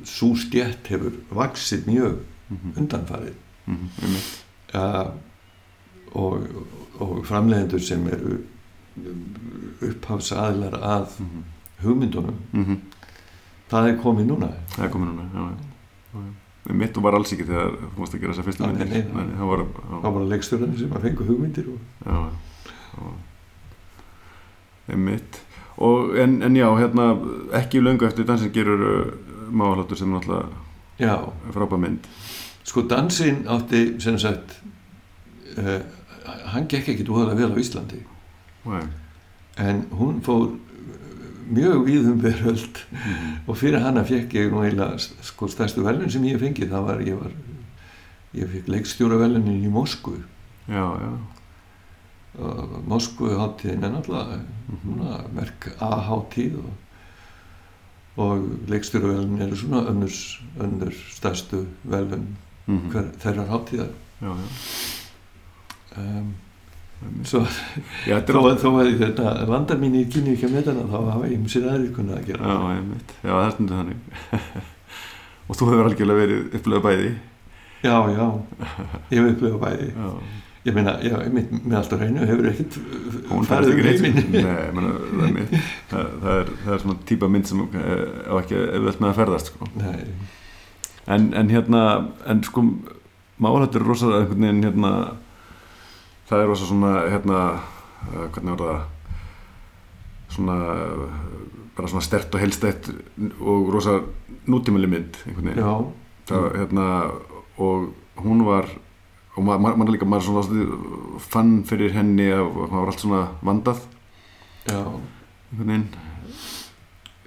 svo 0.07 0.31
stjætt 0.39 0.87
hefur 0.93 1.19
vaksið 1.29 1.91
mjög 1.91 2.23
Mm 2.45 2.57
-hmm. 2.57 2.77
undanfarið 2.77 3.33
Mm 3.65 3.75
-hmm. 3.75 4.41
Uh, 4.75 5.11
og, 6.11 6.47
og 6.99 7.25
framleiðendur 7.25 7.79
sem 7.79 8.07
eru 8.07 8.37
upphafsaðilar 9.81 10.73
að 10.73 11.19
Mm 11.19 11.25
-hmm. 11.25 11.43
hugmyndunum 11.83 12.35
-hmm. 12.53 12.77
Það 13.71 13.89
er 13.91 13.95
komið 14.01 14.25
núna 14.31 14.49
Það 14.75 14.85
er 14.87 14.91
komin 14.93 15.13
núna, 15.13 15.25
já, 15.33 15.41
já. 16.15 16.25
Mitt 16.73 16.97
var 16.97 17.13
alls 17.13 17.31
ekki 17.35 17.45
þegar 17.45 17.75
þú 17.77 18.01
mást 18.01 18.15
að 18.15 18.21
gera 18.23 18.33
þessa 18.33 18.45
fyrstu 18.47 18.69
myndir. 18.71 19.03
það 19.13 19.49
var, 19.51 19.63
bara 20.05 20.29
leikstjórnir 20.31 20.79
sem 20.79 20.95
að 20.97 21.03
fengu 21.05 21.27
hugmyndir 21.27 21.67
og... 21.69 21.77
já, 22.05 22.15
já. 24.89 25.19
Og, 25.75 26.15
en, 26.17 26.37
en 26.45 26.55
já, 26.55 26.65
hérna, 26.79 27.05
ekki 27.59 27.81
löngu 27.83 28.07
eftir 28.07 28.25
dansin 28.25 28.53
gerur 28.55 28.81
uh, 28.87 29.11
máhaláttur 29.51 29.99
sem 29.99 30.09
náttúrulega 30.13 31.19
frábæð 31.53 31.81
mynd. 31.83 32.07
sko 32.63 32.81
dansinn 32.89 33.43
átti 33.51 33.99
sem 34.01 34.17
sagt 34.17 34.55
uh, 35.57 35.81
hann 36.53 36.67
gekk 36.71 36.93
ekkit 36.95 37.11
úðalega 37.11 37.43
vel 37.43 37.53
á 37.53 37.61
Íslandi 37.61 37.99
Nei. 38.65 38.85
en 39.61 39.83
hún 39.91 40.21
fór 40.25 40.55
mjög 41.49 41.85
víðum 41.85 42.21
veröld 42.21 42.77
Mhm. 42.91 43.37
og 43.47 43.57
fyrir 43.57 43.79
hana 43.79 44.03
fekk 44.03 44.33
ég 44.33 44.51
nú 44.51 44.63
eiginlega 44.63 44.97
sko 45.21 45.47
stærstu 45.47 45.83
velun 45.83 46.09
sem 46.09 46.23
ég 46.23 46.31
hef 46.37 46.41
fengið 46.41 46.69
það 46.71 46.85
var, 46.85 46.99
ég 47.01 47.19
var 47.19 47.31
ég 48.33 48.49
fekk 48.51 48.67
leikstjóra 48.67 49.17
velunin 49.19 49.63
í 49.63 49.69
Moskvu 49.71 50.17
Já, 50.67 50.99
já. 51.01 51.11
og 52.39 52.83
Moskvu 52.87 53.29
hátíðin 53.37 53.83
er 53.83 53.91
náttúrulega 53.91 54.39
Mhm. 54.67 54.79
svona 54.83 55.21
merk 55.33 55.75
A-hátíð 55.79 56.55
og, 56.57 56.73
og 58.17 58.49
leikstjóra 58.67 59.07
velunin 59.07 59.41
eru 59.41 59.55
svona 59.55 59.85
önnurs, 59.89 60.39
önnur 60.59 60.93
stærstu 61.11 61.65
velun 61.87 62.35
Mhm. 62.67 62.89
hver, 62.91 63.11
þeirrar 63.19 63.47
hátíðar 63.49 63.89
Já, 64.21 64.27
já. 64.35 66.01
um. 66.01 66.33
Svo 67.27 67.41
Já, 68.07 68.15
þó, 68.25 68.37
oft- 68.41 68.63
þó 68.63 68.69
að 68.81 68.93
þetta 69.01 69.33
vandar 69.49 69.77
mín 69.81 69.97
í 69.99 70.05
kynni 70.11 70.33
ekki 70.37 70.49
með 70.51 70.63
þetta 70.69 70.85
þá 70.93 70.97
hafa 71.11 71.27
ég 71.31 71.37
um 71.41 71.49
sér 71.51 71.67
aðrið 71.73 71.91
kunnað 71.97 72.21
að 72.21 72.29
gera 72.31 72.55
Já. 72.55 72.79
Já, 73.25 73.33
það 73.35 73.45
er 73.45 73.53
stundu 73.57 73.77
þannig. 73.79 73.99
og 75.49 75.59
þú 75.59 75.69
hefur 75.71 75.89
algjörlega 75.91 76.21
verið 76.23 76.57
upplöða 76.59 76.85
bæði. 76.87 77.11
já, 77.85 77.95
já, 78.15 78.25
ég 79.11 79.19
hef 79.19 79.31
upplifað 79.35 79.59
bæði 79.61 79.87
Já. 79.93 80.07
ég 80.65 80.73
meina, 80.73 80.93
með 81.61 81.75
allt 81.77 81.91
á 81.93 81.97
hreinu 82.01 82.25
hefur 82.25 82.47
ekkert 82.49 82.77
farið 83.45 83.67
um 83.69 83.81
ekki 83.81 83.83
neitt. 83.85 84.01
heiminn 84.01 84.47
Nei, 84.47 84.71
menna, 84.73 84.93
það, 85.11 85.27
er 85.27 85.51
það, 85.91 86.07
það, 86.23 86.39
er, 86.39 86.49
það 86.63 86.73
er 86.77 86.81
svona 86.85 86.95
típa 87.11 87.29
mynd 87.35 87.51
sem 87.51 87.61
eh, 87.61 88.01
á 88.25 88.33
ekki 88.39 88.57
auðvelt 88.63 89.03
með 89.03 89.11
að 89.11 89.19
ferðast, 89.19 89.51
sko. 89.51 89.69
En, 91.05 91.27
en 91.37 91.51
hérna, 91.53 91.83
en 92.33 92.41
sko, 92.47 92.63
máhaláttur 93.45 93.83
er 93.83 93.87
rosa 93.91 94.09
einhvern 94.23 94.41
veginn, 94.47 94.63
hérna, 94.65 94.91
það 96.29 96.41
er 96.41 96.49
rosa 96.51 96.69
svona, 96.69 96.93
hérna, 97.11 97.41
uh, 98.09 98.25
hvernig 98.35 98.55
var 98.55 98.63
það, 98.63 98.81
svona, 100.35 100.57
bara 101.75 101.91
svona 101.91 102.05
stert 102.05 102.35
og 102.35 102.41
helstætt 102.41 102.89
og 103.39 103.69
rosa 103.73 103.99
nútímali 104.47 104.89
mynd, 104.89 105.21
Það, 106.25 106.45
hérna, 106.57 106.85
og 107.61 107.91
hún 108.17 108.41
var 108.47 108.65
og 109.35 109.43
maður 109.43 109.77
ma 109.79 109.85
líka 109.89 110.07
maður 110.07 110.29
svona 110.29 111.19
fann 111.19 111.57
fyrir 111.67 111.91
henni 111.95 112.29
og 112.33 112.55
maður 112.55 112.75
var 112.77 112.91
allt 112.91 113.03
svona 113.03 113.21
vandað 113.43 113.81
já. 114.69 114.79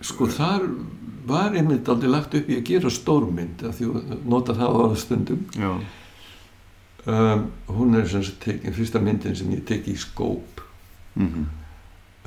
Sko 0.09 0.29
þar 0.33 0.65
var 1.29 1.57
einmitt 1.59 1.89
aldrei 1.91 2.11
lagt 2.11 2.35
upp 2.39 2.49
í 2.49 2.57
að 2.57 2.65
gera 2.71 2.93
stórmynd 2.93 3.65
af 3.69 3.77
því 3.77 3.91
að 3.93 4.13
nota 4.31 4.57
það 4.57 4.79
á 4.81 4.85
stundum 5.03 5.43
já, 5.53 5.71
um, 7.09 7.47
hún 7.73 7.97
er 7.99 8.09
sem 8.09 8.23
sagt 8.23 8.43
tekin, 8.45 8.77
fyrsta 8.77 9.01
myndin 9.01 9.37
sem 9.37 9.51
ég 9.57 9.65
teki 9.69 9.97
í 9.97 10.01
skóp. 10.01 10.63
Mm 11.15 11.49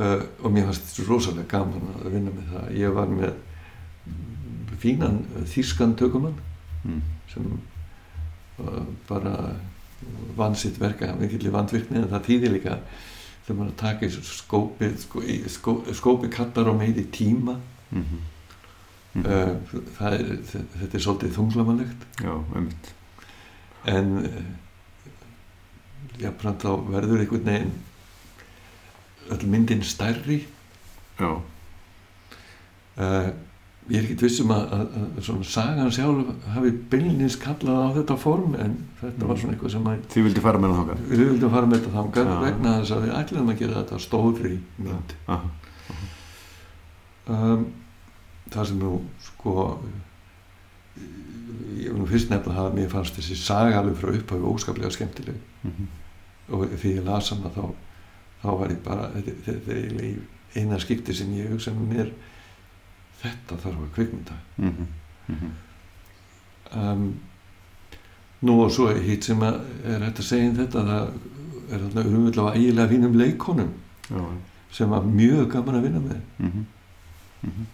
uh, 0.02 0.22
og 0.44 0.54
mér 0.54 0.68
fannst 0.70 0.90
þetta 0.90 1.08
rosalega 1.10 1.50
gaman 1.52 1.92
að 2.00 2.16
vinna 2.16 2.34
með 2.36 2.54
það. 2.54 2.70
Ég 2.80 2.96
var 2.96 3.12
með 3.12 3.34
fínan 4.82 5.20
þýskan 5.52 5.96
tökumann 6.00 6.38
mm. 6.88 7.02
sem 7.32 7.52
uh, 8.62 8.82
bara 9.10 9.36
vann 10.38 10.58
sitt 10.58 10.80
verka 10.82 11.12
mikilvæg 11.20 11.54
vandvirkni 11.54 12.02
en 12.02 12.10
það 12.10 12.28
þýðir 12.30 12.56
líka 12.56 12.80
þegar 13.46 13.60
maður 13.60 13.72
að 13.72 13.80
taka 13.84 14.08
í 14.08 14.26
skópi 14.32 14.90
sko, 15.02 15.24
skó, 15.54 15.76
skópi 15.98 16.32
kallar 16.34 16.72
á 16.72 16.74
meiri 16.78 17.06
tíma. 17.14 17.60
Mm 17.92 18.06
-hmm. 18.08 19.26
uh, 19.26 19.78
það 20.00 20.18
er, 20.18 20.36
þetta 20.80 20.98
er 20.98 21.06
svolítið 21.06 21.38
þunglamanlegt 21.38 22.06
já, 22.24 22.34
einmitt. 22.56 22.94
En 23.86 24.12
jafnframt 26.22 26.66
þá 26.66 26.72
verður 26.90 27.24
einhvern 27.24 27.48
veginn 27.50 27.78
öll 29.32 29.48
myndin 29.48 29.84
stærri. 29.86 30.42
Já, 31.20 31.32
uh, 32.98 33.30
ég 33.90 33.98
er 33.98 34.06
ekki 34.06 34.18
vissum 34.22 34.52
að, 34.54 34.66
að, 34.76 34.84
að 35.02 35.24
svona 35.26 35.48
sagan 35.48 35.92
sjálf 35.94 36.30
hafi 36.54 36.72
beinlins 36.92 37.38
kallað 37.42 37.80
á 37.82 37.90
þetta 37.98 38.18
form 38.22 38.54
en 38.62 38.76
þetta 39.00 39.30
var 39.30 39.40
svona 39.42 39.56
eitthvað 39.56 39.74
sem 39.74 39.90
að 39.90 40.04
því 40.14 40.26
vildi 40.28 40.44
fara 40.46 40.62
með 40.62 40.76
hann 40.76 40.92
þáka 40.92 41.10
við 41.10 41.24
vildum 41.24 41.54
fara 41.56 41.70
með 41.70 41.80
þetta 41.80 41.94
þangað 41.96 42.30
Já. 42.30 42.36
vegna 42.46 42.76
þess 42.78 42.96
að 42.96 43.06
við 43.06 43.16
ætlum 43.22 43.52
að 43.52 43.60
gera 43.62 43.80
þetta 43.80 44.00
stóðri 44.06 44.54
mynd. 44.78 45.16
Aha. 45.36 45.52
um, 47.38 47.66
það 48.54 48.70
sem 48.72 48.84
nú 48.84 48.94
sko 49.26 49.56
ég 51.82 51.90
vil 51.90 51.98
nú 51.98 52.08
fyrst 52.10 52.30
nefna 52.32 52.54
það 52.54 52.70
að 52.70 52.78
mér 52.78 52.94
fannst 52.94 53.18
þessi 53.18 53.40
saga 53.40 53.82
alveg 53.82 53.98
frá 53.98 54.14
upphafi 54.14 54.54
óskaplega 54.54 54.94
skemmtileg. 54.94 55.42
Mm 55.64 55.72
-hmm. 55.72 55.90
Og 56.50 56.68
því 56.76 56.96
ég 56.98 57.06
las 57.06 57.30
hana 57.30 57.50
þá, 57.56 57.64
þá 58.42 58.50
var 58.60 58.70
ég 58.74 58.84
bara 58.84 59.10
þetta, 59.16 59.56
er 59.56 59.82
eiginlega 59.82 60.22
eina 60.56 60.80
skipti 60.80 61.14
sem 61.16 61.34
ég 61.38 61.52
hugsa 61.54 61.74
mér 61.74 62.12
þetta 63.22 63.58
þarf 63.58 63.84
að 63.86 63.92
kvikmynda 63.96 64.40
Mm 64.58 64.74
-hmm. 65.28 65.52
um, 66.76 67.20
nú 68.42 68.62
og 68.64 68.72
svo 68.72 68.90
hitt 68.94 69.24
sem 69.24 69.40
að 69.40 69.60
er 69.86 70.04
hægt 70.04 70.20
að 70.20 70.26
segja 70.26 70.50
um 70.50 70.56
þetta 70.56 70.84
það 70.86 71.14
er 71.72 71.80
þarna 71.80 72.06
umvöld 72.10 72.40
á 72.42 72.54
ægilega 72.56 72.88
fínum 72.90 73.18
leikonum 73.18 73.74
já, 74.10 74.24
sem 74.72 74.90
var 74.90 75.04
mjög 75.04 75.52
gaman 75.52 75.76
að 75.76 75.82
vinna 75.84 76.00
með 76.00 76.20
mm 76.38 76.52
-hmm. 76.52 77.66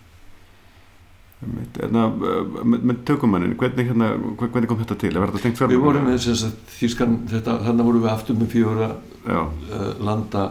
En 1.86 1.98
að, 2.02 2.24
með, 2.66 2.86
með 2.90 3.02
tökumannin, 3.06 3.52
hvernig, 3.60 3.92
hérna, 3.92 4.08
hver- 4.40 4.50
hvernig 4.56 4.70
kom 4.72 4.80
þetta 4.82 4.96
til? 5.04 5.12
Við 5.14 5.82
vorum 5.84 6.08
með 6.10 6.16
þess 6.24 6.48
að 6.48 7.12
þetta, 7.30 7.58
þarna 7.68 7.86
vorum 7.86 8.02
við 8.08 8.10
aftur 8.14 8.40
með 8.40 8.50
fjóra 8.56 8.88
uh, 9.28 9.92
landa 10.02 10.46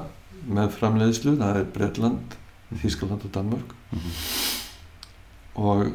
með 0.46 0.70
framleiðslu. 0.78 1.34
Það 1.40 1.58
er 1.62 1.66
Bretland, 1.74 2.36
Þýskaland 2.82 3.26
og 3.26 3.32
Danmörk. 3.34 3.74
Mhm. 3.96 4.14
og 5.56 5.86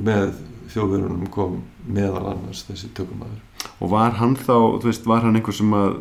með 0.00 0.30
þjóðverunum 0.72 1.26
kom 1.34 1.58
meðal 1.90 2.22
annars 2.30 2.62
þessi 2.68 2.88
tökumæður 2.96 3.40
og 3.82 3.90
var 3.92 4.14
hann 4.20 4.36
þá, 4.38 4.54
þú 4.80 4.86
veist, 4.88 5.04
var 5.08 5.24
hann 5.26 5.36
einhver 5.36 5.56
sem 5.56 5.72
að, 5.76 5.98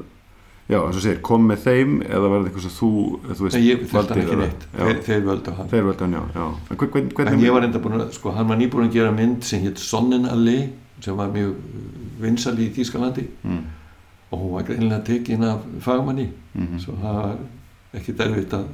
já, 0.70 0.78
eins 0.78 1.00
og 1.00 1.02
segir, 1.04 1.20
kom 1.26 1.48
með 1.50 1.64
þeim 1.66 1.96
eða 2.06 2.30
var 2.30 2.44
þetta 2.44 2.52
einhver 2.52 2.66
sem 2.66 2.76
þú, 2.76 2.91
þú 3.26 3.46
veist, 3.46 3.58
Nei, 3.58 3.66
ég 3.66 3.82
þekkt 3.90 4.14
hann 4.14 4.22
ekki 4.24 4.38
neitt, 4.40 4.68
þeir, 4.76 5.02
þeir 5.08 5.26
völdu 5.26 5.54
hann. 5.58 5.72
Þeir 5.72 5.88
völdu 5.88 6.06
hann, 6.06 6.16
já, 6.18 6.22
já. 6.36 6.46
En 6.70 6.80
hvern, 6.84 7.10
hvern, 7.18 7.32
en 7.34 7.44
ég 7.44 7.56
var 7.56 7.66
enda 7.66 7.82
búin 7.84 7.98
að, 7.98 8.06
sko, 8.18 8.34
hann 8.38 8.52
var 8.52 8.60
nýbúin 8.60 8.86
að 8.86 8.98
gera 9.00 9.16
mynd 9.16 9.48
sem 9.50 9.64
hétt 9.66 9.82
Sonnenallee 9.82 10.70
sem 11.02 11.18
var 11.18 11.34
mjög 11.34 11.56
vinsal 12.22 12.56
í 12.60 12.70
Þýskalandi. 12.76 13.26
Mm, 13.48 13.62
og 14.30 14.41
hún 14.44 14.56
var 14.58 14.66
greinilega 14.68 15.02
tekin 15.08 15.46
af 15.48 15.64
fagmanni. 15.82 16.30
Mm 16.54 16.82
svo 16.84 16.98
það 17.02 17.22
var 17.22 17.38
ekki 18.00 18.18
derfitt 18.20 18.54
að, 18.54 18.68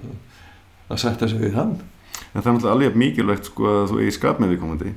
að 0.90 1.04
sætta 1.06 1.30
sig 1.32 1.44
við 1.46 1.56
hann. 1.60 1.78
En 2.34 2.42
það 2.42 2.50
er 2.50 2.58
náttúrulega 2.58 2.76
alveg 2.76 2.98
mikilvægt, 3.00 3.52
sko, 3.52 3.70
að 3.72 3.94
þú 3.94 4.02
eigi 4.04 4.18
skap 4.18 4.42
með 4.44 4.52
því 4.52 4.60
komandi. 4.66 4.96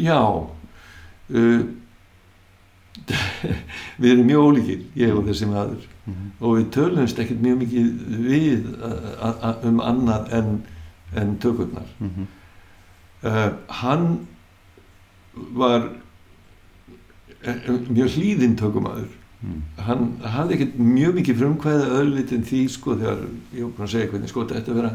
Já 0.00 0.18
uh, 0.18 1.62
Við 4.00 4.12
erum 4.12 4.26
mjög 4.28 4.46
ólíkir 4.48 4.82
ég 4.98 5.14
og 5.14 5.26
þessi 5.28 5.48
maður 5.50 5.86
Mm 6.10 6.16
-hmm. 6.16 6.46
og 6.46 6.58
við 6.58 6.66
tölumst 6.76 7.18
ekkert 7.18 7.40
mjög 7.42 7.58
mikið 7.58 7.86
við 8.26 8.64
um 9.68 9.80
annað 9.80 10.32
en, 10.32 10.62
en 11.16 11.38
tökurnar 11.38 11.88
Mm 11.98 12.10
-hmm. 12.10 12.26
uh, 13.28 13.52
Hann 13.68 14.18
var 15.34 15.88
eh, 17.42 17.54
mjög 17.90 18.08
hlýðinn 18.08 18.56
tökumadur 18.56 19.08
mm. 19.40 19.62
hann 19.76 20.16
hafði 20.24 20.54
ekkert 20.54 20.78
mjög 20.78 21.14
mikið 21.14 21.38
frumkvæða 21.38 21.86
öðlitin 22.00 22.44
því 22.44 22.68
sko 22.68 22.96
þegar 22.96 23.18
ég 23.54 23.64
búin 23.64 23.86
að 23.86 23.90
segja 23.90 24.10
hvernig 24.10 24.28
sko 24.28 24.44
þetta 24.44 24.74
vera 24.74 24.90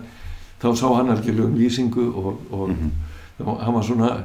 þá 0.61 0.75
sá 0.75 0.87
hann 0.95 1.09
algjörlega 1.09 1.47
um 1.47 1.55
lýsingu 1.55 2.13
og, 2.13 2.41
og 2.51 2.69
Mm 2.69 2.91
og 3.39 3.63
hann 3.63 3.73
var 3.73 3.81
svona 3.81 4.23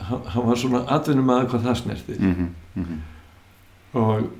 hann, 0.00 0.46
var 0.46 0.58
svona 0.58 0.82
atvinnum 0.88 1.30
að 1.30 1.48
hvað 1.50 1.62
það 1.68 1.76
snerti 1.76 2.12
-hmm. 2.12 2.48
Mm 2.74 2.84
-hmm. 2.84 2.98
og 3.92 4.30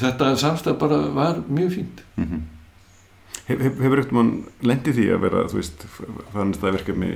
þetta 0.00 0.36
samstæð 0.36 0.78
bara 0.78 0.98
var 1.14 1.42
mjög 1.48 1.72
fínt 1.78 2.04
Mm 2.16 2.24
-hmm. 2.24 2.40
Hef, 3.46 3.60
hef, 3.60 3.78
hefur 3.78 3.98
eftir 3.98 4.14
mann 4.14 4.44
lendið 4.62 4.94
því 4.94 5.06
að 5.14 5.20
vera, 5.20 5.48
þú 5.48 5.54
veist, 5.54 5.86
fannst 6.32 6.60
það 6.60 6.72
verkefni 6.72 7.10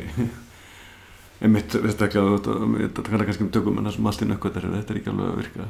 einmitt, 1.43 1.75
veist 1.75 2.03
ekki 2.03 2.19
að 2.21 2.37
þetta 2.39 3.03
kallar 3.03 3.27
kannski 3.27 3.45
um 3.45 3.51
tökum 3.51 3.79
en 3.79 3.85
það 3.85 3.95
sem 3.95 4.07
allt 4.07 4.23
í 4.23 4.29
nökkvæðar 4.29 4.65
er 4.65 4.75
þetta 4.77 4.93
er 4.93 5.01
ekki 5.01 5.11
alveg 5.11 5.31
að 5.31 5.37
virka 5.41 5.67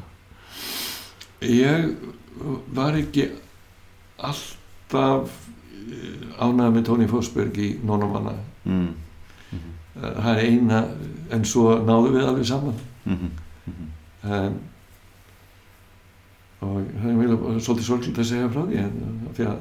ég 1.41 1.95
var 2.75 2.99
ekki 2.99 3.29
alltaf 4.19 5.31
ánægð 6.41 6.75
með 6.75 6.85
Tóni 6.89 7.09
Fossberg 7.11 7.57
í 7.59 7.71
Nónumanna 7.87 8.35
mm. 8.65 8.91
það 9.95 10.31
er 10.35 10.43
eina 10.45 10.83
en 11.33 11.47
svo 11.49 11.79
náðum 11.79 12.19
við 12.19 12.29
alveg 12.29 12.47
saman 12.47 12.87
Mm 13.01 13.17
-hmm. 13.17 13.31
um, 14.31 14.57
og 16.61 16.81
það 17.01 17.11
er 17.11 17.19
mjög 17.19 17.45
svolítið 17.65 17.87
sorglega 17.87 18.25
að 18.25 18.31
segja 18.31 18.51
frá 18.53 18.65
því 18.69 18.87
því 19.37 19.47
að 19.51 19.61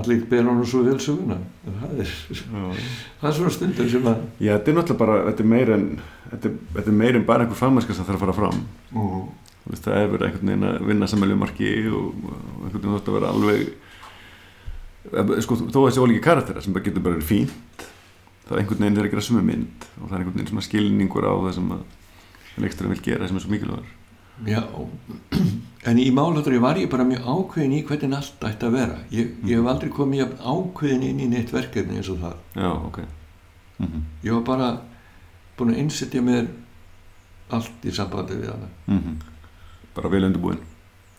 allir 0.00 0.24
ber 0.28 0.44
honum 0.44 0.66
svo 0.68 0.82
vel 0.84 0.98
söguna. 1.00 1.38
Það 1.64 2.00
er, 2.02 2.14
það 3.20 3.28
er 3.30 3.36
svona 3.36 3.52
stundur 3.54 3.86
sem 3.88 4.08
að 4.10 4.24
Já, 4.36 4.50
þetta 4.52 4.72
er 4.72 4.76
náttúrulega 4.76 5.00
bara, 5.00 5.20
þetta 5.30 5.44
er 5.44 5.50
meir 5.52 5.72
en 5.76 5.86
þetta 6.30 6.50
er, 6.50 6.58
þetta 6.74 6.92
er 6.92 6.98
meir 7.00 7.18
en 7.20 7.28
bara 7.28 7.46
einhver 7.46 7.60
fagmennska 7.60 7.96
sem 7.96 8.08
þarf 8.08 8.18
að 8.18 8.26
fara 8.26 8.36
fram. 8.40 8.64
Veist, 9.70 9.84
það 9.86 9.96
er 9.96 10.10
verið 10.12 10.26
einhvern 10.26 10.50
veginn 10.50 10.68
að 10.68 10.90
vinna 10.90 11.08
sammeljumarki 11.10 11.70
og, 11.92 12.10
og 12.26 12.66
einhvern 12.66 12.82
veginn 12.82 12.98
þótt 12.98 13.10
að 13.10 13.16
vera 13.18 13.32
alveg 13.34 13.64
sko, 15.44 15.56
þó 15.68 15.80
þessi 15.86 16.02
ólíki 16.04 16.24
karaktera 16.24 16.64
sem 16.64 16.76
bara 16.76 16.84
getur 16.84 17.04
bara 17.04 17.16
verið 17.16 17.30
fínt 17.30 17.86
þá 18.48 18.52
einhvern 18.58 18.84
veginn 18.84 19.00
er 19.00 19.08
að 19.08 19.14
gera 19.14 19.24
sumu 19.24 19.44
mynd 19.44 19.86
og 20.00 20.08
það 20.08 20.16
er 20.16 20.24
einhvern 20.24 20.42
veginn 20.42 20.66
skilningur 20.66 21.28
á 21.28 21.34
það 21.46 21.56
sem 21.56 21.72
að 21.76 22.60
leiksturinn 22.64 22.94
vil 22.96 23.04
gera 23.04 23.28
sem 23.28 23.38
er 23.38 23.44
svo 23.44 23.52
mikilvægur 23.52 23.99
Já, 24.48 24.62
en 25.90 25.98
í 26.00 26.10
málhaldri 26.14 26.60
var 26.62 26.78
ég 26.80 26.90
bara 26.92 27.04
mjög 27.08 27.26
ákveðin 27.26 27.76
í 27.76 27.82
hvernig 27.88 28.16
allt 28.16 28.46
ætti 28.48 28.68
að 28.68 28.76
vera. 28.76 28.98
Ég, 29.12 29.34
ég 29.48 29.60
hef 29.60 29.68
aldrei 29.72 29.92
komið 29.92 30.36
ákveðin 30.40 31.06
inn 31.10 31.20
í 31.24 31.28
neitt 31.32 31.52
verkefni 31.52 32.00
eins 32.00 32.08
og 32.12 32.22
það. 32.22 32.36
Já, 32.56 32.70
ok 32.72 32.98
mm 33.00 33.86
-hmm. 33.86 34.02
Ég 34.24 34.32
var 34.32 34.42
bara 34.42 34.80
búin 35.58 35.74
að 35.74 35.78
innsetja 35.78 36.22
mér 36.22 36.48
allt 37.50 37.84
í 37.84 37.92
sambandi 37.92 38.34
við 38.34 38.50
hana. 38.50 38.68
bara 39.94 40.08
vel 40.08 40.24
undirbúin 40.24 40.58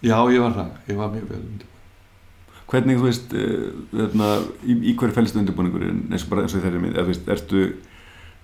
Já, 0.02 0.18
ég 0.34 0.42
var 0.42 0.52
það. 0.52 0.70
Ég 0.88 0.98
var 0.98 1.12
mjög 1.12 1.30
vel 1.30 1.40
undir. 1.40 1.68
Hvernig, 2.72 2.98
þú 2.98 3.04
veist, 3.04 3.34
þarna, 3.92 4.28
í, 4.64 4.76
í 4.90 4.96
hverju 4.96 5.14
fælst 5.14 5.36
undirbúningurinn 5.36 6.08
eins 6.12 6.24
og 6.24 6.30
bara 6.30 6.42
eins 6.42 6.56
og 6.56 6.64
þeirri 6.64 6.80
mynd, 6.80 6.96
eða 6.96 7.04
þú 7.04 7.12
veist, 7.12 7.28
ertu 7.28 7.64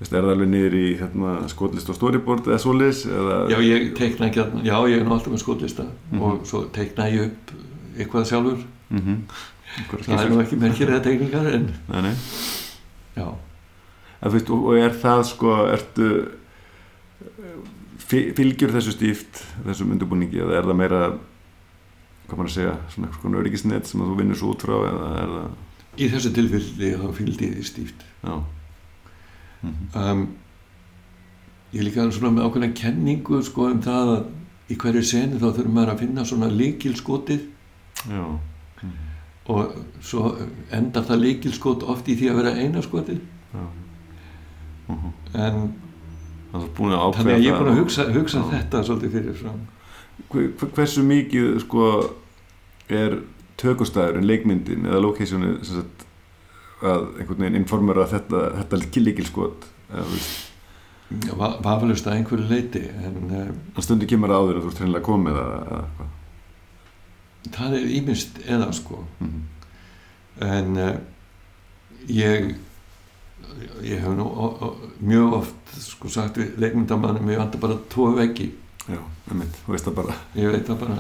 er 0.06 0.22
það 0.22 0.32
alveg 0.36 0.50
niður 0.52 0.74
í 0.78 0.86
hérna, 1.00 1.32
skotlist 1.50 1.90
og 1.90 1.96
storyboard 1.98 2.46
eða 2.48 2.60
svoleiðis? 2.62 3.00
Eða... 3.10 3.38
Já, 3.50 3.58
ég 3.66 3.88
teikna 3.98 4.28
ekki 4.30 4.40
að, 4.44 4.58
já, 4.68 4.76
ég 4.92 5.00
er 5.02 5.06
nú 5.08 5.14
alltaf 5.16 5.34
með 5.34 5.42
skotlista 5.42 5.86
Mhm. 6.12 6.22
og 6.22 6.46
svo 6.46 6.66
teikna 6.76 7.08
ég 7.10 7.26
upp 7.32 7.52
eitthvað 7.98 8.26
sjálfur. 8.30 8.60
Mm 8.90 9.00
-hmm. 9.02 9.18
Það 10.06 10.22
er 10.26 10.30
nú 10.30 10.42
ekki 10.42 10.56
merkir 10.60 10.88
eða 10.90 11.04
teikningar, 11.08 11.48
en 11.54 11.66
Nei, 11.90 12.02
nei. 12.02 12.16
já. 13.18 13.28
En, 14.22 14.32
veist, 14.32 14.50
og, 14.50 14.66
og 14.66 14.78
er 14.78 14.90
það 14.94 15.24
sko, 15.24 15.56
ertu 15.74 16.28
fy- 17.98 18.32
fylgjur 18.38 18.72
þessu 18.74 18.92
stíft 18.96 19.42
þessum 19.66 19.92
undirbúningi 19.92 20.40
eða 20.42 20.58
er 20.62 20.64
það 20.70 20.76
meira 20.80 21.02
hvað 22.28 22.38
maður 22.38 22.50
að 22.50 22.56
segja, 22.56 22.76
svona 22.94 23.08
eitthvað 23.08 23.22
svona 23.22 23.38
öryggisnet 23.42 23.88
sem 23.88 24.02
að 24.02 24.08
þú 24.12 24.18
vinnur 24.22 24.36
svo 24.40 24.50
út 24.54 24.62
frá 24.66 24.76
eða 24.90 25.10
er 25.24 25.34
það 25.36 25.50
Í 25.98 26.10
þessu 26.14 26.30
tilfelli 26.34 26.90
þá 27.02 27.08
fylgdi 27.18 27.48
ég 27.58 27.66
stíft. 27.66 28.04
já 28.24 28.44
mm 29.62 29.70
-hmm. 29.70 30.12
um, 30.12 30.28
ég 31.74 31.84
líka 31.84 32.12
svona 32.12 32.32
með 32.32 32.46
ákveðna 32.48 32.74
kenningu 32.74 33.42
sko 33.44 33.68
um 33.72 33.82
það 33.82 34.12
að 34.18 34.26
í 34.70 34.76
hverju 34.76 35.04
senu 35.04 35.40
þá 35.40 35.48
þurfum 35.56 35.74
maður 35.74 35.94
að 35.94 36.00
finna 36.00 36.26
svona 36.26 36.48
líkilskotið 36.52 37.42
já, 38.12 38.24
og 39.48 39.72
svo 40.02 40.36
endar 40.72 41.04
það 41.08 41.22
líkilskot 41.24 41.84
oft 41.84 42.08
í 42.08 42.16
því 42.20 42.30
að 42.30 42.36
vera 42.36 42.56
eina 42.56 42.82
skotið. 42.82 43.20
Já. 43.54 43.66
en 45.34 45.74
þannig 47.16 47.34
að 47.34 47.44
ég 47.44 47.54
er 47.54 47.60
búin 47.60 47.72
að 47.72 47.80
hugsa, 47.82 48.06
hugsa 48.14 48.44
þetta 48.52 48.84
svolítið 48.84 49.12
fyrir 49.12 49.34
fram. 49.36 49.62
Hve- 50.32 50.52
hve- 50.60 50.70
Hversu 50.76 51.04
mikið 51.04 51.60
sko 51.64 51.88
er 52.90 53.18
tökustæðurinn, 53.58 54.28
leikmyndin 54.28 54.86
eða 54.86 55.02
sagt 55.64 55.97
að 56.82 57.08
einhvern 57.20 57.42
veginn 57.42 57.60
informera 57.62 58.06
þetta, 58.10 58.44
þetta 58.60 59.02
líkilskot 59.02 59.66
eða 59.90 60.04
þú 60.04 60.14
veist. 60.18 60.44
Va- 61.40 61.56
vafalaust 61.64 62.08
að 62.08 62.18
einhverju 62.20 62.48
leiti 62.52 62.82
en 63.08 63.30
að 63.32 63.82
stundu 63.86 64.06
kemur 64.10 64.30
það 64.34 64.42
áður 64.44 64.58
að 64.60 64.64
þú 64.66 64.72
ert 64.72 64.82
hreinlega 64.84 65.06
komið 65.08 65.38
eða 65.42 65.78
eitthvað. 65.82 66.14
Það 67.58 67.76
er 67.78 67.86
ímyndst 67.98 68.40
eða 68.46 68.72
sko. 68.76 69.04
Mhm. 69.24 69.44
en 70.48 70.78
uh, 70.78 70.98
ég 72.14 72.56
ég 73.82 74.02
hef 74.04 74.12
nú 74.14 74.26
o, 74.28 74.48
o, 74.68 74.68
mjög 75.02 75.34
oft 75.40 75.72
sko 75.82 76.10
sagt 76.14 76.38
við 76.38 76.58
leikmyndamannum 76.62 77.32
ég 77.32 77.40
vantar 77.40 77.60
bara 77.64 77.78
tvo 77.90 78.12
veggi. 78.14 78.52
Já, 78.88 79.00
einmitt, 79.32 79.56
þú 79.66 79.74
veist 79.74 79.88
það 79.88 79.96
bara. 80.02 80.18
Ég 80.36 80.52
veit 80.52 80.68
það 80.68 80.80
bara. 80.84 80.98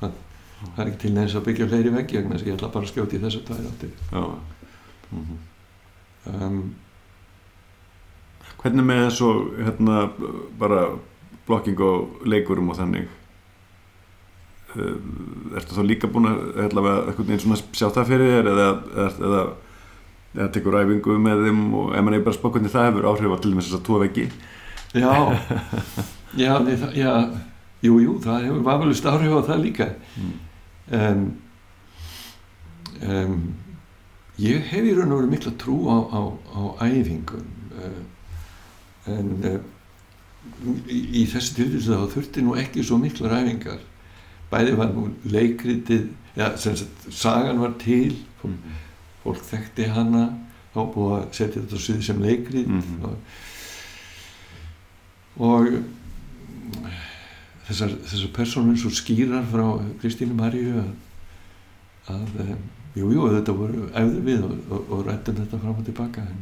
Það, 0.00 0.14
það 0.62 0.78
er 0.78 0.86
ekki 0.92 1.02
til 1.02 1.12
neins 1.18 1.34
að 1.34 1.44
byggja 1.50 1.68
fleiri 1.68 1.92
veggi 1.98 2.18
að 2.22 2.46
ég 2.46 2.54
ætla 2.54 2.70
bara 2.72 2.86
að 2.86 2.92
skjóta 2.94 3.18
í 3.18 3.20
þessu 3.26 3.42
tvær 3.50 3.68
áttir. 3.72 3.92
Já 4.14 4.22
Mhm. 5.12 5.38
um, 6.34 6.74
Hvernig 8.58 8.84
með 8.88 9.04
svo 9.14 9.28
hérna 9.54 10.08
bara 10.58 10.80
blokking 11.46 11.78
og 11.80 12.24
leikurum 12.26 12.72
og 12.72 12.76
þannig? 12.80 13.06
Uh, 14.74 14.96
Ertu 15.56 15.76
þá 15.76 15.84
líka 15.86 16.10
búin 16.10 16.26
að 16.28 16.40
hérna, 16.58 16.82
einhvern 17.06 17.28
veginn 17.28 17.44
svona 17.44 17.60
sjá 17.72 17.86
það 17.94 18.10
fyrir 18.10 18.32
þér 18.34 18.50
eða, 18.52 18.66
eða, 18.96 19.12
eða, 19.28 19.44
eða 20.34 20.48
tekur 20.56 20.78
æfingu 20.80 21.18
með 21.22 21.44
þeim 21.46 21.62
og 21.78 21.94
ef 21.94 22.04
mann 22.04 22.18
er 22.18 22.24
bara 22.26 22.36
spá 22.36 22.50
hvernig 22.50 22.74
það 22.74 22.88
hefur 22.90 23.08
áhrif 23.12 23.32
á 23.32 23.38
til 23.38 23.52
dæmis 23.54 23.68
þess 23.70 23.78
að 23.78 23.86
tvo 23.86 24.00
veggi? 24.02 24.26
Já. 24.98 25.14
Já, 26.36 26.52
það, 26.58 26.90
já. 26.98 27.12
Jú, 27.86 27.94
jú, 28.02 28.18
það 28.26 28.44
hefur 28.48 28.66
vafalust 28.66 29.06
áhrif 29.06 29.38
á 29.38 29.40
það 29.52 29.64
líka. 29.64 29.88
Mm. 30.18 30.34
um, 30.98 31.24
um, 33.06 33.38
ég 34.38 34.62
hef 34.70 34.84
í 34.86 34.94
raun 34.94 35.12
og 35.12 35.18
veru 35.22 35.30
mikla 35.32 35.52
trú 35.58 35.76
á, 35.90 35.96
á, 36.14 36.20
á 36.54 36.62
æfingum 36.86 37.46
uh, 37.74 38.02
en 39.10 39.30
uh, 39.48 39.60
í, 40.86 40.98
í 41.22 41.26
þessi 41.32 41.56
tilvísu 41.58 41.94
þá 41.96 42.06
þurfti 42.14 42.44
nú 42.46 42.54
ekki 42.60 42.84
svo 42.86 42.98
miklar 43.02 43.34
æfingar 43.40 43.80
bæði 44.52 44.76
var 44.78 44.92
nú 44.94 45.08
leikritið 45.28 46.06
ja, 46.38 46.52
sagt, 46.56 47.08
sagan 47.12 47.58
var 47.60 47.74
til 47.82 48.14
fólk, 48.40 48.58
fólk 49.24 49.42
þekkti 49.50 49.88
hana 49.92 50.26
þá 50.74 50.80
búið 50.94 51.14
að 51.18 51.28
setja 51.36 51.62
þetta 51.64 51.82
svið 51.82 52.02
sem 52.06 52.22
leikrit 52.22 52.68
Mhm. 52.68 53.04
og, 53.04 53.16
og 55.38 55.66
þessar, 57.68 57.92
þessar 58.08 58.32
personur 58.36 58.78
svo 58.80 58.90
skýrar 58.94 59.44
frá 59.50 59.66
Kristínu 60.02 60.34
Maríu 60.38 60.78
að, 60.80 60.90
að 62.14 62.42
um, 62.46 62.62
jú, 62.98 63.08
jú, 63.14 63.28
þetta 63.36 63.54
voru 63.58 63.86
æfðu 64.02 64.22
við 64.28 64.44
og, 64.48 64.54
og, 64.70 64.92
og 64.96 65.06
rættum 65.08 65.38
þetta 65.40 65.60
fram 65.62 65.76
og 65.80 65.84
tilbaka 65.88 66.24
en 66.28 66.38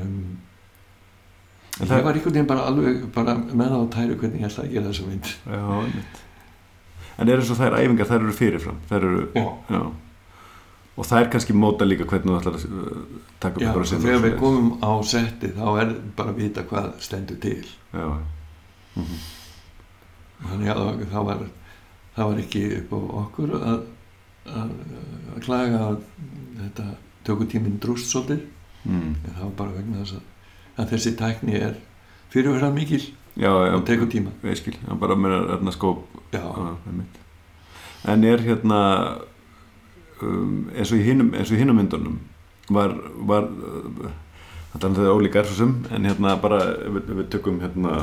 um, 0.00 0.36
En 1.76 1.84
ég 1.84 1.90
það- 1.90 2.04
var 2.06 2.14
einhvern 2.16 2.32
veginn 2.32 2.46
bara 2.48 2.62
alveg 2.70 3.02
bara 3.12 3.34
með 3.36 3.74
á 3.76 3.80
tæru 3.92 4.14
hvernig 4.16 4.40
ég 4.40 4.48
ætla 4.48 4.62
að 4.64 4.70
gera 4.72 4.88
þessa 4.92 5.08
mynd. 5.10 5.26
Já, 5.44 6.02
En 7.18 7.28
eru 7.32 7.42
svo 7.48 7.54
þær 7.56 7.74
æfingar, 7.80 8.08
þær 8.08 8.22
eru 8.24 8.32
fyrirfram 8.36 8.78
þær 8.90 8.96
eru, 9.08 9.20
Já. 9.34 9.44
já. 9.72 9.82
Og 10.96 11.04
þær 11.04 11.28
kannski 11.32 11.52
móta 11.56 11.84
líka 11.84 12.04
hvernig 12.08 12.32
þú 12.32 12.38
ætlar 12.40 12.56
að 12.56 13.04
taka 13.40 13.60
Já, 13.60 13.68
upp 13.68 13.74
bara 13.76 13.84
og 13.84 13.88
sinni 13.90 14.04
þegar 14.06 14.16
og 14.16 14.24
við 14.26 14.34
komum 14.40 14.70
á 14.80 14.92
setti 15.04 15.50
þá 15.56 15.66
er 15.82 15.92
bara 16.16 16.32
að 16.32 16.40
vita 16.40 16.64
hvað 16.70 16.88
stendur 17.04 17.38
til. 17.40 17.66
Já, 17.92 18.08
mhm. 18.96 19.20
þannig 20.46 20.72
að 20.72 21.04
það 21.12 21.24
var 21.30 21.44
það 22.16 22.30
var 22.30 22.40
ekki 22.46 22.64
upp 22.80 22.92
á 22.96 22.98
okkur 23.22 23.54
að, 23.60 23.80
að, 24.50 24.72
að 25.34 25.42
klaga 25.46 25.82
að 25.90 26.00
þetta 26.60 26.86
tökutíminn 27.26 27.80
drúst 27.82 28.12
svolítið. 28.12 28.44
Mm. 28.86 29.16
en 29.18 29.32
það 29.34 29.42
var 29.42 29.54
bara 29.58 29.72
vegna 29.74 30.02
þess 30.04 30.14
að, 30.14 30.26
að 30.78 30.90
þessi 30.92 31.12
tækni 31.18 31.56
er 31.58 31.78
fyrirverðan 32.30 32.76
mikil 32.76 33.00
Já, 33.36 33.50
já, 33.66 33.72
og 33.76 33.82
tekur 33.84 34.08
tíma. 34.08 34.30
Ég 34.48 34.56
skil, 34.56 34.72
já, 34.80 34.92
bara 34.96 35.12
með 35.20 35.34
hérna 35.50 35.72
skóp. 35.74 36.06
En 38.08 38.24
er 38.24 38.40
hérna 38.40 38.78
um, 40.22 40.70
eins 40.72 40.92
og 40.92 41.02
í 41.02 41.02
hinum 41.04 41.76
myndunum 41.76 42.16
var, 42.72 42.94
var 43.28 43.50
uh, 43.50 44.08
þetta 44.72 44.88
er 44.88 44.96
það 44.96 45.18
ólíkar 45.18 45.48
svo 45.50 45.58
sem 45.58 45.74
en 45.92 46.08
hérna 46.08 46.36
bara 46.40 46.62
við, 46.86 47.12
við 47.18 47.28
tökum 47.34 47.60
hérna 47.60 47.98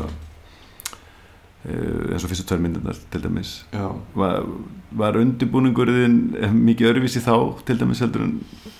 eins 1.64 2.26
og 2.26 2.31
fyrstu 2.31 2.45
tvær 2.49 2.60
myndunar 2.64 2.98
til 3.11 3.23
dæmis. 3.23 3.53
Var, 3.72 4.48
var 4.91 5.18
undirbúningurinn 5.19 6.18
mikið 6.57 6.90
öðruvísi 6.90 7.23
þá 7.23 7.35
til 7.68 7.80
dæmis 7.80 8.03
heldur 8.03 8.26
en 8.27 8.34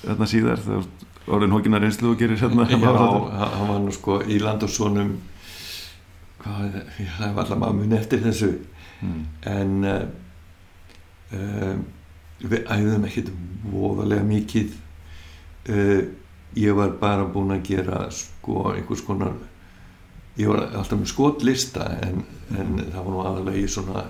hérna 0.04 0.28
síðar 0.28 0.64
það 0.66 0.90
orðin 1.32 1.56
hókina 1.56 1.80
reynslu 1.80 2.12
og 2.12 2.20
gerir 2.20 2.42
hérna 2.42 2.68
já 2.72 2.78
hann 2.80 3.70
var 3.70 3.80
nú 3.80 3.94
sko 3.96 4.20
í 4.28 4.42
land 4.44 4.66
og 4.66 4.72
sonum 4.72 5.14
hvað, 6.44 6.82
það 6.98 7.30
var 7.30 7.46
alltaf 7.46 7.60
maður 7.62 7.80
muni 7.80 7.98
eftir 7.98 8.24
þessu. 8.24 8.52
Mm. 9.04 9.24
en 9.52 9.72
uh, 9.84 10.04
um, 11.36 11.80
við 12.44 12.68
æfðum 12.72 13.08
ekkert 13.08 13.32
voðalega 13.72 14.24
mikið. 14.28 14.76
Uh, 15.68 16.04
ég 16.60 16.76
var 16.78 16.94
bara 17.02 17.26
búinn 17.28 17.56
að 17.56 17.66
gera 17.68 18.06
sko 18.14 18.70
einhvers 18.74 19.04
konar 19.04 19.36
ég 20.40 20.50
var 20.50 20.64
alltaf 20.66 21.00
með 21.00 21.12
skotlista 21.12 21.88
en, 22.02 22.24
en 22.58 22.78
það 22.82 23.00
var 23.00 23.12
nú 23.14 23.24
aðalega 23.24 23.64
í 23.64 23.68
svona 23.70 24.06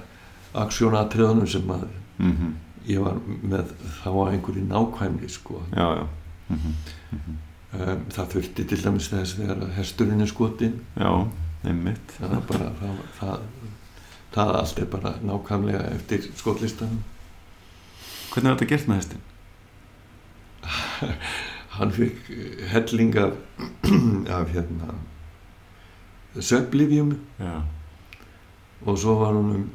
aksjónatriðunum 0.63 1.49
sem 1.49 1.75
að 1.75 1.87
Mm 2.21 2.53
ég 2.83 2.99
var 2.99 3.15
með 3.47 3.69
þá 4.03 4.09
á 4.11 4.23
einhverju 4.27 4.65
nákvæmni 4.67 5.29
sko. 5.31 5.61
Já, 5.71 5.85
já. 6.01 6.07
Mm 6.49 6.73
um, 7.73 8.01
það 8.13 8.33
þurfti 8.33 8.65
til 8.69 8.79
dæmis 8.83 9.07
þess 9.11 9.37
þegar 9.37 9.63
að 9.63 9.71
hesturinn 9.77 10.21
er 10.21 10.29
skotin 10.29 10.75
já, 10.99 11.11
einmitt. 11.63 12.15
Það 12.17 12.35
er 12.37 12.43
bara 12.49 12.67
það, 12.81 12.99
það, 13.19 13.47
það 14.35 14.51
allt 14.59 14.81
er 14.83 14.89
bara 14.91 15.13
nákvæmlega 15.23 15.85
eftir 15.95 16.27
skotlistanum. 16.35 17.01
Hvernig 18.33 18.51
er 18.51 18.57
þetta 18.57 18.69
gert 18.73 18.91
með 18.91 19.01
hestin? 19.01 19.25
hann 21.77 21.91
fikk 21.91 22.29
helling 22.71 23.17
af, 23.19 23.33
af 24.37 24.53
hérna 24.53 24.93
söflifjum 26.39 27.13
já, 27.39 27.61
og 28.85 28.97
svo 28.99 29.15
var 29.19 29.33
hann 29.33 29.51
um 29.57 29.69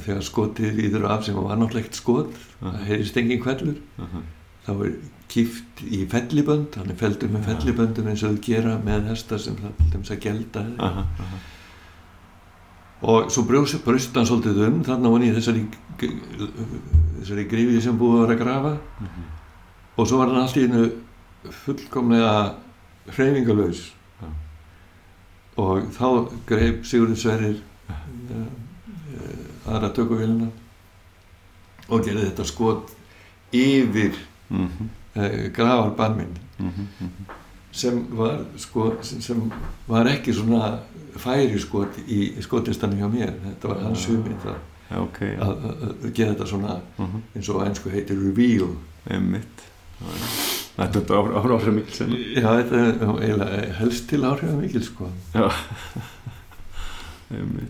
þegar 0.00 0.22
skotið 0.24 0.78
íður 0.88 1.04
af 1.12 1.24
sem 1.26 1.36
var 1.36 1.56
náttúrulega 1.60 1.84
ekkert 1.84 1.94
skot 2.00 2.32
það 2.60 2.68
Aha. 2.72 2.84
heyrist 2.88 3.16
engin 3.20 3.42
kvellur 3.44 3.78
uh 3.98 4.18
þá 4.68 4.72
er 4.84 4.90
kift 5.32 5.80
í 5.84 6.02
fellibönd 6.12 6.74
hann 6.76 6.90
er 6.92 6.96
feldur 7.00 7.30
með 7.32 7.46
felliböndum 7.46 8.08
eins 8.10 8.22
og 8.26 8.34
þau 8.34 8.42
gera 8.44 8.74
með 8.84 9.06
hesta 9.08 9.38
sem 9.40 9.54
það 9.56 9.70
til 9.78 9.86
dæmis 9.94 10.10
að 10.12 10.18
gelda 10.24 10.64
aha, 10.78 11.04
aha. 11.24 11.38
og 13.12 13.30
svo 13.32 13.44
brjóst 13.48 14.16
hann 14.16 14.26
svolítið 14.28 14.60
um 14.66 14.82
þannig 14.84 15.08
var 15.08 15.16
hann 15.20 15.28
í 15.28 15.32
þessari 15.38 15.62
þessari 17.20 17.46
grífi 17.48 17.80
sem 17.84 17.96
búið 18.00 18.18
að 18.18 18.26
vera 18.26 18.36
að 18.36 18.42
grafa 18.42 18.72
Mhm. 19.00 19.24
og 19.96 20.06
svo 20.08 20.18
var 20.18 20.26
hann 20.34 20.42
allt 20.42 20.56
í 20.56 20.66
einu 20.68 20.90
fullkomlega 21.64 22.34
hreyfingalös 23.16 23.80
Já. 23.86 23.97
Og 25.58 25.88
þá 25.96 26.06
greip 26.46 26.84
Sigurður 26.86 27.18
Sverrir 27.18 27.58
uh, 27.90 28.46
aðra 29.68 29.90
tökuvélina 29.96 30.48
og 31.88 32.04
gerði 32.04 32.28
þetta 32.30 32.44
skot 32.48 32.94
yfir 33.54 34.16
Mhm, 34.48 34.86
uh, 35.16 35.34
gravarbarminn 35.52 36.30
mhm, 36.58 36.86
mhm. 37.04 37.26
sem 37.72 37.98
var 38.16 38.38
sko, 38.56 38.86
sem, 39.04 39.20
sem 39.20 39.42
var 39.88 40.08
ekki 40.08 40.32
svona 40.32 40.78
færi 41.20 41.58
skot 41.60 41.98
í 42.08 42.30
skotlistanum 42.40 42.96
hjá 43.02 43.10
mér 43.12 43.34
þetta 43.42 43.68
var 43.74 43.82
hans 43.84 44.06
Já. 44.06 44.14
hugmynd 44.14 44.46
að, 44.48 44.56
Já, 44.88 44.96
ok, 45.02 45.18
já. 45.20 45.36
að, 45.44 45.66
að, 45.68 45.82
að 45.90 46.14
gera 46.16 46.32
þetta 46.32 46.46
svona 46.48 46.78
Mhm, 46.98 47.22
eins 47.36 47.48
og 47.52 47.60
á 47.60 47.66
ennsku 47.68 47.92
heitir 47.92 48.16
reveal 48.24 48.70
einmitt. 49.10 49.66
Þetta 50.78 50.86
er 50.86 51.02
þetta 51.02 51.16
áhrif 51.18 51.58
áhrif 51.58 51.74
mikil 51.74 51.94
sem 51.96 52.10
já 52.14 52.46
þetta 52.46 52.80
er 52.80 53.00
eiginlega 53.18 53.62
helst 53.80 54.04
til 54.10 54.20
áhrifa 54.22 54.56
mikil 54.60 54.84
sko. 54.86 55.04
Já. 55.34 55.46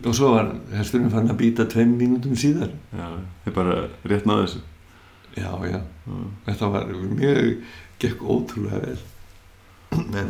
Og 0.09 0.15
svo 0.15 0.29
var 0.37 0.47
hesturinn 0.77 1.11
fann 1.11 1.31
að 1.33 1.41
býta 1.41 1.65
tveim 1.67 1.93
mínútum 1.99 2.37
síðar. 2.39 2.71
Já, 2.95 3.09
þið 3.47 3.53
bara 3.57 3.75
rétt 4.13 4.27
náðu 4.29 4.43
þessu. 4.45 4.61
Já 5.39 5.51
já. 5.71 5.81
Já, 5.81 6.15
þetta 6.51 6.67
var 6.75 6.85
mjög 6.93 7.41
gekk 8.05 8.19
ótrúlega 8.23 8.79
vel. 8.85 9.01
En 10.21 10.29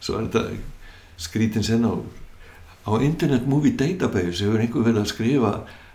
svo 0.00 0.12
er 0.16 0.24
þetta 0.30 0.42
skrítin 1.20 1.66
senna 1.66 1.88
og 1.92 2.02
á 2.88 2.92
Internet 3.04 3.44
Movie 3.46 3.76
Database 3.76 4.44
hefur 4.44 4.60
einhver 4.64 4.84
verið 4.88 5.02
að 5.04 5.12
skrifa 5.12 5.52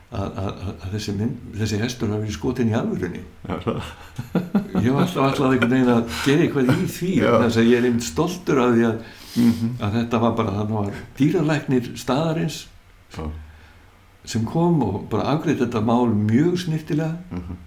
að, 0.10 0.38
að, 0.42 0.62
að 0.84 0.94
þessi, 0.96 1.14
þessi 1.60 1.78
hestur 1.84 2.10
hafi 2.10 2.24
verið 2.24 2.34
skotin 2.38 2.72
í 2.72 2.76
alvörunni 2.80 3.22
ég 4.86 4.92
var 4.94 5.04
alltaf 5.04 5.24
alltaf 5.28 5.46
einhvern 5.52 5.74
veginn 5.76 5.92
að 5.94 6.16
gera 6.26 6.46
eitthvað 6.46 6.72
í 6.74 6.88
því 6.96 7.12
þess 7.26 7.60
að 7.62 7.70
ég 7.70 7.78
er 7.82 7.88
einmitt 7.90 8.08
stoltur 8.08 8.62
af 8.66 8.76
því 8.78 8.86
að, 8.92 9.00
Mhm. 9.40 9.68
að 9.86 9.92
þetta 9.94 10.20
var 10.24 10.32
bara 10.40 10.52
þannig 10.56 10.74
var 10.74 10.96
dýralæknir 11.20 11.90
staðarins 12.02 12.56
Já. 13.14 13.28
sem 14.26 14.44
kom 14.50 14.82
og 14.84 15.04
bara 15.12 15.28
afgreitt 15.36 15.62
þetta 15.62 15.84
mál 15.86 16.10
mjög 16.10 16.58
snirtilega 16.64 17.14
Mhm. 17.30 17.60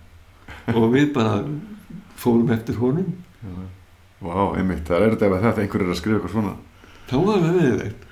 og 0.75 0.89
við 0.93 1.13
bara 1.15 1.45
fórum 2.19 2.51
eftir 2.51 2.75
honum 2.83 3.15
Já. 3.43 3.63
Vá, 4.23 4.57
einmitt, 4.59 4.85
það 4.91 5.01
er 5.07 5.11
þetta 5.15 5.27
ef 5.27 5.33
að 5.39 5.43
þetta 5.47 5.63
einhver 5.63 5.81
er 5.87 5.93
að 5.95 6.01
skrifa 6.03 6.19
eitthvað 6.19 6.35
svona 6.35 6.57
þá 7.09 7.17
var 7.27 7.39
það 7.47 7.57
viðveikt 7.61 8.03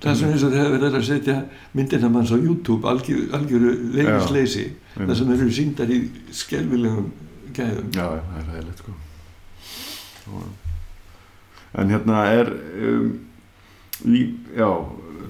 það 0.00 0.16
svona 0.18 0.32
eins 0.32 0.44
og 0.46 0.54
þegar 0.54 0.70
við 0.72 0.86
erum 0.86 0.98
að 0.98 1.06
setja 1.08 1.36
myndina 1.76 2.08
manns 2.12 2.32
á 2.32 2.38
YouTube 2.38 2.88
algjör, 2.88 3.26
algjöru 3.36 3.74
leifisleysi 3.96 4.64
það 4.96 5.14
sem 5.18 5.32
eru 5.34 5.52
síndar 5.52 5.92
í 5.92 6.00
skelvilegum 6.32 7.12
gæðum. 7.52 7.92
Já, 7.92 8.06
það 8.08 8.40
er 8.40 8.48
ræðilegt 8.50 8.82
sko. 8.82 8.96
En 11.82 11.92
hérna 11.92 12.24
er 12.32 12.50
um, 12.88 13.12
í, 14.08 14.24
já, 14.56 14.68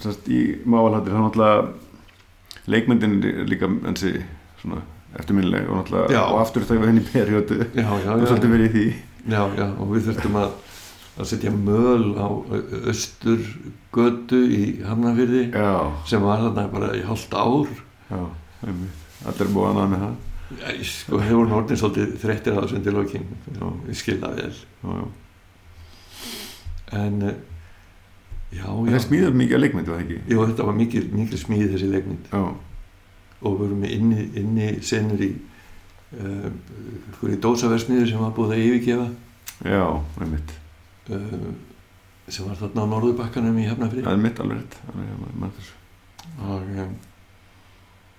sérst 0.03 0.27
í 0.31 0.41
máalhattir 0.67 1.15
þá 1.15 1.23
náttúrulega 1.27 2.71
leikmyndin 2.71 3.21
er 3.27 3.47
líka 3.51 3.71
ensi 3.91 4.17
svona 4.63 4.83
eftirminnileg 5.19 5.69
og 5.69 5.91
og 5.93 6.37
aftur 6.41 6.65
það 6.67 6.83
var 6.83 6.93
henni 6.93 7.05
perjótu 7.05 7.59
og 7.61 8.27
svolítið 8.29 8.53
verið 8.55 8.69
í 8.69 8.75
því. 8.77 8.85
Já, 9.31 9.43
já, 9.59 9.67
og 9.79 9.91
við 9.93 10.07
þurftum 10.09 10.39
að 10.41 10.55
að 11.21 11.29
setja 11.29 11.53
möl 11.53 12.15
á 12.17 12.29
Östurgötu 12.89 14.41
í 14.49 14.63
Hafnarfyrði 14.87 15.45
Já, 15.53 15.93
sem 16.09 16.25
var 16.25 16.41
þarna 16.47 16.67
bara 16.73 16.93
í 16.97 17.03
hálft 17.05 17.35
ár. 17.37 17.73
Já, 18.09 18.23
Allir 19.29 19.51
búið 19.53 19.69
annað 19.71 19.91
með 19.93 20.05
það. 20.05 20.15
Æ, 20.53 20.71
sko, 20.89 21.21
hefur 21.23 21.53
orðin 21.59 21.81
svolítið 21.81 22.15
þreyttir 22.23 22.59
undir 22.65 22.97
lokin. 22.97 23.29
Já. 23.53 23.67
við 23.87 23.99
skilða 24.01 24.33
vel. 24.39 24.55
Já, 24.83 24.97
já. 24.97 25.05
En 27.03 27.21
já, 27.23 28.67
já. 28.67 28.91
það 28.91 29.05
smíður 29.07 29.39
mikið 29.41 29.57
að 29.57 29.63
leikmyndu, 29.63 29.93
það 29.93 30.03
ekki? 30.07 30.19
Jú, 30.33 30.43
þetta 30.51 30.69
var 30.69 30.77
mikil, 30.81 31.05
mikil 31.13 31.41
smíð 31.41 31.67
þessi 31.75 31.93
leikmynd. 31.93 32.33
Já, 32.33 32.43
og 33.43 33.55
við 33.59 33.63
vorum 33.67 33.87
inni, 33.89 34.27
inni 34.39 34.73
senur 34.85 35.23
í 35.25 35.31
uh, 36.19 37.37
dósaversmiður 37.45 38.11
sem 38.11 38.25
var 38.25 38.35
búið 38.37 38.57
að 38.57 38.67
yfirgefa. 38.67 39.09
Já, 39.63 39.87
einmitt 40.19 40.59
uh, 41.11 41.55
sem 42.29 42.47
var 42.47 42.57
þarna 42.61 42.85
á 42.87 42.91
Norðurbakkanum 42.93 43.59
í 43.59 43.67
Hafnafrið 43.69 44.05
Það 44.07 44.13
er 44.13 44.23
mitt 44.23 44.41
alveg 44.41 44.63
og 46.39 46.63
um, 46.63 46.93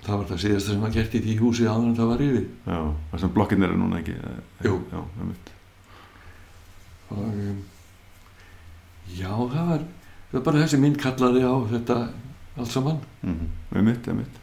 það 0.04 0.18
var 0.20 0.26
það 0.28 0.42
síðasta 0.44 0.72
sem 0.74 0.82
var 0.84 0.92
gert 0.94 1.14
í 1.16 1.22
því 1.24 1.36
húsi 1.40 1.68
áður 1.68 1.88
en 1.88 1.96
það 1.96 2.10
var 2.12 2.24
yfir 2.26 2.46
Já, 2.68 2.80
það 3.12 3.22
sem 3.24 3.34
blokkinn 3.38 3.64
eru 3.68 3.78
núna 3.80 4.00
ekki 4.02 4.16
eh. 4.20 4.40
Já, 4.68 5.02
einmitt 5.22 5.52
og 7.14 7.24
um, 7.24 7.62
já, 9.14 9.30
það 9.32 9.68
var 9.72 9.84
það 9.86 10.38
var 10.38 10.46
bara 10.50 10.64
þessi 10.64 10.82
mynd 10.82 11.00
kallaði 11.02 11.44
á 11.48 11.54
þetta 11.72 11.98
allt 12.58 12.72
saman 12.74 13.00
mm 13.22 13.34
-hmm. 13.34 13.78
Einmitt, 13.78 14.08
einmitt 14.08 14.40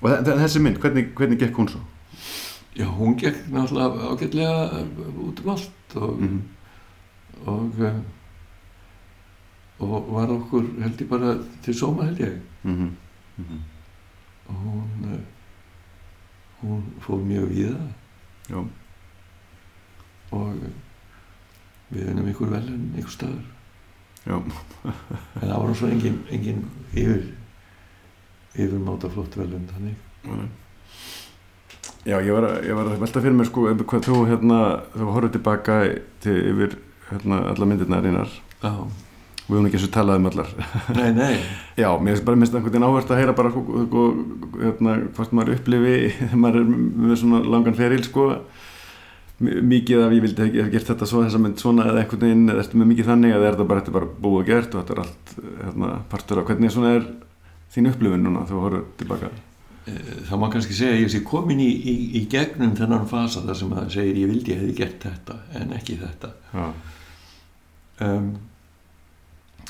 Og 0.00 0.10
þe- 0.10 0.22
þe- 0.26 0.38
þessi 0.42 0.60
mynd, 0.60 0.78
hvernig, 0.78 1.14
hvernig 1.16 1.38
gekk 1.40 1.56
hún 1.56 1.68
svo? 1.68 1.80
já, 2.76 2.84
hún 2.84 3.16
gekk 3.16 3.46
náttúrulega 3.48 4.10
ágætlega 4.12 4.84
út 5.16 5.40
um 5.44 5.50
allt 5.50 5.96
og, 5.96 6.20
Mm 6.20 6.42
og 7.44 7.72
um, 7.78 8.04
og 9.78 10.06
var 10.08 10.32
okkur 10.32 10.64
held 10.80 11.00
ég 11.00 11.08
bara 11.08 11.34
til 11.62 11.74
sóma 11.74 12.04
held 12.04 12.20
ég. 12.20 12.38
-hmm. 12.64 12.70
Mm 13.36 13.44
-hmm. 13.44 13.60
og 14.46 14.54
hún 14.54 15.04
uh, 15.04 15.20
hún 16.60 16.82
fór 17.00 17.18
mjög 17.18 17.48
víða. 17.48 17.76
Já, 18.50 18.56
og 20.30 20.54
uh, 20.54 20.62
við 21.90 22.06
vinnum 22.06 22.28
ykkur 22.28 22.50
velun 22.50 22.94
ykkur 22.98 23.10
staður. 23.10 23.44
Já, 24.26 24.42
en 25.42 25.48
það 25.48 25.66
var 25.66 25.74
svo 25.74 25.86
engin, 25.86 26.22
engin 26.30 26.64
yfir 26.92 27.34
yfirmáta 28.54 29.08
flott 29.08 29.36
velun 29.36 29.68
þannig. 29.72 29.96
Já 30.24 30.48
Já, 32.06 32.20
ég 32.22 32.30
var, 32.36 32.44
að, 32.46 32.60
ég 32.68 32.76
var 32.78 32.86
að 32.86 33.00
velta 33.02 33.20
fyrir 33.22 33.34
mér 33.34 33.48
sko 33.48 33.62
hvað 33.66 34.04
þú 34.06 34.18
hérna, 34.28 34.58
þú 34.92 35.06
horfður 35.10 35.32
tilbaka 35.34 35.78
til 36.22 36.36
yfir 36.52 36.76
hérna 37.10 37.42
alla 37.52 37.68
myndirnar 37.68 38.06
einar 38.06 38.30
já, 38.62 38.72
við 39.46 39.54
höfum 39.54 39.68
ekki 39.68 39.78
eins 39.78 39.86
og 39.86 39.92
talað 39.94 40.20
um 40.20 40.28
allar. 40.30 40.52
Nei, 40.96 41.10
nei. 41.14 41.34
Já, 41.82 41.88
mér 42.02 42.16
finnst 42.16 42.26
bara 42.26 42.38
minnst 42.40 42.54
einhvern 42.56 42.72
veginn 42.74 42.86
áhvert 42.88 43.12
að 43.14 43.20
heyra 43.20 43.34
bara 43.38 43.52
hérna, 43.54 44.94
hvort 45.14 45.34
maður 45.36 45.54
upplifi 45.54 45.92
þegar 46.16 46.40
maður 46.42 46.62
er 46.62 46.72
með 46.72 47.20
svona 47.22 47.42
langan 47.54 47.78
feril 47.78 48.02
sko. 48.06 48.24
Mikið 49.46 50.00
af 50.00 50.14
ég 50.16 50.24
vildi 50.24 50.44
ekki 50.46 50.62
hef 50.64 50.72
gert 50.72 50.90
þetta 50.90 51.06
svo 51.06 51.22
þessa 51.22 51.38
mynd 51.44 51.60
svona 51.60 51.84
eða 51.90 52.02
einhvern 52.02 52.22
veginn 52.24 52.46
eða 52.48 52.62
ertu 52.64 52.80
með 52.80 52.90
mikið 52.94 53.10
þannig 53.10 53.34
eða 53.36 53.46
er 53.50 53.58
þetta 53.58 53.68
bara, 53.68 53.82
er 53.84 53.96
bara 53.98 54.08
búið 54.24 54.38
og 54.40 54.46
gert 54.48 54.74
og 54.74 54.80
þetta 54.80 54.94
er 54.94 55.02
allt 55.02 55.34
hérna, 55.60 55.90
partur 56.08 56.40
af 56.40 56.48
hvernig 56.48 56.72
svona 56.72 56.94
er 56.96 57.04
þín 57.76 57.90
upplifun 57.92 58.24
núna 58.24 58.46
þú 58.48 58.62
horfður 58.62 58.86
tilbaka? 58.96 59.30
Eh, 59.86 60.12
það 60.26 60.40
má 60.40 60.46
kannski 60.50 60.74
segja 60.74 60.96
að 60.96 61.02
ég 61.04 61.12
sé 61.12 61.20
komin 61.28 61.60
í, 61.62 61.68
í, 61.68 61.96
í 62.16 62.22
gegnum 62.32 62.72
þennan 62.78 63.04
fasa 63.10 63.44
þar 63.44 63.60
sem 63.60 63.74
það 63.76 63.92
segir 63.94 64.22
ég 64.22 64.32
vildi 64.32 64.56
hefði 64.56 64.76
gert 64.80 65.04
þetta 65.04 65.36
en 65.60 65.76
ekki 65.76 65.98
þetta. 66.00 66.32
Já, 66.56 66.64
um, 68.04 68.28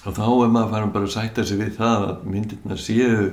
og 0.07 0.17
þá 0.17 0.27
er 0.27 0.53
maður 0.55 0.73
farin 0.75 0.93
bara 0.95 1.09
að 1.09 1.15
sætta 1.17 1.45
sig 1.47 1.61
við 1.61 1.77
það 1.79 2.09
að 2.09 2.27
myndirna 2.33 2.79
séu 2.79 3.31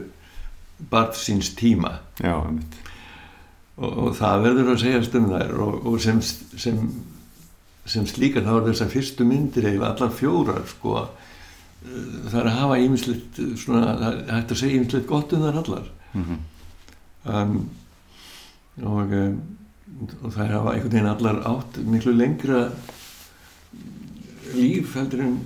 barð 0.91 1.18
síns 1.22 1.52
tíma. 1.57 1.98
Já, 2.20 2.36
og, 2.41 3.90
og 3.90 4.15
það 4.18 4.48
verður 4.48 4.72
að 4.74 4.80
segja 4.84 5.03
um 5.20 5.28
þær 5.34 5.53
og, 5.65 5.76
og 5.90 5.99
sem, 6.02 6.22
sem, 6.22 6.80
sem 7.90 8.07
slíkar 8.10 8.48
þá 8.48 8.56
er 8.56 8.65
þessar 8.72 8.94
fyrstu 8.94 9.28
myndir 9.28 9.70
eða 9.74 9.91
allar 9.94 10.15
fjórar 10.18 10.65
sko. 10.72 11.03
Það 11.84 12.40
er 12.40 12.49
að 12.49 12.57
hafa 12.61 12.80
ímislegt 12.80 13.40
svona, 13.60 13.94
það 13.99 14.10
er 14.18 14.34
hægt 14.38 14.56
að 14.56 14.60
segja 14.61 14.80
ímislegt 14.80 15.07
gott 15.10 15.36
um 15.36 15.48
þær 15.48 15.61
allar. 15.64 15.94
Mm 16.14 16.41
um, 17.24 17.70
og, 18.84 19.14
og 20.24 20.34
það 20.34 20.53
hafa 20.57 20.74
einhvern 20.74 20.91
veginn 20.91 21.11
allar 21.11 21.41
átt 21.48 21.80
miklu 21.88 22.15
lengra 22.18 22.65
líf 24.57 24.95
heldur 24.97 25.23
en 25.25 25.38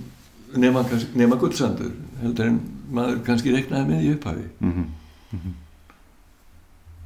nema, 0.56 0.84
nema 1.14 1.38
gullsandur 1.40 1.92
heldur 2.22 2.50
en 2.50 2.60
maður 2.94 3.22
kannski 3.26 3.54
reknaði 3.54 3.92
með 3.92 4.04
í 4.04 4.12
upphafi. 4.16 4.46
-hmm. 4.60 5.54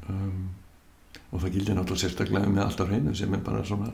um, 0.09 0.49
og 1.33 1.41
það 1.41 1.55
gildi 1.57 1.75
náttúrulega 1.75 2.03
sérstaklega 2.05 2.49
með 2.49 2.65
alltaf 2.65 2.89
hreinu 2.89 3.15
sem 3.15 3.35
er 3.35 3.41
bara 3.45 3.65
svona 3.65 3.93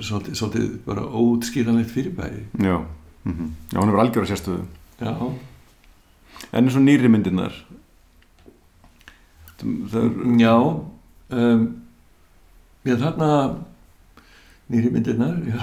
svolítið, 0.00 0.34
svolítið 0.34 0.78
bara 0.86 1.06
óutskýranlegt 1.06 1.90
fyrirbæri. 1.90 2.44
Já, 2.58 2.84
mm 3.24 3.54
já, 3.72 3.78
hún 3.80 3.88
hefur 3.88 4.00
algjör 4.00 4.24
að 4.24 4.28
sérstöðu. 4.28 4.64
Já, 5.00 5.14
En 6.52 6.64
eins 6.64 6.76
og 6.76 6.82
nýri 6.82 7.08
myndirnar. 7.08 7.52
Er 9.60 10.10
já 10.40 10.54
um, 10.56 11.64
já 12.84 12.94
þarna 12.96 13.56
nýri 14.72 14.90
myndirnar 14.90 15.36
já 15.52 15.58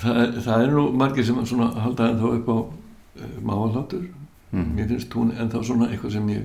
það, 0.00 0.40
það 0.44 0.64
er 0.66 0.74
nú 0.74 0.84
margir 0.96 1.26
sem 1.26 1.40
svona 1.46 1.70
halda 1.84 2.10
ennþá 2.12 2.32
upp 2.38 2.52
á 2.52 2.56
uh, 2.56 3.38
máalhátur 3.42 4.06
mm 4.52 4.76
mér 4.76 4.88
finnst 4.88 5.14
hún 5.14 5.32
ennþá 5.34 5.62
svona 5.64 5.90
eitthvað 5.90 6.12
sem 6.16 6.28
ég 6.30 6.44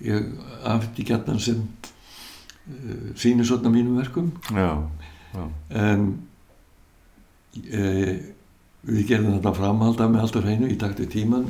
ég 0.00 0.28
afti 0.64 1.04
gætnan 1.04 1.40
sem 1.40 1.60
uh, 1.60 3.10
sýnir 3.16 3.44
svona 3.44 3.68
mínum 3.68 3.96
verkum. 3.98 4.32
Já, 4.54 4.88
já, 5.34 5.48
en 5.70 6.06
e, 7.54 7.82
við 8.86 9.06
gerðum 9.10 9.36
þetta 9.36 9.52
framhalda 9.56 10.08
með 10.08 10.24
allt 10.24 10.38
á 10.38 10.44
hreinu 10.44 10.70
í 10.70 10.78
takti 10.80 11.06
tíman 11.10 11.46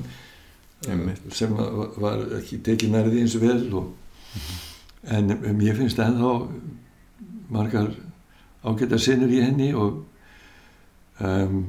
Einmitt. 0.89 1.23
sem 1.37 1.53
var, 1.55 1.91
var 2.01 2.23
ekki 2.41 2.61
tekið 2.65 2.95
nærði 2.95 3.23
eins 3.23 3.37
vel 3.41 3.63
og, 3.77 3.91
en 5.05 5.35
um, 5.37 5.61
ég 5.63 5.77
finnst 5.77 6.01
ennþá 6.01 6.33
margar 7.53 7.93
ágæta 8.65 8.99
sinnur 8.99 9.31
í 9.33 9.43
henni 9.45 9.71
og 9.77 10.03
um, 11.21 11.63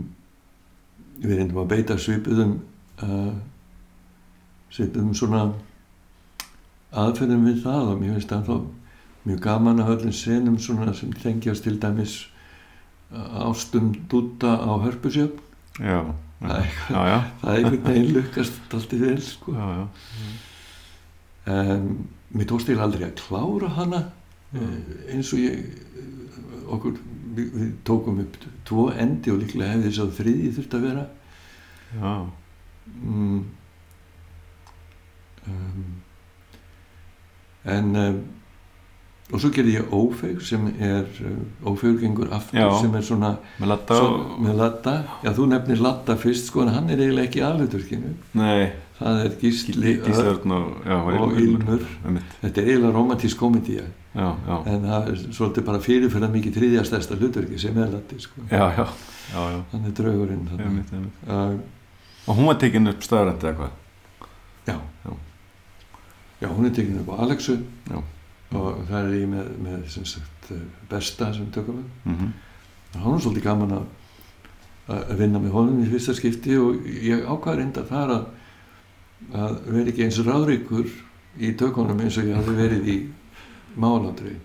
við 1.22 1.38
reyndum 1.38 1.62
að 1.64 1.72
beita 1.74 1.98
svipuðum 2.02 2.58
uh, 3.04 3.34
svipuðum 4.72 5.14
svona 5.18 5.44
aðferðum 6.92 7.48
við 7.48 7.62
það 7.66 7.94
og 7.94 8.02
mér 8.02 8.16
finnst 8.18 8.36
ennþá 8.36 8.60
mjög 9.28 9.42
gaman 9.46 9.84
af 9.84 9.94
öllum 9.96 10.16
senum 10.16 10.58
svona 10.60 10.96
sem 10.98 11.14
tengjast 11.14 11.64
til 11.68 11.78
dæmis 11.82 12.18
uh, 13.12 13.48
ástum 13.48 13.94
dúta 14.12 14.58
á 14.58 14.72
hörpusjöfn 14.82 15.50
já, 15.80 16.00
það 16.42 16.56
eitthvað 16.58 16.96
já, 16.98 17.12
já, 17.12 17.20
það 17.42 17.52
er 17.52 17.60
einhvern 17.60 17.86
veginn 17.86 18.16
lukkast 18.18 18.74
alltaf 18.74 18.98
vel 19.06 19.22
sko. 19.22 19.54
já, 19.56 19.68
já. 19.78 19.86
en 21.54 21.86
mér 22.32 22.50
tókst 22.50 22.72
ég 22.72 22.82
aldrei 22.82 23.08
að 23.08 23.18
klára 23.20 23.72
hana 23.78 24.02
eh, 24.56 25.16
eins 25.16 25.32
og 25.36 25.42
ég 25.42 25.60
eh, 25.60 26.12
okkur, 26.72 27.00
við, 27.38 27.72
tókum 27.88 28.20
upp 28.24 28.38
tvo 28.68 28.90
endi 28.92 29.34
og 29.34 29.42
líklega 29.42 29.74
hefði 29.74 29.90
þess 29.90 30.04
að 30.06 30.14
þriði 30.20 30.52
þurft 30.58 30.78
að 30.78 30.86
vera. 30.88 31.08
Já. 31.92 32.14
mm, 32.92 33.42
um, 35.48 35.90
en 37.72 37.96
um, 38.00 38.22
og 39.32 39.40
svo 39.40 39.52
gerði 39.56 39.78
ég 39.78 39.94
ófeig 39.96 40.42
sem 40.44 40.66
er 40.84 41.08
um, 41.24 41.44
ófeigurgengur 41.72 42.32
aftur 42.36 42.60
Já. 42.60 42.68
sem 42.82 42.96
er 42.98 43.06
svona 43.08 43.32
með 43.62 43.72
latta 43.74 44.00
svo, 44.00 44.18
með 44.44 44.58
Latta 44.60 44.96
já 45.24 45.32
þú 45.38 45.48
nefnir 45.54 45.84
Latta 45.84 46.18
fyrst 46.20 46.52
sko 46.52 46.66
en 46.66 46.74
hann 46.76 46.92
er 46.92 47.00
eiginlega 47.00 47.30
ekki 47.30 47.44
aðluturkinu 47.48 48.14
Nei, 48.40 48.72
það 49.00 49.24
er 49.24 49.38
Gísli 49.44 49.96
Gísörn 50.04 50.56
og, 50.58 50.92
og 50.98 51.40
Ilmur. 51.40 51.88
Þetta 52.42 52.52
er 52.52 52.72
eiginlega 52.74 52.94
romantísk 52.98 53.40
komedía 53.40 53.88
Já, 54.16 54.28
já, 54.48 54.56
en 54.68 54.82
það 54.84 55.06
er 55.12 55.20
svolítið 55.32 55.64
bara 55.66 55.80
fyrirferða 55.80 56.28
mikið 56.34 56.56
þriðja 56.58 56.82
stærsta 56.86 57.16
hlutverki 57.16 57.60
sem 57.60 57.78
er 57.80 57.92
Latti 57.94 58.18
sko. 58.20 58.42
já, 58.52 58.66
já, 58.76 58.86
já, 59.34 59.44
já. 59.54 59.60
hann 59.72 59.86
er 59.86 59.94
draugurinn 59.96 60.48
þannig. 60.50 60.66
Einmitt. 60.66 61.14
Uh, 61.28 61.60
Og 62.28 62.36
hún 62.38 62.46
var 62.52 62.58
tekin 62.62 62.88
upp 62.92 63.02
staðrændi 63.08 63.48
eða 63.48 63.56
hvað? 63.56 63.72
já. 64.68 64.76
Já. 65.06 65.14
já 66.42 66.48
hún 66.52 66.66
er 66.66 66.74
tekin 66.76 67.00
upp 67.00 67.10
á 67.10 67.16
Alexu 67.24 67.56
Já. 67.90 68.02
og 68.52 68.84
það 68.90 69.00
er 69.08 69.16
ég 69.22 69.28
með, 69.32 69.48
með 69.64 69.88
sem 69.90 70.06
sagt, 70.06 70.52
eh, 70.52 70.60
besta 70.90 71.34
sem 71.34 71.46
tökum 71.52 71.76
við 71.80 72.12
Mm 72.12 72.18
-hmm. 72.18 72.32
hann 73.04 73.14
er 73.16 73.20
svolítið 73.20 73.44
gaman 73.44 73.72
að 73.72 73.86
að 74.92 75.18
vinna 75.18 75.40
með 75.40 75.52
honum 75.52 75.84
í 75.84 75.90
fyrsta 75.90 76.14
skipti 76.14 76.58
og 76.58 76.76
ég 76.86 77.24
ákvað 77.26 77.56
reynda 77.58 77.84
þar 77.84 78.10
að 78.10 78.26
að 79.34 79.58
vera 79.72 79.90
ekki 79.90 80.04
eins 80.04 80.18
ráðríkur 80.20 80.88
í 81.40 81.52
tökunum 81.58 82.00
eins 82.02 82.18
og 82.18 82.24
ég 82.26 82.36
hafði 82.36 82.56
verið 82.56 82.88
í 82.88 83.08
málandri 83.76 84.36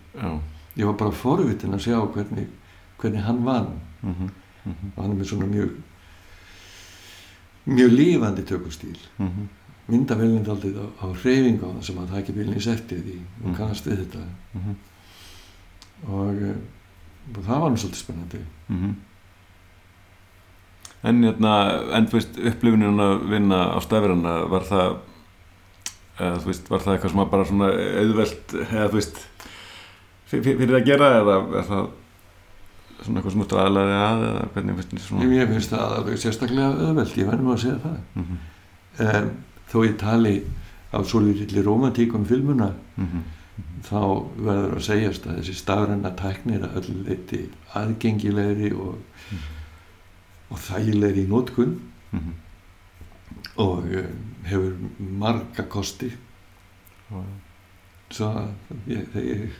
ég 0.76 0.84
var 0.86 0.94
bara 0.94 1.10
forvitin 1.10 1.74
að 1.74 1.80
sjá 1.86 2.00
hvernig, 2.14 2.46
hvernig 2.98 3.22
hann 3.22 3.44
vann 3.44 3.66
Mm 4.02 4.12
-hmm. 4.14 4.30
Mm 4.66 4.72
-hmm. 4.72 4.90
og 4.96 5.02
hann 5.02 5.12
er 5.12 5.16
með 5.16 5.24
svona 5.28 5.46
mjög 5.46 5.70
mjög 7.66 7.90
lífandi 7.92 8.42
tökustýl 8.42 8.98
Mm 9.18 9.26
-hmm. 9.28 9.46
myndavélindi 9.88 10.50
aldrei 10.50 10.72
á, 10.74 10.86
á 11.04 11.06
reyfingu 11.24 11.66
á 11.66 11.70
það 11.74 11.82
sem 11.82 11.98
að 11.98 12.08
það 12.08 12.18
ekki 12.18 12.32
bílnins 12.32 12.66
eftir 12.66 12.98
því 12.98 13.18
og 13.44 13.46
Mhm. 13.48 13.54
kannast 13.56 13.86
við 13.86 13.96
þetta 13.98 14.18
-hmm. 14.54 14.74
og, 16.12 16.34
eh, 16.42 16.56
og 17.36 17.44
það 17.44 17.60
var 17.60 17.70
nú 17.70 17.76
svolítið 17.76 17.94
spennandi 18.04 18.38
Mhm. 18.68 18.90
En 21.02 21.22
hérna, 21.24 21.80
en 21.96 22.06
veist, 22.06 22.38
upplifunin 22.38 22.98
að 23.00 23.28
vinna 23.30 23.76
á 23.76 23.80
stafirana, 23.80 24.48
var 24.50 24.60
það, 24.62 24.96
eða, 26.18 26.38
þú 26.42 26.46
veist, 26.50 26.68
var 26.70 26.80
það 26.80 26.92
eitthvað 26.96 27.10
sem 27.10 27.18
var 27.22 27.30
bara 27.34 27.44
svona 27.44 27.68
auðvelt, 28.02 28.54
eða 28.72 28.88
þú 28.90 28.94
veist, 29.00 29.18
fyr- 30.30 30.42
fyr- 30.46 30.58
fyrir 30.58 30.76
að 30.80 30.86
gera 30.86 31.10
eða 31.20 31.36
er 31.60 31.66
það 31.70 31.88
svona 33.04 33.20
eitthvað 33.20 33.32
sem 33.36 33.42
þú 33.44 33.58
aðlaði 33.60 33.96
að 34.02 34.22
eða 34.28 34.44
hvernig 34.54 34.76
þér 34.80 35.00
svona? 35.06 35.30
ég 35.36 35.48
finnst 35.52 35.70
það 35.70 35.96
alveg 35.98 36.18
sérstaklega 36.18 36.86
auðvelt 36.86 37.16
ég 37.20 37.26
verðum 37.30 37.52
að 37.54 37.58
segja 37.64 37.80
það 37.84 37.98
Mm 38.16 38.24
-hmm. 38.26 38.38
um, 39.16 39.30
þó 39.72 39.78
ég 39.86 39.96
tali 39.98 40.42
af 40.92 41.06
svolítið 41.06 41.64
romantík 41.64 42.14
um 42.14 42.24
filmuna 42.24 42.72
Mm 42.96 43.06
-hmm. 43.06 43.22
þá 43.82 44.00
verður 44.38 44.76
að 44.76 44.80
segjast 44.82 45.26
að 45.26 45.36
þessi 45.38 45.54
stafræna 45.54 46.10
tæknir 46.16 46.60
að 46.64 46.76
öll 46.76 47.04
leiti 47.08 47.48
aðgengilegri 47.74 48.72
og, 48.72 48.94
Mhm. 49.30 49.38
og 50.50 50.58
þægilegri 50.58 51.24
í 51.24 51.28
nótkun 51.28 51.78
Mm 52.12 52.18
-hmm. 52.18 52.32
Og 53.62 53.86
hefur 54.46 54.74
marga 54.98 55.64
kosti. 55.70 56.10
Svo 58.12 58.28
að 58.28 58.90
ég, 58.90 59.16
ég, 59.18 59.56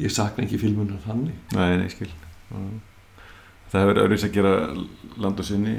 ég 0.00 0.12
sakna 0.14 0.44
ekki 0.46 0.60
filmuna 0.60 1.00
þannig. 1.04 1.36
Nei, 1.56 1.76
nei, 1.80 1.88
skil. 1.92 2.10
Það 3.70 3.84
hefur 3.84 4.00
öðruðs 4.04 4.26
að 4.26 4.34
gera 4.34 4.54
land 5.20 5.42
og 5.42 5.46
sinni. 5.46 5.76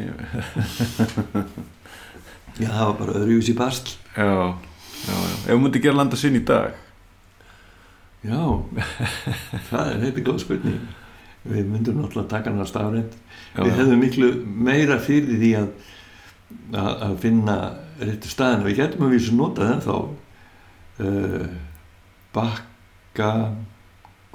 já, 2.62 2.70
það 2.70 2.86
var 2.86 2.96
bara 3.00 3.18
öðruvísi 3.20 3.52
í 3.54 3.58
bastl 3.58 3.98
Já, 4.16 4.28
já, 4.28 5.16
já. 5.16 5.36
Ef 5.48 5.52
þú 5.52 5.60
myndi 5.64 5.82
gera 5.84 5.98
land 6.00 6.16
og 6.16 6.22
sinni 6.22 6.42
í 6.42 6.48
dag, 6.48 6.76
já, 8.28 8.42
það 9.72 9.94
er 9.96 10.04
heiti 10.06 10.26
góð 10.28 10.44
spurning. 10.44 10.82
Við 11.42 11.66
myndum 11.66 11.98
náttúrulega 11.98 12.30
taka 12.36 12.52
hann 12.52 12.62
að 12.62 12.70
stafrænt 12.70 13.16
við 13.58 13.72
hefðum 13.80 14.04
miklu 14.04 14.28
meira 14.46 15.00
fyrir 15.02 15.40
því 15.42 15.52
að 15.58 15.72
að, 16.74 16.92
að 17.08 17.16
finna 17.26 17.58
réttu 18.02 18.32
staðin 18.32 18.64
og 18.64 18.70
við 18.70 18.80
getum 18.82 19.06
að 19.08 19.16
vísu 19.16 19.36
notað 19.38 19.74
ennþá. 19.76 19.98
Uh, 21.02 21.48
bakka 22.36 23.32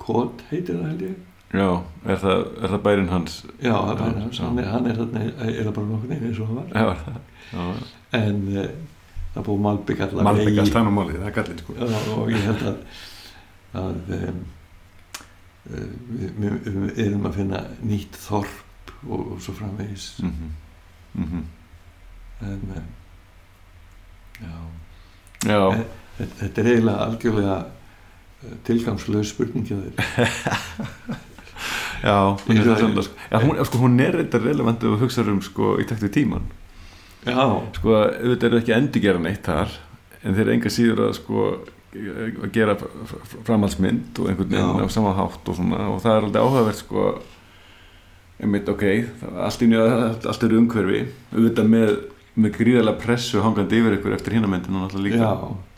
kót 0.00 0.44
heitir 0.50 0.78
það 0.78 0.90
held 0.90 1.06
ég. 1.06 1.22
Já, 1.56 1.68
er 2.10 2.18
það, 2.20 2.42
er 2.58 2.72
það 2.72 2.82
bærin 2.84 3.08
hans? 3.12 3.36
já, 3.62 3.72
það 3.72 3.92
er 3.92 4.00
bara 4.00 4.24
hans, 4.24 4.40
hann 4.42 4.58
er, 4.58 4.68
hann 4.72 4.88
er 4.90 4.98
þarna 4.98 5.22
það 5.38 5.70
bara 5.76 5.88
nokkur 5.92 6.10
neginn 6.10 6.28
eins 6.28 6.40
og 6.42 6.50
hann 6.50 6.58
var? 6.58 6.72
Já, 6.74 6.88
er 6.90 6.98
það, 7.04 7.20
já, 7.52 7.66
en 8.18 8.40
uh, 8.50 8.66
það 9.36 9.46
búið 9.46 9.62
malbygg 9.66 10.02
allar 10.06 10.26
Malbygg 10.26 10.60
hann 10.74 10.90
á 10.90 10.94
málið, 10.96 11.20
það 11.20 11.30
er 11.30 11.36
gallin 11.38 11.62
sko. 11.62 11.76
Já, 11.78 12.00
og 12.16 12.32
ég 12.34 12.46
held 12.48 12.66
að, 12.72 13.00
að 13.82 14.14
um, 14.18 14.42
við, 15.70 16.30
við, 16.42 16.58
við 16.74 17.02
erum 17.06 17.30
að 17.30 17.38
finna 17.40 17.62
nýtt 17.92 18.20
þorp 18.26 18.92
og, 19.06 19.20
og 19.20 19.38
svo 19.44 19.54
framvegis. 19.56 20.08
Mm 20.24 20.34
-hmm. 21.14 21.46
En 22.42 22.52
um, 22.52 22.84
já, 24.40 24.54
Já, 25.46 25.60
Eh, 26.16 26.26
þetta, 26.40 26.60
er 26.62 26.66
eiginlega 26.70 27.04
algjörlega 27.04 27.56
uh, 27.60 28.52
tilgangslög 28.64 29.24
spurningi 29.28 29.76
þér 29.76 29.92
já, 32.06 32.14
Ég 32.48 32.56
ég 32.56 32.64
það- 32.64 32.80
það, 32.96 33.02
sko. 33.04 33.14
já 33.30 33.38
hún, 33.42 33.58
sko, 33.68 33.78
hún 33.82 34.00
er 34.00 34.16
þetta 34.22 34.40
relevant 34.44 34.80
ef 34.84 34.88
þú 34.94 35.00
hugsaður 35.02 35.32
um 35.34 35.42
sko, 35.44 35.68
í 35.80 35.84
takt 35.88 36.04
við 36.06 36.12
tíman 36.16 36.46
já, 37.26 37.44
sko, 37.76 37.92
auðvitað 38.00 38.48
er 38.48 38.58
ekki 38.62 38.74
endur 38.76 39.04
gera 39.04 39.20
neitt 39.26 39.44
þar 39.44 39.76
en 40.22 40.34
þeir 40.36 40.44
eru 40.46 40.54
enga 40.56 40.72
síður 40.72 41.04
að 41.08 41.14
sko 41.20 41.44
að 41.96 42.50
gera 42.56 42.74
f- 42.76 43.14
f- 43.22 43.36
framhaldsmynd 43.46 44.18
og 44.20 44.28
einhvern 44.32 44.50
veginn 44.52 44.80
Já. 44.80 44.88
á 44.88 44.96
sama 44.96 45.12
hátt 45.16 45.48
og 45.48 45.56
svona 45.56 45.84
og 45.92 46.00
það 46.04 46.16
er 46.18 46.26
aldrei 46.30 46.42
áhugavert 46.44 46.80
sko 46.82 47.04
einmitt 48.40 48.68
ok, 48.68 48.84
allt 49.46 49.62
í 49.64 49.68
nýja 49.70 49.86
allt 50.28 50.42
eru 50.48 50.58
umhverfi, 50.60 51.04
auðvitað 51.32 51.70
með 51.72 51.94
með 52.36 52.58
gríðarlega 52.58 53.00
pressu 53.00 53.40
hangandi 53.44 53.80
yfir 53.80 53.96
ykkur 53.96 54.16
eftir 54.16 54.36
hinamyndinu 54.36 54.82
náttúrulega 54.82 55.08
líka. 55.08 55.30
Já. 55.30 55.76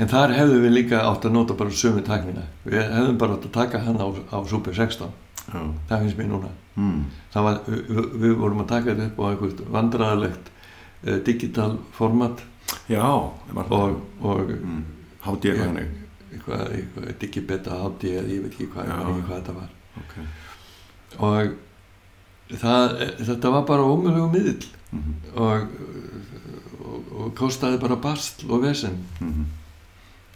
En 0.00 0.08
þar 0.08 0.32
hefðum 0.34 0.64
við 0.64 0.74
líka 0.74 1.02
átt 1.04 1.26
að 1.28 1.34
nota 1.36 1.56
bara 1.58 1.74
sömu 1.76 2.02
tæknina. 2.06 2.46
Við 2.64 2.80
hefðum 2.80 3.18
bara 3.20 3.36
átt 3.36 3.48
að 3.48 3.54
taka 3.58 3.82
hana 3.84 4.06
á, 4.06 4.08
á 4.32 4.38
Super 4.48 4.76
16 4.76 5.10
já. 5.52 5.60
það 5.90 6.04
finnst 6.04 6.20
mér 6.20 6.30
núna. 6.30 6.52
Mm. 6.80 7.02
var, 7.34 7.58
við, 7.68 8.06
við 8.24 8.36
vorum 8.40 8.62
að 8.64 8.70
taka 8.72 8.94
þetta 8.94 9.08
upp 9.10 9.20
á 9.20 9.24
einhvert 9.28 9.60
vandræðalegt 9.76 10.48
uh, 10.52 11.18
digital 11.28 11.76
format. 11.92 12.40
Já 12.88 13.04
og, 13.04 14.00
og 14.24 14.54
mm. 14.56 14.84
þannig. 15.22 15.98
Eitthvað, 16.32 16.62
eitthvað 16.78 17.10
digibeta 17.20 17.82
hátti 17.82 18.14
eða 18.16 18.30
ég 18.32 18.46
veit 18.46 18.54
ekki 18.54 18.70
hvað, 18.72 18.94
hvað 19.26 19.34
þetta 19.36 19.56
var. 19.58 19.72
Okay. 20.00 20.22
og 21.20 21.50
það, 22.56 22.94
þetta 23.28 23.50
var 23.52 23.66
bara 23.68 23.84
ómögulegu 23.84 24.30
miðill 24.32 24.70
mm 24.92 25.00
og, 25.32 25.66
og, 26.84 27.12
og 27.16 27.34
kostaði 27.38 27.78
bara 27.80 27.96
bastl 27.96 28.50
og 28.52 28.62
vesen. 28.62 28.98
-hmm. 29.18 29.44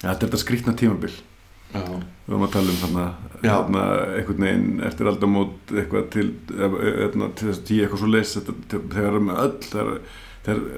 ja, 0.03 0.09
þetta 0.09 0.27
er 0.27 0.31
þetta 0.31 0.45
skrýtna 0.45 0.77
tímabil. 0.77 1.13
Já, 1.75 1.83
við 1.83 2.33
varum 2.33 2.45
að 2.47 2.53
tala 2.53 2.71
um 2.73 2.79
þarna, 2.81 3.05
þarna 3.43 3.83
einhvern 4.17 4.45
veginn 4.45 4.83
eftir 4.87 5.09
aldamót 5.11 5.73
eitthvað 5.73 6.07
til, 6.15 6.27
eða, 6.55 7.31
til 7.35 7.49
þess 7.49 7.59
að 7.59 7.67
tíu 7.69 7.83
eitthvað 7.83 8.03
svo 8.03 8.11
leys 8.13 8.35
þegar 8.37 9.17
er 9.19 9.25
með 9.27 9.41
öll 9.45 9.59
þegar, 9.73 9.91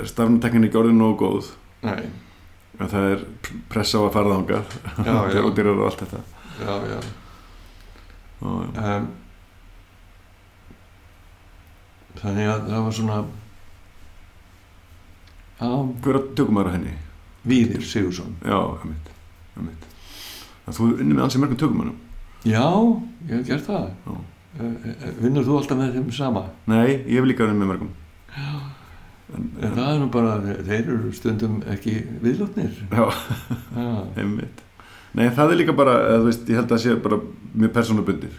stafnateknin 0.08 0.68
ekki 0.68 0.80
orðin 0.80 0.98
nógu 0.98 1.18
góð. 1.22 1.50
Nei, 1.82 2.08
en 2.78 2.92
það 2.94 3.08
er 3.12 3.24
pressa 3.68 4.00
á 4.00 4.06
að 4.06 4.12
fara 4.16 4.32
já. 5.04 5.42
og 5.46 5.54
dyrir 5.56 5.74
og 5.76 5.86
allt 5.90 6.04
þetta. 6.04 6.22
Já, 6.58 6.74
já. 6.88 7.00
Og, 8.40 8.64
já. 8.74 8.96
um, 8.96 9.08
þannig 12.22 12.50
að 12.54 12.70
það 12.72 12.86
var 12.88 12.96
svona 12.96 13.18
hver 15.58 16.18
tökum 16.38 16.58
maður 16.58 16.70
á 16.70 16.74
henni? 16.76 16.94
Víðir 17.48 17.84
Sigursson 17.86 18.34
já, 18.44 18.58
emitt, 18.84 19.12
emitt. 19.58 19.86
þú 20.68 20.88
er 20.90 21.02
unni 21.02 21.16
með 21.16 21.24
ansi 21.26 21.40
mörgum 21.42 21.60
tökum 21.60 21.80
mannum 21.82 21.98
já, 22.46 22.64
ég 23.28 23.32
hef 23.36 23.46
gert 23.48 23.66
það. 23.66 23.86
Já. 24.06 24.16
uh, 24.62 25.06
vinnur 25.22 25.46
þú 25.46 25.56
alltaf 25.58 25.78
með 25.80 25.96
þeim 25.98 26.10
sama? 26.14 26.44
Nei, 26.70 26.98
ég 27.08 27.18
hef 27.18 27.26
líka 27.26 27.46
unni 27.48 27.58
með 27.58 27.72
mörgum. 27.72 27.90
En, 29.28 29.48
en 29.60 29.74
það 29.74 29.88
er 29.90 29.98
nú 30.00 30.08
bara, 30.12 30.36
þeir 30.64 30.78
eru 30.94 31.10
stundum 31.12 31.58
ekki 31.68 31.98
viðlóknir 32.22 32.78
já, 32.88 33.02
já, 33.74 33.88
einmitt. 34.22 34.62
Nei, 35.18 35.26
það 35.34 35.52
er 35.52 35.60
líka 35.62 35.74
bara, 35.76 35.96
þú 36.20 36.28
veist, 36.30 36.46
ég 36.48 36.60
held 36.60 36.68
að 36.70 36.76
það 36.76 36.84
sé 36.84 36.94
bara 37.08 37.18
mjög 37.58 37.74
persónubundir 37.74 38.38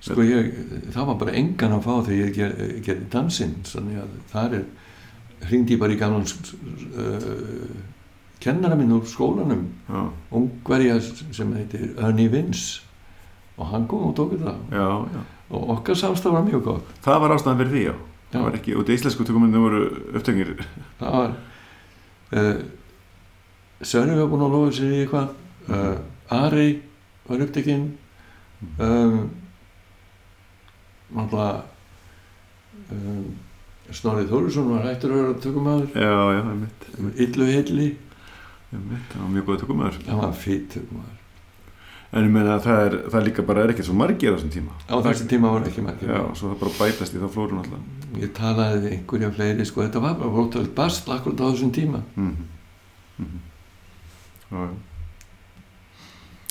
sko 0.00 0.24
ég 0.24 0.54
það 0.94 1.08
var 1.10 1.16
bara 1.20 1.34
engan 1.36 1.74
að 1.76 1.82
fá 1.84 1.92
þegar 2.06 2.20
ég 2.22 2.30
ger, 2.38 2.54
gerði 2.86 3.08
dansinn 3.12 3.56
þannig 3.68 3.98
að 4.00 4.14
það 4.32 4.54
er 4.56 4.62
hringdi 5.48 5.76
ég 5.76 5.80
bara 5.80 5.94
í 5.94 5.98
gamlan 6.00 6.26
uh, 6.26 7.72
kennara 8.40 8.76
minn 8.78 8.92
úr 8.96 9.06
skólanum. 9.08 9.66
Já, 9.88 10.02
ungverja 10.36 11.00
sem 11.02 11.52
heitir 11.56 11.92
Ernie 11.98 12.30
Vince. 12.32 12.82
Og 13.60 13.68
hann 13.68 13.86
kom 13.88 14.08
og 14.08 14.14
tók 14.16 14.36
þetta. 14.36 14.54
Já, 14.72 14.88
já. 15.14 15.24
Og 15.50 15.72
okkar 15.76 15.98
samstaf 15.98 16.32
var 16.32 16.46
mjög 16.46 16.62
gott. 16.64 16.92
Það 17.04 17.20
var 17.20 17.34
ástæðan 17.34 17.58
fyrir 17.60 17.74
því, 17.74 17.82
já. 17.90 17.94
Það 18.30 18.44
var 18.46 18.56
ekki, 18.60 18.74
og 18.76 18.84
þetta 18.84 18.96
íslensku 18.96 19.26
tökumennir 19.26 19.64
voru 19.64 19.80
upptöngir. 20.14 20.52
Það 21.00 21.16
var 21.16 21.34
uh, 22.38 22.62
Sörri 23.80 24.16
var 24.16 24.28
búin 24.30 24.44
að 24.46 24.54
lofa 24.54 24.72
sér 24.76 24.94
í 24.94 25.02
eitthvað. 25.02 25.34
Uh, 25.66 25.98
Ari 26.36 26.68
var 27.26 27.44
upptekinn. 27.46 27.86
Um, 28.76 29.30
náttúrulega 31.10 31.62
um, 32.92 33.30
Snorri 33.96 34.26
Þórisson 34.30 34.68
var 34.70 34.84
hættur 34.88 35.14
að 35.14 35.22
vera 35.22 35.38
tökumæður 35.46 35.88
já, 35.94 36.16
já, 36.34 36.42
einmitt, 36.42 36.90
Illu 37.26 37.48
Hilli, 37.50 37.88
einmitt, 38.74 39.08
það 39.14 39.24
var 39.24 39.32
mjög 39.36 39.48
góð 39.48 39.64
tökumæður 39.64 40.04
það 40.04 40.22
var 40.24 40.36
fýtt 40.44 40.68
tökumæður 40.76 41.16
en 42.10 42.26
ég 42.26 42.32
meina 42.34 42.56
að 42.56 42.64
það 42.66 42.84
er, 42.84 42.94
það 43.12 43.26
líka 43.28 43.46
bara 43.46 43.64
er 43.64 43.72
ekki 43.72 43.84
svo 43.86 43.94
margir 43.94 44.32
á 44.32 44.34
þessum 44.34 44.50
tíma. 44.50 44.72
Á 44.90 44.96
þessum 44.98 45.28
tíma 45.30 45.52
var 45.54 45.66
ekki 45.68 45.84
margir. 45.86 46.10
Já, 46.10 46.22
svo 46.34 46.48
það 46.50 46.56
bara 46.64 46.72
bætast 46.80 47.14
í 47.14 47.20
þá 47.22 47.28
flórun 47.30 47.60
alltaf 47.62 48.00
ég 48.18 48.32
talaði 48.34 48.80
við 48.82 48.94
einhverja 48.96 49.30
fleiri 49.36 49.66
sko, 49.68 49.84
þetta 49.84 50.02
var 50.02 50.16
bara 50.18 50.32
bróttalegt 50.34 50.74
bast 50.74 51.10
akkurat 51.10 51.42
á 51.42 51.46
þessum 51.52 51.70
tíma. 51.74 52.02
Mm 52.16 52.32
-hmm. 53.18 53.42
já, 54.50 54.58
já. 54.66 54.72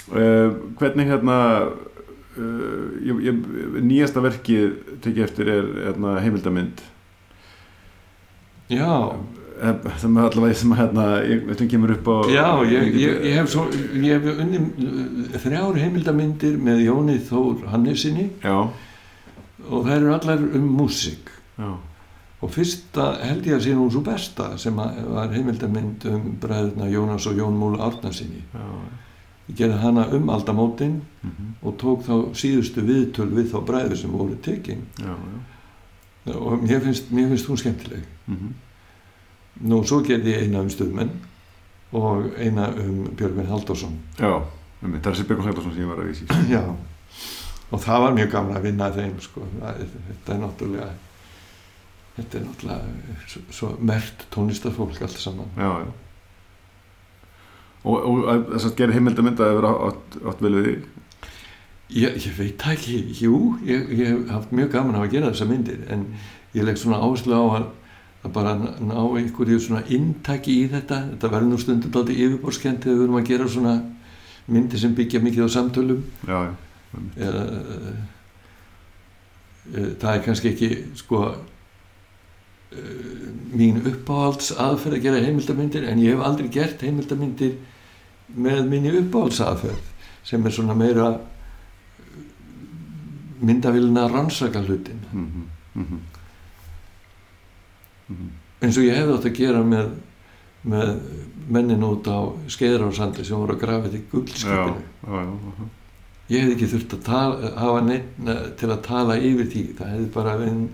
Uh, 0.09 0.55
hvernig 0.79 1.05
hérna 1.05 1.37
uh, 2.37 2.87
ég, 3.03 3.19
ég, 3.27 3.35
nýjasta 3.83 4.23
verkið 4.23 4.79
tekið 5.03 5.23
eftir 5.23 5.47
er 5.47 5.67
hérna, 5.85 6.19
heimildamind 6.23 6.81
sem 9.99 10.17
er 10.17 10.27
allavega 10.29 10.55
sem 10.55 10.75
hérna, 10.77 11.05
ég 11.27 11.63
kemur 11.71 11.91
upp 11.97 12.07
á 12.07 12.17
já 12.31 12.47
ég, 12.69 12.93
ég, 12.95 13.17
ég 13.27 13.39
hef, 13.39 13.49
svo, 13.51 13.65
ég 13.99 14.21
hef 14.21 14.39
unni 14.39 14.61
þrjár 15.35 15.79
heimildamindir 15.81 16.55
með 16.61 16.85
Jóni 16.85 17.17
Þór 17.27 17.65
Hannesinni 17.73 18.29
já, 18.43 18.55
og 19.67 19.83
það 19.83 19.95
eru 19.97 20.13
allar 20.15 20.47
um 20.55 20.71
músík. 20.79 21.35
Og 22.39 22.53
fyrsta 22.55 23.17
held 23.19 23.49
ég 23.49 23.57
að 23.57 23.65
sé 23.65 23.73
nú 23.75 23.89
svo 23.91 23.99
besta 24.05 24.53
sem 24.57 24.77
var 24.77 25.33
heimildamind 25.33 26.05
um 26.07 26.29
bræðuna 26.39 26.87
Jónas 26.87 27.27
og 27.27 27.35
Jón 27.35 27.57
Múla 27.59 27.89
Árnarsinni 27.89 28.45
ég 29.49 29.57
gerði 29.57 29.79
hana 29.81 30.05
um 30.13 30.29
aldamótin 30.29 31.01
mm 31.01 31.29
-hmm. 31.29 31.67
og 31.67 31.77
tók 31.77 32.03
þá 32.07 32.33
síðustu 32.33 32.81
viðtöl 32.81 33.29
við 33.33 33.51
þá 33.51 33.65
bræður 33.65 33.97
sem 33.97 34.11
voru 34.11 34.35
tekin. 34.35 34.85
Já, 34.97 35.05
já. 35.05 35.39
Og 36.25 36.63
mér 36.63 36.83
finnst, 36.83 37.11
mér 37.11 37.27
finnst 37.31 37.47
hún 37.47 37.57
skemmtileg. 37.57 38.03
Mm 38.27 38.35
-hmm. 38.35 38.53
nú 39.69 39.83
svo 39.83 39.99
gerði 40.03 40.33
ég 40.33 40.41
eina 40.43 40.61
um 40.61 40.69
stuðmenn 40.69 41.09
og 41.91 42.31
eina 42.37 42.69
um 42.69 43.09
Björgvin 43.15 43.47
Halldórsson. 43.47 43.99
Já 44.19 44.43
einmitt, 44.79 45.03
það 45.03 45.11
er 45.11 45.17
þessi 45.17 45.27
Björgun 45.27 45.47
Hældarsson 45.49 45.75
sem 45.75 45.83
ég 45.83 45.89
var 45.91 46.01
að 46.01 46.09
vísi 46.09 46.27
já. 46.55 46.63
Og 47.69 47.81
það 47.83 48.03
var 48.03 48.15
mjög 48.17 48.29
gaman 48.33 48.57
að 48.57 48.65
vinna 48.65 48.91
þeim 48.95 49.15
sko. 49.21 49.45
þetta 49.61 50.35
er 50.35 50.43
náttúrulega 50.43 50.91
þetta 52.15 52.39
er 52.39 52.45
náttúrulega 52.47 53.17
svo, 53.33 53.41
svo 53.55 53.71
mert 53.91 54.23
tónlistarfólk 54.33 55.01
allt 55.05 55.19
saman. 55.21 55.51
Já, 55.57 55.69
já. 55.83 55.91
Og, 57.79 57.95
og 57.95 58.47
þess 58.53 58.67
að 58.67 58.79
gera 58.79 58.95
vera 59.59 59.75
átt, 59.87 60.17
vel 60.43 60.55
við 60.57 60.71
ég, 61.89 62.15
ég 62.25 62.37
veit 62.37 62.61
það 62.61 62.75
ekki, 62.75 62.97
jú 63.23 63.39
ég, 63.65 63.89
ég 63.97 64.07
hef 64.11 64.31
haft 64.33 64.53
mjög 64.55 64.71
gaman 64.75 64.99
að 64.99 65.11
gera 65.15 65.31
þessa 65.33 65.49
myndir 65.49 65.83
en 65.89 66.05
ég 66.53 66.65
legg 66.65 66.77
svona 66.79 67.01
áherslu 67.01 67.33
á 67.33 67.43
að, 67.59 67.67
að 68.25 68.33
bara 68.35 68.55
ná 68.57 68.99
einhverju 68.99 69.59
svona 69.63 69.83
inntaki 69.93 70.55
í 70.63 70.67
þetta. 70.71 71.03
Þetta 71.13 71.31
verður 71.33 71.51
nú 71.51 71.59
stundum 71.61 71.99
aldrei 72.01 72.17
yfirborskend 72.17 72.83
þegar 72.83 72.97
við 72.97 73.05
erum 73.05 73.19
að 73.19 73.29
gera 73.29 73.49
svona 73.49 73.75
myndir 74.49 74.81
sem 74.81 74.95
byggja 74.97 75.21
mikið 75.23 75.45
á 75.45 75.49
samtölum. 75.55 76.01
Já, 76.25 76.37
já, 76.49 76.51
eða 77.21 77.43
uh, 77.53 77.93
það 80.01 80.11
er 80.13 80.23
kannski 80.25 80.53
ekki 80.53 80.69
sko 80.97 81.23
uh, 81.29 81.41
mín 83.53 83.81
uppáhalds 83.83 84.53
aðferð 84.57 84.99
að 84.99 85.05
gera 85.05 85.25
heimildamindir 85.25 85.89
en 85.89 86.01
ég 86.01 86.17
hef 86.17 86.25
aldrei 86.25 86.49
gert 86.53 86.85
heimildamindir 86.85 87.57
með 88.37 88.63
minni 88.69 88.93
uppáhalds 89.03 89.41
aðferð 89.45 89.85
sem 90.25 90.45
er 90.45 90.53
svona 90.53 90.75
meira 90.77 91.11
myndavillina 93.39 94.07
rannsaka 94.11 94.61
hlutin 94.61 94.99
mm 95.11 95.25
-hmm. 95.25 95.79
Mm 95.79 95.85
-hmm. 95.85 95.99
Mm 98.09 98.15
-hmm. 98.15 98.29
eins 98.61 98.77
og 98.77 98.83
ég 98.83 98.95
hefði 98.95 99.13
átt 99.17 99.25
að 99.25 99.37
gera 99.37 99.63
með, 99.63 99.89
með 100.63 100.99
mennin 101.47 101.83
út 101.83 102.07
á 102.07 102.19
skeiðrársandi 102.47 103.25
sem 103.25 103.37
voru 103.37 103.53
að 103.53 103.59
grafa 103.59 103.87
þetta 103.87 103.97
í 103.97 104.09
guldskipinu 104.11 105.69
ég 106.29 106.41
hefði 106.41 106.53
ekki 106.53 106.71
þurft 106.73 106.93
að 106.93 107.03
tala, 107.03 107.51
hafa 107.57 107.81
neitt 107.81 108.09
til 108.57 108.69
að 108.69 108.81
tala 108.81 109.17
yfir 109.17 109.45
því 109.45 109.63
það 109.77 109.91
hefði 109.93 110.09
bara 110.13 110.37
verið 110.37 110.69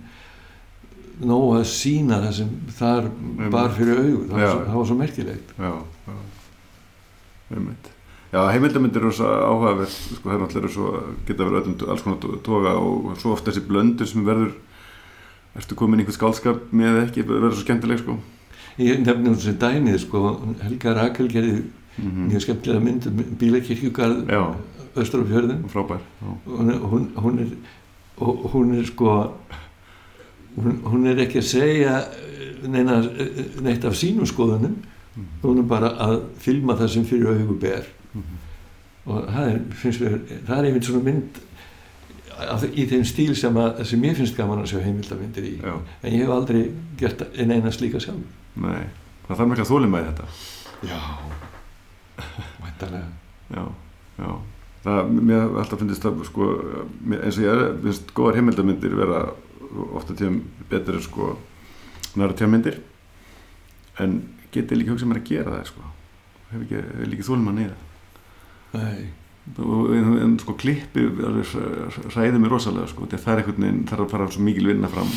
nóg 1.23 1.55
að 1.55 1.65
sína 1.71 2.19
það 2.25 2.33
sem 2.39 2.49
þar 2.77 3.09
bar 3.51 3.69
fyrir 3.71 3.99
augur 4.03 4.27
það, 4.29 4.65
það 4.65 4.75
var 4.75 4.85
svo 4.85 4.95
merkilegt 4.95 5.53
já, 5.57 5.71
já. 6.07 6.15
Einmitt. 7.55 7.94
Já, 8.36 8.41
heimildamindir 8.52 9.03
eru 9.03 9.14
svo 9.16 9.30
áhugaverð 9.32 9.95
sko, 9.95 10.24
það 10.28 10.36
er 10.36 10.41
náttúrulega 10.44 10.74
svo, 10.74 10.91
geta 11.28 11.48
verið 11.48 11.60
öllum 11.62 11.94
alls 11.94 12.06
konar 12.06 12.41
toga 12.45 12.76
og 12.82 13.14
svo 13.22 13.34
ofta 13.36 13.52
þessi 13.52 13.66
blöndur 13.70 14.10
sem 14.10 14.26
verður 14.28 14.53
ertu 15.56 15.78
komin 15.80 16.02
í 16.02 16.03
einhvern 16.03 16.18
skálskap 16.20 16.68
með 16.76 17.02
ekki, 17.06 17.24
verður 17.30 17.56
svo 17.56 17.64
skemmtileg 17.64 18.03
sko? 18.03 18.18
Ég 18.82 18.99
nefnir 19.06 19.32
hún 19.32 19.40
sem 19.40 19.57
dæmið 19.60 20.02
sko, 20.03 20.24
Helga 20.66 20.95
Rakel 20.99 21.32
gerði 21.32 21.57
mm 21.95 22.26
mjög 22.28 22.41
skemmtilega 22.44 22.84
mynd 22.84 23.06
um 23.07 23.20
bílakirkjugarð 23.40 24.32
östur 24.99 25.22
á 25.24 25.26
fjörðum 25.30 25.62
frábær 25.72 26.02
já, 26.03 26.28
hún, 26.44 27.06
hún, 27.16 27.38
er 27.40 27.53
hún 28.52 28.74
er 28.76 28.90
sko 28.90 29.14
hún, 30.57 30.82
hún 30.84 31.07
er 31.07 31.22
ekki 31.24 31.40
að 31.40 31.48
segja 31.53 31.94
neina, 32.68 32.99
neitt 33.62 33.86
af 33.86 33.95
sínum 33.95 34.28
skoðunum. 34.28 34.76
Mhm. 35.16 35.26
hún 35.44 35.60
er 35.60 35.64
bara 35.64 35.90
að 35.95 36.22
filma 36.44 36.76
það 36.76 36.90
sem 36.90 37.06
fyrir 37.06 37.28
augu 37.32 37.56
ber. 37.60 37.86
Og 39.06 39.27
það 39.30 39.52
er, 39.52 39.60
finnst 39.82 40.02
mér, 40.02 40.15
það 40.48 40.57
er 40.57 40.68
einmitt 40.69 40.88
svona 40.88 41.06
mynd 41.06 41.41
í 42.76 42.86
þeim 42.90 43.06
stíl 43.07 43.36
sem, 43.38 43.57
að, 43.61 43.84
sem 43.88 44.03
ég 44.03 44.18
finnst 44.18 44.36
gaman 44.38 44.64
að 44.64 44.73
sjá 44.73 44.80
heimildamindir 44.84 45.45
í. 45.48 45.53
Já, 45.61 45.76
en 46.02 46.15
ég 46.15 46.26
hef 46.26 46.34
aldrei 46.36 46.64
gert 46.99 47.23
en 47.32 47.53
eina 47.56 47.72
slíka 47.72 48.02
sjálf. 48.03 48.26
Nei. 48.60 48.90
Það 49.27 49.38
þarf 49.38 49.52
mikla 49.52 49.68
þólima 49.69 50.02
í 50.02 50.10
þetta. 50.10 50.27
Já. 50.90 50.99
Væntalega 52.64 53.07
já, 53.56 53.64
já. 54.19 54.30
Það, 54.86 55.15
mér 55.30 55.56
alltaf 55.61 55.82
finnst 55.82 56.06
það 56.06 56.22
sko, 56.27 56.49
eins 57.15 57.40
og 57.40 57.45
ég 57.45 57.56
er, 57.56 57.64
finnst 57.86 58.14
góðar 58.18 58.40
heimildamindir 58.41 58.98
vera 58.98 59.23
ofta 59.98 60.14
tíðum 60.14 60.44
betur 60.69 60.99
en 60.99 61.06
sko 61.06 61.32
narratíðamyndir 62.15 62.77
en 64.03 64.19
geti 64.53 64.77
líka 64.77 64.94
hugsað 64.94 65.11
mér 65.11 65.23
að 65.23 65.32
gera 65.32 65.56
það 65.57 65.68
sko. 65.72 65.90
Hef 66.52 66.61
ekki, 66.61 66.84
hef 66.84 67.11
líka 67.11 67.27
þólum 67.27 67.52
að 67.52 67.61
neyða 67.61 67.85
Nei. 68.77 69.06
en, 70.26 70.38
sko 70.41 70.56
klippi 70.57 71.03
ræði 72.15 72.39
mig 72.41 72.52
rosalega 72.52 72.88
sko. 72.91 73.06
Að 73.06 73.18
það 73.22 73.34
er 73.34 73.41
einhvern 73.43 73.65
veginn 73.65 73.84
þarf 73.89 74.06
að 74.07 74.14
fara 74.15 74.27
svo 74.34 74.45
mikil 74.45 74.68
vinna 74.72 74.89
fram. 74.91 75.11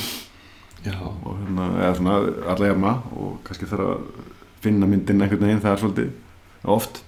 Já, 0.84 0.94
og 1.02 1.38
hérna, 1.40 1.68
eða 1.82 1.94
svona 1.98 2.16
alla 2.54 2.68
jafna 2.72 2.92
og 3.18 3.38
kannski 3.46 3.66
þarf 3.70 3.88
að 3.92 4.26
finna 4.62 4.86
myndin 4.90 5.22
einhvern 5.24 5.46
veginn, 5.48 5.62
það 5.64 5.72
er 5.76 5.82
svolítið 5.82 6.68
oft. 6.76 7.00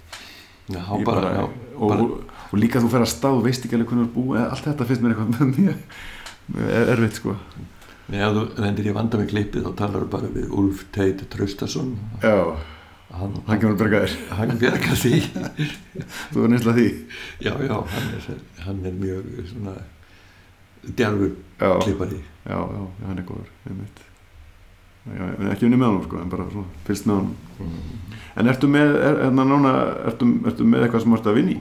Já, 0.71 0.81
Ég 0.99 1.05
bara, 1.07 1.31
já, 1.35 1.45
og, 1.77 1.89
bara- 1.91 2.03
og, 2.03 2.25
og 2.51 2.59
líka 2.59 2.81
þú 2.83 2.91
fer 2.93 3.05
að 3.05 3.13
stá, 3.13 3.29
veist 3.43 3.65
ekki 3.67 3.75
alveg 3.79 3.91
hvernig 3.93 4.07
þú 4.07 4.11
er 4.11 4.17
búið, 4.17 4.43
allt 4.51 4.67
þetta 4.69 4.87
finnst 4.89 5.03
mér 5.05 5.15
eitthvað 5.15 5.55
mjög, 5.61 5.85
erfitt 6.95 7.21
sko. 7.21 7.37
Ef 8.11 8.35
þú 8.35 8.43
lendir 8.65 8.89
í 8.91 8.95
vanda 8.95 9.19
með 9.21 9.29
klippið 9.31 9.67
þá 9.69 9.73
talar 9.79 10.03
þú 10.05 10.11
bara 10.11 10.31
við 10.35 10.51
Ulf 10.59 10.81
Teit 10.95 11.21
Traustason. 11.31 11.93
Já, 12.25 12.35
hann, 13.15 13.39
hann 13.47 13.63
kemur 13.63 13.75
að 13.75 13.81
berga 13.85 14.03
þér. 14.05 14.19
Hann 14.39 14.59
bjargar 14.61 15.01
því. 15.05 15.15
Þú 16.35 16.45
er 16.45 16.53
nýsla 16.55 16.77
því. 16.77 16.91
Já, 17.47 17.55
já, 17.67 17.75
hann 17.95 18.13
er, 18.19 18.45
hann 18.67 18.85
er 18.87 19.01
mjög 19.01 19.33
svona 19.55 19.75
djarfur 20.85 21.35
klippari. 21.59 22.23
Já, 22.47 22.57
já, 22.57 22.79
já, 22.79 23.09
hann 23.09 23.19
er 23.19 23.29
góður 23.29 23.51
já, 25.09 25.27
en 25.39 25.51
ekki 25.51 25.67
unni 25.67 25.79
með 25.81 25.91
honum 25.91 26.07
sko, 26.07 26.21
en 26.21 26.31
bara 26.33 26.47
svona, 26.53 26.79
fylgst 26.87 27.09
með 27.09 27.21
honum. 27.21 27.75
En 28.39 28.51
ertu 28.53 28.71
með, 28.71 28.95
er, 29.01 29.21
er, 29.27 29.37
núna, 29.37 29.75
ertu, 30.11 30.29
ertu 30.49 30.67
með 30.69 30.87
eitthvað 30.87 31.05
sem 31.05 31.17
ertu 31.17 31.33
að 31.33 31.39
vinni 31.41 31.57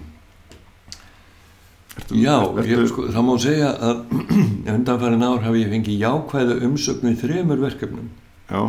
ertu, 2.00 2.20
Já, 2.20 2.36
ég, 2.68 2.84
sko, 2.92 3.08
það 3.14 3.26
má 3.28 3.34
segja 3.42 3.72
að 3.90 4.04
undanfærin 4.76 5.26
ár 5.26 5.42
hafi 5.46 5.64
ég 5.64 5.74
fengið 5.74 6.04
jákvæða 6.04 6.60
umsögn 6.68 7.10
við 7.10 7.24
þremur 7.24 7.64
verkefnum. 7.64 8.12
Já, 8.50 8.62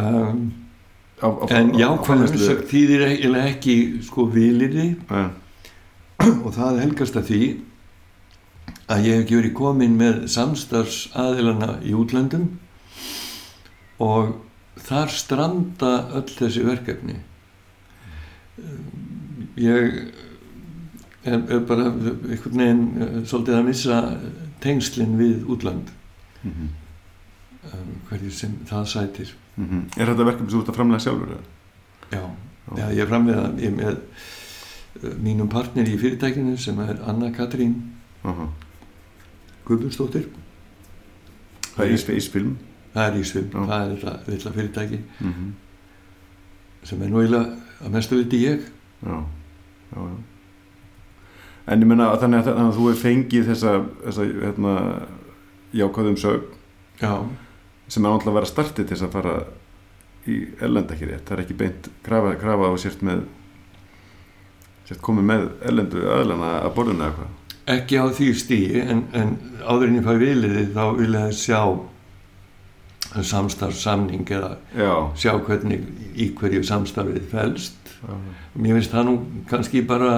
um, 0.00 0.42
á, 1.20 1.28
á, 1.28 1.44
en 1.50 1.70
á- 1.70 1.74
á 1.74 1.80
jákvæða 1.80 2.06
framleiðslu- 2.06 2.40
umsögn 2.40 2.68
þýðir 2.70 3.06
eiginlega 3.08 3.48
ekki 3.54 3.76
sko 4.02 4.26
vilirði 4.34 4.88
Nei, 5.10 5.28
og 6.44 6.52
það 6.54 6.80
helgast 6.84 7.16
að 7.16 7.28
því 7.30 7.42
að 8.90 9.06
ég 9.06 9.14
hef 9.14 9.24
ekki 9.24 9.38
verið 9.38 9.54
komin 9.58 9.96
með 9.98 10.22
samstarfs 10.32 11.00
aðilana 11.18 11.76
í 11.86 11.92
útlöndum. 11.94 12.48
Og 14.02 14.32
þar 14.80 15.12
stranda 15.14 15.92
öll 16.18 16.26
þessi 16.32 16.64
verkefni. 16.66 17.18
Ég 19.60 19.94
er, 21.24 21.38
er 21.38 21.62
bara 21.68 21.90
einhvern 21.92 22.62
veginn 22.62 22.84
eh, 23.04 23.16
svolítið 23.28 23.58
að 23.58 23.66
missa 23.68 24.00
tengslinn 24.60 25.18
við 25.20 25.46
útland 25.48 25.88
mm 26.42 26.52
-hmm. 26.52 27.94
hverju 28.08 28.30
sem 28.30 28.58
það 28.68 28.86
sætir 28.88 29.34
mm 29.56 29.66
-hmm. 29.66 30.00
Er 30.00 30.06
þetta 30.06 30.24
verkefni 30.24 30.50
sem 30.50 30.58
þú 30.58 30.62
ert 30.62 30.68
að 30.68 30.74
framlega 30.74 30.98
sjálfur? 30.98 31.36
Já, 32.12 32.30
já 32.76 32.90
ég 32.94 33.08
framlega 33.08 33.52
ég 33.58 33.64
er 33.64 33.76
með 33.76 33.98
uh, 35.02 35.14
mínum 35.22 35.48
partner 35.48 35.88
í 35.88 35.98
fyrirtækinu 35.98 36.56
sem 36.56 36.78
er 36.80 36.96
Anna 37.06 37.30
Katrín 37.30 37.74
Aha. 38.24 38.48
Guðbjörnsdóttir 39.64 40.26
Það 41.76 41.86
er 41.86 41.92
ís- 41.92 42.16
ísfilm 42.16 42.56
það 42.94 43.06
er 43.06 43.16
Já. 43.16 43.66
það 43.66 43.80
er 43.80 43.96
þetta 43.96 44.32
litla 44.32 44.52
fyrirtæki 44.52 44.98
mm 45.20 45.32
-hmm. 45.32 45.52
sem 46.82 47.02
er 47.02 47.08
nú 47.08 47.20
eiginlega 47.20 47.56
að 47.84 47.90
mestu 47.90 48.16
viti 48.16 48.44
ég 48.46 48.60
Já, 49.02 49.24
já, 49.96 50.00
já. 50.00 50.16
En 51.66 51.82
ég 51.82 51.86
menna 51.86 52.16
þannig 52.16 52.38
að, 52.38 52.44
þannig 52.44 52.72
að 52.72 52.76
þú 52.76 52.88
hefur 52.88 53.02
fengið 53.02 53.46
þessa, 53.46 53.84
þessa 54.04 54.24
hérna, 54.24 55.02
jákvæðum 55.72 56.16
sög 56.16 56.42
Já, 57.00 57.28
sem 57.90 58.04
er 58.04 58.12
náttúrulega 58.14 58.30
að 58.30 58.38
vera 58.38 58.50
startið 58.52 58.86
til 58.86 58.96
þess 58.96 59.06
að 59.08 59.14
fara 59.18 59.34
í 60.30 60.38
ellend 60.62 60.94
ekki 60.94 61.08
rétt. 61.10 61.26
Það 61.26 61.36
er 61.36 61.44
ekki 61.44 61.58
beint 61.60 61.90
krafa, 62.06 62.34
krafa 62.40 62.70
á 62.70 62.74
sért 62.78 63.04
með 63.06 63.24
sért 64.88 65.02
komið 65.06 65.28
með 65.30 65.46
ellendu 65.70 66.02
aðlana 66.10 66.50
að 66.64 66.74
borðuna 66.76 67.06
eða 67.06 67.10
eitthvað. 67.10 67.36
ekki 67.76 67.98
á 68.02 68.04
því 68.16 68.28
stíi 68.38 68.80
en, 68.82 69.04
en 69.14 69.36
áður 69.62 69.88
en 69.88 69.98
ég 70.00 70.06
fæ 70.06 70.14
viliði 70.20 70.64
þá 70.74 70.84
vil 70.98 71.14
ég 71.14 71.36
sjá 71.38 71.60
samstarfsamning 73.26 74.28
eða 74.30 74.50
Já, 74.76 74.92
sjá 75.18 75.32
hvernig 75.46 75.86
í 76.14 76.30
hverju 76.38 76.62
samstarfið 76.66 77.26
felst. 77.32 77.78
Já, 78.00 78.14
mér 78.54 78.78
finnst 78.78 78.94
það 78.94 79.08
nú 79.08 79.14
kannski 79.50 79.82
bara 79.86 80.12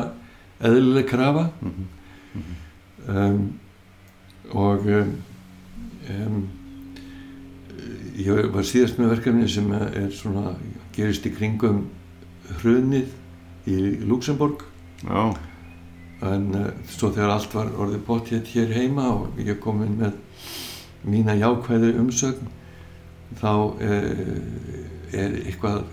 eðlileg 0.63 1.09
krafa. 1.09 1.47
Mhm, 1.65 1.87
um, 3.09 3.47
og 4.53 4.85
um, 4.93 5.15
um, 6.13 6.43
ég 8.19 8.51
var 8.53 8.67
síðast 8.67 8.99
með 9.01 9.17
verkefni 9.17 9.49
sem 9.49 9.71
er 9.73 10.11
svona 10.15 10.55
gerist 10.97 11.27
í 11.27 11.33
kringum 11.33 11.87
hrunið 12.61 13.71
í 13.71 13.79
Luxemburg 14.09 14.65
já, 15.07 15.33
en 16.29 16.49
uh, 16.59 16.69
svo 16.91 17.13
þegar 17.15 17.37
allt 17.37 17.55
var 17.57 17.73
orðið 17.73 18.05
bóttið 18.07 18.51
hér 18.53 18.75
heima 18.77 19.09
og 19.15 19.41
ég 19.41 19.61
kom 19.63 19.83
inn 19.87 19.97
með 20.01 20.19
mína 21.09 21.37
jákvæðu 21.39 21.95
umsögn 22.03 22.51
þá 23.41 23.53
uh, 23.53 23.75
er 25.13 25.39
eitthvað 25.47 25.85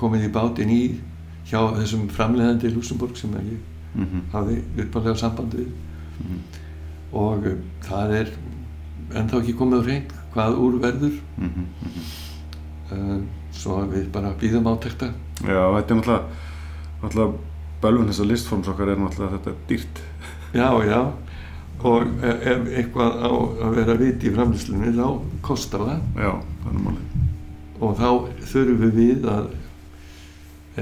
komið 0.00 0.28
í 0.28 0.32
bátinn 0.32 0.72
í 0.72 0.82
hjá 1.46 1.60
þessum 1.76 2.08
framleiðandi 2.10 2.70
í 2.70 2.74
Luxemburg 2.74 3.18
sem 3.18 3.34
ég 3.38 3.58
mhm, 3.94 4.28
hafði 4.32 4.60
uppalega 4.82 5.18
samband 5.20 5.54
við. 5.54 5.68
Mhm, 6.16 6.40
og 7.16 7.46
uh, 7.50 7.58
það 7.86 8.14
er 8.22 8.32
ennþá 9.14 9.42
ekki 9.42 9.58
komið 9.58 9.84
á 9.84 9.86
reynd 9.90 10.14
hvað 10.36 10.58
úr 10.62 10.78
verður 10.84 11.16
mhm, 11.40 11.66
mhm. 11.82 12.08
uh, 12.92 13.20
svo 13.56 13.80
við 13.90 14.08
bara 14.14 14.34
býðum 14.40 14.68
átekta 14.74 15.10
Já, 15.42 15.62
þetta 15.76 15.94
er 15.94 16.00
náttúrulega, 17.02 17.30
bölvun 17.82 18.08
þessar 18.10 18.28
listforms 18.30 18.68
okkar 18.72 18.88
er 18.94 19.00
náttúrulega 19.00 19.36
þetta 19.38 19.50
er 19.52 19.62
dýrt. 19.70 20.02
já, 20.56 20.68
já 20.88 21.00
og 21.86 22.06
ef 22.24 22.46
ef 22.52 22.68
eitthvað 22.80 23.18
á 23.20 23.30
að 23.66 23.74
vera 23.76 23.94
viti 24.00 24.30
í 24.30 24.32
framlýslunni 24.32 24.92
þá 24.96 25.08
kostar 25.44 25.82
það 25.84 26.22
Já, 26.24 26.30
það 26.62 26.70
er 26.72 26.78
málið. 26.86 27.26
og 27.84 27.98
þá 27.98 28.08
þurfum 28.52 28.94
við 28.96 29.26
að 29.34 29.50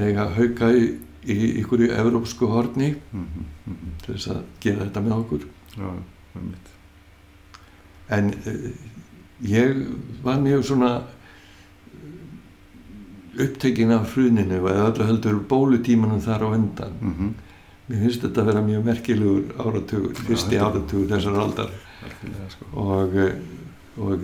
eiga 0.05 0.29
hauka 0.37 0.69
í, 0.79 0.85
í 1.35 1.39
ykkur 1.65 1.83
í 1.87 1.91
evrópsku 1.99 2.47
horni 2.53 2.93
Mhm, 3.11 3.45
mhm. 3.67 3.93
til 4.05 4.15
þess 4.15 4.31
að 4.37 4.41
gera 4.63 4.87
þetta 4.87 5.03
með 5.09 5.17
okkur 5.19 5.49
Já, 5.75 5.91
er 5.91 6.47
mitt. 6.47 6.71
en 8.15 8.31
ég 9.45 9.85
var 10.25 10.39
mjög 10.41 10.65
svona 10.65 10.93
upptekinn 13.41 13.91
af 13.95 14.13
hruninu 14.15 14.61
eða 14.63 14.85
öllu 14.93 15.07
heldur 15.09 15.41
bólutímanum 15.51 16.21
þar 16.23 16.45
á 16.47 16.49
undan. 16.55 16.93
Mhm, 17.01 17.33
mér 17.89 18.03
finnst 18.05 18.23
þetta 18.23 18.41
að 18.43 18.47
vera 18.53 18.63
mjög 18.63 18.85
merkilegur 18.85 19.45
áratugur 19.59 20.15
fyrsti 20.15 20.55
þetta- 20.57 20.69
áratugur 20.69 21.09
þessar 21.11 21.41
aldar. 21.43 21.71
Sko. 22.53 22.65
og, 22.77 23.15
og 23.99 24.21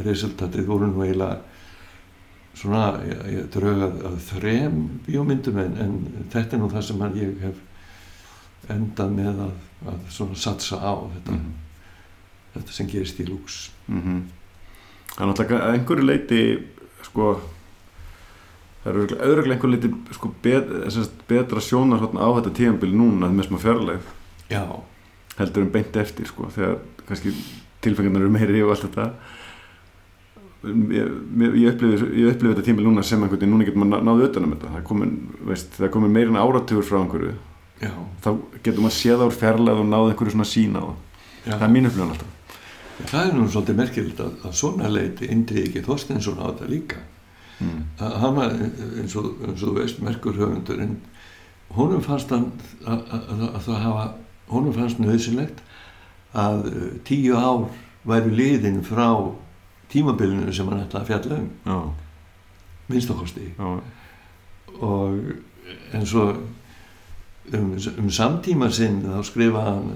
resultatið 0.00 0.64
voru 0.66 0.86
nú 0.86 1.02
eiginlega 1.04 1.40
svona 2.54 3.00
ég, 3.04 3.18
ég 3.34 3.48
drög 3.52 3.82
að, 3.84 4.16
þrem 4.30 4.78
bíómyndum 5.06 5.58
en, 5.60 5.74
en 5.76 6.24
þetta 6.32 6.56
er 6.56 6.60
nú 6.62 6.68
það 6.72 6.82
sem 6.88 7.02
ég 7.18 7.34
hef 7.42 8.70
endað 8.70 9.10
með 9.18 9.42
að, 9.44 9.52
að 9.92 9.98
svona 10.08 10.34
satsa 10.40 10.76
á 10.80 10.92
þetta, 11.14 11.32
Mhm, 11.36 11.52
þetta 12.54 12.76
sem 12.76 12.90
gerist 12.90 13.20
í 13.22 13.26
lúks 13.28 13.68
mhm. 13.86 14.28
Það 15.20 15.24
er 15.24 15.30
náttúrulega 15.30 15.64
að 15.64 15.74
einhverju 15.76 16.04
leiti, 16.06 16.42
sko, 17.04 17.24
það 18.84 18.90
eru 18.92 19.02
auðvitað 19.02 19.50
einhverju 19.54 19.72
leiti, 19.74 19.90
sko, 20.16 20.30
bet, 20.44 20.70
betra 21.28 21.64
sjónar 21.64 22.06
á 22.06 22.28
þetta 22.38 22.54
tíðanbíl 22.56 22.92
núna 22.94 23.28
með 23.34 23.50
smá 23.50 23.58
fjarlægð. 23.64 24.06
Já, 24.48 24.62
heldur 25.40 25.66
en 25.66 25.74
beint 25.74 26.00
eftir, 26.00 26.30
sko, 26.30 26.48
þegar 26.54 26.80
kannski 27.10 27.34
tilfengarnar 27.84 28.24
eru 28.24 28.32
meiri 28.38 28.64
og 28.64 28.72
allt 28.72 28.86
þetta. 28.86 29.10
Ég, 30.70 31.12
ég, 31.58 31.68
upplifi, 31.74 32.48
þetta 32.48 32.64
tíma 32.64 32.84
núna 32.84 33.04
sem 33.04 33.20
einhvern 33.20 33.40
veginn, 33.40 33.54
núna 33.56 33.68
getur 33.68 33.84
maður 33.84 34.08
náðu 34.08 34.26
utan 34.30 34.48
um 34.48 34.56
þetta. 34.56 34.72
Það 34.72 34.82
er 34.82 34.88
komin, 34.90 35.14
veist, 35.52 35.72
það 35.76 35.94
komin 35.98 36.16
meirinn 36.16 36.40
áratugur 36.40 36.86
frá 36.88 37.02
einhverju, 37.02 37.36
já, 37.80 37.94
þá 38.24 38.34
getur 38.60 38.84
maður 38.84 38.98
séð 39.02 39.24
ár 39.24 39.40
fjarlæð 39.42 39.84
og 39.84 39.88
náðu 39.88 40.12
einhverju 40.12 40.36
svona 40.36 40.52
sína 40.52 40.84
á. 40.84 40.88
Það, 41.40 41.56
það 41.56 41.66
er 41.66 41.74
mín 41.76 41.88
upplifun 41.88 42.12
alltaf 42.12 42.36
það 43.08 43.22
er 43.22 43.32
nú 43.36 43.46
svolítið 43.48 43.80
merkilegt 43.80 44.20
að, 44.20 44.36
að 44.44 44.58
svona 44.60 44.90
leiti 44.92 45.30
indri 45.32 45.64
ekki 45.68 45.84
Þorsteinsson 45.86 46.40
á 46.42 46.50
þetta 46.50 46.70
líka. 46.70 47.00
Mm. 47.60 47.80
að 48.00 48.14
hann 48.22 48.36
var 48.38 48.52
eins 48.56 49.14
og, 49.20 49.34
eins 49.44 49.60
og 49.60 49.66
þú 49.66 49.72
veist 49.76 49.98
merkur 50.00 50.38
höfundur 50.38 50.78
en 50.80 50.94
honum 51.76 52.00
fannst 52.00 52.30
hann 52.32 52.46
að, 52.88 53.02
að, 53.12 53.26
að, 53.34 53.42
að 53.50 53.66
það 53.66 53.82
hafa 53.84 54.06
honum 54.48 54.76
fannst 54.78 55.02
nöðsynlegt 55.02 55.60
að 56.40 56.70
uh, 56.70 56.86
tíu 57.04 57.36
ár 57.36 57.66
væru 58.08 58.32
liðin 58.32 58.80
frá 58.86 59.10
tímabilinu 59.92 60.54
sem 60.54 60.68
hann 60.70 60.86
ætlaði 60.86 61.02
að 61.02 61.10
fjalla 61.10 61.40
um. 61.42 61.50
Já, 61.66 62.08
minnstakosti. 62.88 63.50
Já, 63.58 63.68
og 64.80 65.20
eins 65.92 66.14
og 66.16 66.40
um, 67.52 67.76
um 67.76 68.10
samtíma 68.14 68.70
sinn 68.72 69.02
þá 69.04 69.20
skrifa 69.26 69.66
hann 69.68 69.92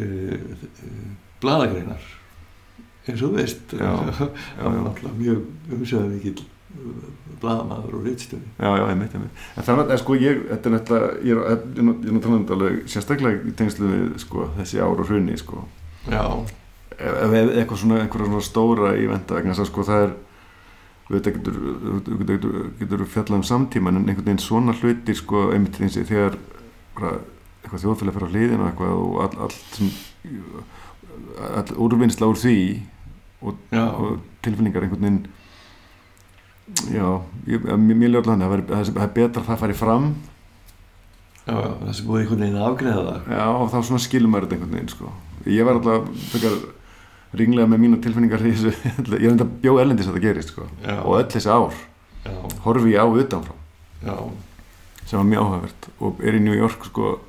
uh, 0.00 1.25
bladagreinar 1.42 2.12
eins 3.06 3.22
og 3.22 3.36
veist 3.36 3.72
Já, 3.76 3.92
já, 4.08 4.28
já. 4.62 5.10
mjög 5.20 5.42
umsöðan 5.76 6.12
mikill 6.16 6.44
bladamaður 7.40 7.98
og 7.98 8.04
reitstjóri 8.06 8.44
já, 8.58 8.70
já, 8.78 8.84
einmitt, 8.90 9.14
einmitt. 9.14 9.40
En 9.56 9.66
það 9.66 9.92
er 9.94 10.00
sko, 10.02 10.16
ég, 10.20 10.42
þetta 10.50 10.68
er 10.68 10.74
náttúrulega, 10.74 11.08
ég 11.26 11.40
ég 12.06 12.14
ég 12.74 12.92
sérstaklega 12.92 13.48
í 13.48 13.54
tengslu 13.56 13.90
við, 13.90 14.06
sko, 14.24 14.48
þessi 14.58 14.80
ár 14.82 15.02
og 15.02 15.10
hrunni, 15.10 15.36
sko. 15.40 15.64
já, 16.10 16.22
ef 16.96 17.18
ef 17.26 17.36
eitthvað 17.60 17.82
svona, 17.82 18.00
svona 18.30 18.42
stóra 18.48 18.92
að 19.62 19.70
sko, 19.70 19.86
það 19.88 20.06
er, 20.06 20.14
við 21.10 21.24
getur, 21.28 21.60
getur, 22.32 22.58
getur, 22.80 23.06
fjallað 23.14 23.38
um 23.40 23.46
samtíman, 23.52 24.00
en 24.00 24.08
einhvern 24.08 24.30
veginn 24.30 24.42
svona 24.42 24.76
hlutir, 24.80 25.18
sko, 25.18 25.48
einmitt 25.54 25.80
eins 25.80 25.98
og 26.00 26.08
þegar 26.08 26.40
eitthvað 26.96 27.82
þjóðfélag 27.82 28.16
fyrir 28.16 28.28
á 28.28 28.32
hliðina 28.32 28.64
og 28.64 28.68
eitthvað 28.70 28.98
og 29.02 29.20
all, 29.24 29.38
allt 29.46 29.76
sem, 29.76 29.92
all 30.24 30.64
úrvinnsla 31.86 32.28
úr 32.30 32.38
því 32.40 32.56
og, 33.42 33.58
og 33.76 34.20
tilfinningar 34.42 34.86
einhvern 34.86 35.04
veginn 35.06 35.26
já, 36.90 37.08
ég, 37.46 37.66
mér, 37.78 37.98
ljóðlega 38.10 38.32
hann 38.34 38.42
að 38.46 38.54
það 38.66 38.80
er- 38.80 39.02
er 39.04 39.12
betra 39.14 39.42
að 39.42 39.48
það 39.52 39.60
fari 39.62 39.76
fram. 39.78 40.08
Já, 41.46 41.54
já, 41.54 41.68
það 41.84 41.92
sem 41.94 42.06
búið 42.08 42.22
einhvern 42.24 42.40
veginn 42.42 42.56
að 42.58 42.68
afgreða 42.70 43.04
það. 43.06 43.28
Já, 43.36 43.44
og 43.54 43.68
þá 43.70 43.76
svona 43.86 44.02
skilur 44.02 44.32
maður 44.32 44.46
þetta 44.48 44.56
einhvern 44.56 44.74
veginn 44.74 44.88
sko. 44.96 45.12
ég 45.46 45.64
var 45.68 45.76
alltaf 45.78 46.08
frekar 46.32 46.56
ringlega 47.38 47.68
með 47.70 47.78
mínu 47.84 48.00
tilfinningar 48.02 48.42
í 48.42 48.50
þessu 48.56 48.72
ég 49.20 49.28
er 49.28 49.30
enda 49.30 49.44
bjó 49.62 49.76
ellendis 49.78 50.08
að 50.10 50.16
það 50.16 50.24
gerist 50.26 50.50
sko. 50.50 50.64
og 51.04 51.12
öll 51.20 51.28
þessi 51.30 51.50
ár 51.54 51.76
já, 52.26 52.32
horfi 52.64 52.90
ég 52.96 52.98
á 52.98 53.06
utanfrá 53.06 53.54
já, 54.02 54.16
sem 55.06 55.18
var 55.20 55.28
mjög 55.30 55.44
áhugavert. 55.46 55.88
Og 56.02 56.18
er 56.26 56.34
í 56.34 56.42
New 56.42 56.56
York 56.58 56.82
sko, 56.90 57.20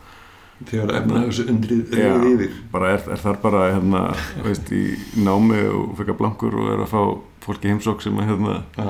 þegar 0.66 0.94
efnaðs 1.02 1.42
undrið 1.46 1.94
er 1.94 2.26
yfir. 2.32 2.56
bara 2.74 2.92
er, 2.96 3.04
er 3.14 3.22
þar 3.22 3.40
bara 3.44 3.64
hérna, 3.76 4.04
veist, 4.46 4.72
í 4.74 4.98
námi 5.22 5.62
og 5.70 5.94
fekar 6.00 6.18
blankur 6.18 6.58
og 6.58 6.72
er 6.74 6.84
að 6.86 6.94
fá 6.94 7.02
fólki 7.46 7.72
heimsók 7.72 8.02
sem 8.04 8.18
að 8.18 8.32
hérna, 8.32 8.56
já, 8.78 8.88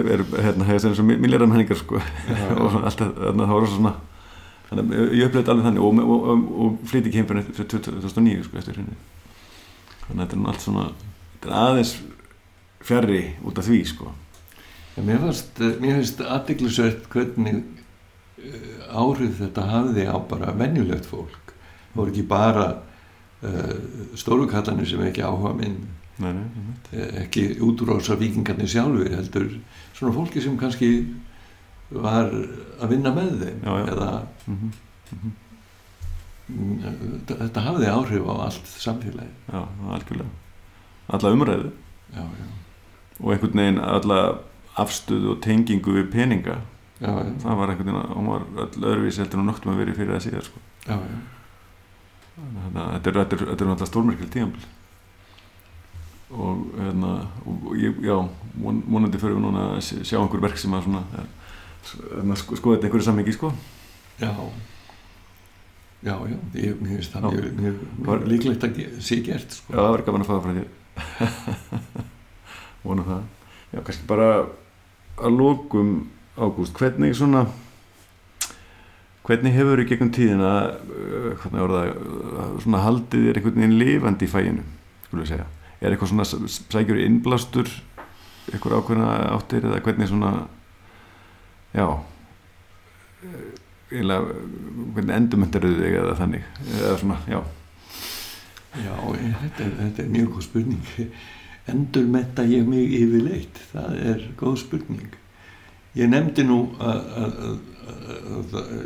er, 0.00 0.24
hérna, 0.46 0.68
hefur 0.70 0.96
sem 0.96 1.12
milljarðar 1.12 1.52
menningar 1.52 1.80
sko. 1.80 2.00
já, 2.00 2.46
og 2.62 2.80
alltaf, 2.80 3.12
það 3.20 3.52
voru 3.52 3.70
svona 3.74 3.94
þannig 4.70 4.96
að 4.96 5.14
ég 5.18 5.32
þetta 5.34 5.52
alveg 5.52 5.66
þannig 5.66 5.84
og, 5.84 6.00
og, 6.00 6.26
og, 6.32 6.50
og 6.64 6.82
flýti 6.88 7.10
ekki 7.10 7.22
heim 7.22 7.30
fyrir 7.30 7.44
eftir 7.44 7.86
2009 7.90 8.46
sko, 8.46 8.60
eftir 8.62 8.80
henni 8.80 8.98
þannig 10.06 10.20
að 10.20 10.24
þetta 10.24 10.40
er 10.40 10.50
allt 10.52 10.64
svona 10.64 10.88
er 11.40 11.54
aðeins 11.56 11.94
fjarrri 12.84 13.22
út 13.46 13.58
af 13.60 13.66
því 13.68 13.80
sko. 13.88 14.12
Mér 15.00 15.20
fannst, 15.22 15.60
mér 15.80 16.00
finnst 16.00 16.20
aðdeglisvert 16.24 17.06
hvernig 17.12 17.62
uh, 18.40 19.00
áhrif 19.04 19.38
þetta 19.40 19.66
hafði 19.70 20.06
á 20.08 20.16
bara 20.30 20.52
venjulegt 20.58 21.06
fólk. 21.06 21.54
Það 21.92 22.00
voru 22.00 22.10
ekki 22.14 22.26
bara 22.30 22.66
uh, 23.42 23.74
stórukallanir 24.18 24.88
sem 24.88 25.02
ekki 25.08 25.22
áhuga 25.26 25.54
minn 25.58 25.78
nei, 26.20 26.32
nei, 26.36 26.44
einmitt. 26.54 26.90
ekki 27.24 27.44
útrósa 27.64 28.16
vikingarnir 28.20 28.68
sjálfur 28.68 29.08
heldur 29.16 29.46
svona 29.96 30.12
fólki 30.14 30.42
sem 30.44 30.58
kannski 30.60 30.90
var 31.90 32.28
að 32.80 32.92
vinna 32.92 33.10
með 33.16 33.30
þeim 33.40 33.62
Já, 33.66 33.72
já. 33.80 33.86
eða 33.94 34.10
Mhm. 34.46 35.30
mm, 36.48 37.22
þetta 37.30 37.64
hafði 37.64 37.88
áhrif 37.90 38.28
á 38.30 38.34
allt 38.46 38.70
samfélagi 38.78 39.32
já, 39.50 39.62
algjörlega 39.90 40.30
alla 41.10 41.32
umræðu 41.34 41.70
já, 42.14 42.22
já, 42.22 42.46
og 43.20 43.32
einhvern 43.34 43.58
veginn 43.62 43.80
alla 43.82 44.20
afstöðu 44.78 45.32
og 45.34 45.40
tengingu 45.44 45.96
við 45.98 46.10
peninga 46.14 46.60
já, 47.00 47.10
já, 47.10 47.32
það 47.42 47.60
var 47.60 47.72
einhvern 47.72 47.92
veginn, 47.92 48.16
hún 48.16 48.30
var 48.30 48.46
öll 48.64 48.88
öðruvísi 48.90 49.22
heldur 49.22 49.40
en 49.42 49.48
noktum 49.50 49.72
að 49.72 49.80
verið 49.84 50.00
fyrir 50.00 50.14
það 50.16 50.26
síðar 50.26 50.48
sko. 50.48 50.62
já, 50.86 50.96
já. 50.96 51.18
þannig 52.36 52.82
að 52.82 52.92
þetta 52.94 53.10
er, 53.10 53.18
þetta 53.20 53.36
er, 53.36 53.44
þetta 53.50 53.64
er 53.64 53.70
náttúrulega 53.70 53.90
stórmerkil 53.90 54.30
tíðanbíl 54.34 54.68
og 56.30 56.66
hérna 56.78 57.12
og 57.50 57.70
ég, 57.80 58.02
já, 58.06 58.16
von, 58.62 58.82
vonandi 58.86 59.18
fyrir 59.18 59.38
við 59.38 59.46
núna 59.48 59.64
að 59.74 59.80
sjá 60.06 60.18
einhver 60.20 60.44
verk 60.44 60.60
sem 60.60 60.76
að 60.76 60.84
svona 60.86 61.02
hérna, 61.16 62.36
sko, 62.38 62.58
skoða 62.60 62.76
þetta 62.78 62.90
einhverju 62.90 63.08
sammingi 63.08 63.34
sko 63.34 63.50
já. 64.20 64.30
Já, 66.00 66.14
já, 66.24 66.36
ég, 66.56 66.78
finnst 66.80 67.12
það 67.12 67.34
Já. 67.34 67.48
mjög, 67.58 68.22
líklegt 68.30 68.62
að 68.64 68.78
sé 69.04 69.18
gert 69.24 69.50
já, 69.50 69.58
sko. 69.58 69.74
það 69.74 69.90
verður 69.90 70.06
gaman 70.06 70.22
að 70.24 70.30
það 70.30 70.44
frá 70.44 70.52
þér 70.60 70.68
vona 72.86 73.04
það 73.08 73.26
já, 73.74 73.82
kannski 73.88 74.08
bara 74.08 74.28
að 75.20 75.36
lókum 75.36 75.92
ágúst, 76.40 76.76
hvernig 76.78 77.16
svona 77.16 77.44
hvernig 79.26 79.54
hefur 79.54 79.82
þið 79.82 79.90
gegnum 79.92 80.12
tíðina 80.16 80.52
uh, 80.72 81.30
hvernig 81.42 81.64
voru 81.64 81.78
það 81.78 81.90
uh, 81.92 82.56
svona 82.64 82.84
haldið 82.86 83.26
þér 83.26 83.40
einhvern 83.40 83.60
veginn 83.60 83.78
lifandi 83.80 84.26
í 84.26 84.32
fæinu 84.32 84.64
skulum 85.06 85.22
við 85.22 85.32
segja, 85.34 85.46
er 85.80 85.94
eitthvað 85.94 86.12
svona 86.14 86.28
sækjur 86.56 87.02
innblástur 87.04 87.70
eitthvað 88.50 88.80
ákveðna 88.80 89.10
áttir 89.36 89.68
eða 89.68 89.82
hvernig 89.84 90.10
svona 90.10 90.32
já 91.76 91.86
eh, 93.22 93.48
eiginlega 93.92 94.34
hvernig 94.96 95.16
endumöndaruðu 95.16 95.82
þig 95.84 95.98
eða 96.00 96.18
þannig 96.18 96.48
eða 96.80 96.96
svona, 97.04 97.18
já, 97.30 97.40
Já, 98.78 98.94
þetta, 98.94 99.64
er, 99.64 99.72
þetta 99.80 100.02
er 100.04 100.10
mjög 100.14 100.28
góð 100.36 100.44
spurning. 100.46 100.90
Endur 101.70 102.06
metta 102.10 102.44
ég 102.46 102.68
mig 102.70 102.92
yfirleitt? 103.00 103.58
Það 103.72 103.96
er 104.12 104.22
góð 104.38 104.60
spurning. 104.62 105.16
Ég 105.98 106.10
nefndi 106.10 106.44
nú 106.46 106.60
að, 106.78 107.58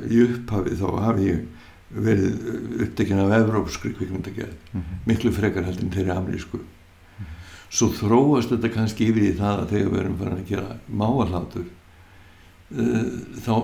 í 0.09 0.23
upphafi 0.25 0.77
þá 0.81 0.87
hafi 1.05 1.29
ég 1.29 1.43
verið 1.95 2.47
upptekinn 2.87 3.21
af 3.23 3.35
evrópskri 3.37 3.93
kvikmyndagerð, 3.95 4.79
miklu 5.07 5.33
frekar 5.35 5.67
heldur 5.67 5.85
en 5.87 5.95
þeirri 5.95 6.15
amerísku. 6.15 6.61
Svo 7.75 7.91
þróast 7.93 8.55
þetta 8.55 8.71
kannski 8.73 9.11
yfir 9.11 9.29
í 9.29 9.35
það 9.39 9.65
að 9.65 9.75
þegar 9.75 9.91
við 9.93 10.01
erum 10.01 10.19
farin 10.21 10.41
að 10.41 10.51
gera 10.53 10.77
máalátur, 10.89 11.67
þá 13.45 13.55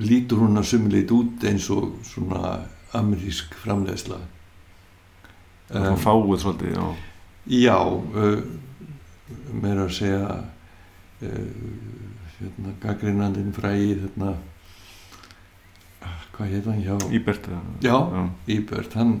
lítur 0.00 0.40
hún 0.42 0.58
að 0.58 0.70
sumleit 0.70 1.12
út 1.14 1.44
eins 1.46 1.68
og 1.74 1.98
svona 2.08 2.54
amerísk 2.96 3.54
framleiðsla. 3.62 4.18
það 4.18 4.30
Um, 5.74 5.96
fáið 5.96 6.40
svolítið, 6.42 6.74
já 6.76 6.84
Já, 7.44 7.78
uh, 7.88 8.42
meira 9.52 9.86
að 9.86 9.94
segja 9.96 10.34
uh, 11.24 11.46
hérna, 12.44 12.74
gaggrinandinn 12.82 13.54
fræði 13.56 13.88
ah, 16.04 16.20
hvað 16.36 16.52
heit 16.54 16.68
hann 16.70 16.82
Íbert 17.14 17.48
Já. 17.84 17.96
Íbert, 18.56 18.96
hann, 19.00 19.14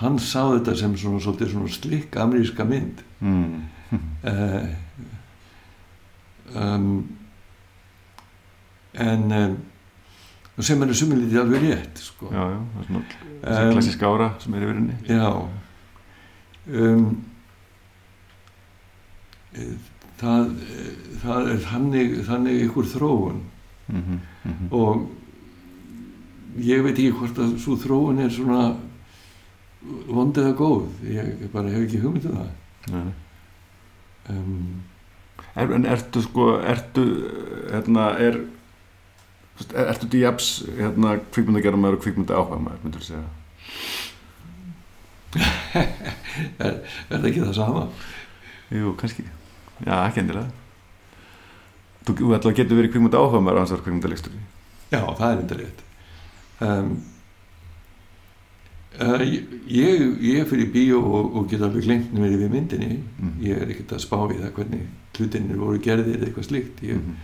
hann 0.00 0.18
sá 0.22 0.42
þetta 0.54 0.76
sem 0.78 0.96
svona, 1.00 1.22
svolítið 1.24 1.54
svona 1.54 1.76
slikk 1.78 2.18
ameríska 2.22 2.64
mynd 2.68 3.04
Mm. 3.16 3.62
uh, 4.28 4.66
um, 6.52 6.90
en 8.92 9.32
um, 9.32 9.54
sem 10.60 10.82
er 10.84 10.92
sumilítið 10.92 11.40
alveg 11.40 11.62
rétt 11.64 12.02
sko. 12.04 12.28
já, 12.28 12.42
já, 12.52 12.60
það 12.74 12.82
er 12.82 12.90
svona 12.90 13.04
Um, 13.46 13.72
klassisk 13.76 14.02
ára 14.02 14.30
sem 14.42 14.54
er 14.56 14.62
yfir 14.64 14.78
henni 14.80 14.94
Já 15.06 15.28
eh, 19.54 19.74
það, 20.18 20.48
það 21.26 21.50
er 21.52 21.62
þannig, 21.66 22.16
þannig 22.26 22.64
ykkur 22.66 22.90
þróun. 22.94 23.40
Mm 23.88 24.02
-hmm. 24.02 24.18
Mm 24.46 24.72
og 24.72 25.06
ég 26.62 26.82
veit 26.82 26.96
ekki 26.96 27.12
hvort 27.12 27.38
að 27.38 27.56
svo 27.60 27.76
þróun 27.76 28.18
er 28.24 28.30
svona 28.30 28.76
vond 30.08 30.36
eða 30.38 30.54
góð. 30.56 30.86
Ég, 31.04 31.50
bara 31.52 31.68
hef 31.68 31.84
ekki 31.86 32.00
hugmynd 32.02 32.24
um 32.30 32.36
það. 32.36 33.12
Um, 34.28 34.82
er, 35.54 35.72
en 35.74 35.84
ertu 35.86 36.22
sko 36.22 36.56
ertu, 36.58 37.04
hérna, 37.70 38.08
er 38.18 38.40
er- 39.74 39.88
ertu 39.92 40.18
jafs 40.18 40.64
hérna, 40.78 41.16
kvikmyndagerðamæður 41.32 41.98
og 41.98 42.02
kvikmynda 42.02 42.34
áhuga 42.34 42.58
maður 42.60 42.82
myndur 42.84 43.00
þú 43.00 43.06
segja? 43.12 43.28
Er, 46.58 46.74
er 47.10 47.18
það 47.20 47.26
ekki 47.30 47.40
það 47.44 47.54
sama? 47.56 47.82
jú, 48.72 48.92
kannski, 49.00 49.22
já, 49.84 49.94
ekki 50.08 50.20
endilega 50.20 50.50
þú, 52.06 52.14
þú 52.22 52.36
ætla 52.36 52.52
að 52.52 52.60
getur 52.60 52.80
verið 52.80 52.94
kvikmynda 52.94 53.20
áhuga 53.20 53.42
maður 53.42 53.58
og 53.58 53.64
hans 53.64 53.74
var 53.74 53.84
kvikmynda 53.84 54.12
leikstur 54.12 54.38
Já, 54.86 55.02
það 55.18 55.28
er 55.28 55.40
enda 55.42 55.56
rétt. 55.58 55.80
Um, 56.62 56.90
uh, 59.02 59.22
ég, 59.68 60.04
ég 60.22 60.46
fyrir 60.48 60.68
bíó 60.72 61.00
og, 61.02 61.32
og 61.36 61.48
get 61.50 61.64
alveg 61.66 61.88
glemt 61.88 62.12
mér 62.14 62.36
yfir 62.36 62.52
myndinni. 62.52 63.00
Mm. 63.18 63.32
ég 63.42 63.62
er 63.62 63.72
ekkert 63.74 63.96
að 63.96 64.04
spá 64.06 64.18
í 64.30 64.38
það 64.38 64.52
hvernig 64.60 64.86
hlutinir 65.16 65.58
voru 65.60 65.82
gerðir 65.82 66.20
eða 66.20 66.28
eitthvað 66.28 66.48
slíkt. 66.50 66.84
Ég, 66.86 67.00
mm. 67.02 67.18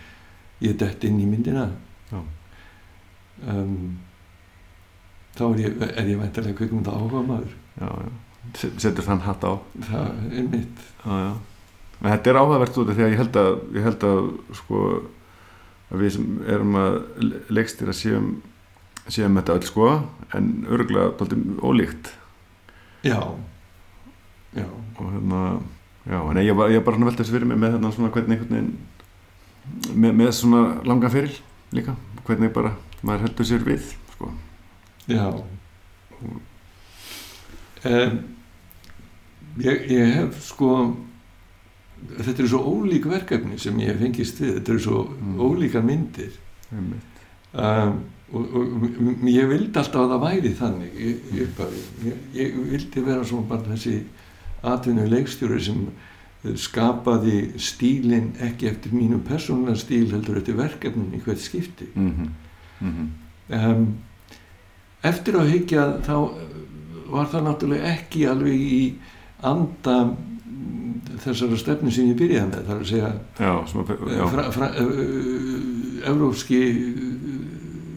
ég 0.67 0.75
dett 0.83 1.07
inn 1.07 1.21
í 1.23 1.29
myndina. 1.29 1.69
Um, 3.43 3.95
þá 5.37 5.47
er 5.47 5.63
ég, 5.63 5.81
er 5.87 6.11
ég 6.11 6.19
væntalega 6.19 6.59
kvikmynda 6.59 6.99
áhuga 6.99 7.23
maður. 7.31 7.57
Já, 7.79 7.87
já. 7.87 8.13
Se- 8.59 8.75
setur 8.83 9.07
þann 9.07 9.23
hatt 9.23 9.47
á. 9.47 9.53
Það 9.87 10.23
er 10.27 10.47
mitt. 10.51 10.87
Já, 11.05 11.15
já. 11.23 11.33
En 12.03 12.11
þetta 12.11 12.31
er 12.31 12.39
áhugavert 12.41 12.79
út 12.81 12.89
af 12.91 12.97
því 12.97 13.05
að 13.05 13.13
ég 13.13 13.21
held 13.21 13.37
að, 13.39 13.51
ég 13.77 13.87
held 13.87 14.07
að 14.07 14.23
sko 14.59 14.81
að 15.93 16.01
við 16.03 16.15
sem 16.15 16.27
erum 16.49 16.75
að 16.79 16.97
leikstir 17.53 17.91
að 17.91 17.99
séum 17.99 18.27
séum 19.11 19.39
þetta 19.39 19.57
öll 19.57 19.67
sko 19.67 19.87
en 20.33 20.49
örgulega 20.71 21.13
dálítið 21.19 21.63
ólíkt. 21.63 22.11
Já, 23.03 23.19
já, 24.55 24.67
og 24.95 25.09
hérna 25.11 25.41
já, 26.07 26.19
en 26.19 26.39
ég 26.43 26.55
var, 26.55 26.71
bara 26.71 26.97
svona 26.97 27.09
veltast 27.11 27.33
fyrir 27.33 27.47
mig 27.47 27.59
með 27.59 27.75
hérna 27.75 27.91
svona 27.91 28.11
hvernig 28.15 28.43
veginn 28.43 28.71
með, 29.93 30.15
með 30.19 30.31
svona 30.39 30.63
langan 30.87 31.11
fyrir 31.11 31.35
líka 31.75 31.95
hvernig 32.23 32.53
bara 32.55 32.73
maður 33.03 33.27
heldur 33.27 33.47
sér 33.47 33.65
við 33.67 33.89
sko. 34.13 34.31
já. 35.07 35.27
Um, 37.83 38.19
ég, 39.59 39.89
ég 39.91 40.13
hef 40.15 40.39
sko 40.45 40.69
þetta 42.17 42.39
eru 42.43 42.47
svo 42.51 42.61
ólík 42.73 43.05
verkefni 43.09 43.57
sem 43.59 43.79
ég 43.79 43.97
fengist 43.99 44.39
við 44.41 44.57
þetta 44.59 44.71
eru 44.75 44.79
svo 44.87 45.01
Mm. 45.13 45.37
ólíkar 45.39 45.83
myndir 45.85 46.31
um, 47.53 47.99
og, 48.33 48.55
og 48.55 49.27
ég 49.29 49.47
vildi 49.49 49.77
alltaf 49.79 50.01
að 50.01 50.13
það 50.13 50.23
væri 50.23 50.51
þannig 50.57 50.95
í, 50.97 51.11
í 51.37 51.43
upphafi. 51.45 51.81
ég, 52.07 52.15
ég 52.37 52.55
vildi 52.71 53.03
vera 53.05 53.23
svona 53.27 53.47
bara 53.51 53.73
þessi 53.75 53.99
atvinnu 54.63 55.05
leikstjóri 55.11 55.59
sem 55.61 55.83
eh, 56.43 56.55
skapaði 56.57 57.53
stílinn 57.61 58.31
ekki 58.41 58.69
eftir 58.71 58.95
mínu 58.95 59.19
persónulega 59.27 59.77
stíl 59.83 60.09
heldur 60.15 60.39
eftir 60.41 60.57
verkefnin 60.57 61.13
í 61.13 61.21
hvert 61.25 61.39
skipti 61.43 61.89
Mhm. 61.95 62.31
Mhm. 62.81 63.07
um, 63.49 63.87
eftir 65.03 65.35
að 65.39 65.51
hyggja 65.53 65.87
þá 66.07 66.15
eh, 66.17 66.59
var 67.13 67.27
það 67.29 67.43
náttúrulega 67.47 67.91
ekki 67.97 68.25
alveg 68.31 68.59
í 68.65 68.83
anda 69.43 69.97
mm, 70.07 70.42
þessara 71.23 71.57
stefni 71.59 71.91
sem 71.93 72.09
ég 72.09 72.17
byrjaði 72.19 72.49
með 72.49 72.67
það 72.67 72.75
er 72.75 72.81
að 72.81 72.89
segja 72.91 73.09
sem 73.69 73.79
Evrópski 76.03 76.59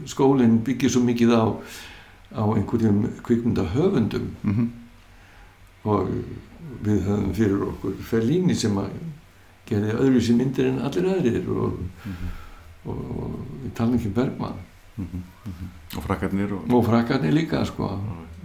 skólinn 0.07 0.61
byggir 0.67 0.93
svo 0.93 1.03
mikið 1.03 1.33
á 1.35 1.45
á 2.37 2.43
einhverjum 2.53 3.07
kvikmynda 3.25 3.65
höfundum 3.73 4.31
mhm. 4.43 4.67
og 5.85 6.11
við 6.85 7.05
höfum 7.07 7.35
fyrir 7.35 7.63
okkur 7.71 7.95
Fellini 8.05 8.55
sem 8.55 8.77
að 8.79 8.91
gerði 9.67 9.95
öðruvísi 9.97 10.37
myndir 10.37 10.69
en 10.71 10.83
allir 10.87 11.09
aðrir 11.11 11.49
og, 11.51 11.79
Mhm. 12.05 12.33
og, 12.85 12.99
og 13.19 13.39
við 13.65 13.73
tala 13.75 13.97
ekki 13.97 14.13
um 14.99 15.05
Bergman 15.05 15.23
Mhm. 15.47 15.53
Mhm. 15.53 15.69
og 15.99 16.03
frakkarnir 16.05 16.53
og, 16.53 16.71
og 16.73 16.85
frakkarnir 16.87 17.33
líka 17.33 17.65
sko 17.67 17.89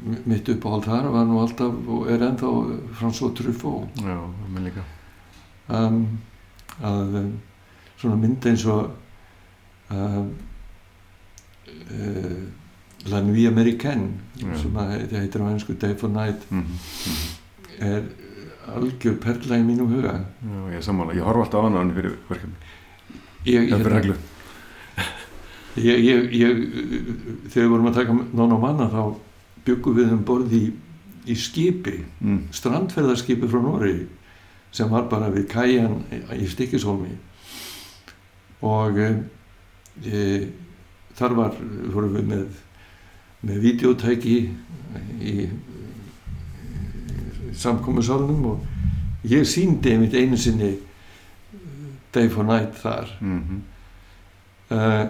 M- 0.05 0.17
mitt 0.25 0.49
uppáhald 0.49 0.83
þar 0.85 1.11
var 1.13 1.25
nú 1.25 1.39
alltaf 1.41 1.73
og 1.87 2.07
er 2.09 2.19
ennþá 2.19 2.49
François 2.99 3.33
Truffaut 3.35 3.87
já, 3.95 4.17
með 4.53 4.63
líka 4.69 4.83
um, 5.69 6.07
að 6.83 7.15
um, 7.21 7.31
svona 7.97 8.15
mynd 8.15 8.45
eins 8.45 8.65
og 8.65 8.91
um, 9.91 10.31
uh, 11.91 12.41
La 13.11 13.21
Nuit 13.21 13.47
Americaine 13.47 14.09
Já. 14.37 14.57
sem 14.61 14.75
að 14.77 14.91
þetta 14.97 15.21
heitir 15.23 15.41
á 15.41 15.47
ennsku 15.51 15.73
Day 15.81 15.95
for 15.97 16.09
Night 16.09 16.43
mm 16.51 16.63
-hmm. 16.63 17.85
er 17.85 18.03
algjör 18.75 19.15
perla 19.19 19.57
í 19.57 19.63
mínum 19.65 19.87
huga 19.89 20.13
Já, 20.43 20.69
ég 20.71 20.75
er 20.77 20.81
sammála, 20.81 21.13
ég 21.13 21.23
horfa 21.23 21.41
alltaf 21.43 21.61
á 21.61 21.69
hana 21.69 21.93
fyrir 21.93 22.17
verkefni 22.29 22.55
ég, 23.45 23.85
reglu 23.85 24.15
ég, 25.75 26.05
ég, 26.05 26.31
ég 26.35 26.63
þegar 27.51 27.65
við 27.65 27.73
vorum 27.73 27.91
að 27.91 27.99
taka 27.99 28.15
nón 28.19 28.55
á 28.55 28.59
manna 28.59 28.87
þá 28.91 29.03
byggum 29.65 29.97
við 29.99 30.15
um 30.15 30.23
borð 30.25 30.55
í, 30.57 30.63
í 31.29 31.35
skipi 31.37 31.99
mm. 32.19 32.41
strandferðarskipi 32.55 33.49
frá 33.51 33.61
Nóri 33.63 33.95
sem 34.71 34.89
var 34.91 35.07
bara 35.11 35.29
við 35.31 35.47
kæjan 35.51 36.01
í 36.35 36.47
Stikkishólmi 36.49 37.13
og 38.67 38.99
e, 39.01 39.09
e, 40.05 40.25
þar 41.17 41.37
var 41.37 41.55
vorum 41.93 42.15
við 42.17 42.27
með 42.31 42.45
með 43.41 43.57
videótæki 43.63 44.35
í, 44.37 44.45
í 45.25 45.49
samkomiðsálnum 47.57 48.45
og 48.51 48.59
ég 49.29 49.47
síndi 49.49 49.95
einmitt 49.95 50.13
einu 50.17 50.37
sinni 50.39 50.75
Day 52.13 52.29
for 52.29 52.45
Night 52.45 52.77
þar 52.81 53.07
Mm 53.21 53.41
-hmm. 53.41 53.59
uh, 54.75 55.05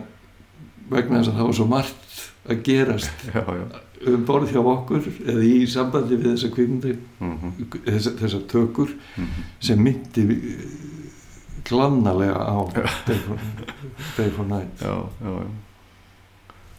vegna 0.92 1.22
þess 1.22 1.32
að 1.32 1.40
það 1.40 1.50
var 1.50 1.58
svo 1.60 1.68
margt 1.72 2.20
að 2.52 2.62
gerast 2.66 3.26
Já, 3.36 3.42
já. 3.46 3.66
um 4.12 4.24
borð 4.28 4.54
hjá 4.54 4.62
okkur 4.62 5.10
eða 5.26 5.44
í 5.46 5.56
sambandi 5.70 6.18
við 6.18 6.30
þessa 6.34 6.52
kvikmyndir 6.56 6.96
mm 7.20 7.34
-hmm. 7.42 7.82
þessar, 7.90 8.16
þessar 8.22 8.46
tökur 8.54 8.94
Mm 9.18 9.26
-hmm. 9.26 9.50
sem 9.60 9.84
myndi 9.84 10.22
eh, 10.30 10.64
glannalega 11.70 12.38
á 12.38 12.58
Day 13.08 13.18
for, 13.18 13.38
Day 14.18 14.30
for 14.30 14.46
Night. 14.46 14.82
Já, 14.82 15.10
já 15.22 15.46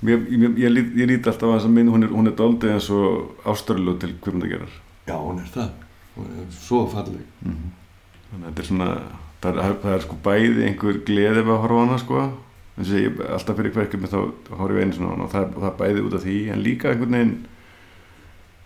Mér, 0.02 0.18
ég, 0.58 0.70
lít, 0.70 0.96
ég 0.98 1.06
lít 1.06 1.26
alltaf 1.26 1.48
að 1.48 1.58
þessa 1.58 1.68
mynd 1.68 1.90
hún 1.90 2.02
er, 2.02 2.08
hún 2.10 2.26
er 2.26 2.34
doldið 2.34 2.72
eins 2.72 2.90
og 2.90 3.36
ástörlu 3.46 3.98
til 3.98 4.16
kvipmyndagerar 4.20 4.72
já, 5.06 5.14
hún 5.14 5.38
er 5.38 5.46
það. 5.54 5.70
Hún 6.16 6.26
er 6.26 6.46
svo 6.50 6.86
falleg. 6.90 7.22
Mm 7.46 7.70
þannig 8.32 8.46
að 8.46 8.48
þetta 8.48 8.62
er 8.62 8.68
svona 8.68 8.88
það 9.42 9.58
er, 9.62 9.74
það 9.82 9.94
er 9.96 10.04
sko 10.06 10.16
bæði 10.24 10.64
einhver 10.68 10.98
gleði 11.06 11.42
við 11.42 11.52
að 11.52 11.60
horfa 11.64 11.76
á 11.76 11.82
hana 11.82 11.98
sko 12.00 12.22
eins 12.76 12.90
og 12.92 13.00
ég 13.00 13.22
alltaf 13.28 13.58
fyrir 13.58 13.74
hverkjum 13.76 14.06
þá 14.08 14.18
horfa 14.58 14.78
ég 14.78 14.86
einu 14.86 14.96
svona 14.96 15.26
og 15.26 15.32
það, 15.32 15.56
það 15.64 15.74
bæði 15.80 16.04
út 16.06 16.18
af 16.18 16.26
því 16.26 16.36
en 16.54 16.62
líka 16.64 16.92
einhvern 16.92 17.16
veginn 17.16 17.34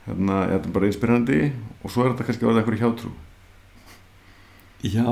hérna, 0.07 0.43
þetta 0.53 0.71
er 0.71 0.77
bara 0.77 0.91
inspirandi 0.91 1.41
og 1.83 1.91
svo 1.95 2.05
er 2.05 2.13
þetta 2.13 2.29
kannski 2.29 2.47
orðið 2.47 2.63
einhverju 2.63 2.83
hjátrú. 2.85 3.15
Já, 4.87 5.09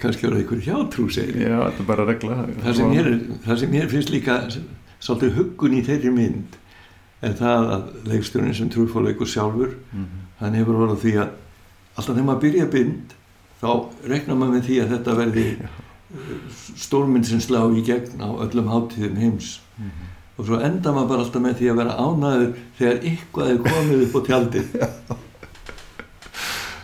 kannski 0.00 0.26
það 0.28 0.38
einhver 0.38 0.64
hjátrú 0.64 1.10
segir 1.12 1.42
já, 1.42 1.58
þetta 1.66 1.84
er 1.84 1.90
bara 1.90 2.08
regla. 2.08 2.40
Það 2.62 2.78
sem 2.78 2.94
mér, 2.94 3.12
það 3.44 3.60
sem 3.60 3.74
mér 3.74 3.92
finnst 3.92 4.14
líka 4.14 4.40
svolítið 5.00 5.36
huggun 5.36 5.76
í 5.76 5.84
þeirri 5.84 6.14
mynd 6.14 6.56
er 7.20 7.36
það 7.36 7.70
að 7.74 7.94
leikstjónin 8.08 8.56
sem 8.56 8.72
trúfáleikur 8.72 9.28
sjálfur 9.28 9.76
mm 9.92 10.20
hann 10.40 10.56
hefur 10.56 10.78
orðið 10.86 11.02
því 11.04 11.14
að 11.20 11.32
alltaf 12.00 12.14
þegar 12.14 12.26
maður 12.28 12.42
byrja 12.46 12.66
bind 12.72 13.14
þá 13.60 13.70
reknar 14.08 14.38
maður 14.40 14.54
með 14.54 14.66
því 14.68 14.76
að 14.80 14.92
þetta 14.94 15.16
verði 15.18 15.46
stórmynd 16.80 17.26
sem 17.28 17.40
slá 17.42 17.62
í 17.70 17.84
gegn 17.86 18.22
á 18.22 18.28
öllum 18.46 18.70
hátíðum 18.70 19.20
heims. 19.20 19.60
Og 20.38 20.48
svo 20.48 20.60
enda 20.64 20.92
maður 20.96 21.10
bara 21.12 21.24
alltaf 21.26 21.44
með 21.44 21.58
því 21.60 21.70
að 21.70 21.80
vera 21.82 21.98
ánæður 22.00 22.52
þegar 22.78 23.02
eitthvað 23.10 23.50
er 23.52 23.58
komið 23.66 24.04
upp 24.06 24.16
á 24.16 24.20
tjaldið. 24.30 24.68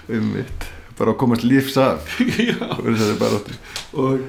Um 0.06 0.28
mitt 0.36 0.66
bara 0.96 1.10
að 1.10 1.18
komast 1.18 1.42
lífs 1.42 1.74
af. 1.82 2.05
Og 3.96 4.20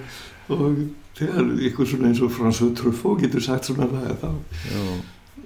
og, 0.54 0.80
þegar 1.18 1.52
eitthvað 1.58 1.90
svona 1.92 2.10
eins 2.12 2.22
og 2.24 2.34
François 2.34 2.74
Truffaut 2.78 3.22
getur 3.22 3.44
sagt 3.44 3.68
svona 3.68 3.88
lag 3.92 4.14
þá, 4.22 4.30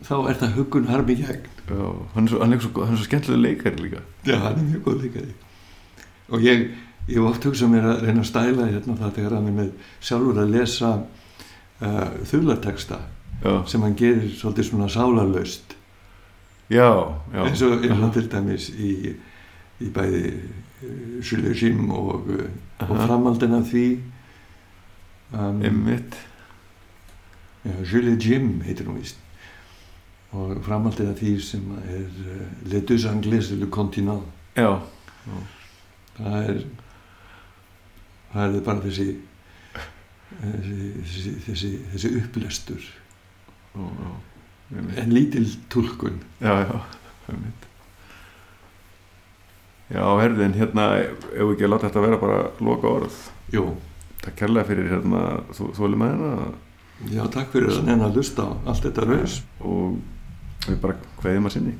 þá 0.07 0.15
er 0.29 0.39
það 0.41 0.57
huggun 0.59 0.89
harmi 0.91 1.15
gegn. 1.19 1.47
Já, 1.71 1.85
hann 2.15 2.27
er 2.27 2.33
svo, 2.33 2.49
svo, 2.67 2.87
svo 2.91 3.07
skemmtilega 3.07 3.41
leikari 3.45 3.85
líka. 3.85 4.03
Já, 4.27 4.37
hann 4.43 4.59
er 4.59 4.67
mjög 4.67 4.83
góð 4.87 5.05
líkari 5.05 5.33
og 6.31 6.43
ég, 6.45 6.69
ég 7.07 7.17
hef 7.17 7.27
oft 7.31 7.45
hugsað 7.47 7.73
mér 7.73 7.87
að 7.89 8.05
reyna 8.05 8.21
að 8.21 8.29
stæla 8.29 8.69
hérna 8.69 8.97
það 8.99 9.15
þegar 9.17 9.35
hann 9.37 9.49
er 9.49 9.57
með 9.57 9.71
sjálfur 9.99 10.41
að 10.41 10.53
lesa 10.55 10.91
uh, 11.81 12.09
þularteksta 12.29 12.99
já, 13.41 13.53
sem 13.67 13.85
hann 13.85 13.95
gerir 13.97 14.33
svolítið 14.37 14.69
svona 14.69 14.89
sálarlaust. 14.91 15.75
Já, 16.71 16.91
já. 17.33 17.45
Eins 17.45 17.61
og, 17.67 17.85
og 17.91 18.11
til 18.15 18.27
dæmis 18.31 18.69
í, 18.71 18.91
í 19.81 19.89
bæði 19.91 20.25
uh, 20.37 21.15
Jules 21.25 21.63
Jim 21.63 21.89
og, 21.91 22.29
uh, 22.29 22.45
og 22.87 22.93
framaldin 23.05 23.57
af 23.57 23.65
því. 23.71 23.87
Um, 25.31 25.61
Einmitt. 25.63 26.15
ja, 27.65 27.75
Jules 27.87 28.21
Jim 28.25 28.61
heitir 28.67 28.87
hún 28.87 29.01
víst. 29.01 29.17
Og 30.31 30.61
framaldin 30.63 31.11
af 31.11 31.19
því 31.19 31.33
sem 31.43 31.65
er 31.81 32.05
uh, 32.05 32.45
Les 32.71 32.85
deux 32.85 33.05
anglais 33.09 33.51
le 33.51 33.67
continent. 33.67 34.23
Já, 34.55 34.79
það 36.17 36.49
er 36.49 36.63
það 38.33 38.55
er 38.59 38.65
bara 38.67 38.83
þessi 38.85 39.07
þessi, 40.41 40.77
þessi, 41.05 41.33
þessi, 41.47 41.71
þessi 41.93 42.11
upplestur 42.21 42.87
já, 43.75 44.13
einmitt. 44.77 44.97
en 45.03 45.13
lítil 45.15 45.45
túlkun 45.71 46.21
já, 46.39 46.53
já, 46.63 46.79
einmitt. 47.31 47.67
Já, 49.91 50.05
herðin, 50.21 50.53
hérna, 50.55 50.83
ef 51.03 51.33
við 51.35 51.49
ekki 51.51 51.65
að 51.67 51.71
láta 51.73 51.87
þetta 51.89 52.01
vera 52.05 52.17
bara 52.21 52.35
loka 52.63 52.87
orð. 52.87 53.15
Jú, 53.51 53.65
Takk 54.21 54.37
kærlega 54.39 54.69
fyrir 54.69 54.87
hérna, 54.87 55.23
þú, 55.51 55.65
þólum 55.75 55.99
með 55.99 56.13
hérna 56.13 56.51
já 57.09 57.23
takk 57.33 57.49
fyrir 57.55 57.71
að 57.73 57.85
nennan 57.87 58.07
að 58.11 58.19
lusta 58.19 58.45
á 58.45 58.49
allt 58.69 58.83
þetta 58.85 59.05
raus 59.09 59.39
og 59.65 60.67
við 60.67 60.77
bara 60.83 60.97
kveðjum 61.21 61.49
að 61.49 61.55
sinni. 61.55 61.73